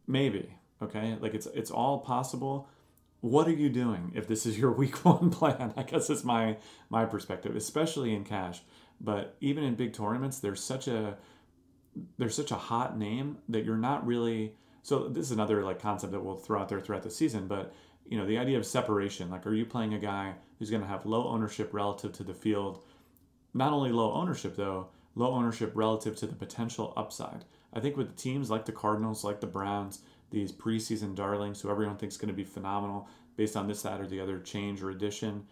Maybe, 0.06 0.54
okay? 0.82 1.16
Like 1.20 1.34
it's 1.34 1.46
it's 1.46 1.70
all 1.70 2.00
possible 2.00 2.68
what 3.24 3.48
are 3.48 3.52
you 3.52 3.70
doing 3.70 4.12
if 4.14 4.28
this 4.28 4.44
is 4.44 4.58
your 4.58 4.70
week 4.82 5.02
one 5.02 5.30
plan? 5.30 5.72
I 5.78 5.82
guess 5.82 6.10
is 6.10 6.24
my 6.24 6.58
my 6.90 7.06
perspective, 7.06 7.56
especially 7.56 8.14
in 8.14 8.22
cash. 8.22 8.60
But 9.00 9.36
even 9.40 9.64
in 9.64 9.76
big 9.76 9.94
tournaments, 9.94 10.40
there's 10.40 10.62
such 10.62 10.88
a 10.88 11.16
there's 12.18 12.34
such 12.34 12.50
a 12.50 12.56
hot 12.56 12.98
name 12.98 13.38
that 13.48 13.64
you're 13.64 13.78
not 13.78 14.06
really. 14.06 14.56
So 14.82 15.08
this 15.08 15.24
is 15.24 15.32
another 15.32 15.64
like 15.64 15.80
concept 15.80 16.12
that 16.12 16.20
we'll 16.20 16.36
throw 16.36 16.60
out 16.60 16.68
there 16.68 16.80
throughout 16.80 17.02
the 17.02 17.10
season. 17.10 17.48
But 17.48 17.72
you 18.06 18.18
know 18.18 18.26
the 18.26 18.36
idea 18.36 18.58
of 18.58 18.66
separation. 18.66 19.30
Like, 19.30 19.46
are 19.46 19.54
you 19.54 19.64
playing 19.64 19.94
a 19.94 19.98
guy 19.98 20.34
who's 20.58 20.70
going 20.70 20.82
to 20.82 20.88
have 20.88 21.06
low 21.06 21.26
ownership 21.28 21.72
relative 21.72 22.12
to 22.12 22.24
the 22.24 22.34
field? 22.34 22.84
Not 23.54 23.72
only 23.72 23.90
low 23.90 24.12
ownership 24.12 24.54
though, 24.54 24.88
low 25.14 25.32
ownership 25.32 25.72
relative 25.74 26.14
to 26.16 26.26
the 26.26 26.34
potential 26.34 26.92
upside. 26.94 27.46
I 27.72 27.80
think 27.80 27.96
with 27.96 28.16
teams 28.16 28.50
like 28.50 28.66
the 28.66 28.72
Cardinals, 28.72 29.24
like 29.24 29.40
the 29.40 29.46
Browns, 29.46 30.00
these 30.34 30.52
preseason 30.52 31.14
darlings 31.14 31.60
who 31.60 31.70
everyone 31.70 31.96
thinks 31.96 32.16
is 32.16 32.20
going 32.20 32.28
to 32.28 32.34
be 32.34 32.44
phenomenal 32.44 33.08
based 33.36 33.56
on 33.56 33.66
this, 33.66 33.82
that, 33.82 34.00
or 34.00 34.06
the 34.06 34.20
other 34.20 34.40
change 34.40 34.82
or 34.82 34.90
addition. 34.90 35.44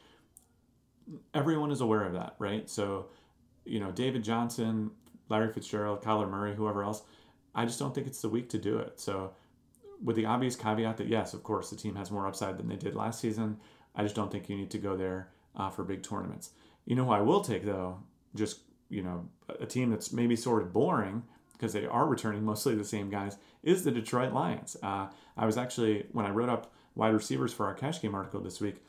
Everyone 1.34 1.70
is 1.70 1.80
aware 1.80 2.02
of 2.02 2.12
that, 2.14 2.34
right? 2.38 2.68
So, 2.68 3.06
you 3.64 3.80
know, 3.80 3.90
David 3.90 4.22
Johnson, 4.24 4.90
Larry 5.28 5.52
Fitzgerald, 5.52 6.02
Kyler 6.02 6.28
Murray, 6.28 6.54
whoever 6.54 6.82
else, 6.82 7.02
I 7.54 7.64
just 7.64 7.78
don't 7.78 7.94
think 7.94 8.06
it's 8.06 8.22
the 8.22 8.28
week 8.28 8.48
to 8.50 8.58
do 8.58 8.78
it. 8.78 9.00
So, 9.00 9.32
with 10.02 10.16
the 10.16 10.26
obvious 10.26 10.56
caveat 10.56 10.96
that, 10.96 11.06
yes, 11.06 11.32
of 11.32 11.44
course, 11.44 11.70
the 11.70 11.76
team 11.76 11.94
has 11.94 12.10
more 12.10 12.26
upside 12.26 12.58
than 12.58 12.68
they 12.68 12.76
did 12.76 12.96
last 12.96 13.20
season, 13.20 13.58
I 13.94 14.02
just 14.02 14.16
don't 14.16 14.32
think 14.32 14.48
you 14.48 14.56
need 14.56 14.70
to 14.72 14.78
go 14.78 14.96
there 14.96 15.28
uh, 15.54 15.70
for 15.70 15.84
big 15.84 16.02
tournaments. 16.02 16.50
You 16.86 16.96
know 16.96 17.04
who 17.04 17.12
I 17.12 17.20
will 17.20 17.40
take, 17.40 17.64
though? 17.64 18.00
Just, 18.34 18.60
you 18.88 19.02
know, 19.02 19.28
a 19.60 19.66
team 19.66 19.90
that's 19.90 20.12
maybe 20.12 20.34
sort 20.34 20.62
of 20.62 20.72
boring 20.72 21.22
because 21.62 21.72
they 21.74 21.86
are 21.86 22.08
returning 22.08 22.44
mostly 22.44 22.74
the 22.74 22.84
same 22.84 23.08
guys, 23.08 23.36
is 23.62 23.84
the 23.84 23.92
Detroit 23.92 24.32
Lions. 24.32 24.76
Uh, 24.82 25.06
I 25.36 25.46
was 25.46 25.56
actually, 25.56 26.06
when 26.10 26.26
I 26.26 26.30
wrote 26.30 26.48
up 26.48 26.72
wide 26.96 27.14
receivers 27.14 27.52
for 27.52 27.66
our 27.66 27.74
cash 27.74 28.02
game 28.02 28.16
article 28.16 28.40
this 28.40 28.60
week, 28.60 28.82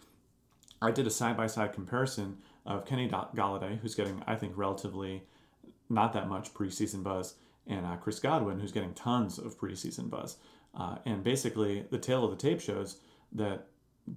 I 0.82 0.89
did 0.89 1.05
a 1.05 1.11
side 1.11 1.38
by 1.38 1.45
side 1.45 1.71
comparison 1.71 2.39
of 2.65 2.84
Kenny 2.84 3.07
Golladay, 3.07 3.80
who's 3.80 3.93
getting, 3.93 4.24
I 4.26 4.34
think, 4.34 4.53
relatively 4.55 5.21
not 5.88 6.13
that 6.13 6.28
much 6.28 6.51
preseason 6.55 7.03
buzz, 7.03 7.36
and 7.67 7.86
uh, 7.86 7.95
Chris 7.97 8.19
Godwin, 8.19 8.59
who's 8.59 8.71
getting 8.71 8.95
tons 8.95 9.38
of 9.38 9.55
preseason 9.55 10.09
buzz. 10.09 10.38
Uh, 10.74 10.95
and 11.05 11.24
basically, 11.24 11.86
the 11.91 11.99
tale 11.99 12.26
of 12.26 12.32
the 12.32 12.38
tape 12.38 12.59
shows 12.59 12.97
that 13.34 13.67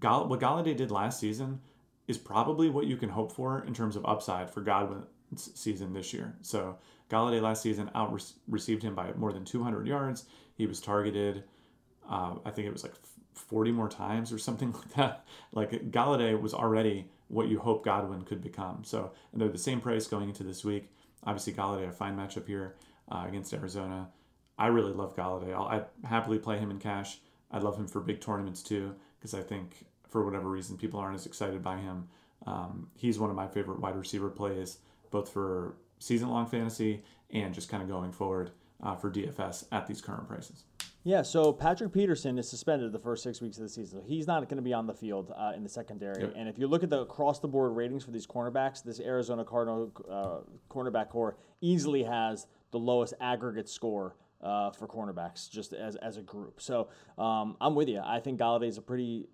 what 0.00 0.40
Golladay 0.40 0.74
did 0.74 0.90
last 0.90 1.20
season 1.20 1.60
is 2.08 2.16
probably 2.16 2.70
what 2.70 2.86
you 2.86 2.96
can 2.96 3.10
hope 3.10 3.32
for 3.32 3.62
in 3.66 3.74
terms 3.74 3.96
of 3.96 4.06
upside 4.06 4.50
for 4.50 4.62
Godwin's 4.62 5.04
season 5.34 5.92
this 5.92 6.14
year. 6.14 6.34
So 6.40 6.78
Golladay 7.10 7.40
last 7.40 7.62
season 7.62 7.90
out 7.94 8.20
received 8.48 8.82
him 8.82 8.94
by 8.94 9.12
more 9.14 9.32
than 9.32 9.44
200 9.44 9.86
yards. 9.86 10.24
He 10.54 10.66
was 10.66 10.80
targeted, 10.80 11.44
uh, 12.08 12.34
I 12.44 12.50
think 12.50 12.66
it 12.66 12.72
was 12.72 12.82
like 12.82 12.94
40 13.34 13.70
more 13.72 13.88
times 13.88 14.32
or 14.32 14.38
something 14.38 14.72
like 14.72 14.94
that. 14.94 15.24
Like 15.52 15.90
Golladay 15.90 16.40
was 16.40 16.54
already 16.54 17.06
what 17.28 17.48
you 17.48 17.58
hope 17.58 17.84
Godwin 17.84 18.22
could 18.22 18.40
become. 18.40 18.84
So, 18.84 19.12
and 19.32 19.40
they're 19.40 19.48
the 19.48 19.58
same 19.58 19.80
price 19.80 20.06
going 20.06 20.28
into 20.28 20.42
this 20.42 20.64
week. 20.64 20.90
Obviously, 21.24 21.52
Golladay 21.52 21.88
a 21.88 21.92
fine 21.92 22.16
matchup 22.16 22.46
here 22.46 22.76
uh, 23.10 23.24
against 23.26 23.52
Arizona. 23.52 24.08
I 24.58 24.68
really 24.68 24.92
love 24.92 25.16
Golladay. 25.16 25.54
I'll 25.54 25.66
I'd 25.66 25.84
happily 26.04 26.38
play 26.38 26.58
him 26.58 26.70
in 26.70 26.78
cash. 26.78 27.18
I'd 27.50 27.62
love 27.62 27.76
him 27.76 27.86
for 27.86 28.00
big 28.00 28.20
tournaments 28.20 28.62
too 28.62 28.94
because 29.18 29.34
I 29.34 29.42
think 29.42 29.86
for 30.08 30.24
whatever 30.24 30.48
reason, 30.48 30.76
people 30.76 31.00
aren't 31.00 31.16
as 31.16 31.26
excited 31.26 31.62
by 31.62 31.78
him. 31.78 32.08
Um, 32.46 32.88
he's 32.94 33.18
one 33.18 33.30
of 33.30 33.36
my 33.36 33.48
favorite 33.48 33.80
wide 33.80 33.96
receiver 33.96 34.30
plays, 34.30 34.78
both 35.10 35.32
for 35.32 35.74
season 35.98 36.28
long 36.28 36.46
fantasy 36.46 37.02
and 37.30 37.54
just 37.54 37.68
kind 37.68 37.82
of 37.82 37.88
going 37.88 38.12
forward 38.12 38.50
uh, 38.82 38.94
for 38.94 39.10
DFS 39.10 39.64
at 39.72 39.86
these 39.86 40.00
current 40.00 40.28
prices. 40.28 40.64
Yeah, 41.06 41.22
so 41.22 41.52
Patrick 41.52 41.92
Peterson 41.92 42.36
is 42.36 42.48
suspended 42.48 42.90
the 42.90 42.98
first 42.98 43.22
six 43.22 43.40
weeks 43.40 43.58
of 43.58 43.62
the 43.62 43.68
season. 43.68 44.00
So 44.00 44.04
he's 44.04 44.26
not 44.26 44.42
going 44.48 44.56
to 44.56 44.62
be 44.62 44.72
on 44.72 44.88
the 44.88 44.92
field 44.92 45.32
uh, 45.36 45.52
in 45.54 45.62
the 45.62 45.68
secondary. 45.68 46.20
Yep. 46.20 46.32
And 46.34 46.48
if 46.48 46.58
you 46.58 46.66
look 46.66 46.82
at 46.82 46.90
the 46.90 47.02
across 47.02 47.38
the 47.38 47.46
board 47.46 47.76
ratings 47.76 48.02
for 48.02 48.10
these 48.10 48.26
cornerbacks, 48.26 48.82
this 48.82 48.98
Arizona 48.98 49.44
Cardinal 49.44 49.92
uh, 50.10 50.38
cornerback 50.68 51.10
corps 51.10 51.36
easily 51.60 52.02
has 52.02 52.48
the 52.72 52.78
lowest 52.80 53.14
aggregate 53.20 53.68
score 53.68 54.16
uh, 54.42 54.72
for 54.72 54.88
cornerbacks 54.88 55.48
just 55.48 55.72
as, 55.74 55.94
as 55.94 56.16
a 56.16 56.22
group. 56.22 56.60
So 56.60 56.88
um, 57.18 57.56
I'm 57.60 57.76
with 57.76 57.88
you. 57.88 58.00
I 58.04 58.18
think 58.18 58.40
Golladay 58.40 58.66
is 58.66 58.78
a 58.78 58.82
pretty 58.82 59.28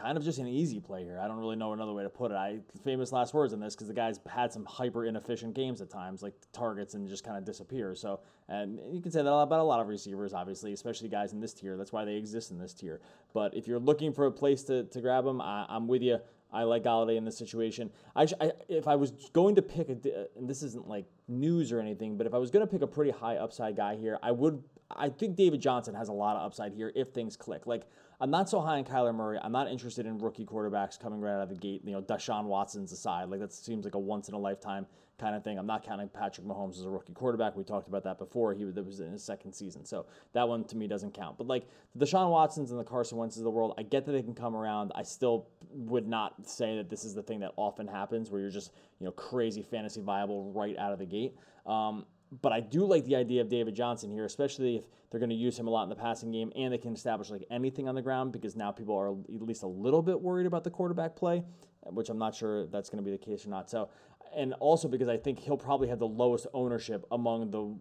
kind 0.00 0.16
of 0.16 0.24
just 0.24 0.38
an 0.38 0.46
easy 0.46 0.80
play 0.80 1.04
here. 1.04 1.20
I 1.22 1.28
don't 1.28 1.38
really 1.38 1.56
know 1.56 1.72
another 1.72 1.92
way 1.92 2.02
to 2.02 2.08
put 2.08 2.30
it. 2.30 2.34
I 2.34 2.60
famous 2.84 3.12
last 3.12 3.34
words 3.34 3.52
on 3.52 3.60
this 3.60 3.74
because 3.74 3.88
the 3.88 3.94
guy's 3.94 4.18
had 4.28 4.52
some 4.52 4.64
hyper 4.64 5.04
inefficient 5.04 5.54
games 5.54 5.80
at 5.80 5.90
times, 5.90 6.22
like 6.22 6.34
targets 6.52 6.94
and 6.94 7.08
just 7.08 7.24
kind 7.24 7.36
of 7.36 7.44
disappear. 7.44 7.94
So, 7.94 8.20
and 8.48 8.78
you 8.92 9.00
can 9.00 9.10
say 9.10 9.22
that 9.22 9.30
about 9.30 9.60
a 9.60 9.64
lot 9.64 9.80
of 9.80 9.88
receivers, 9.88 10.32
obviously, 10.32 10.72
especially 10.72 11.08
guys 11.08 11.32
in 11.32 11.40
this 11.40 11.52
tier. 11.52 11.76
That's 11.76 11.92
why 11.92 12.04
they 12.04 12.14
exist 12.14 12.50
in 12.50 12.58
this 12.58 12.72
tier. 12.72 13.00
But 13.32 13.54
if 13.54 13.68
you're 13.68 13.78
looking 13.78 14.12
for 14.12 14.26
a 14.26 14.32
place 14.32 14.62
to, 14.64 14.84
to 14.84 15.00
grab 15.00 15.24
them, 15.24 15.40
I, 15.40 15.66
I'm 15.68 15.86
with 15.86 16.02
you. 16.02 16.18
I 16.52 16.64
like 16.64 16.82
Golladay 16.82 17.16
in 17.16 17.24
this 17.24 17.38
situation. 17.38 17.90
I, 18.16 18.26
I, 18.40 18.52
if 18.68 18.88
I 18.88 18.96
was 18.96 19.12
going 19.32 19.54
to 19.54 19.62
pick 19.62 19.88
a, 19.88 20.26
and 20.36 20.48
this 20.48 20.62
isn't 20.62 20.88
like 20.88 21.04
news 21.28 21.70
or 21.70 21.80
anything, 21.80 22.16
but 22.16 22.26
if 22.26 22.34
I 22.34 22.38
was 22.38 22.50
going 22.50 22.66
to 22.66 22.70
pick 22.70 22.82
a 22.82 22.86
pretty 22.86 23.12
high 23.12 23.36
upside 23.36 23.76
guy 23.76 23.96
here, 23.96 24.18
I 24.22 24.32
would. 24.32 24.62
I 24.90 25.08
think 25.08 25.36
David 25.36 25.60
Johnson 25.60 25.94
has 25.94 26.08
a 26.08 26.12
lot 26.12 26.34
of 26.36 26.44
upside 26.44 26.72
here 26.72 26.90
if 26.96 27.10
things 27.10 27.36
click. 27.36 27.66
Like 27.66 27.84
I'm 28.20 28.30
not 28.30 28.50
so 28.50 28.60
high 28.60 28.76
on 28.76 28.84
Kyler 28.84 29.14
Murray. 29.14 29.38
I'm 29.42 29.52
not 29.52 29.70
interested 29.70 30.04
in 30.04 30.18
rookie 30.18 30.44
quarterbacks 30.44 31.00
coming 31.00 31.20
right 31.20 31.32
out 31.32 31.42
of 31.42 31.48
the 31.48 31.54
gate. 31.54 31.80
You 31.84 31.92
know, 31.92 32.02
Deshaun 32.02 32.44
Watson's 32.44 32.92
aside. 32.92 33.30
Like 33.30 33.40
that 33.40 33.52
seems 33.52 33.84
like 33.84 33.94
a 33.94 33.98
once 33.98 34.28
in 34.28 34.34
a 34.34 34.38
lifetime 34.38 34.86
kind 35.18 35.34
of 35.34 35.42
thing. 35.42 35.58
I'm 35.58 35.66
not 35.66 35.84
counting 35.84 36.08
Patrick 36.08 36.46
Mahomes 36.46 36.78
as 36.78 36.84
a 36.84 36.90
rookie 36.90 37.14
quarterback. 37.14 37.56
We 37.56 37.64
talked 37.64 37.88
about 37.88 38.04
that 38.04 38.18
before. 38.18 38.52
He 38.52 38.64
was, 38.66 39.00
in 39.00 39.12
his 39.12 39.24
second 39.24 39.54
season. 39.54 39.86
So 39.86 40.04
that 40.34 40.46
one 40.46 40.64
to 40.64 40.76
me 40.76 40.86
doesn't 40.86 41.14
count. 41.14 41.38
But 41.38 41.46
like 41.46 41.66
the 41.94 42.04
Deshaun 42.04 42.30
Watsons 42.30 42.70
and 42.70 42.78
the 42.78 42.84
Carson 42.84 43.16
Wentz's 43.16 43.38
of 43.38 43.44
the 43.44 43.50
world, 43.50 43.74
I 43.78 43.84
get 43.84 44.04
that 44.04 44.12
they 44.12 44.22
can 44.22 44.34
come 44.34 44.54
around. 44.54 44.92
I 44.94 45.02
still 45.02 45.48
would 45.72 46.06
not 46.06 46.46
say 46.46 46.76
that 46.76 46.90
this 46.90 47.04
is 47.04 47.14
the 47.14 47.22
thing 47.22 47.40
that 47.40 47.52
often 47.56 47.86
happens 47.86 48.30
where 48.30 48.40
you're 48.42 48.50
just, 48.50 48.72
you 48.98 49.06
know, 49.06 49.12
crazy 49.12 49.62
fantasy 49.62 50.02
viable 50.02 50.52
right 50.52 50.76
out 50.78 50.92
of 50.92 50.98
the 50.98 51.06
gate. 51.06 51.36
Um, 51.64 52.04
but 52.42 52.52
I 52.52 52.60
do 52.60 52.84
like 52.84 53.04
the 53.04 53.16
idea 53.16 53.40
of 53.40 53.48
David 53.48 53.74
Johnson 53.74 54.10
here, 54.10 54.24
especially 54.24 54.76
if 54.76 54.84
they're 55.10 55.18
going 55.18 55.30
to 55.30 55.36
use 55.36 55.58
him 55.58 55.66
a 55.66 55.70
lot 55.70 55.82
in 55.82 55.88
the 55.88 55.96
passing 55.96 56.30
game 56.30 56.52
and 56.54 56.72
they 56.72 56.78
can 56.78 56.94
establish 56.94 57.30
like 57.30 57.44
anything 57.50 57.88
on 57.88 57.94
the 57.94 58.02
ground 58.02 58.32
because 58.32 58.54
now 58.54 58.70
people 58.70 58.96
are 58.96 59.10
at 59.10 59.42
least 59.42 59.64
a 59.64 59.66
little 59.66 60.02
bit 60.02 60.20
worried 60.20 60.46
about 60.46 60.62
the 60.62 60.70
quarterback 60.70 61.16
play, 61.16 61.42
which 61.86 62.08
I'm 62.08 62.18
not 62.18 62.34
sure 62.34 62.66
that's 62.66 62.88
going 62.88 63.02
to 63.02 63.04
be 63.04 63.10
the 63.10 63.22
case 63.22 63.44
or 63.44 63.50
not. 63.50 63.68
So, 63.68 63.90
and 64.34 64.54
also 64.54 64.86
because 64.86 65.08
I 65.08 65.16
think 65.16 65.40
he'll 65.40 65.56
probably 65.56 65.88
have 65.88 65.98
the 65.98 66.06
lowest 66.06 66.46
ownership 66.54 67.04
among 67.10 67.50
the. 67.50 67.76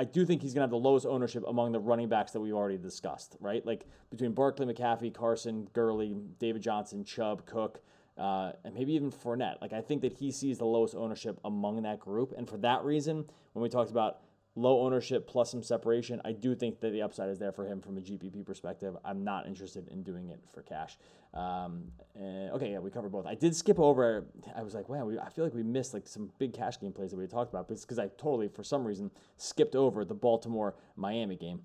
I 0.00 0.04
do 0.04 0.24
think 0.24 0.42
he's 0.42 0.54
going 0.54 0.60
to 0.60 0.66
have 0.66 0.70
the 0.70 0.88
lowest 0.88 1.06
ownership 1.06 1.42
among 1.48 1.72
the 1.72 1.80
running 1.80 2.08
backs 2.08 2.30
that 2.30 2.40
we've 2.40 2.54
already 2.54 2.78
discussed, 2.78 3.36
right? 3.40 3.66
Like 3.66 3.84
between 4.10 4.30
Barkley, 4.30 4.64
McCaffrey, 4.64 5.12
Carson, 5.12 5.66
Gurley, 5.72 6.14
David 6.38 6.62
Johnson, 6.62 7.02
Chubb, 7.02 7.44
Cook 7.46 7.82
uh, 8.18 8.52
and 8.64 8.74
maybe 8.74 8.92
even 8.94 9.10
Fournette. 9.10 9.60
Like 9.60 9.72
I 9.72 9.80
think 9.80 10.02
that 10.02 10.12
he 10.12 10.30
sees 10.30 10.58
the 10.58 10.66
lowest 10.66 10.94
ownership 10.94 11.38
among 11.44 11.82
that 11.82 12.00
group, 12.00 12.34
and 12.36 12.48
for 12.48 12.58
that 12.58 12.84
reason, 12.84 13.24
when 13.52 13.62
we 13.62 13.68
talked 13.68 13.90
about 13.90 14.18
low 14.58 14.80
ownership 14.80 15.26
plus 15.28 15.50
some 15.50 15.62
separation, 15.62 16.20
I 16.24 16.32
do 16.32 16.54
think 16.54 16.80
that 16.80 16.90
the 16.90 17.02
upside 17.02 17.28
is 17.28 17.38
there 17.38 17.52
for 17.52 17.64
him 17.64 17.80
from 17.80 17.96
a 17.96 18.00
GPP 18.00 18.44
perspective. 18.44 18.96
I'm 19.04 19.22
not 19.22 19.46
interested 19.46 19.86
in 19.88 20.02
doing 20.02 20.30
it 20.30 20.40
for 20.52 20.62
cash. 20.62 20.98
Um, 21.32 21.92
okay, 22.16 22.72
yeah, 22.72 22.80
we 22.80 22.90
covered 22.90 23.12
both. 23.12 23.26
I 23.26 23.36
did 23.36 23.54
skip 23.54 23.78
over. 23.78 24.26
I 24.56 24.62
was 24.62 24.74
like, 24.74 24.88
wow, 24.88 25.04
we, 25.04 25.18
I 25.18 25.28
feel 25.30 25.44
like 25.44 25.54
we 25.54 25.62
missed 25.62 25.94
like 25.94 26.08
some 26.08 26.30
big 26.38 26.52
cash 26.52 26.80
game 26.80 26.92
plays 26.92 27.12
that 27.12 27.16
we 27.16 27.26
talked 27.26 27.50
about, 27.50 27.68
but 27.68 27.74
it's 27.74 27.84
because 27.84 27.98
I 27.98 28.08
totally, 28.18 28.48
for 28.48 28.64
some 28.64 28.84
reason, 28.84 29.10
skipped 29.36 29.76
over 29.76 30.04
the 30.04 30.14
Baltimore 30.14 30.74
Miami 30.96 31.36
game. 31.36 31.60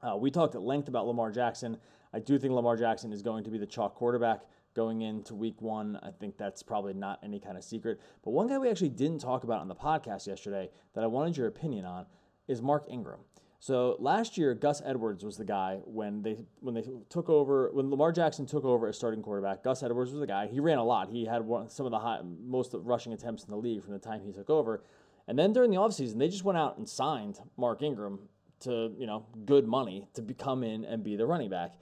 Uh, 0.00 0.16
we 0.16 0.30
talked 0.30 0.54
at 0.54 0.62
length 0.62 0.88
about 0.88 1.06
Lamar 1.06 1.30
Jackson. 1.30 1.76
I 2.12 2.18
do 2.18 2.38
think 2.38 2.52
Lamar 2.52 2.76
Jackson 2.76 3.12
is 3.12 3.22
going 3.22 3.44
to 3.44 3.50
be 3.50 3.58
the 3.58 3.66
chalk 3.66 3.94
quarterback 3.94 4.42
going 4.74 5.02
into 5.02 5.34
week 5.34 5.60
one. 5.60 5.98
I 6.02 6.10
think 6.10 6.36
that's 6.38 6.62
probably 6.62 6.94
not 6.94 7.20
any 7.22 7.40
kind 7.40 7.56
of 7.56 7.64
secret. 7.64 8.00
But 8.24 8.30
one 8.30 8.48
guy 8.48 8.58
we 8.58 8.70
actually 8.70 8.90
didn't 8.90 9.18
talk 9.18 9.44
about 9.44 9.60
on 9.60 9.68
the 9.68 9.74
podcast 9.74 10.26
yesterday 10.26 10.70
that 10.94 11.04
I 11.04 11.06
wanted 11.06 11.36
your 11.36 11.46
opinion 11.46 11.84
on 11.84 12.06
is 12.48 12.62
Mark 12.62 12.86
Ingram. 12.88 13.20
So 13.62 13.96
last 14.00 14.36
year, 14.36 14.54
Gus 14.54 14.82
Edwards 14.84 15.24
was 15.24 15.36
the 15.36 15.44
guy 15.44 15.78
when 15.84 16.20
they 16.22 16.46
when 16.58 16.74
they 16.74 16.84
took 17.08 17.28
over 17.28 17.70
when 17.72 17.90
Lamar 17.90 18.10
Jackson 18.10 18.44
took 18.44 18.64
over 18.64 18.88
as 18.88 18.96
starting 18.96 19.22
quarterback. 19.22 19.62
Gus 19.62 19.84
Edwards 19.84 20.10
was 20.10 20.18
the 20.18 20.26
guy. 20.26 20.48
He 20.48 20.58
ran 20.58 20.78
a 20.78 20.84
lot. 20.84 21.08
He 21.10 21.24
had 21.24 21.42
one, 21.42 21.68
some 21.68 21.86
of 21.86 21.92
the 21.92 22.00
high, 22.00 22.18
most 22.44 22.74
rushing 22.74 23.12
attempts 23.12 23.44
in 23.44 23.50
the 23.50 23.56
league 23.56 23.84
from 23.84 23.92
the 23.92 24.00
time 24.00 24.20
he 24.20 24.32
took 24.32 24.50
over. 24.50 24.82
And 25.28 25.38
then 25.38 25.52
during 25.52 25.70
the 25.70 25.76
offseason, 25.76 26.18
they 26.18 26.26
just 26.26 26.42
went 26.42 26.58
out 26.58 26.76
and 26.76 26.88
signed 26.88 27.38
Mark 27.56 27.82
Ingram 27.82 28.18
to 28.62 28.92
you 28.98 29.06
know 29.06 29.26
good 29.44 29.66
money 29.66 30.08
to 30.14 30.22
come 30.34 30.64
in 30.64 30.84
and 30.84 31.04
be 31.04 31.14
the 31.14 31.26
running 31.26 31.50
back. 31.50 31.74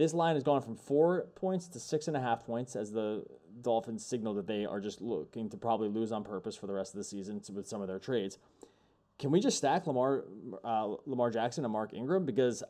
This 0.00 0.14
line 0.14 0.34
has 0.34 0.42
gone 0.42 0.62
from 0.62 0.76
four 0.76 1.26
points 1.34 1.68
to 1.68 1.78
six 1.78 2.08
and 2.08 2.16
a 2.16 2.20
half 2.20 2.46
points 2.46 2.74
as 2.74 2.90
the 2.90 3.22
Dolphins 3.60 4.02
signal 4.02 4.32
that 4.32 4.46
they 4.46 4.64
are 4.64 4.80
just 4.80 5.02
looking 5.02 5.50
to 5.50 5.58
probably 5.58 5.90
lose 5.90 6.10
on 6.10 6.24
purpose 6.24 6.56
for 6.56 6.66
the 6.66 6.72
rest 6.72 6.94
of 6.94 6.96
the 6.96 7.04
season 7.04 7.42
with 7.52 7.68
some 7.68 7.82
of 7.82 7.86
their 7.86 7.98
trades. 7.98 8.38
Can 9.18 9.30
we 9.30 9.40
just 9.40 9.58
stack 9.58 9.86
Lamar 9.86 10.24
uh, 10.64 10.94
Lamar 11.04 11.30
Jackson 11.30 11.64
and 11.66 11.72
Mark 11.74 11.92
Ingram 11.92 12.24
because 12.24 12.62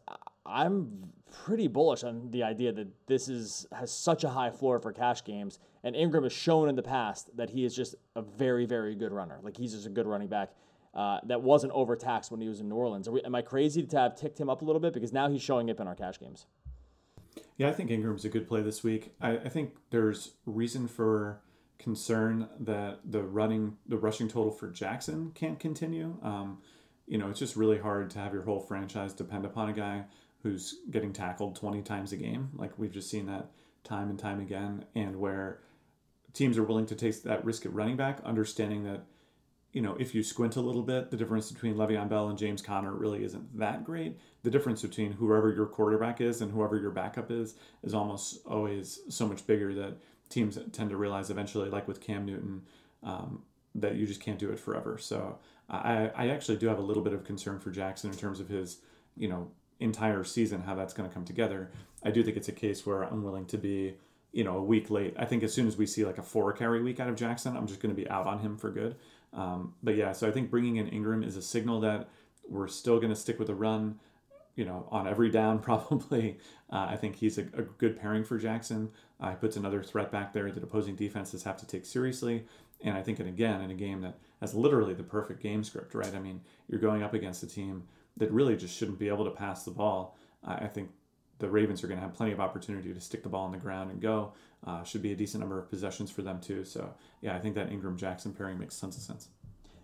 I'm 0.44 1.04
pretty 1.44 1.68
bullish 1.68 2.02
on 2.02 2.32
the 2.32 2.42
idea 2.42 2.72
that 2.72 2.88
this 3.06 3.28
is 3.28 3.64
has 3.70 3.92
such 3.92 4.24
a 4.24 4.28
high 4.28 4.50
floor 4.50 4.80
for 4.80 4.92
cash 4.92 5.22
games, 5.22 5.60
and 5.84 5.94
Ingram 5.94 6.24
has 6.24 6.32
shown 6.32 6.68
in 6.68 6.74
the 6.74 6.82
past 6.82 7.36
that 7.36 7.50
he 7.50 7.64
is 7.64 7.76
just 7.76 7.94
a 8.16 8.22
very 8.22 8.66
very 8.66 8.96
good 8.96 9.12
runner. 9.12 9.38
Like 9.40 9.56
he's 9.56 9.72
just 9.72 9.86
a 9.86 9.90
good 9.90 10.08
running 10.08 10.26
back. 10.26 10.50
Uh, 10.92 11.20
that 11.26 11.40
wasn't 11.40 11.72
overtaxed 11.72 12.32
when 12.32 12.40
he 12.40 12.48
was 12.48 12.58
in 12.58 12.68
New 12.68 12.74
Orleans. 12.74 13.08
We, 13.08 13.22
am 13.22 13.36
I 13.36 13.42
crazy 13.42 13.84
to 13.84 13.96
have 13.96 14.16
ticked 14.16 14.40
him 14.40 14.50
up 14.50 14.62
a 14.62 14.64
little 14.64 14.80
bit 14.80 14.92
because 14.92 15.12
now 15.12 15.28
he's 15.28 15.40
showing 15.40 15.70
up 15.70 15.78
in 15.78 15.86
our 15.86 15.94
cash 15.94 16.18
games? 16.18 16.46
Yeah, 17.60 17.68
I 17.68 17.72
think 17.72 17.90
Ingram's 17.90 18.24
a 18.24 18.30
good 18.30 18.48
play 18.48 18.62
this 18.62 18.82
week. 18.82 19.12
I, 19.20 19.32
I 19.32 19.50
think 19.50 19.74
there's 19.90 20.30
reason 20.46 20.88
for 20.88 21.42
concern 21.78 22.48
that 22.58 23.00
the 23.04 23.22
running, 23.22 23.76
the 23.86 23.98
rushing 23.98 24.28
total 24.28 24.50
for 24.50 24.70
Jackson 24.70 25.32
can't 25.34 25.60
continue. 25.60 26.16
Um, 26.22 26.62
you 27.06 27.18
know, 27.18 27.28
it's 27.28 27.38
just 27.38 27.56
really 27.56 27.76
hard 27.76 28.08
to 28.12 28.18
have 28.18 28.32
your 28.32 28.44
whole 28.44 28.60
franchise 28.60 29.12
depend 29.12 29.44
upon 29.44 29.68
a 29.68 29.74
guy 29.74 30.04
who's 30.42 30.76
getting 30.90 31.12
tackled 31.12 31.54
20 31.54 31.82
times 31.82 32.12
a 32.12 32.16
game. 32.16 32.48
Like 32.56 32.78
we've 32.78 32.92
just 32.92 33.10
seen 33.10 33.26
that 33.26 33.50
time 33.84 34.08
and 34.08 34.18
time 34.18 34.40
again, 34.40 34.86
and 34.94 35.16
where 35.16 35.60
teams 36.32 36.56
are 36.56 36.64
willing 36.64 36.86
to 36.86 36.94
take 36.94 37.22
that 37.24 37.44
risk 37.44 37.66
at 37.66 37.74
running 37.74 37.98
back, 37.98 38.20
understanding 38.24 38.84
that 38.84 39.04
you 39.72 39.80
know, 39.80 39.96
if 40.00 40.14
you 40.14 40.22
squint 40.22 40.56
a 40.56 40.60
little 40.60 40.82
bit, 40.82 41.10
the 41.10 41.16
difference 41.16 41.50
between 41.50 41.76
Le'Veon 41.76 42.08
Bell 42.08 42.28
and 42.28 42.38
James 42.38 42.60
Conner 42.60 42.92
really 42.92 43.22
isn't 43.24 43.58
that 43.58 43.84
great. 43.84 44.18
The 44.42 44.50
difference 44.50 44.82
between 44.82 45.12
whoever 45.12 45.52
your 45.52 45.66
quarterback 45.66 46.20
is 46.20 46.40
and 46.40 46.50
whoever 46.50 46.76
your 46.76 46.90
backup 46.90 47.30
is 47.30 47.54
is 47.82 47.94
almost 47.94 48.44
always 48.46 49.00
so 49.08 49.28
much 49.28 49.46
bigger 49.46 49.72
that 49.74 49.98
teams 50.28 50.58
tend 50.72 50.90
to 50.90 50.96
realize 50.96 51.30
eventually, 51.30 51.68
like 51.68 51.86
with 51.86 52.00
Cam 52.00 52.26
Newton, 52.26 52.62
um, 53.02 53.42
that 53.74 53.94
you 53.94 54.06
just 54.06 54.20
can't 54.20 54.38
do 54.38 54.50
it 54.50 54.58
forever. 54.58 54.98
So 54.98 55.38
I, 55.68 56.10
I 56.16 56.28
actually 56.30 56.56
do 56.56 56.66
have 56.66 56.78
a 56.78 56.82
little 56.82 57.02
bit 57.02 57.12
of 57.12 57.24
concern 57.24 57.60
for 57.60 57.70
Jackson 57.70 58.10
in 58.10 58.16
terms 58.16 58.40
of 58.40 58.48
his, 58.48 58.78
you 59.16 59.28
know, 59.28 59.50
entire 59.78 60.24
season, 60.24 60.62
how 60.62 60.74
that's 60.74 60.92
going 60.92 61.08
to 61.08 61.14
come 61.14 61.24
together. 61.24 61.70
I 62.02 62.10
do 62.10 62.22
think 62.22 62.36
it's 62.36 62.48
a 62.48 62.52
case 62.52 62.84
where 62.84 63.02
I'm 63.02 63.22
willing 63.22 63.46
to 63.46 63.58
be, 63.58 63.94
you 64.32 64.44
know, 64.44 64.56
a 64.56 64.62
week 64.62 64.90
late. 64.90 65.14
I 65.16 65.24
think 65.24 65.42
as 65.42 65.54
soon 65.54 65.66
as 65.66 65.76
we 65.76 65.86
see 65.86 66.04
like 66.04 66.18
a 66.18 66.22
four 66.22 66.52
carry 66.52 66.82
week 66.82 66.98
out 66.98 67.08
of 67.08 67.16
Jackson, 67.16 67.56
I'm 67.56 67.66
just 67.66 67.80
going 67.80 67.94
to 67.94 68.00
be 68.00 68.08
out 68.08 68.26
on 68.26 68.40
him 68.40 68.56
for 68.56 68.70
good. 68.70 68.96
Um, 69.32 69.74
but 69.82 69.96
yeah, 69.96 70.12
so 70.12 70.28
I 70.28 70.32
think 70.32 70.50
bringing 70.50 70.76
in 70.76 70.88
Ingram 70.88 71.22
is 71.22 71.36
a 71.36 71.42
signal 71.42 71.80
that 71.80 72.08
we're 72.48 72.68
still 72.68 72.96
going 72.96 73.10
to 73.10 73.16
stick 73.16 73.38
with 73.38 73.48
the 73.48 73.54
run, 73.54 74.00
you 74.56 74.64
know, 74.64 74.88
on 74.90 75.06
every 75.06 75.30
down 75.30 75.58
probably. 75.60 76.38
Uh, 76.70 76.88
I 76.90 76.96
think 76.96 77.16
he's 77.16 77.38
a, 77.38 77.42
a, 77.54 77.62
good 77.62 77.98
pairing 78.00 78.24
for 78.24 78.38
Jackson. 78.38 78.90
Uh, 79.20 79.30
he 79.30 79.36
puts 79.36 79.56
another 79.56 79.82
threat 79.82 80.10
back 80.10 80.32
there 80.32 80.50
that 80.50 80.62
opposing 80.62 80.96
defenses 80.96 81.42
have 81.44 81.56
to 81.58 81.66
take 81.66 81.86
seriously. 81.86 82.44
And 82.82 82.96
I 82.96 83.02
think, 83.02 83.18
and 83.20 83.28
again, 83.28 83.60
in 83.60 83.70
a 83.70 83.74
game 83.74 84.00
that 84.00 84.18
has 84.40 84.54
literally 84.54 84.94
the 84.94 85.02
perfect 85.02 85.42
game 85.42 85.62
script, 85.62 85.94
right? 85.94 86.14
I 86.14 86.18
mean, 86.18 86.40
you're 86.68 86.80
going 86.80 87.02
up 87.02 87.14
against 87.14 87.42
a 87.42 87.46
team 87.46 87.84
that 88.16 88.30
really 88.32 88.56
just 88.56 88.76
shouldn't 88.76 88.98
be 88.98 89.08
able 89.08 89.24
to 89.24 89.30
pass 89.30 89.64
the 89.64 89.70
ball. 89.70 90.16
Uh, 90.46 90.56
I 90.60 90.66
think 90.66 90.90
the 91.38 91.48
Ravens 91.48 91.82
are 91.82 91.88
going 91.88 91.98
to 91.98 92.06
have 92.06 92.14
plenty 92.14 92.32
of 92.32 92.40
opportunity 92.40 92.92
to 92.92 93.00
stick 93.00 93.22
the 93.22 93.28
ball 93.28 93.44
on 93.44 93.52
the 93.52 93.58
ground 93.58 93.90
and 93.90 94.00
go. 94.00 94.32
Uh, 94.66 94.82
should 94.84 95.02
be 95.02 95.12
a 95.12 95.16
decent 95.16 95.40
number 95.40 95.58
of 95.58 95.70
possessions 95.70 96.10
for 96.10 96.22
them 96.22 96.38
too. 96.40 96.64
So 96.64 96.92
yeah, 97.22 97.34
I 97.34 97.38
think 97.38 97.54
that 97.54 97.72
Ingram 97.72 97.96
Jackson 97.96 98.32
pairing 98.32 98.58
makes 98.58 98.78
tons 98.78 98.96
of 98.96 99.02
sense. 99.02 99.28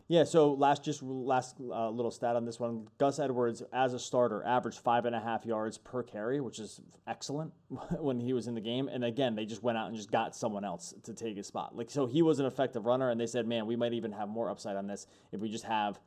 Yeah, 0.09 0.23
so 0.23 0.53
last 0.53 0.85
just 0.85 1.03
last 1.03 1.57
uh, 1.61 1.91
little 1.91 2.13
stat 2.13 2.37
on 2.37 2.45
this 2.45 2.61
one: 2.61 2.87
Gus 2.99 3.19
Edwards 3.19 3.63
as 3.73 3.93
a 3.93 3.99
starter 3.99 4.45
averaged 4.45 4.79
five 4.79 5.05
and 5.05 5.17
a 5.17 5.21
half 5.21 5.45
yards 5.45 5.79
per 5.79 6.05
carry, 6.05 6.41
which 6.41 6.61
is 6.61 6.81
excellent 7.09 7.53
when 7.99 8.21
he 8.21 8.33
was 8.33 8.47
in 8.47 8.55
the 8.55 8.61
game. 8.61 8.89
And 8.89 9.03
again, 9.03 9.35
they 9.35 9.47
just 9.47 9.65
went 9.65 9.79
out 9.79 9.89
and 9.89 9.97
just 9.97 10.13
got 10.13 10.37
someone 10.37 10.65
else 10.65 10.95
to 11.03 11.13
take 11.13 11.37
his 11.37 11.49
spot. 11.49 11.77
Like 11.77 11.91
so, 11.91 12.07
he 12.07 12.23
was 12.23 12.39
an 12.39 12.47
effective 12.47 12.87
runner, 12.87 13.11
and 13.11 13.21
they 13.21 13.27
said, 13.27 13.49
"Man, 13.49 13.67
we 13.67 13.75
might 13.75 13.95
even 13.95 14.13
have 14.13 14.29
more 14.29 14.49
upside 14.49 14.77
on 14.77 14.87
this 14.87 15.09
if 15.33 15.41
we 15.41 15.49
just 15.49 15.65
have 15.65 15.99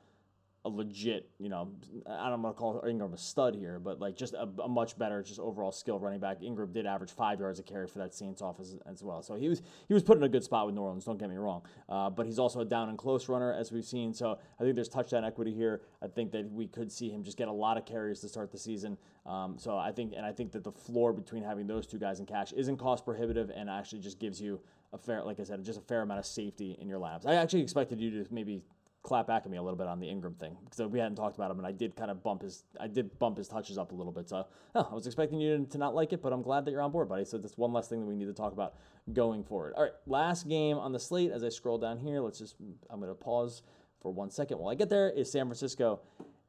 a 0.65 0.69
legit, 0.69 1.29
you 1.39 1.47
know, 1.47 1.69
I 2.05 2.29
don't 2.29 2.41
want 2.41 2.55
to 2.55 2.59
call 2.59 2.83
Ingram 2.85 3.13
a 3.13 3.17
stud 3.17 3.55
here, 3.55 3.79
but 3.79 4.01
like 4.01 4.17
just 4.17 4.33
a, 4.33 4.49
a, 4.61 4.67
much 4.67 4.97
better, 4.97 5.23
just 5.23 5.39
overall 5.39 5.71
skill 5.71 5.99
running 5.99 6.19
back. 6.19 6.43
Ingram 6.43 6.73
did 6.73 6.85
average 6.85 7.11
five 7.11 7.39
yards 7.39 7.59
a 7.59 7.63
carry 7.63 7.87
for 7.87 7.99
that 7.99 8.13
Saints 8.13 8.41
office 8.41 8.75
as 8.85 9.01
well, 9.01 9.21
so 9.21 9.35
he 9.35 9.47
was 9.47 9.61
he 9.87 9.93
was 9.93 10.03
put 10.03 10.17
in 10.17 10.23
a 10.23 10.29
good 10.29 10.43
spot 10.43 10.65
with 10.65 10.75
New 10.75 10.81
Orleans. 10.81 11.05
Don't 11.05 11.17
get 11.17 11.29
me 11.29 11.37
wrong, 11.37 11.61
uh, 11.87 12.09
but 12.09 12.25
he's 12.25 12.39
also 12.39 12.59
a 12.59 12.65
down 12.65 12.89
and 12.89 12.97
close 12.97 13.29
runner 13.29 13.53
as 13.53 13.71
we've 13.71 13.85
seen. 13.85 14.13
So 14.13 14.37
I 14.59 14.63
think 14.63 14.75
there's 14.75 14.89
touchdown 14.89 15.23
equity 15.23 15.53
here. 15.53 15.81
I 16.03 16.07
think 16.07 16.31
that 16.33 16.51
we 16.51 16.67
could 16.67 16.91
see 16.91 17.09
him 17.09 17.23
just 17.23 17.37
get 17.37 17.47
a 17.47 17.53
lot 17.53 17.77
of 17.77 17.85
carries 17.85 18.19
to 18.21 18.27
start 18.27 18.51
the 18.51 18.59
season. 18.59 18.97
Um, 19.25 19.55
so 19.57 19.77
I 19.77 19.91
think, 19.91 20.13
and 20.15 20.25
I 20.25 20.31
think 20.33 20.51
that 20.53 20.63
the 20.63 20.71
floor 20.71 21.13
between 21.13 21.43
having 21.43 21.67
those 21.67 21.87
two 21.87 21.99
guys 21.99 22.19
in 22.19 22.25
cash 22.25 22.51
isn't 22.51 22.77
cost 22.77 23.05
prohibitive, 23.05 23.49
and 23.49 23.69
actually 23.69 23.99
just 23.99 24.19
gives 24.19 24.41
you 24.41 24.59
a 24.91 24.97
fair, 24.97 25.23
like 25.23 25.39
I 25.39 25.43
said, 25.43 25.63
just 25.63 25.79
a 25.79 25.83
fair 25.83 26.01
amount 26.01 26.19
of 26.19 26.25
safety 26.25 26.77
in 26.81 26.87
your 26.89 26.99
labs. 26.99 27.25
I 27.25 27.35
actually 27.35 27.61
expected 27.61 28.01
you 28.01 28.23
to 28.23 28.33
maybe 28.33 28.63
clap 29.01 29.27
back 29.27 29.43
at 29.45 29.51
me 29.51 29.57
a 29.57 29.61
little 29.61 29.77
bit 29.77 29.87
on 29.87 29.99
the 29.99 30.09
Ingram 30.09 30.35
thing 30.35 30.57
because 30.63 30.85
we 30.87 30.99
hadn't 30.99 31.15
talked 31.15 31.35
about 31.35 31.49
him, 31.51 31.57
and 31.57 31.67
I 31.67 31.71
did 31.71 31.95
kind 31.95 32.11
of 32.11 32.21
bump 32.21 32.41
his 32.41 32.63
I 32.79 32.87
did 32.87 33.17
bump 33.19 33.37
his 33.37 33.47
touches 33.47 33.77
up 33.77 33.91
a 33.91 33.95
little 33.95 34.11
bit. 34.11 34.27
So 34.29 34.45
oh, 34.75 34.87
I 34.91 34.93
was 34.93 35.07
expecting 35.07 35.39
you 35.39 35.65
to 35.69 35.77
not 35.77 35.95
like 35.95 36.13
it, 36.13 36.21
but 36.21 36.33
I'm 36.33 36.41
glad 36.41 36.65
that 36.65 36.71
you're 36.71 36.81
on 36.81 36.91
board, 36.91 37.09
buddy. 37.09 37.25
So 37.25 37.37
that's 37.37 37.57
one 37.57 37.71
less 37.71 37.87
thing 37.87 38.01
that 38.01 38.05
we 38.05 38.15
need 38.15 38.25
to 38.25 38.33
talk 38.33 38.51
about 38.51 38.75
going 39.13 39.43
forward. 39.43 39.73
All 39.75 39.83
right, 39.83 39.93
last 40.05 40.47
game 40.47 40.77
on 40.77 40.91
the 40.91 40.99
slate. 40.99 41.31
As 41.31 41.43
I 41.43 41.49
scroll 41.49 41.77
down 41.77 41.97
here, 41.97 42.19
let's 42.19 42.39
just 42.39 42.55
I'm 42.89 42.99
going 42.99 43.11
to 43.11 43.15
pause 43.15 43.61
for 44.01 44.11
one 44.11 44.29
second 44.29 44.59
while 44.59 44.69
I 44.69 44.75
get 44.75 44.89
there. 44.89 45.09
Is 45.09 45.31
San 45.31 45.45
Francisco 45.45 46.01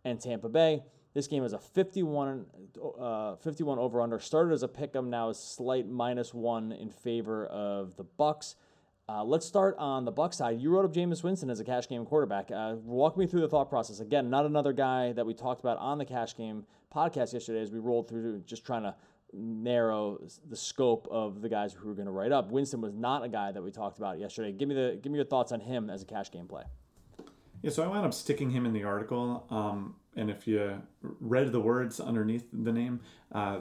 and 0.04 0.20
Tampa 0.20 0.48
Bay. 0.48 0.82
This 1.12 1.26
game 1.26 1.42
is 1.42 1.52
a 1.52 1.58
51, 1.58 2.46
uh, 2.98 3.34
51 3.36 3.78
over 3.78 4.00
under. 4.00 4.20
Started 4.20 4.52
as 4.52 4.62
a 4.62 4.68
pick 4.68 4.94
'em, 4.94 5.10
now 5.10 5.28
is 5.28 5.38
slight 5.38 5.88
minus 5.88 6.32
one 6.32 6.70
in 6.70 6.88
favor 6.88 7.46
of 7.46 7.96
the 7.96 8.04
Bucs. 8.04 8.54
Uh, 9.10 9.24
let's 9.24 9.44
start 9.44 9.74
on 9.78 10.04
the 10.04 10.12
Buc 10.12 10.32
side. 10.32 10.60
You 10.60 10.70
wrote 10.70 10.84
up 10.84 10.92
Jameis 10.92 11.24
Winston 11.24 11.50
as 11.50 11.58
a 11.58 11.64
cash 11.64 11.88
game 11.88 12.06
quarterback. 12.06 12.52
Uh, 12.52 12.76
walk 12.84 13.16
me 13.16 13.26
through 13.26 13.40
the 13.40 13.48
thought 13.48 13.68
process. 13.68 13.98
Again, 13.98 14.30
not 14.30 14.46
another 14.46 14.72
guy 14.72 15.10
that 15.12 15.26
we 15.26 15.34
talked 15.34 15.60
about 15.60 15.78
on 15.78 15.98
the 15.98 16.04
cash 16.04 16.36
game 16.36 16.64
podcast 16.94 17.32
yesterday 17.32 17.60
as 17.60 17.72
we 17.72 17.80
rolled 17.80 18.08
through 18.08 18.38
just 18.46 18.64
trying 18.64 18.84
to 18.84 18.94
narrow 19.32 20.20
the 20.48 20.54
scope 20.54 21.08
of 21.10 21.42
the 21.42 21.48
guys 21.48 21.72
who 21.72 21.88
were 21.88 21.94
going 21.94 22.06
to 22.06 22.12
write 22.12 22.30
up. 22.30 22.52
Winston 22.52 22.80
was 22.80 22.94
not 22.94 23.24
a 23.24 23.28
guy 23.28 23.50
that 23.50 23.60
we 23.60 23.72
talked 23.72 23.98
about 23.98 24.20
yesterday. 24.20 24.52
Give 24.52 24.68
me 24.68 24.76
the 24.76 25.00
give 25.02 25.10
me 25.10 25.18
your 25.18 25.26
thoughts 25.26 25.50
on 25.50 25.58
him 25.58 25.90
as 25.90 26.02
a 26.02 26.06
cash 26.06 26.30
game 26.30 26.46
play. 26.46 26.62
Yeah, 27.62 27.70
so 27.70 27.82
I 27.82 27.88
wound 27.88 28.06
up 28.06 28.14
sticking 28.14 28.50
him 28.50 28.64
in 28.64 28.72
the 28.72 28.84
article. 28.84 29.44
Um, 29.50 29.96
and 30.14 30.30
if 30.30 30.46
you 30.46 30.82
read 31.02 31.50
the 31.50 31.60
words 31.60 31.98
underneath 31.98 32.46
the 32.52 32.72
name, 32.72 33.00
uh, 33.32 33.60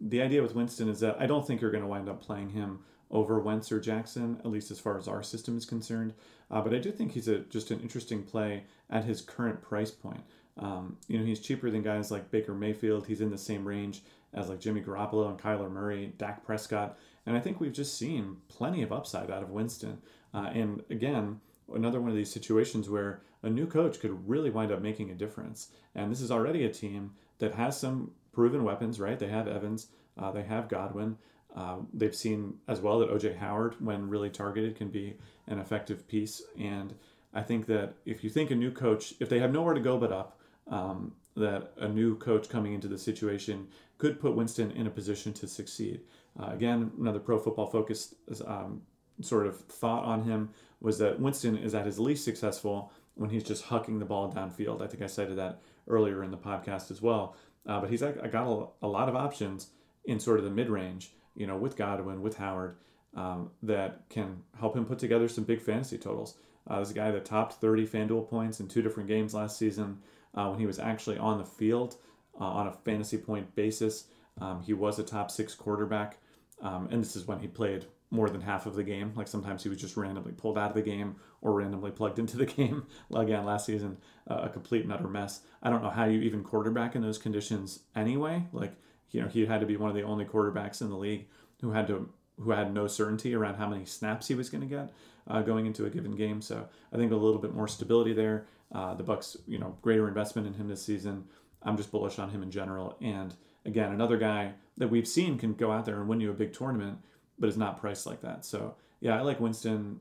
the 0.00 0.22
idea 0.22 0.42
with 0.42 0.54
Winston 0.54 0.88
is 0.88 1.00
that 1.00 1.16
I 1.20 1.26
don't 1.26 1.44
think 1.44 1.60
you're 1.60 1.72
going 1.72 1.82
to 1.82 1.88
wind 1.88 2.08
up 2.08 2.22
playing 2.22 2.50
him 2.50 2.84
over 3.10 3.38
Wentz 3.38 3.70
or 3.70 3.80
Jackson, 3.80 4.36
at 4.40 4.50
least 4.50 4.70
as 4.70 4.80
far 4.80 4.98
as 4.98 5.08
our 5.08 5.22
system 5.22 5.56
is 5.56 5.64
concerned. 5.64 6.12
Uh, 6.50 6.60
but 6.60 6.74
I 6.74 6.78
do 6.78 6.90
think 6.90 7.12
he's 7.12 7.28
a 7.28 7.40
just 7.40 7.70
an 7.70 7.80
interesting 7.80 8.22
play 8.22 8.64
at 8.90 9.04
his 9.04 9.20
current 9.20 9.62
price 9.62 9.90
point. 9.90 10.22
Um, 10.58 10.96
you 11.06 11.18
know, 11.18 11.24
he's 11.24 11.40
cheaper 11.40 11.70
than 11.70 11.82
guys 11.82 12.10
like 12.10 12.30
Baker 12.30 12.54
Mayfield. 12.54 13.06
He's 13.06 13.20
in 13.20 13.30
the 13.30 13.38
same 13.38 13.66
range 13.66 14.02
as 14.32 14.48
like 14.48 14.60
Jimmy 14.60 14.80
Garoppolo 14.80 15.28
and 15.28 15.38
Kyler 15.38 15.70
Murray, 15.70 16.12
Dak 16.18 16.44
Prescott, 16.44 16.98
and 17.26 17.36
I 17.36 17.40
think 17.40 17.60
we've 17.60 17.72
just 17.72 17.98
seen 17.98 18.36
plenty 18.48 18.82
of 18.82 18.92
upside 18.92 19.30
out 19.30 19.42
of 19.42 19.50
Winston. 19.50 19.98
Uh, 20.32 20.50
and 20.52 20.82
again, 20.90 21.40
another 21.74 22.00
one 22.00 22.10
of 22.10 22.16
these 22.16 22.32
situations 22.32 22.88
where 22.88 23.22
a 23.42 23.50
new 23.50 23.66
coach 23.66 24.00
could 24.00 24.28
really 24.28 24.50
wind 24.50 24.72
up 24.72 24.80
making 24.80 25.10
a 25.10 25.14
difference. 25.14 25.68
And 25.94 26.10
this 26.10 26.20
is 26.20 26.30
already 26.30 26.64
a 26.64 26.72
team 26.72 27.12
that 27.38 27.54
has 27.54 27.78
some 27.78 28.12
proven 28.32 28.64
weapons, 28.64 29.00
right? 29.00 29.18
They 29.18 29.28
have 29.28 29.48
Evans, 29.48 29.88
uh, 30.18 30.30
they 30.30 30.42
have 30.42 30.68
Godwin. 30.68 31.16
Uh, 31.56 31.76
they've 31.94 32.14
seen 32.14 32.54
as 32.68 32.80
well 32.80 32.98
that 32.98 33.10
OJ 33.10 33.36
Howard, 33.38 33.76
when 33.80 34.08
really 34.08 34.30
targeted, 34.30 34.76
can 34.76 34.88
be 34.88 35.16
an 35.46 35.58
effective 35.58 36.06
piece. 36.06 36.42
And 36.58 36.94
I 37.32 37.42
think 37.42 37.66
that 37.66 37.94
if 38.04 38.22
you 38.22 38.30
think 38.30 38.50
a 38.50 38.54
new 38.54 38.70
coach, 38.70 39.14
if 39.20 39.28
they 39.28 39.38
have 39.38 39.52
nowhere 39.52 39.74
to 39.74 39.80
go 39.80 39.98
but 39.98 40.12
up, 40.12 40.38
um, 40.68 41.12
that 41.36 41.72
a 41.78 41.88
new 41.88 42.16
coach 42.16 42.48
coming 42.48 42.74
into 42.74 42.88
the 42.88 42.98
situation 42.98 43.68
could 43.98 44.20
put 44.20 44.34
Winston 44.34 44.70
in 44.72 44.86
a 44.86 44.90
position 44.90 45.32
to 45.34 45.46
succeed. 45.46 46.00
Uh, 46.38 46.50
again, 46.52 46.90
another 46.98 47.18
pro 47.18 47.38
football 47.38 47.66
focused 47.66 48.14
um, 48.46 48.82
sort 49.20 49.46
of 49.46 49.58
thought 49.60 50.04
on 50.04 50.22
him 50.22 50.50
was 50.80 50.98
that 50.98 51.18
Winston 51.18 51.56
is 51.56 51.74
at 51.74 51.86
his 51.86 51.98
least 51.98 52.24
successful 52.24 52.92
when 53.14 53.30
he's 53.30 53.44
just 53.44 53.64
hucking 53.66 53.98
the 53.98 54.04
ball 54.04 54.30
downfield. 54.30 54.82
I 54.82 54.86
think 54.86 55.02
I 55.02 55.06
cited 55.06 55.38
that 55.38 55.60
earlier 55.88 56.22
in 56.22 56.30
the 56.30 56.36
podcast 56.36 56.90
as 56.90 57.00
well. 57.00 57.36
Uh, 57.66 57.80
but 57.80 57.90
he's 57.90 58.02
I 58.02 58.12
got 58.12 58.46
a, 58.46 58.86
a, 58.86 58.88
lot 58.88 59.08
of 59.08 59.16
options 59.16 59.70
in 60.04 60.20
sort 60.20 60.38
of 60.38 60.44
the 60.44 60.50
mid 60.50 60.68
range 60.68 61.12
you 61.36 61.46
know, 61.46 61.56
with 61.56 61.76
Godwin, 61.76 62.22
with 62.22 62.36
Howard, 62.36 62.76
um, 63.14 63.50
that 63.62 64.02
can 64.10 64.42
help 64.58 64.76
him 64.76 64.84
put 64.84 64.98
together 64.98 65.28
some 65.28 65.44
big 65.44 65.60
fantasy 65.60 65.98
totals. 65.98 66.36
Uh, 66.66 66.76
there's 66.76 66.90
a 66.90 66.94
guy 66.94 67.10
that 67.10 67.24
topped 67.24 67.54
30 67.54 67.86
FanDuel 67.86 68.28
points 68.28 68.60
in 68.60 68.68
two 68.68 68.82
different 68.82 69.08
games 69.08 69.34
last 69.34 69.58
season 69.58 69.98
uh, 70.34 70.48
when 70.48 70.58
he 70.58 70.66
was 70.66 70.78
actually 70.78 71.16
on 71.16 71.38
the 71.38 71.44
field 71.44 71.96
uh, 72.40 72.44
on 72.44 72.66
a 72.66 72.72
fantasy 72.72 73.16
point 73.16 73.54
basis. 73.54 74.04
Um, 74.40 74.62
he 74.62 74.74
was 74.74 74.98
a 74.98 75.02
top 75.02 75.30
six 75.30 75.54
quarterback, 75.54 76.18
um, 76.60 76.88
and 76.90 77.02
this 77.02 77.16
is 77.16 77.26
when 77.26 77.38
he 77.38 77.46
played 77.46 77.86
more 78.10 78.28
than 78.28 78.40
half 78.40 78.66
of 78.66 78.74
the 78.74 78.84
game. 78.84 79.12
Like 79.16 79.28
sometimes 79.28 79.62
he 79.62 79.68
was 79.68 79.80
just 79.80 79.96
randomly 79.96 80.32
pulled 80.32 80.58
out 80.58 80.70
of 80.70 80.76
the 80.76 80.82
game 80.82 81.16
or 81.40 81.54
randomly 81.54 81.90
plugged 81.90 82.18
into 82.18 82.36
the 82.36 82.46
game. 82.58 82.86
Again, 83.14 83.44
last 83.44 83.66
season, 83.66 83.98
uh, 84.28 84.42
a 84.44 84.48
complete 84.48 84.82
and 84.82 84.92
utter 84.92 85.08
mess. 85.08 85.40
I 85.62 85.70
don't 85.70 85.82
know 85.82 85.90
how 85.90 86.04
you 86.04 86.20
even 86.20 86.44
quarterback 86.44 86.94
in 86.94 87.02
those 87.02 87.18
conditions 87.18 87.80
anyway. 87.94 88.46
Like 88.52 88.74
you 89.10 89.22
know, 89.22 89.28
he 89.28 89.46
had 89.46 89.60
to 89.60 89.66
be 89.66 89.76
one 89.76 89.90
of 89.90 89.96
the 89.96 90.02
only 90.02 90.24
quarterbacks 90.24 90.80
in 90.80 90.90
the 90.90 90.96
league 90.96 91.26
who 91.60 91.70
had 91.70 91.86
to 91.88 92.08
who 92.38 92.50
had 92.50 92.72
no 92.72 92.86
certainty 92.86 93.34
around 93.34 93.54
how 93.54 93.68
many 93.68 93.84
snaps 93.84 94.28
he 94.28 94.34
was 94.34 94.50
going 94.50 94.60
to 94.60 94.66
get 94.66 94.90
uh, 95.28 95.42
going 95.42 95.66
into 95.66 95.86
a 95.86 95.90
given 95.90 96.14
game. 96.14 96.42
So 96.42 96.68
I 96.92 96.96
think 96.96 97.12
a 97.12 97.16
little 97.16 97.40
bit 97.40 97.54
more 97.54 97.68
stability 97.68 98.12
there. 98.12 98.46
Uh, 98.72 98.94
the 98.94 99.04
Bucs, 99.04 99.36
you 99.46 99.58
know, 99.58 99.76
greater 99.80 100.08
investment 100.08 100.46
in 100.46 100.54
him 100.54 100.68
this 100.68 100.84
season. 100.84 101.24
I'm 101.62 101.76
just 101.76 101.90
bullish 101.90 102.18
on 102.18 102.30
him 102.30 102.42
in 102.42 102.50
general. 102.50 102.96
And 103.00 103.34
again, 103.64 103.92
another 103.92 104.16
guy 104.16 104.52
that 104.76 104.88
we've 104.88 105.08
seen 105.08 105.38
can 105.38 105.54
go 105.54 105.72
out 105.72 105.86
there 105.86 105.96
and 105.96 106.08
win 106.08 106.20
you 106.20 106.30
a 106.30 106.34
big 106.34 106.52
tournament, 106.52 106.98
but 107.38 107.48
is 107.48 107.56
not 107.56 107.80
priced 107.80 108.06
like 108.06 108.20
that. 108.20 108.44
So 108.44 108.74
yeah, 109.00 109.16
I 109.16 109.22
like 109.22 109.40
Winston. 109.40 110.00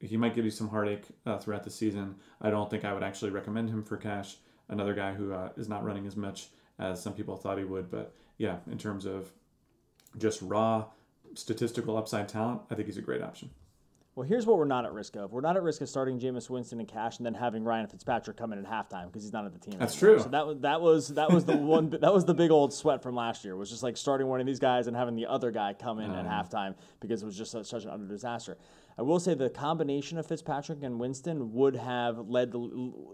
He 0.00 0.16
might 0.16 0.34
give 0.34 0.44
you 0.44 0.50
some 0.50 0.68
heartache 0.68 1.06
uh, 1.26 1.38
throughout 1.38 1.64
the 1.64 1.70
season. 1.70 2.16
I 2.40 2.50
don't 2.50 2.70
think 2.70 2.84
I 2.84 2.92
would 2.92 3.02
actually 3.02 3.30
recommend 3.30 3.70
him 3.70 3.82
for 3.82 3.96
cash. 3.96 4.36
Another 4.68 4.94
guy 4.94 5.14
who 5.14 5.32
uh, 5.32 5.50
is 5.56 5.68
not 5.68 5.84
running 5.84 6.06
as 6.06 6.16
much 6.16 6.48
as 6.78 7.02
some 7.02 7.12
people 7.12 7.36
thought 7.36 7.58
he 7.58 7.64
would, 7.64 7.90
but 7.90 8.14
yeah, 8.38 8.56
in 8.70 8.78
terms 8.78 9.06
of 9.06 9.32
just 10.18 10.42
raw 10.42 10.86
statistical 11.34 11.96
upside 11.96 12.28
talent, 12.28 12.62
I 12.70 12.74
think 12.74 12.86
he's 12.86 12.96
a 12.96 13.02
great 13.02 13.22
option. 13.22 13.50
Well, 14.16 14.26
here's 14.26 14.46
what 14.46 14.58
we're 14.58 14.64
not 14.64 14.84
at 14.84 14.92
risk 14.92 15.16
of. 15.16 15.32
We're 15.32 15.40
not 15.40 15.56
at 15.56 15.62
risk 15.64 15.80
of 15.80 15.88
starting 15.88 16.20
Jameis 16.20 16.48
Winston 16.48 16.78
in 16.78 16.86
cash 16.86 17.16
and 17.16 17.26
then 17.26 17.34
having 17.34 17.64
Ryan 17.64 17.88
Fitzpatrick 17.88 18.36
come 18.36 18.52
in 18.52 18.60
at 18.60 18.64
halftime 18.64 19.06
because 19.06 19.24
he's 19.24 19.32
not 19.32 19.44
at 19.44 19.52
the 19.52 19.58
team. 19.58 19.76
That's 19.76 19.96
true. 19.96 20.20
So 20.20 20.28
that 20.28 20.46
was 20.46 20.60
that 20.60 20.80
was 20.80 21.08
that 21.14 21.32
was 21.32 21.44
the 21.44 21.56
one 21.56 21.90
that 21.90 22.14
was 22.14 22.24
the 22.24 22.34
big 22.34 22.52
old 22.52 22.72
sweat 22.72 23.02
from 23.02 23.16
last 23.16 23.44
year. 23.44 23.56
Was 23.56 23.70
just 23.70 23.82
like 23.82 23.96
starting 23.96 24.28
one 24.28 24.38
of 24.38 24.46
these 24.46 24.60
guys 24.60 24.86
and 24.86 24.96
having 24.96 25.16
the 25.16 25.26
other 25.26 25.50
guy 25.50 25.72
come 25.72 25.98
in 25.98 26.12
at 26.12 26.26
mm. 26.26 26.30
halftime 26.30 26.76
because 27.00 27.22
it 27.22 27.26
was 27.26 27.36
just 27.36 27.50
such, 27.50 27.66
such 27.66 27.84
an 27.84 27.90
utter 27.90 28.06
disaster. 28.06 28.56
I 28.96 29.02
will 29.02 29.18
say 29.18 29.34
the 29.34 29.50
combination 29.50 30.18
of 30.18 30.26
Fitzpatrick 30.26 30.82
and 30.82 31.00
Winston 31.00 31.52
would 31.52 31.74
have 31.74 32.28
led 32.28 32.52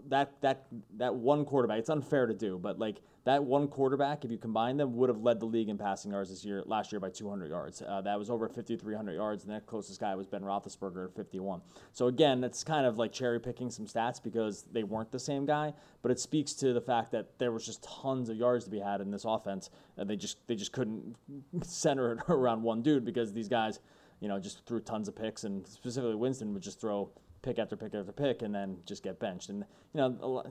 that 0.09 0.39
that 0.41 0.67
that 0.97 1.15
one 1.15 1.43
quarterback. 1.43 1.79
It's 1.79 1.89
unfair 1.89 2.27
to 2.27 2.33
do, 2.33 2.59
but 2.59 2.77
like 2.77 3.01
that 3.23 3.43
one 3.43 3.67
quarterback, 3.67 4.25
if 4.25 4.31
you 4.31 4.37
combine 4.37 4.77
them, 4.77 4.95
would 4.95 5.09
have 5.09 5.21
led 5.21 5.39
the 5.39 5.45
league 5.45 5.69
in 5.69 5.77
passing 5.77 6.11
yards 6.11 6.31
this 6.31 6.43
year, 6.43 6.63
last 6.65 6.91
year 6.91 6.99
by 6.99 7.09
200 7.09 7.49
yards. 7.49 7.81
Uh, 7.81 8.01
that 8.01 8.17
was 8.17 8.31
over 8.31 8.47
5,300 8.47 9.13
yards. 9.13 9.43
The 9.43 9.51
next 9.51 9.67
closest 9.67 9.99
guy 9.99 10.15
was 10.15 10.25
Ben 10.25 10.41
Roethlisberger 10.41 11.05
at 11.05 11.15
51. 11.15 11.61
So 11.93 12.07
again, 12.07 12.41
that's 12.41 12.63
kind 12.63 12.85
of 12.85 12.97
like 12.97 13.11
cherry 13.11 13.39
picking 13.39 13.69
some 13.69 13.85
stats 13.85 14.21
because 14.21 14.63
they 14.71 14.83
weren't 14.83 15.11
the 15.11 15.19
same 15.19 15.45
guy, 15.45 15.73
but 16.01 16.11
it 16.11 16.19
speaks 16.19 16.53
to 16.53 16.73
the 16.73 16.81
fact 16.81 17.11
that 17.11 17.37
there 17.37 17.51
was 17.51 17.65
just 17.65 17.83
tons 17.83 18.29
of 18.29 18.37
yards 18.37 18.65
to 18.65 18.71
be 18.71 18.79
had 18.79 19.01
in 19.01 19.11
this 19.11 19.25
offense, 19.25 19.69
and 19.97 20.09
they 20.09 20.15
just 20.15 20.37
they 20.47 20.55
just 20.55 20.71
couldn't 20.71 21.15
center 21.63 22.13
it 22.13 22.19
around 22.29 22.63
one 22.63 22.81
dude 22.81 23.05
because 23.05 23.33
these 23.33 23.49
guys 23.49 23.79
you 24.21 24.29
know, 24.29 24.39
just 24.39 24.65
threw 24.65 24.79
tons 24.79 25.07
of 25.09 25.15
picks, 25.15 25.43
and 25.43 25.67
specifically 25.67 26.15
Winston 26.15 26.53
would 26.53 26.63
just 26.63 26.79
throw 26.79 27.11
pick 27.41 27.57
after 27.57 27.75
pick 27.75 27.95
after 27.95 28.11
pick 28.11 28.43
and 28.43 28.53
then 28.53 28.77
just 28.85 29.03
get 29.03 29.19
benched. 29.19 29.49
And 29.49 29.65
you 29.93 29.99
know, 29.99 30.43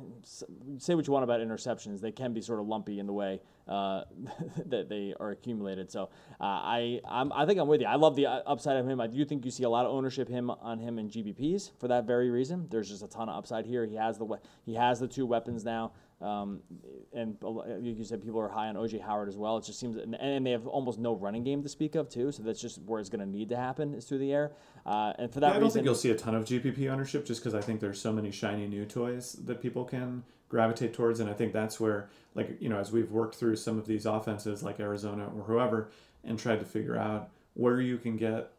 say 0.79 0.95
what 0.95 1.07
you 1.07 1.13
want 1.13 1.25
about 1.25 1.41
interceptions, 1.41 2.01
they 2.01 2.13
can 2.13 2.33
be 2.33 2.41
sort 2.41 2.61
of 2.61 2.67
lumpy 2.67 2.99
in 2.99 3.07
the 3.07 3.13
way 3.13 3.41
uh, 3.69 4.03
that 4.67 4.89
they 4.89 5.15
are 5.21 5.31
accumulated. 5.31 5.91
So 5.91 6.11
uh, 6.41 6.45
I 6.45 7.01
I'm, 7.09 7.33
i 7.33 7.47
think 7.47 7.59
I'm 7.59 7.69
with 7.69 7.81
you. 7.81 7.87
I 7.87 7.97
love 7.97 8.17
the 8.17 8.27
uh, 8.27 8.43
upside 8.47 8.77
of 8.77 8.89
him. 8.89 9.01
I 9.01 9.07
do 9.07 9.25
think 9.25 9.45
you 9.45 9.51
see 9.51 9.65
a 9.65 9.71
lot 9.71 9.87
of 9.87 9.93
ownership 9.93 10.29
him 10.29 10.51
on 10.51 10.79
him 10.79 10.99
in 10.99 11.09
GPPs 11.09 11.71
for 11.79 11.89
that 11.89 12.07
very 12.07 12.31
reason. 12.31 12.67
There's 12.71 12.89
just 12.89 13.03
a 13.03 13.09
ton 13.09 13.29
of 13.29 13.37
upside 13.37 13.67
here. 13.67 13.87
He 13.87 13.97
has 13.97 14.19
the 14.19 14.39
he 14.65 14.75
has 14.75 15.01
the 15.01 15.09
two 15.09 15.27
weapons 15.27 15.65
now. 15.65 15.93
Um, 16.21 16.61
and 17.15 17.37
you 17.81 18.05
said 18.05 18.23
people 18.23 18.41
are 18.41 18.49
high 18.49 18.69
on 18.69 18.75
OJ 18.75 19.01
Howard 19.01 19.29
as 19.29 19.39
well. 19.39 19.57
It 19.57 19.65
just 19.65 19.81
seems, 19.81 19.97
and 19.97 20.47
they 20.47 20.51
have 20.51 20.67
almost 20.67 20.99
no 20.99 21.15
running 21.15 21.45
game 21.45 21.63
to 21.63 21.69
speak 21.69 21.95
of 21.95 22.11
too. 22.11 22.31
So 22.31 22.43
that's 22.43 22.61
just 22.61 22.83
where 22.83 23.01
it's 23.01 23.09
going 23.09 23.21
to 23.21 23.31
need 23.31 23.49
to 23.49 23.57
happen 23.57 23.95
is 23.95 24.05
through 24.05 24.19
the 24.19 24.33
air. 24.33 24.53
Uh, 24.85 25.15
and 25.19 25.33
for 25.33 25.41
that 25.41 25.47
yeah, 25.47 25.51
I 25.51 25.55
don't 25.55 25.63
reason, 25.65 25.79
think 25.79 25.85
you'll 25.87 25.95
see 25.95 26.11
a 26.11 26.17
ton 26.17 26.35
of 26.35 26.45
GPP 26.45 26.91
ownership 26.91 27.25
just 27.25 27.41
because 27.41 27.55
I 27.55 27.63
think 27.63 27.81
there's 27.81 28.01
so 28.01 28.13
many 28.13 28.31
shiny 28.31 28.67
new 28.67 28.85
toys 28.85 29.33
that 29.45 29.63
people 29.63 29.85
can 29.85 30.23
gravitate 30.51 30.93
towards, 30.93 31.21
and 31.21 31.31
I 31.31 31.33
think 31.33 31.53
that's 31.53 31.81
where, 31.81 32.11
like 32.35 32.61
you 32.61 32.69
know, 32.69 32.79
as 32.79 32.93
we've 32.93 33.11
worked 33.11 33.37
through 33.37 33.57
some 33.57 33.79
of 33.79 33.87
these 33.87 34.05
offenses 34.05 34.63
like 34.63 34.79
Arizona 34.81 35.31
or 35.35 35.45
whoever, 35.45 35.91
and 36.25 36.39
tried 36.39 36.59
to 36.61 36.67
figure 36.67 36.99
out 36.99 37.31
where 37.55 37.81
you 37.81 37.97
can 37.97 38.17
get, 38.17 38.51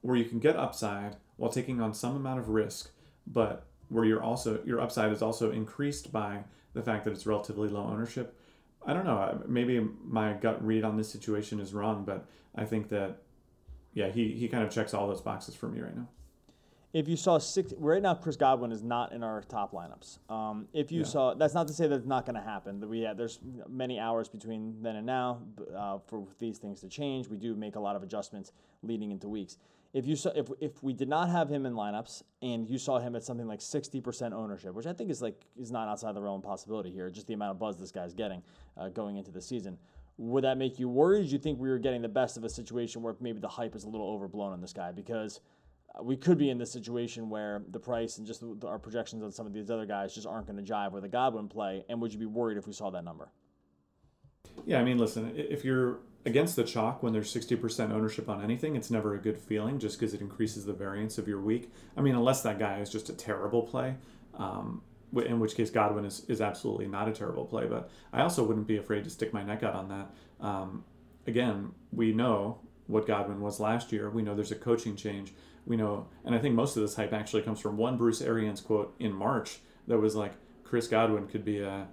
where 0.00 0.16
you 0.16 0.24
can 0.24 0.40
get 0.40 0.56
upside 0.56 1.16
while 1.36 1.50
taking 1.50 1.80
on 1.80 1.94
some 1.94 2.16
amount 2.16 2.40
of 2.40 2.48
risk, 2.48 2.90
but 3.26 3.66
where 3.88 4.04
you're 4.04 4.22
also 4.22 4.60
your 4.64 4.80
upside 4.80 5.12
is 5.12 5.22
also 5.22 5.50
increased 5.50 6.12
by 6.12 6.44
the 6.74 6.82
fact 6.82 7.04
that 7.04 7.12
it's 7.12 7.26
relatively 7.26 7.68
low 7.68 7.84
ownership. 7.84 8.38
I 8.86 8.92
don't 8.92 9.04
know. 9.04 9.42
Maybe 9.46 9.80
my 10.04 10.34
gut 10.34 10.64
read 10.64 10.84
on 10.84 10.96
this 10.96 11.10
situation 11.10 11.58
is 11.60 11.74
wrong, 11.74 12.04
but 12.04 12.26
I 12.54 12.64
think 12.64 12.88
that 12.90 13.18
yeah, 13.94 14.08
he 14.08 14.32
he 14.32 14.48
kind 14.48 14.64
of 14.64 14.70
checks 14.70 14.94
all 14.94 15.08
those 15.08 15.20
boxes 15.20 15.54
for 15.54 15.68
me 15.68 15.80
right 15.80 15.96
now. 15.96 16.08
If 16.92 17.08
you 17.08 17.16
saw 17.16 17.36
six 17.38 17.74
right 17.78 18.00
now, 18.00 18.14
Chris 18.14 18.36
Godwin 18.36 18.72
is 18.72 18.82
not 18.82 19.12
in 19.12 19.22
our 19.22 19.42
top 19.42 19.72
lineups. 19.72 20.18
Um, 20.30 20.66
if 20.72 20.90
you 20.90 21.00
yeah. 21.00 21.06
saw, 21.06 21.34
that's 21.34 21.52
not 21.52 21.68
to 21.68 21.74
say 21.74 21.86
that 21.86 21.94
it's 21.94 22.06
not 22.06 22.24
going 22.24 22.36
to 22.36 22.42
happen. 22.42 22.80
That 22.80 22.88
we 22.88 23.02
have, 23.02 23.18
there's 23.18 23.38
many 23.68 23.98
hours 24.00 24.30
between 24.30 24.76
then 24.80 24.96
and 24.96 25.04
now 25.04 25.40
uh, 25.76 25.98
for 26.06 26.26
these 26.38 26.56
things 26.56 26.80
to 26.80 26.88
change. 26.88 27.28
We 27.28 27.36
do 27.36 27.54
make 27.54 27.76
a 27.76 27.80
lot 27.80 27.96
of 27.96 28.02
adjustments 28.02 28.52
leading 28.82 29.10
into 29.10 29.28
weeks 29.28 29.58
if 29.92 30.06
you 30.06 30.16
saw 30.16 30.30
if, 30.30 30.48
if 30.60 30.82
we 30.82 30.92
did 30.92 31.08
not 31.08 31.28
have 31.28 31.48
him 31.48 31.66
in 31.66 31.74
lineups 31.74 32.22
and 32.42 32.68
you 32.68 32.78
saw 32.78 32.98
him 32.98 33.16
at 33.16 33.22
something 33.22 33.46
like 33.46 33.60
60% 33.60 34.32
ownership 34.32 34.74
which 34.74 34.86
i 34.86 34.92
think 34.92 35.10
is 35.10 35.22
like 35.22 35.40
is 35.56 35.70
not 35.70 35.88
outside 35.88 36.14
the 36.14 36.20
realm 36.20 36.38
of 36.38 36.44
possibility 36.44 36.90
here 36.90 37.10
just 37.10 37.26
the 37.26 37.34
amount 37.34 37.52
of 37.52 37.58
buzz 37.58 37.76
this 37.76 37.92
guy's 37.92 38.14
getting 38.14 38.42
uh, 38.76 38.88
going 38.88 39.16
into 39.16 39.30
the 39.30 39.40
season 39.40 39.78
would 40.18 40.44
that 40.44 40.56
make 40.56 40.78
you 40.78 40.88
worried 40.88 41.26
do 41.26 41.32
you 41.32 41.38
think 41.38 41.58
we 41.58 41.68
were 41.68 41.78
getting 41.78 42.02
the 42.02 42.08
best 42.08 42.36
of 42.36 42.44
a 42.44 42.48
situation 42.48 43.02
where 43.02 43.14
maybe 43.20 43.40
the 43.40 43.48
hype 43.48 43.74
is 43.74 43.84
a 43.84 43.88
little 43.88 44.08
overblown 44.08 44.52
on 44.52 44.60
this 44.60 44.72
guy 44.72 44.92
because 44.92 45.40
uh, 45.96 46.02
we 46.02 46.16
could 46.16 46.38
be 46.38 46.50
in 46.50 46.58
this 46.58 46.70
situation 46.70 47.28
where 47.28 47.62
the 47.70 47.78
price 47.78 48.18
and 48.18 48.26
just 48.26 48.40
the, 48.40 48.66
our 48.66 48.78
projections 48.78 49.22
on 49.22 49.32
some 49.32 49.46
of 49.46 49.52
these 49.52 49.70
other 49.70 49.86
guys 49.86 50.14
just 50.14 50.26
aren't 50.26 50.46
going 50.46 50.62
to 50.62 50.72
jive 50.72 50.92
with 50.92 51.04
a 51.04 51.08
Godwin 51.08 51.48
play. 51.48 51.84
And 51.88 52.00
would 52.00 52.12
you 52.12 52.18
be 52.18 52.26
worried 52.26 52.58
if 52.58 52.66
we 52.66 52.72
saw 52.72 52.90
that 52.90 53.04
number? 53.04 53.28
Yeah, 54.64 54.80
I 54.80 54.84
mean, 54.84 54.98
listen, 54.98 55.32
if 55.36 55.64
you're 55.64 55.98
against 56.26 56.56
the 56.56 56.64
chalk 56.64 57.02
when 57.02 57.12
there's 57.12 57.32
60% 57.32 57.92
ownership 57.92 58.28
on 58.28 58.42
anything 58.42 58.76
it's 58.76 58.90
never 58.90 59.14
a 59.14 59.18
good 59.18 59.38
feeling 59.38 59.78
just 59.78 59.98
because 59.98 60.12
it 60.12 60.20
increases 60.20 60.66
the 60.66 60.72
variance 60.72 61.18
of 61.18 61.26
your 61.26 61.40
week 61.40 61.72
i 61.96 62.00
mean 62.00 62.14
unless 62.14 62.42
that 62.42 62.58
guy 62.58 62.80
is 62.80 62.90
just 62.90 63.08
a 63.08 63.12
terrible 63.14 63.62
play 63.62 63.94
um, 64.34 64.82
in 65.24 65.40
which 65.40 65.54
case 65.54 65.70
godwin 65.70 66.04
is, 66.04 66.24
is 66.28 66.40
absolutely 66.40 66.86
not 66.86 67.08
a 67.08 67.12
terrible 67.12 67.44
play 67.44 67.66
but 67.66 67.90
i 68.12 68.20
also 68.20 68.44
wouldn't 68.44 68.66
be 68.66 68.76
afraid 68.76 69.04
to 69.04 69.10
stick 69.10 69.32
my 69.32 69.42
neck 69.42 69.62
out 69.62 69.74
on 69.74 69.88
that. 69.88 70.44
Um, 70.44 70.84
again 71.26 71.72
we 71.92 72.12
know 72.12 72.58
what 72.88 73.04
godwin 73.04 73.40
was 73.40 73.58
last 73.58 73.90
year. 73.90 74.10
We 74.10 74.22
know 74.22 74.36
there's 74.36 74.52
a 74.52 74.54
coaching 74.56 74.94
change. 74.94 75.32
We 75.64 75.76
know 75.76 76.06
and 76.24 76.34
i 76.34 76.38
think 76.38 76.54
most 76.54 76.76
of 76.76 76.82
this 76.82 76.94
hype 76.94 77.12
actually 77.12 77.42
comes 77.42 77.60
from 77.60 77.76
one 77.76 77.96
bruce 77.96 78.22
arians 78.22 78.60
quote 78.60 78.94
in 79.00 79.12
march 79.12 79.58
that 79.88 79.98
was 79.98 80.14
like 80.14 80.34
chris 80.62 80.86
godwin 80.86 81.26
could 81.26 81.44
be 81.44 81.60
a 81.60 81.88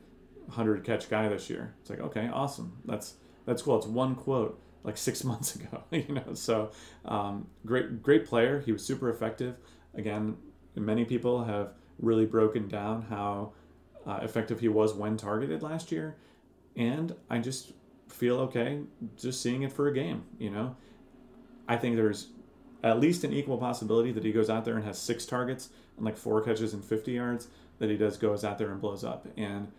100 0.45 0.83
catch 0.83 1.09
guy 1.09 1.27
this 1.29 1.49
year. 1.49 1.73
It's 1.81 1.89
like 1.89 1.99
okay 1.99 2.29
awesome. 2.31 2.77
That's 2.85 3.15
that's 3.45 3.61
cool. 3.61 3.77
It's 3.77 3.87
one 3.87 4.15
quote 4.15 4.61
like 4.83 4.97
six 4.97 5.23
months 5.23 5.55
ago, 5.55 5.83
you 5.91 6.13
know. 6.13 6.33
So 6.33 6.71
um, 7.05 7.47
great, 7.65 8.01
great 8.01 8.25
player. 8.25 8.61
He 8.61 8.71
was 8.71 8.85
super 8.85 9.09
effective. 9.09 9.55
Again, 9.95 10.37
many 10.75 11.05
people 11.05 11.43
have 11.43 11.73
really 11.99 12.25
broken 12.25 12.67
down 12.67 13.03
how 13.03 13.53
uh, 14.05 14.19
effective 14.21 14.59
he 14.59 14.67
was 14.67 14.93
when 14.93 15.17
targeted 15.17 15.61
last 15.61 15.91
year, 15.91 16.17
and 16.75 17.15
I 17.29 17.39
just 17.39 17.73
feel 18.09 18.39
okay 18.41 18.81
just 19.17 19.41
seeing 19.41 19.63
it 19.63 19.71
for 19.71 19.87
a 19.87 19.93
game. 19.93 20.23
You 20.37 20.49
know, 20.49 20.75
I 21.67 21.77
think 21.77 21.95
there's 21.95 22.27
at 22.83 22.99
least 22.99 23.23
an 23.23 23.31
equal 23.31 23.57
possibility 23.57 24.11
that 24.11 24.23
he 24.25 24.31
goes 24.31 24.49
out 24.49 24.65
there 24.65 24.75
and 24.75 24.83
has 24.83 24.99
six 24.99 25.25
targets 25.25 25.69
and 25.95 26.05
like 26.05 26.17
four 26.17 26.41
catches 26.41 26.73
and 26.73 26.83
50 26.83 27.13
yards 27.13 27.47
that 27.79 27.89
he 27.89 27.95
does 27.95 28.17
goes 28.17 28.43
out 28.43 28.57
there 28.57 28.71
and 28.71 28.81
blows 28.81 29.03
up 29.03 29.25
and 29.37 29.71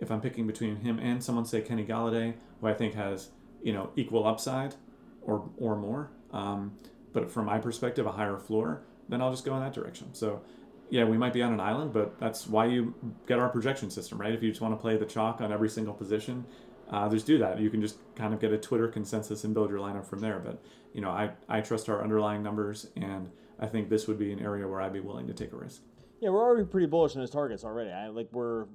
if 0.00 0.10
I'm 0.10 0.20
picking 0.20 0.46
between 0.46 0.76
him 0.76 0.98
and 0.98 1.22
someone 1.22 1.44
say 1.44 1.60
Kenny 1.60 1.84
Golladay, 1.84 2.34
who 2.60 2.66
I 2.66 2.74
think 2.74 2.94
has 2.94 3.30
you 3.62 3.72
know 3.72 3.90
equal 3.96 4.26
upside 4.26 4.74
or 5.22 5.48
or 5.58 5.76
more, 5.76 6.10
um, 6.32 6.72
but 7.12 7.30
from 7.30 7.46
my 7.46 7.58
perspective 7.58 8.06
a 8.06 8.12
higher 8.12 8.38
floor, 8.38 8.82
then 9.08 9.20
I'll 9.20 9.30
just 9.30 9.44
go 9.44 9.54
in 9.54 9.60
that 9.60 9.74
direction. 9.74 10.12
So 10.14 10.42
yeah, 10.90 11.04
we 11.04 11.16
might 11.16 11.32
be 11.32 11.42
on 11.42 11.52
an 11.52 11.60
island, 11.60 11.92
but 11.92 12.18
that's 12.18 12.46
why 12.48 12.66
you 12.66 12.94
get 13.26 13.38
our 13.38 13.48
projection 13.48 13.90
system, 13.90 14.20
right? 14.20 14.34
If 14.34 14.42
you 14.42 14.50
just 14.50 14.60
want 14.60 14.74
to 14.74 14.80
play 14.80 14.96
the 14.96 15.06
chalk 15.06 15.40
on 15.40 15.52
every 15.52 15.68
single 15.68 15.94
position, 15.94 16.44
uh, 16.90 17.08
just 17.08 17.26
do 17.26 17.38
that. 17.38 17.60
You 17.60 17.70
can 17.70 17.80
just 17.80 17.98
kind 18.16 18.34
of 18.34 18.40
get 18.40 18.52
a 18.52 18.58
Twitter 18.58 18.88
consensus 18.88 19.44
and 19.44 19.54
build 19.54 19.70
your 19.70 19.78
lineup 19.78 20.04
from 20.04 20.18
there. 20.20 20.40
But 20.40 20.60
you 20.92 21.00
know, 21.00 21.10
I 21.10 21.30
I 21.48 21.60
trust 21.60 21.88
our 21.88 22.02
underlying 22.02 22.42
numbers, 22.42 22.88
and 22.96 23.30
I 23.58 23.66
think 23.66 23.88
this 23.88 24.08
would 24.08 24.18
be 24.18 24.32
an 24.32 24.40
area 24.40 24.66
where 24.66 24.80
I'd 24.80 24.92
be 24.92 25.00
willing 25.00 25.26
to 25.28 25.34
take 25.34 25.52
a 25.52 25.56
risk. 25.56 25.82
Yeah, 26.20 26.28
we're 26.28 26.42
already 26.42 26.64
pretty 26.64 26.86
bullish 26.86 27.16
on 27.16 27.22
his 27.22 27.30
targets 27.30 27.64
already. 27.64 27.90
I 27.90 28.08
like 28.08 28.28
we're 28.30 28.66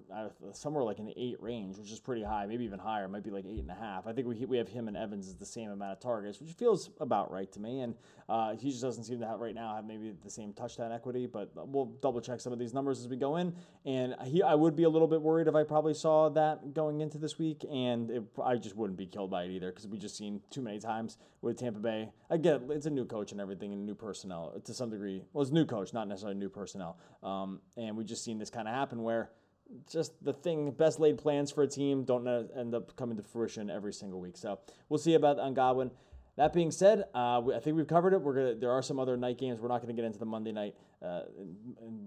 somewhere 0.51 0.83
like 0.83 0.97
the 0.97 1.13
eight 1.15 1.39
range, 1.39 1.77
which 1.77 1.91
is 1.91 1.99
pretty 1.99 2.23
high, 2.23 2.47
maybe 2.47 2.65
even 2.65 2.79
higher. 2.79 3.07
Might 3.07 3.23
be 3.23 3.29
like 3.29 3.45
eight 3.45 3.59
and 3.59 3.69
a 3.69 3.75
half. 3.75 4.07
I 4.07 4.13
think 4.13 4.25
we 4.25 4.43
we 4.47 4.57
have 4.57 4.67
him 4.67 4.87
and 4.87 4.97
Evans 4.97 5.27
is 5.27 5.35
the 5.35 5.45
same 5.45 5.69
amount 5.69 5.91
of 5.91 5.99
targets, 5.99 6.41
which 6.41 6.53
feels 6.53 6.89
about 6.99 7.31
right 7.31 7.51
to 7.51 7.59
me. 7.59 7.81
And 7.81 7.93
uh, 8.27 8.55
he 8.55 8.71
just 8.71 8.81
doesn't 8.81 9.03
seem 9.03 9.19
to 9.19 9.27
have 9.27 9.41
right 9.41 9.53
now 9.53 9.75
have 9.75 9.85
maybe 9.85 10.11
the 10.23 10.29
same 10.29 10.53
touchdown 10.53 10.91
equity. 10.91 11.27
But 11.27 11.51
we'll 11.55 11.93
double 12.01 12.19
check 12.19 12.41
some 12.41 12.51
of 12.51 12.57
these 12.57 12.73
numbers 12.73 12.99
as 12.99 13.07
we 13.07 13.15
go 13.15 13.35
in. 13.35 13.53
And 13.85 14.15
he, 14.23 14.41
I 14.41 14.55
would 14.55 14.75
be 14.75 14.83
a 14.83 14.89
little 14.89 15.07
bit 15.07 15.21
worried 15.21 15.47
if 15.47 15.53
I 15.53 15.63
probably 15.63 15.93
saw 15.93 16.29
that 16.29 16.73
going 16.73 17.01
into 17.01 17.19
this 17.19 17.37
week, 17.37 17.63
and 17.71 18.09
it, 18.09 18.23
I 18.43 18.55
just 18.55 18.75
wouldn't 18.75 18.97
be 18.97 19.05
killed 19.05 19.29
by 19.29 19.43
it 19.43 19.51
either 19.51 19.69
because 19.69 19.85
we 19.85 19.99
just 19.99 20.17
seen 20.17 20.41
too 20.49 20.63
many 20.63 20.79
times 20.79 21.19
with 21.43 21.59
Tampa 21.59 21.79
Bay. 21.79 22.09
Get 22.41 22.63
it's 22.69 22.87
a 22.87 22.89
new 22.89 23.05
coach 23.05 23.33
and 23.33 23.39
everything 23.39 23.71
and 23.71 23.85
new 23.85 23.93
personnel 23.93 24.59
to 24.63 24.73
some 24.73 24.89
degree. 24.89 25.21
Well, 25.31 25.43
it's 25.43 25.51
new 25.51 25.65
coach, 25.65 25.93
not 25.93 26.07
necessarily 26.07 26.39
new 26.39 26.49
personnel. 26.49 26.97
Um, 27.21 27.34
and 27.77 27.97
we've 27.97 28.07
just 28.07 28.23
seen 28.23 28.37
this 28.37 28.49
kind 28.49 28.67
of 28.67 28.73
happen 28.73 29.03
where 29.03 29.31
just 29.91 30.13
the 30.23 30.33
thing 30.33 30.71
best 30.71 30.99
laid 30.99 31.17
plans 31.17 31.51
for 31.51 31.63
a 31.63 31.67
team 31.67 32.03
don't 32.03 32.27
end 32.57 32.75
up 32.75 32.95
coming 32.95 33.17
to 33.17 33.23
fruition 33.23 33.69
every 33.69 33.93
single 33.93 34.19
week. 34.19 34.37
So 34.37 34.59
we'll 34.89 34.99
see 34.99 35.15
about 35.15 35.39
on 35.39 35.53
Godwin. 35.53 35.91
That 36.37 36.53
being 36.53 36.71
said, 36.71 37.03
uh, 37.13 37.41
I 37.55 37.59
think 37.61 37.77
we've 37.77 37.87
covered 37.87 38.13
it. 38.13 38.21
We're 38.21 38.33
gonna. 38.33 38.55
There 38.55 38.71
are 38.71 38.81
some 38.81 38.99
other 38.99 39.15
night 39.15 39.37
games. 39.37 39.61
We're 39.61 39.69
not 39.69 39.81
going 39.81 39.95
to 39.95 40.01
get 40.01 40.05
into 40.05 40.19
the 40.19 40.25
Monday 40.25 40.51
night, 40.51 40.75
uh, 41.01 41.21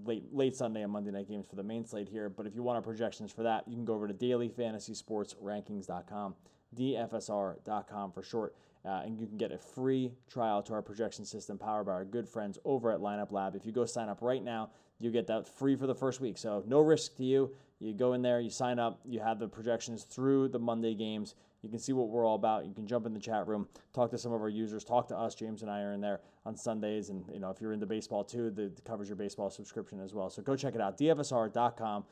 late 0.05 0.24
late 0.33 0.55
Sunday 0.55 0.83
and 0.83 0.93
Monday 0.93 1.11
night 1.11 1.29
games 1.29 1.47
for 1.47 1.57
the 1.57 1.62
main 1.62 1.87
slate 1.87 2.11
here. 2.11 2.29
But 2.29 2.47
if 2.47 2.55
you 2.55 2.62
want 2.62 2.76
our 2.76 2.83
projections 2.83 3.33
for 3.33 3.45
that, 3.45 3.66
you 3.66 3.74
can 3.74 3.87
go 3.87 3.95
over 3.95 4.07
to 4.07 4.12
dailyfantasysportsrankings.com, 4.12 6.35
dfsr.com 6.76 8.12
for 8.12 8.22
short, 8.22 8.55
uh, 8.85 9.01
and 9.03 9.18
you 9.18 9.26
can 9.26 9.39
get 9.39 9.51
a 9.51 9.57
free 9.57 10.12
trial 10.31 10.62
to 10.64 10.74
our 10.74 10.83
projection 10.83 11.24
system 11.24 11.57
powered 11.57 11.87
by 11.87 11.93
our 11.93 12.05
good 12.05 12.29
friends 12.29 12.59
over 12.66 12.93
at 12.93 13.01
Lineup 13.01 13.33
Lab. 13.33 13.57
If 13.57 13.64
you 13.64 13.72
go 13.72 13.87
sign 13.87 14.11
up 14.11 14.20
right 14.20 14.45
now, 14.45 14.68
you 15.01 15.11
get 15.11 15.26
that 15.28 15.46
free 15.46 15.76
for 15.76 15.86
the 15.86 15.94
first 15.94 16.20
week. 16.20 16.38
So 16.38 16.62
no 16.66 16.80
risk 16.80 17.16
to 17.16 17.24
you. 17.24 17.51
You 17.80 17.94
go 17.94 18.14
in 18.14 18.22
there, 18.22 18.40
you 18.40 18.51
sign 18.51 18.78
up, 18.78 19.01
you 19.05 19.20
have 19.20 19.38
the 19.38 19.46
projections 19.46 20.03
through 20.03 20.49
the 20.49 20.59
Monday 20.59 20.94
games. 20.94 21.36
You 21.62 21.68
can 21.68 21.78
see 21.78 21.92
what 21.92 22.09
we're 22.09 22.26
all 22.26 22.34
about. 22.34 22.66
You 22.66 22.74
can 22.74 22.86
jump 22.86 23.07
in 23.07 23.14
the 23.14 23.20
chat 23.20 23.46
room, 23.46 23.68
talk 23.92 24.11
to 24.11 24.18
some 24.18 24.32
of 24.32 24.40
our 24.40 24.49
users, 24.49 24.84
talk 24.84 25.09
to 25.09 25.16
us. 25.16 25.34
James 25.34 25.62
and 25.62 25.70
I 25.70 25.82
are 25.82 25.92
in 25.92 26.01
there 26.01 26.20
on 26.44 26.57
Sundays, 26.57 27.11
and 27.11 27.24
you 27.32 27.40
know 27.40 27.51
if 27.51 27.61
you're 27.61 27.72
into 27.72 27.86
baseball 27.86 28.24
too, 28.24 28.51
that 28.51 28.84
covers 28.84 29.09
your 29.09 29.16
baseball 29.16 29.51
subscription 29.51 30.01
as 30.01 30.14
well. 30.14 30.30
So 30.30 30.42
go 30.42 30.57
check 30.57 30.74
it 30.74 30.80
out. 30.80 30.99
DFSR.com 30.99 32.05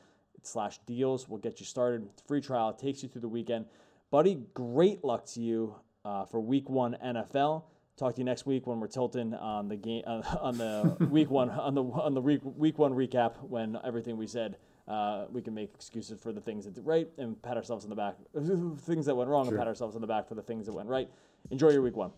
slash 0.43 0.79
deals 0.85 1.27
will 1.27 1.37
get 1.37 1.59
you 1.59 1.65
started. 1.65 2.07
Free 2.27 2.41
trial 2.41 2.73
takes 2.73 3.03
you 3.03 3.09
through 3.09 3.21
the 3.21 3.29
weekend. 3.29 3.65
Buddy, 4.11 4.39
great 4.53 5.03
luck 5.03 5.25
to 5.27 5.41
you 5.41 5.75
uh, 6.05 6.25
for 6.25 6.39
Week 6.39 6.69
One 6.69 6.97
NFL. 7.03 7.63
Talk 7.97 8.13
to 8.13 8.21
you 8.21 8.25
next 8.25 8.45
week 8.45 8.67
when 8.67 8.79
we're 8.79 8.87
tilting 8.87 9.33
on 9.33 9.67
the 9.67 9.75
game 9.75 10.03
uh, 10.05 10.21
on 10.39 10.57
the 10.59 11.07
week 11.09 11.31
one 11.31 11.49
on 11.49 11.73
the 11.73 11.83
on 11.83 12.13
the 12.13 12.21
week 12.21 12.41
week 12.43 12.77
one 12.77 12.93
recap 12.93 13.41
when 13.41 13.75
everything 13.83 14.17
we 14.17 14.27
said 14.27 14.57
uh, 14.87 15.25
we 15.31 15.41
can 15.41 15.55
make 15.55 15.73
excuses 15.73 16.19
for 16.21 16.31
the 16.31 16.39
things 16.39 16.65
that 16.65 16.75
did 16.75 16.85
right 16.85 17.09
and 17.17 17.41
pat 17.41 17.57
ourselves 17.57 17.83
on 17.85 17.89
the 17.89 17.95
back 17.95 18.15
things 18.81 19.07
that 19.07 19.15
went 19.15 19.27
wrong 19.27 19.45
sure. 19.45 19.55
and 19.55 19.59
pat 19.59 19.67
ourselves 19.67 19.95
on 19.95 20.01
the 20.01 20.07
back 20.07 20.27
for 20.27 20.35
the 20.35 20.43
things 20.43 20.67
that 20.67 20.73
went 20.73 20.87
right. 20.87 21.09
Enjoy 21.49 21.71
your 21.71 21.81
week 21.81 21.95
one. 21.95 22.11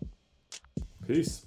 Peace. 1.08 1.46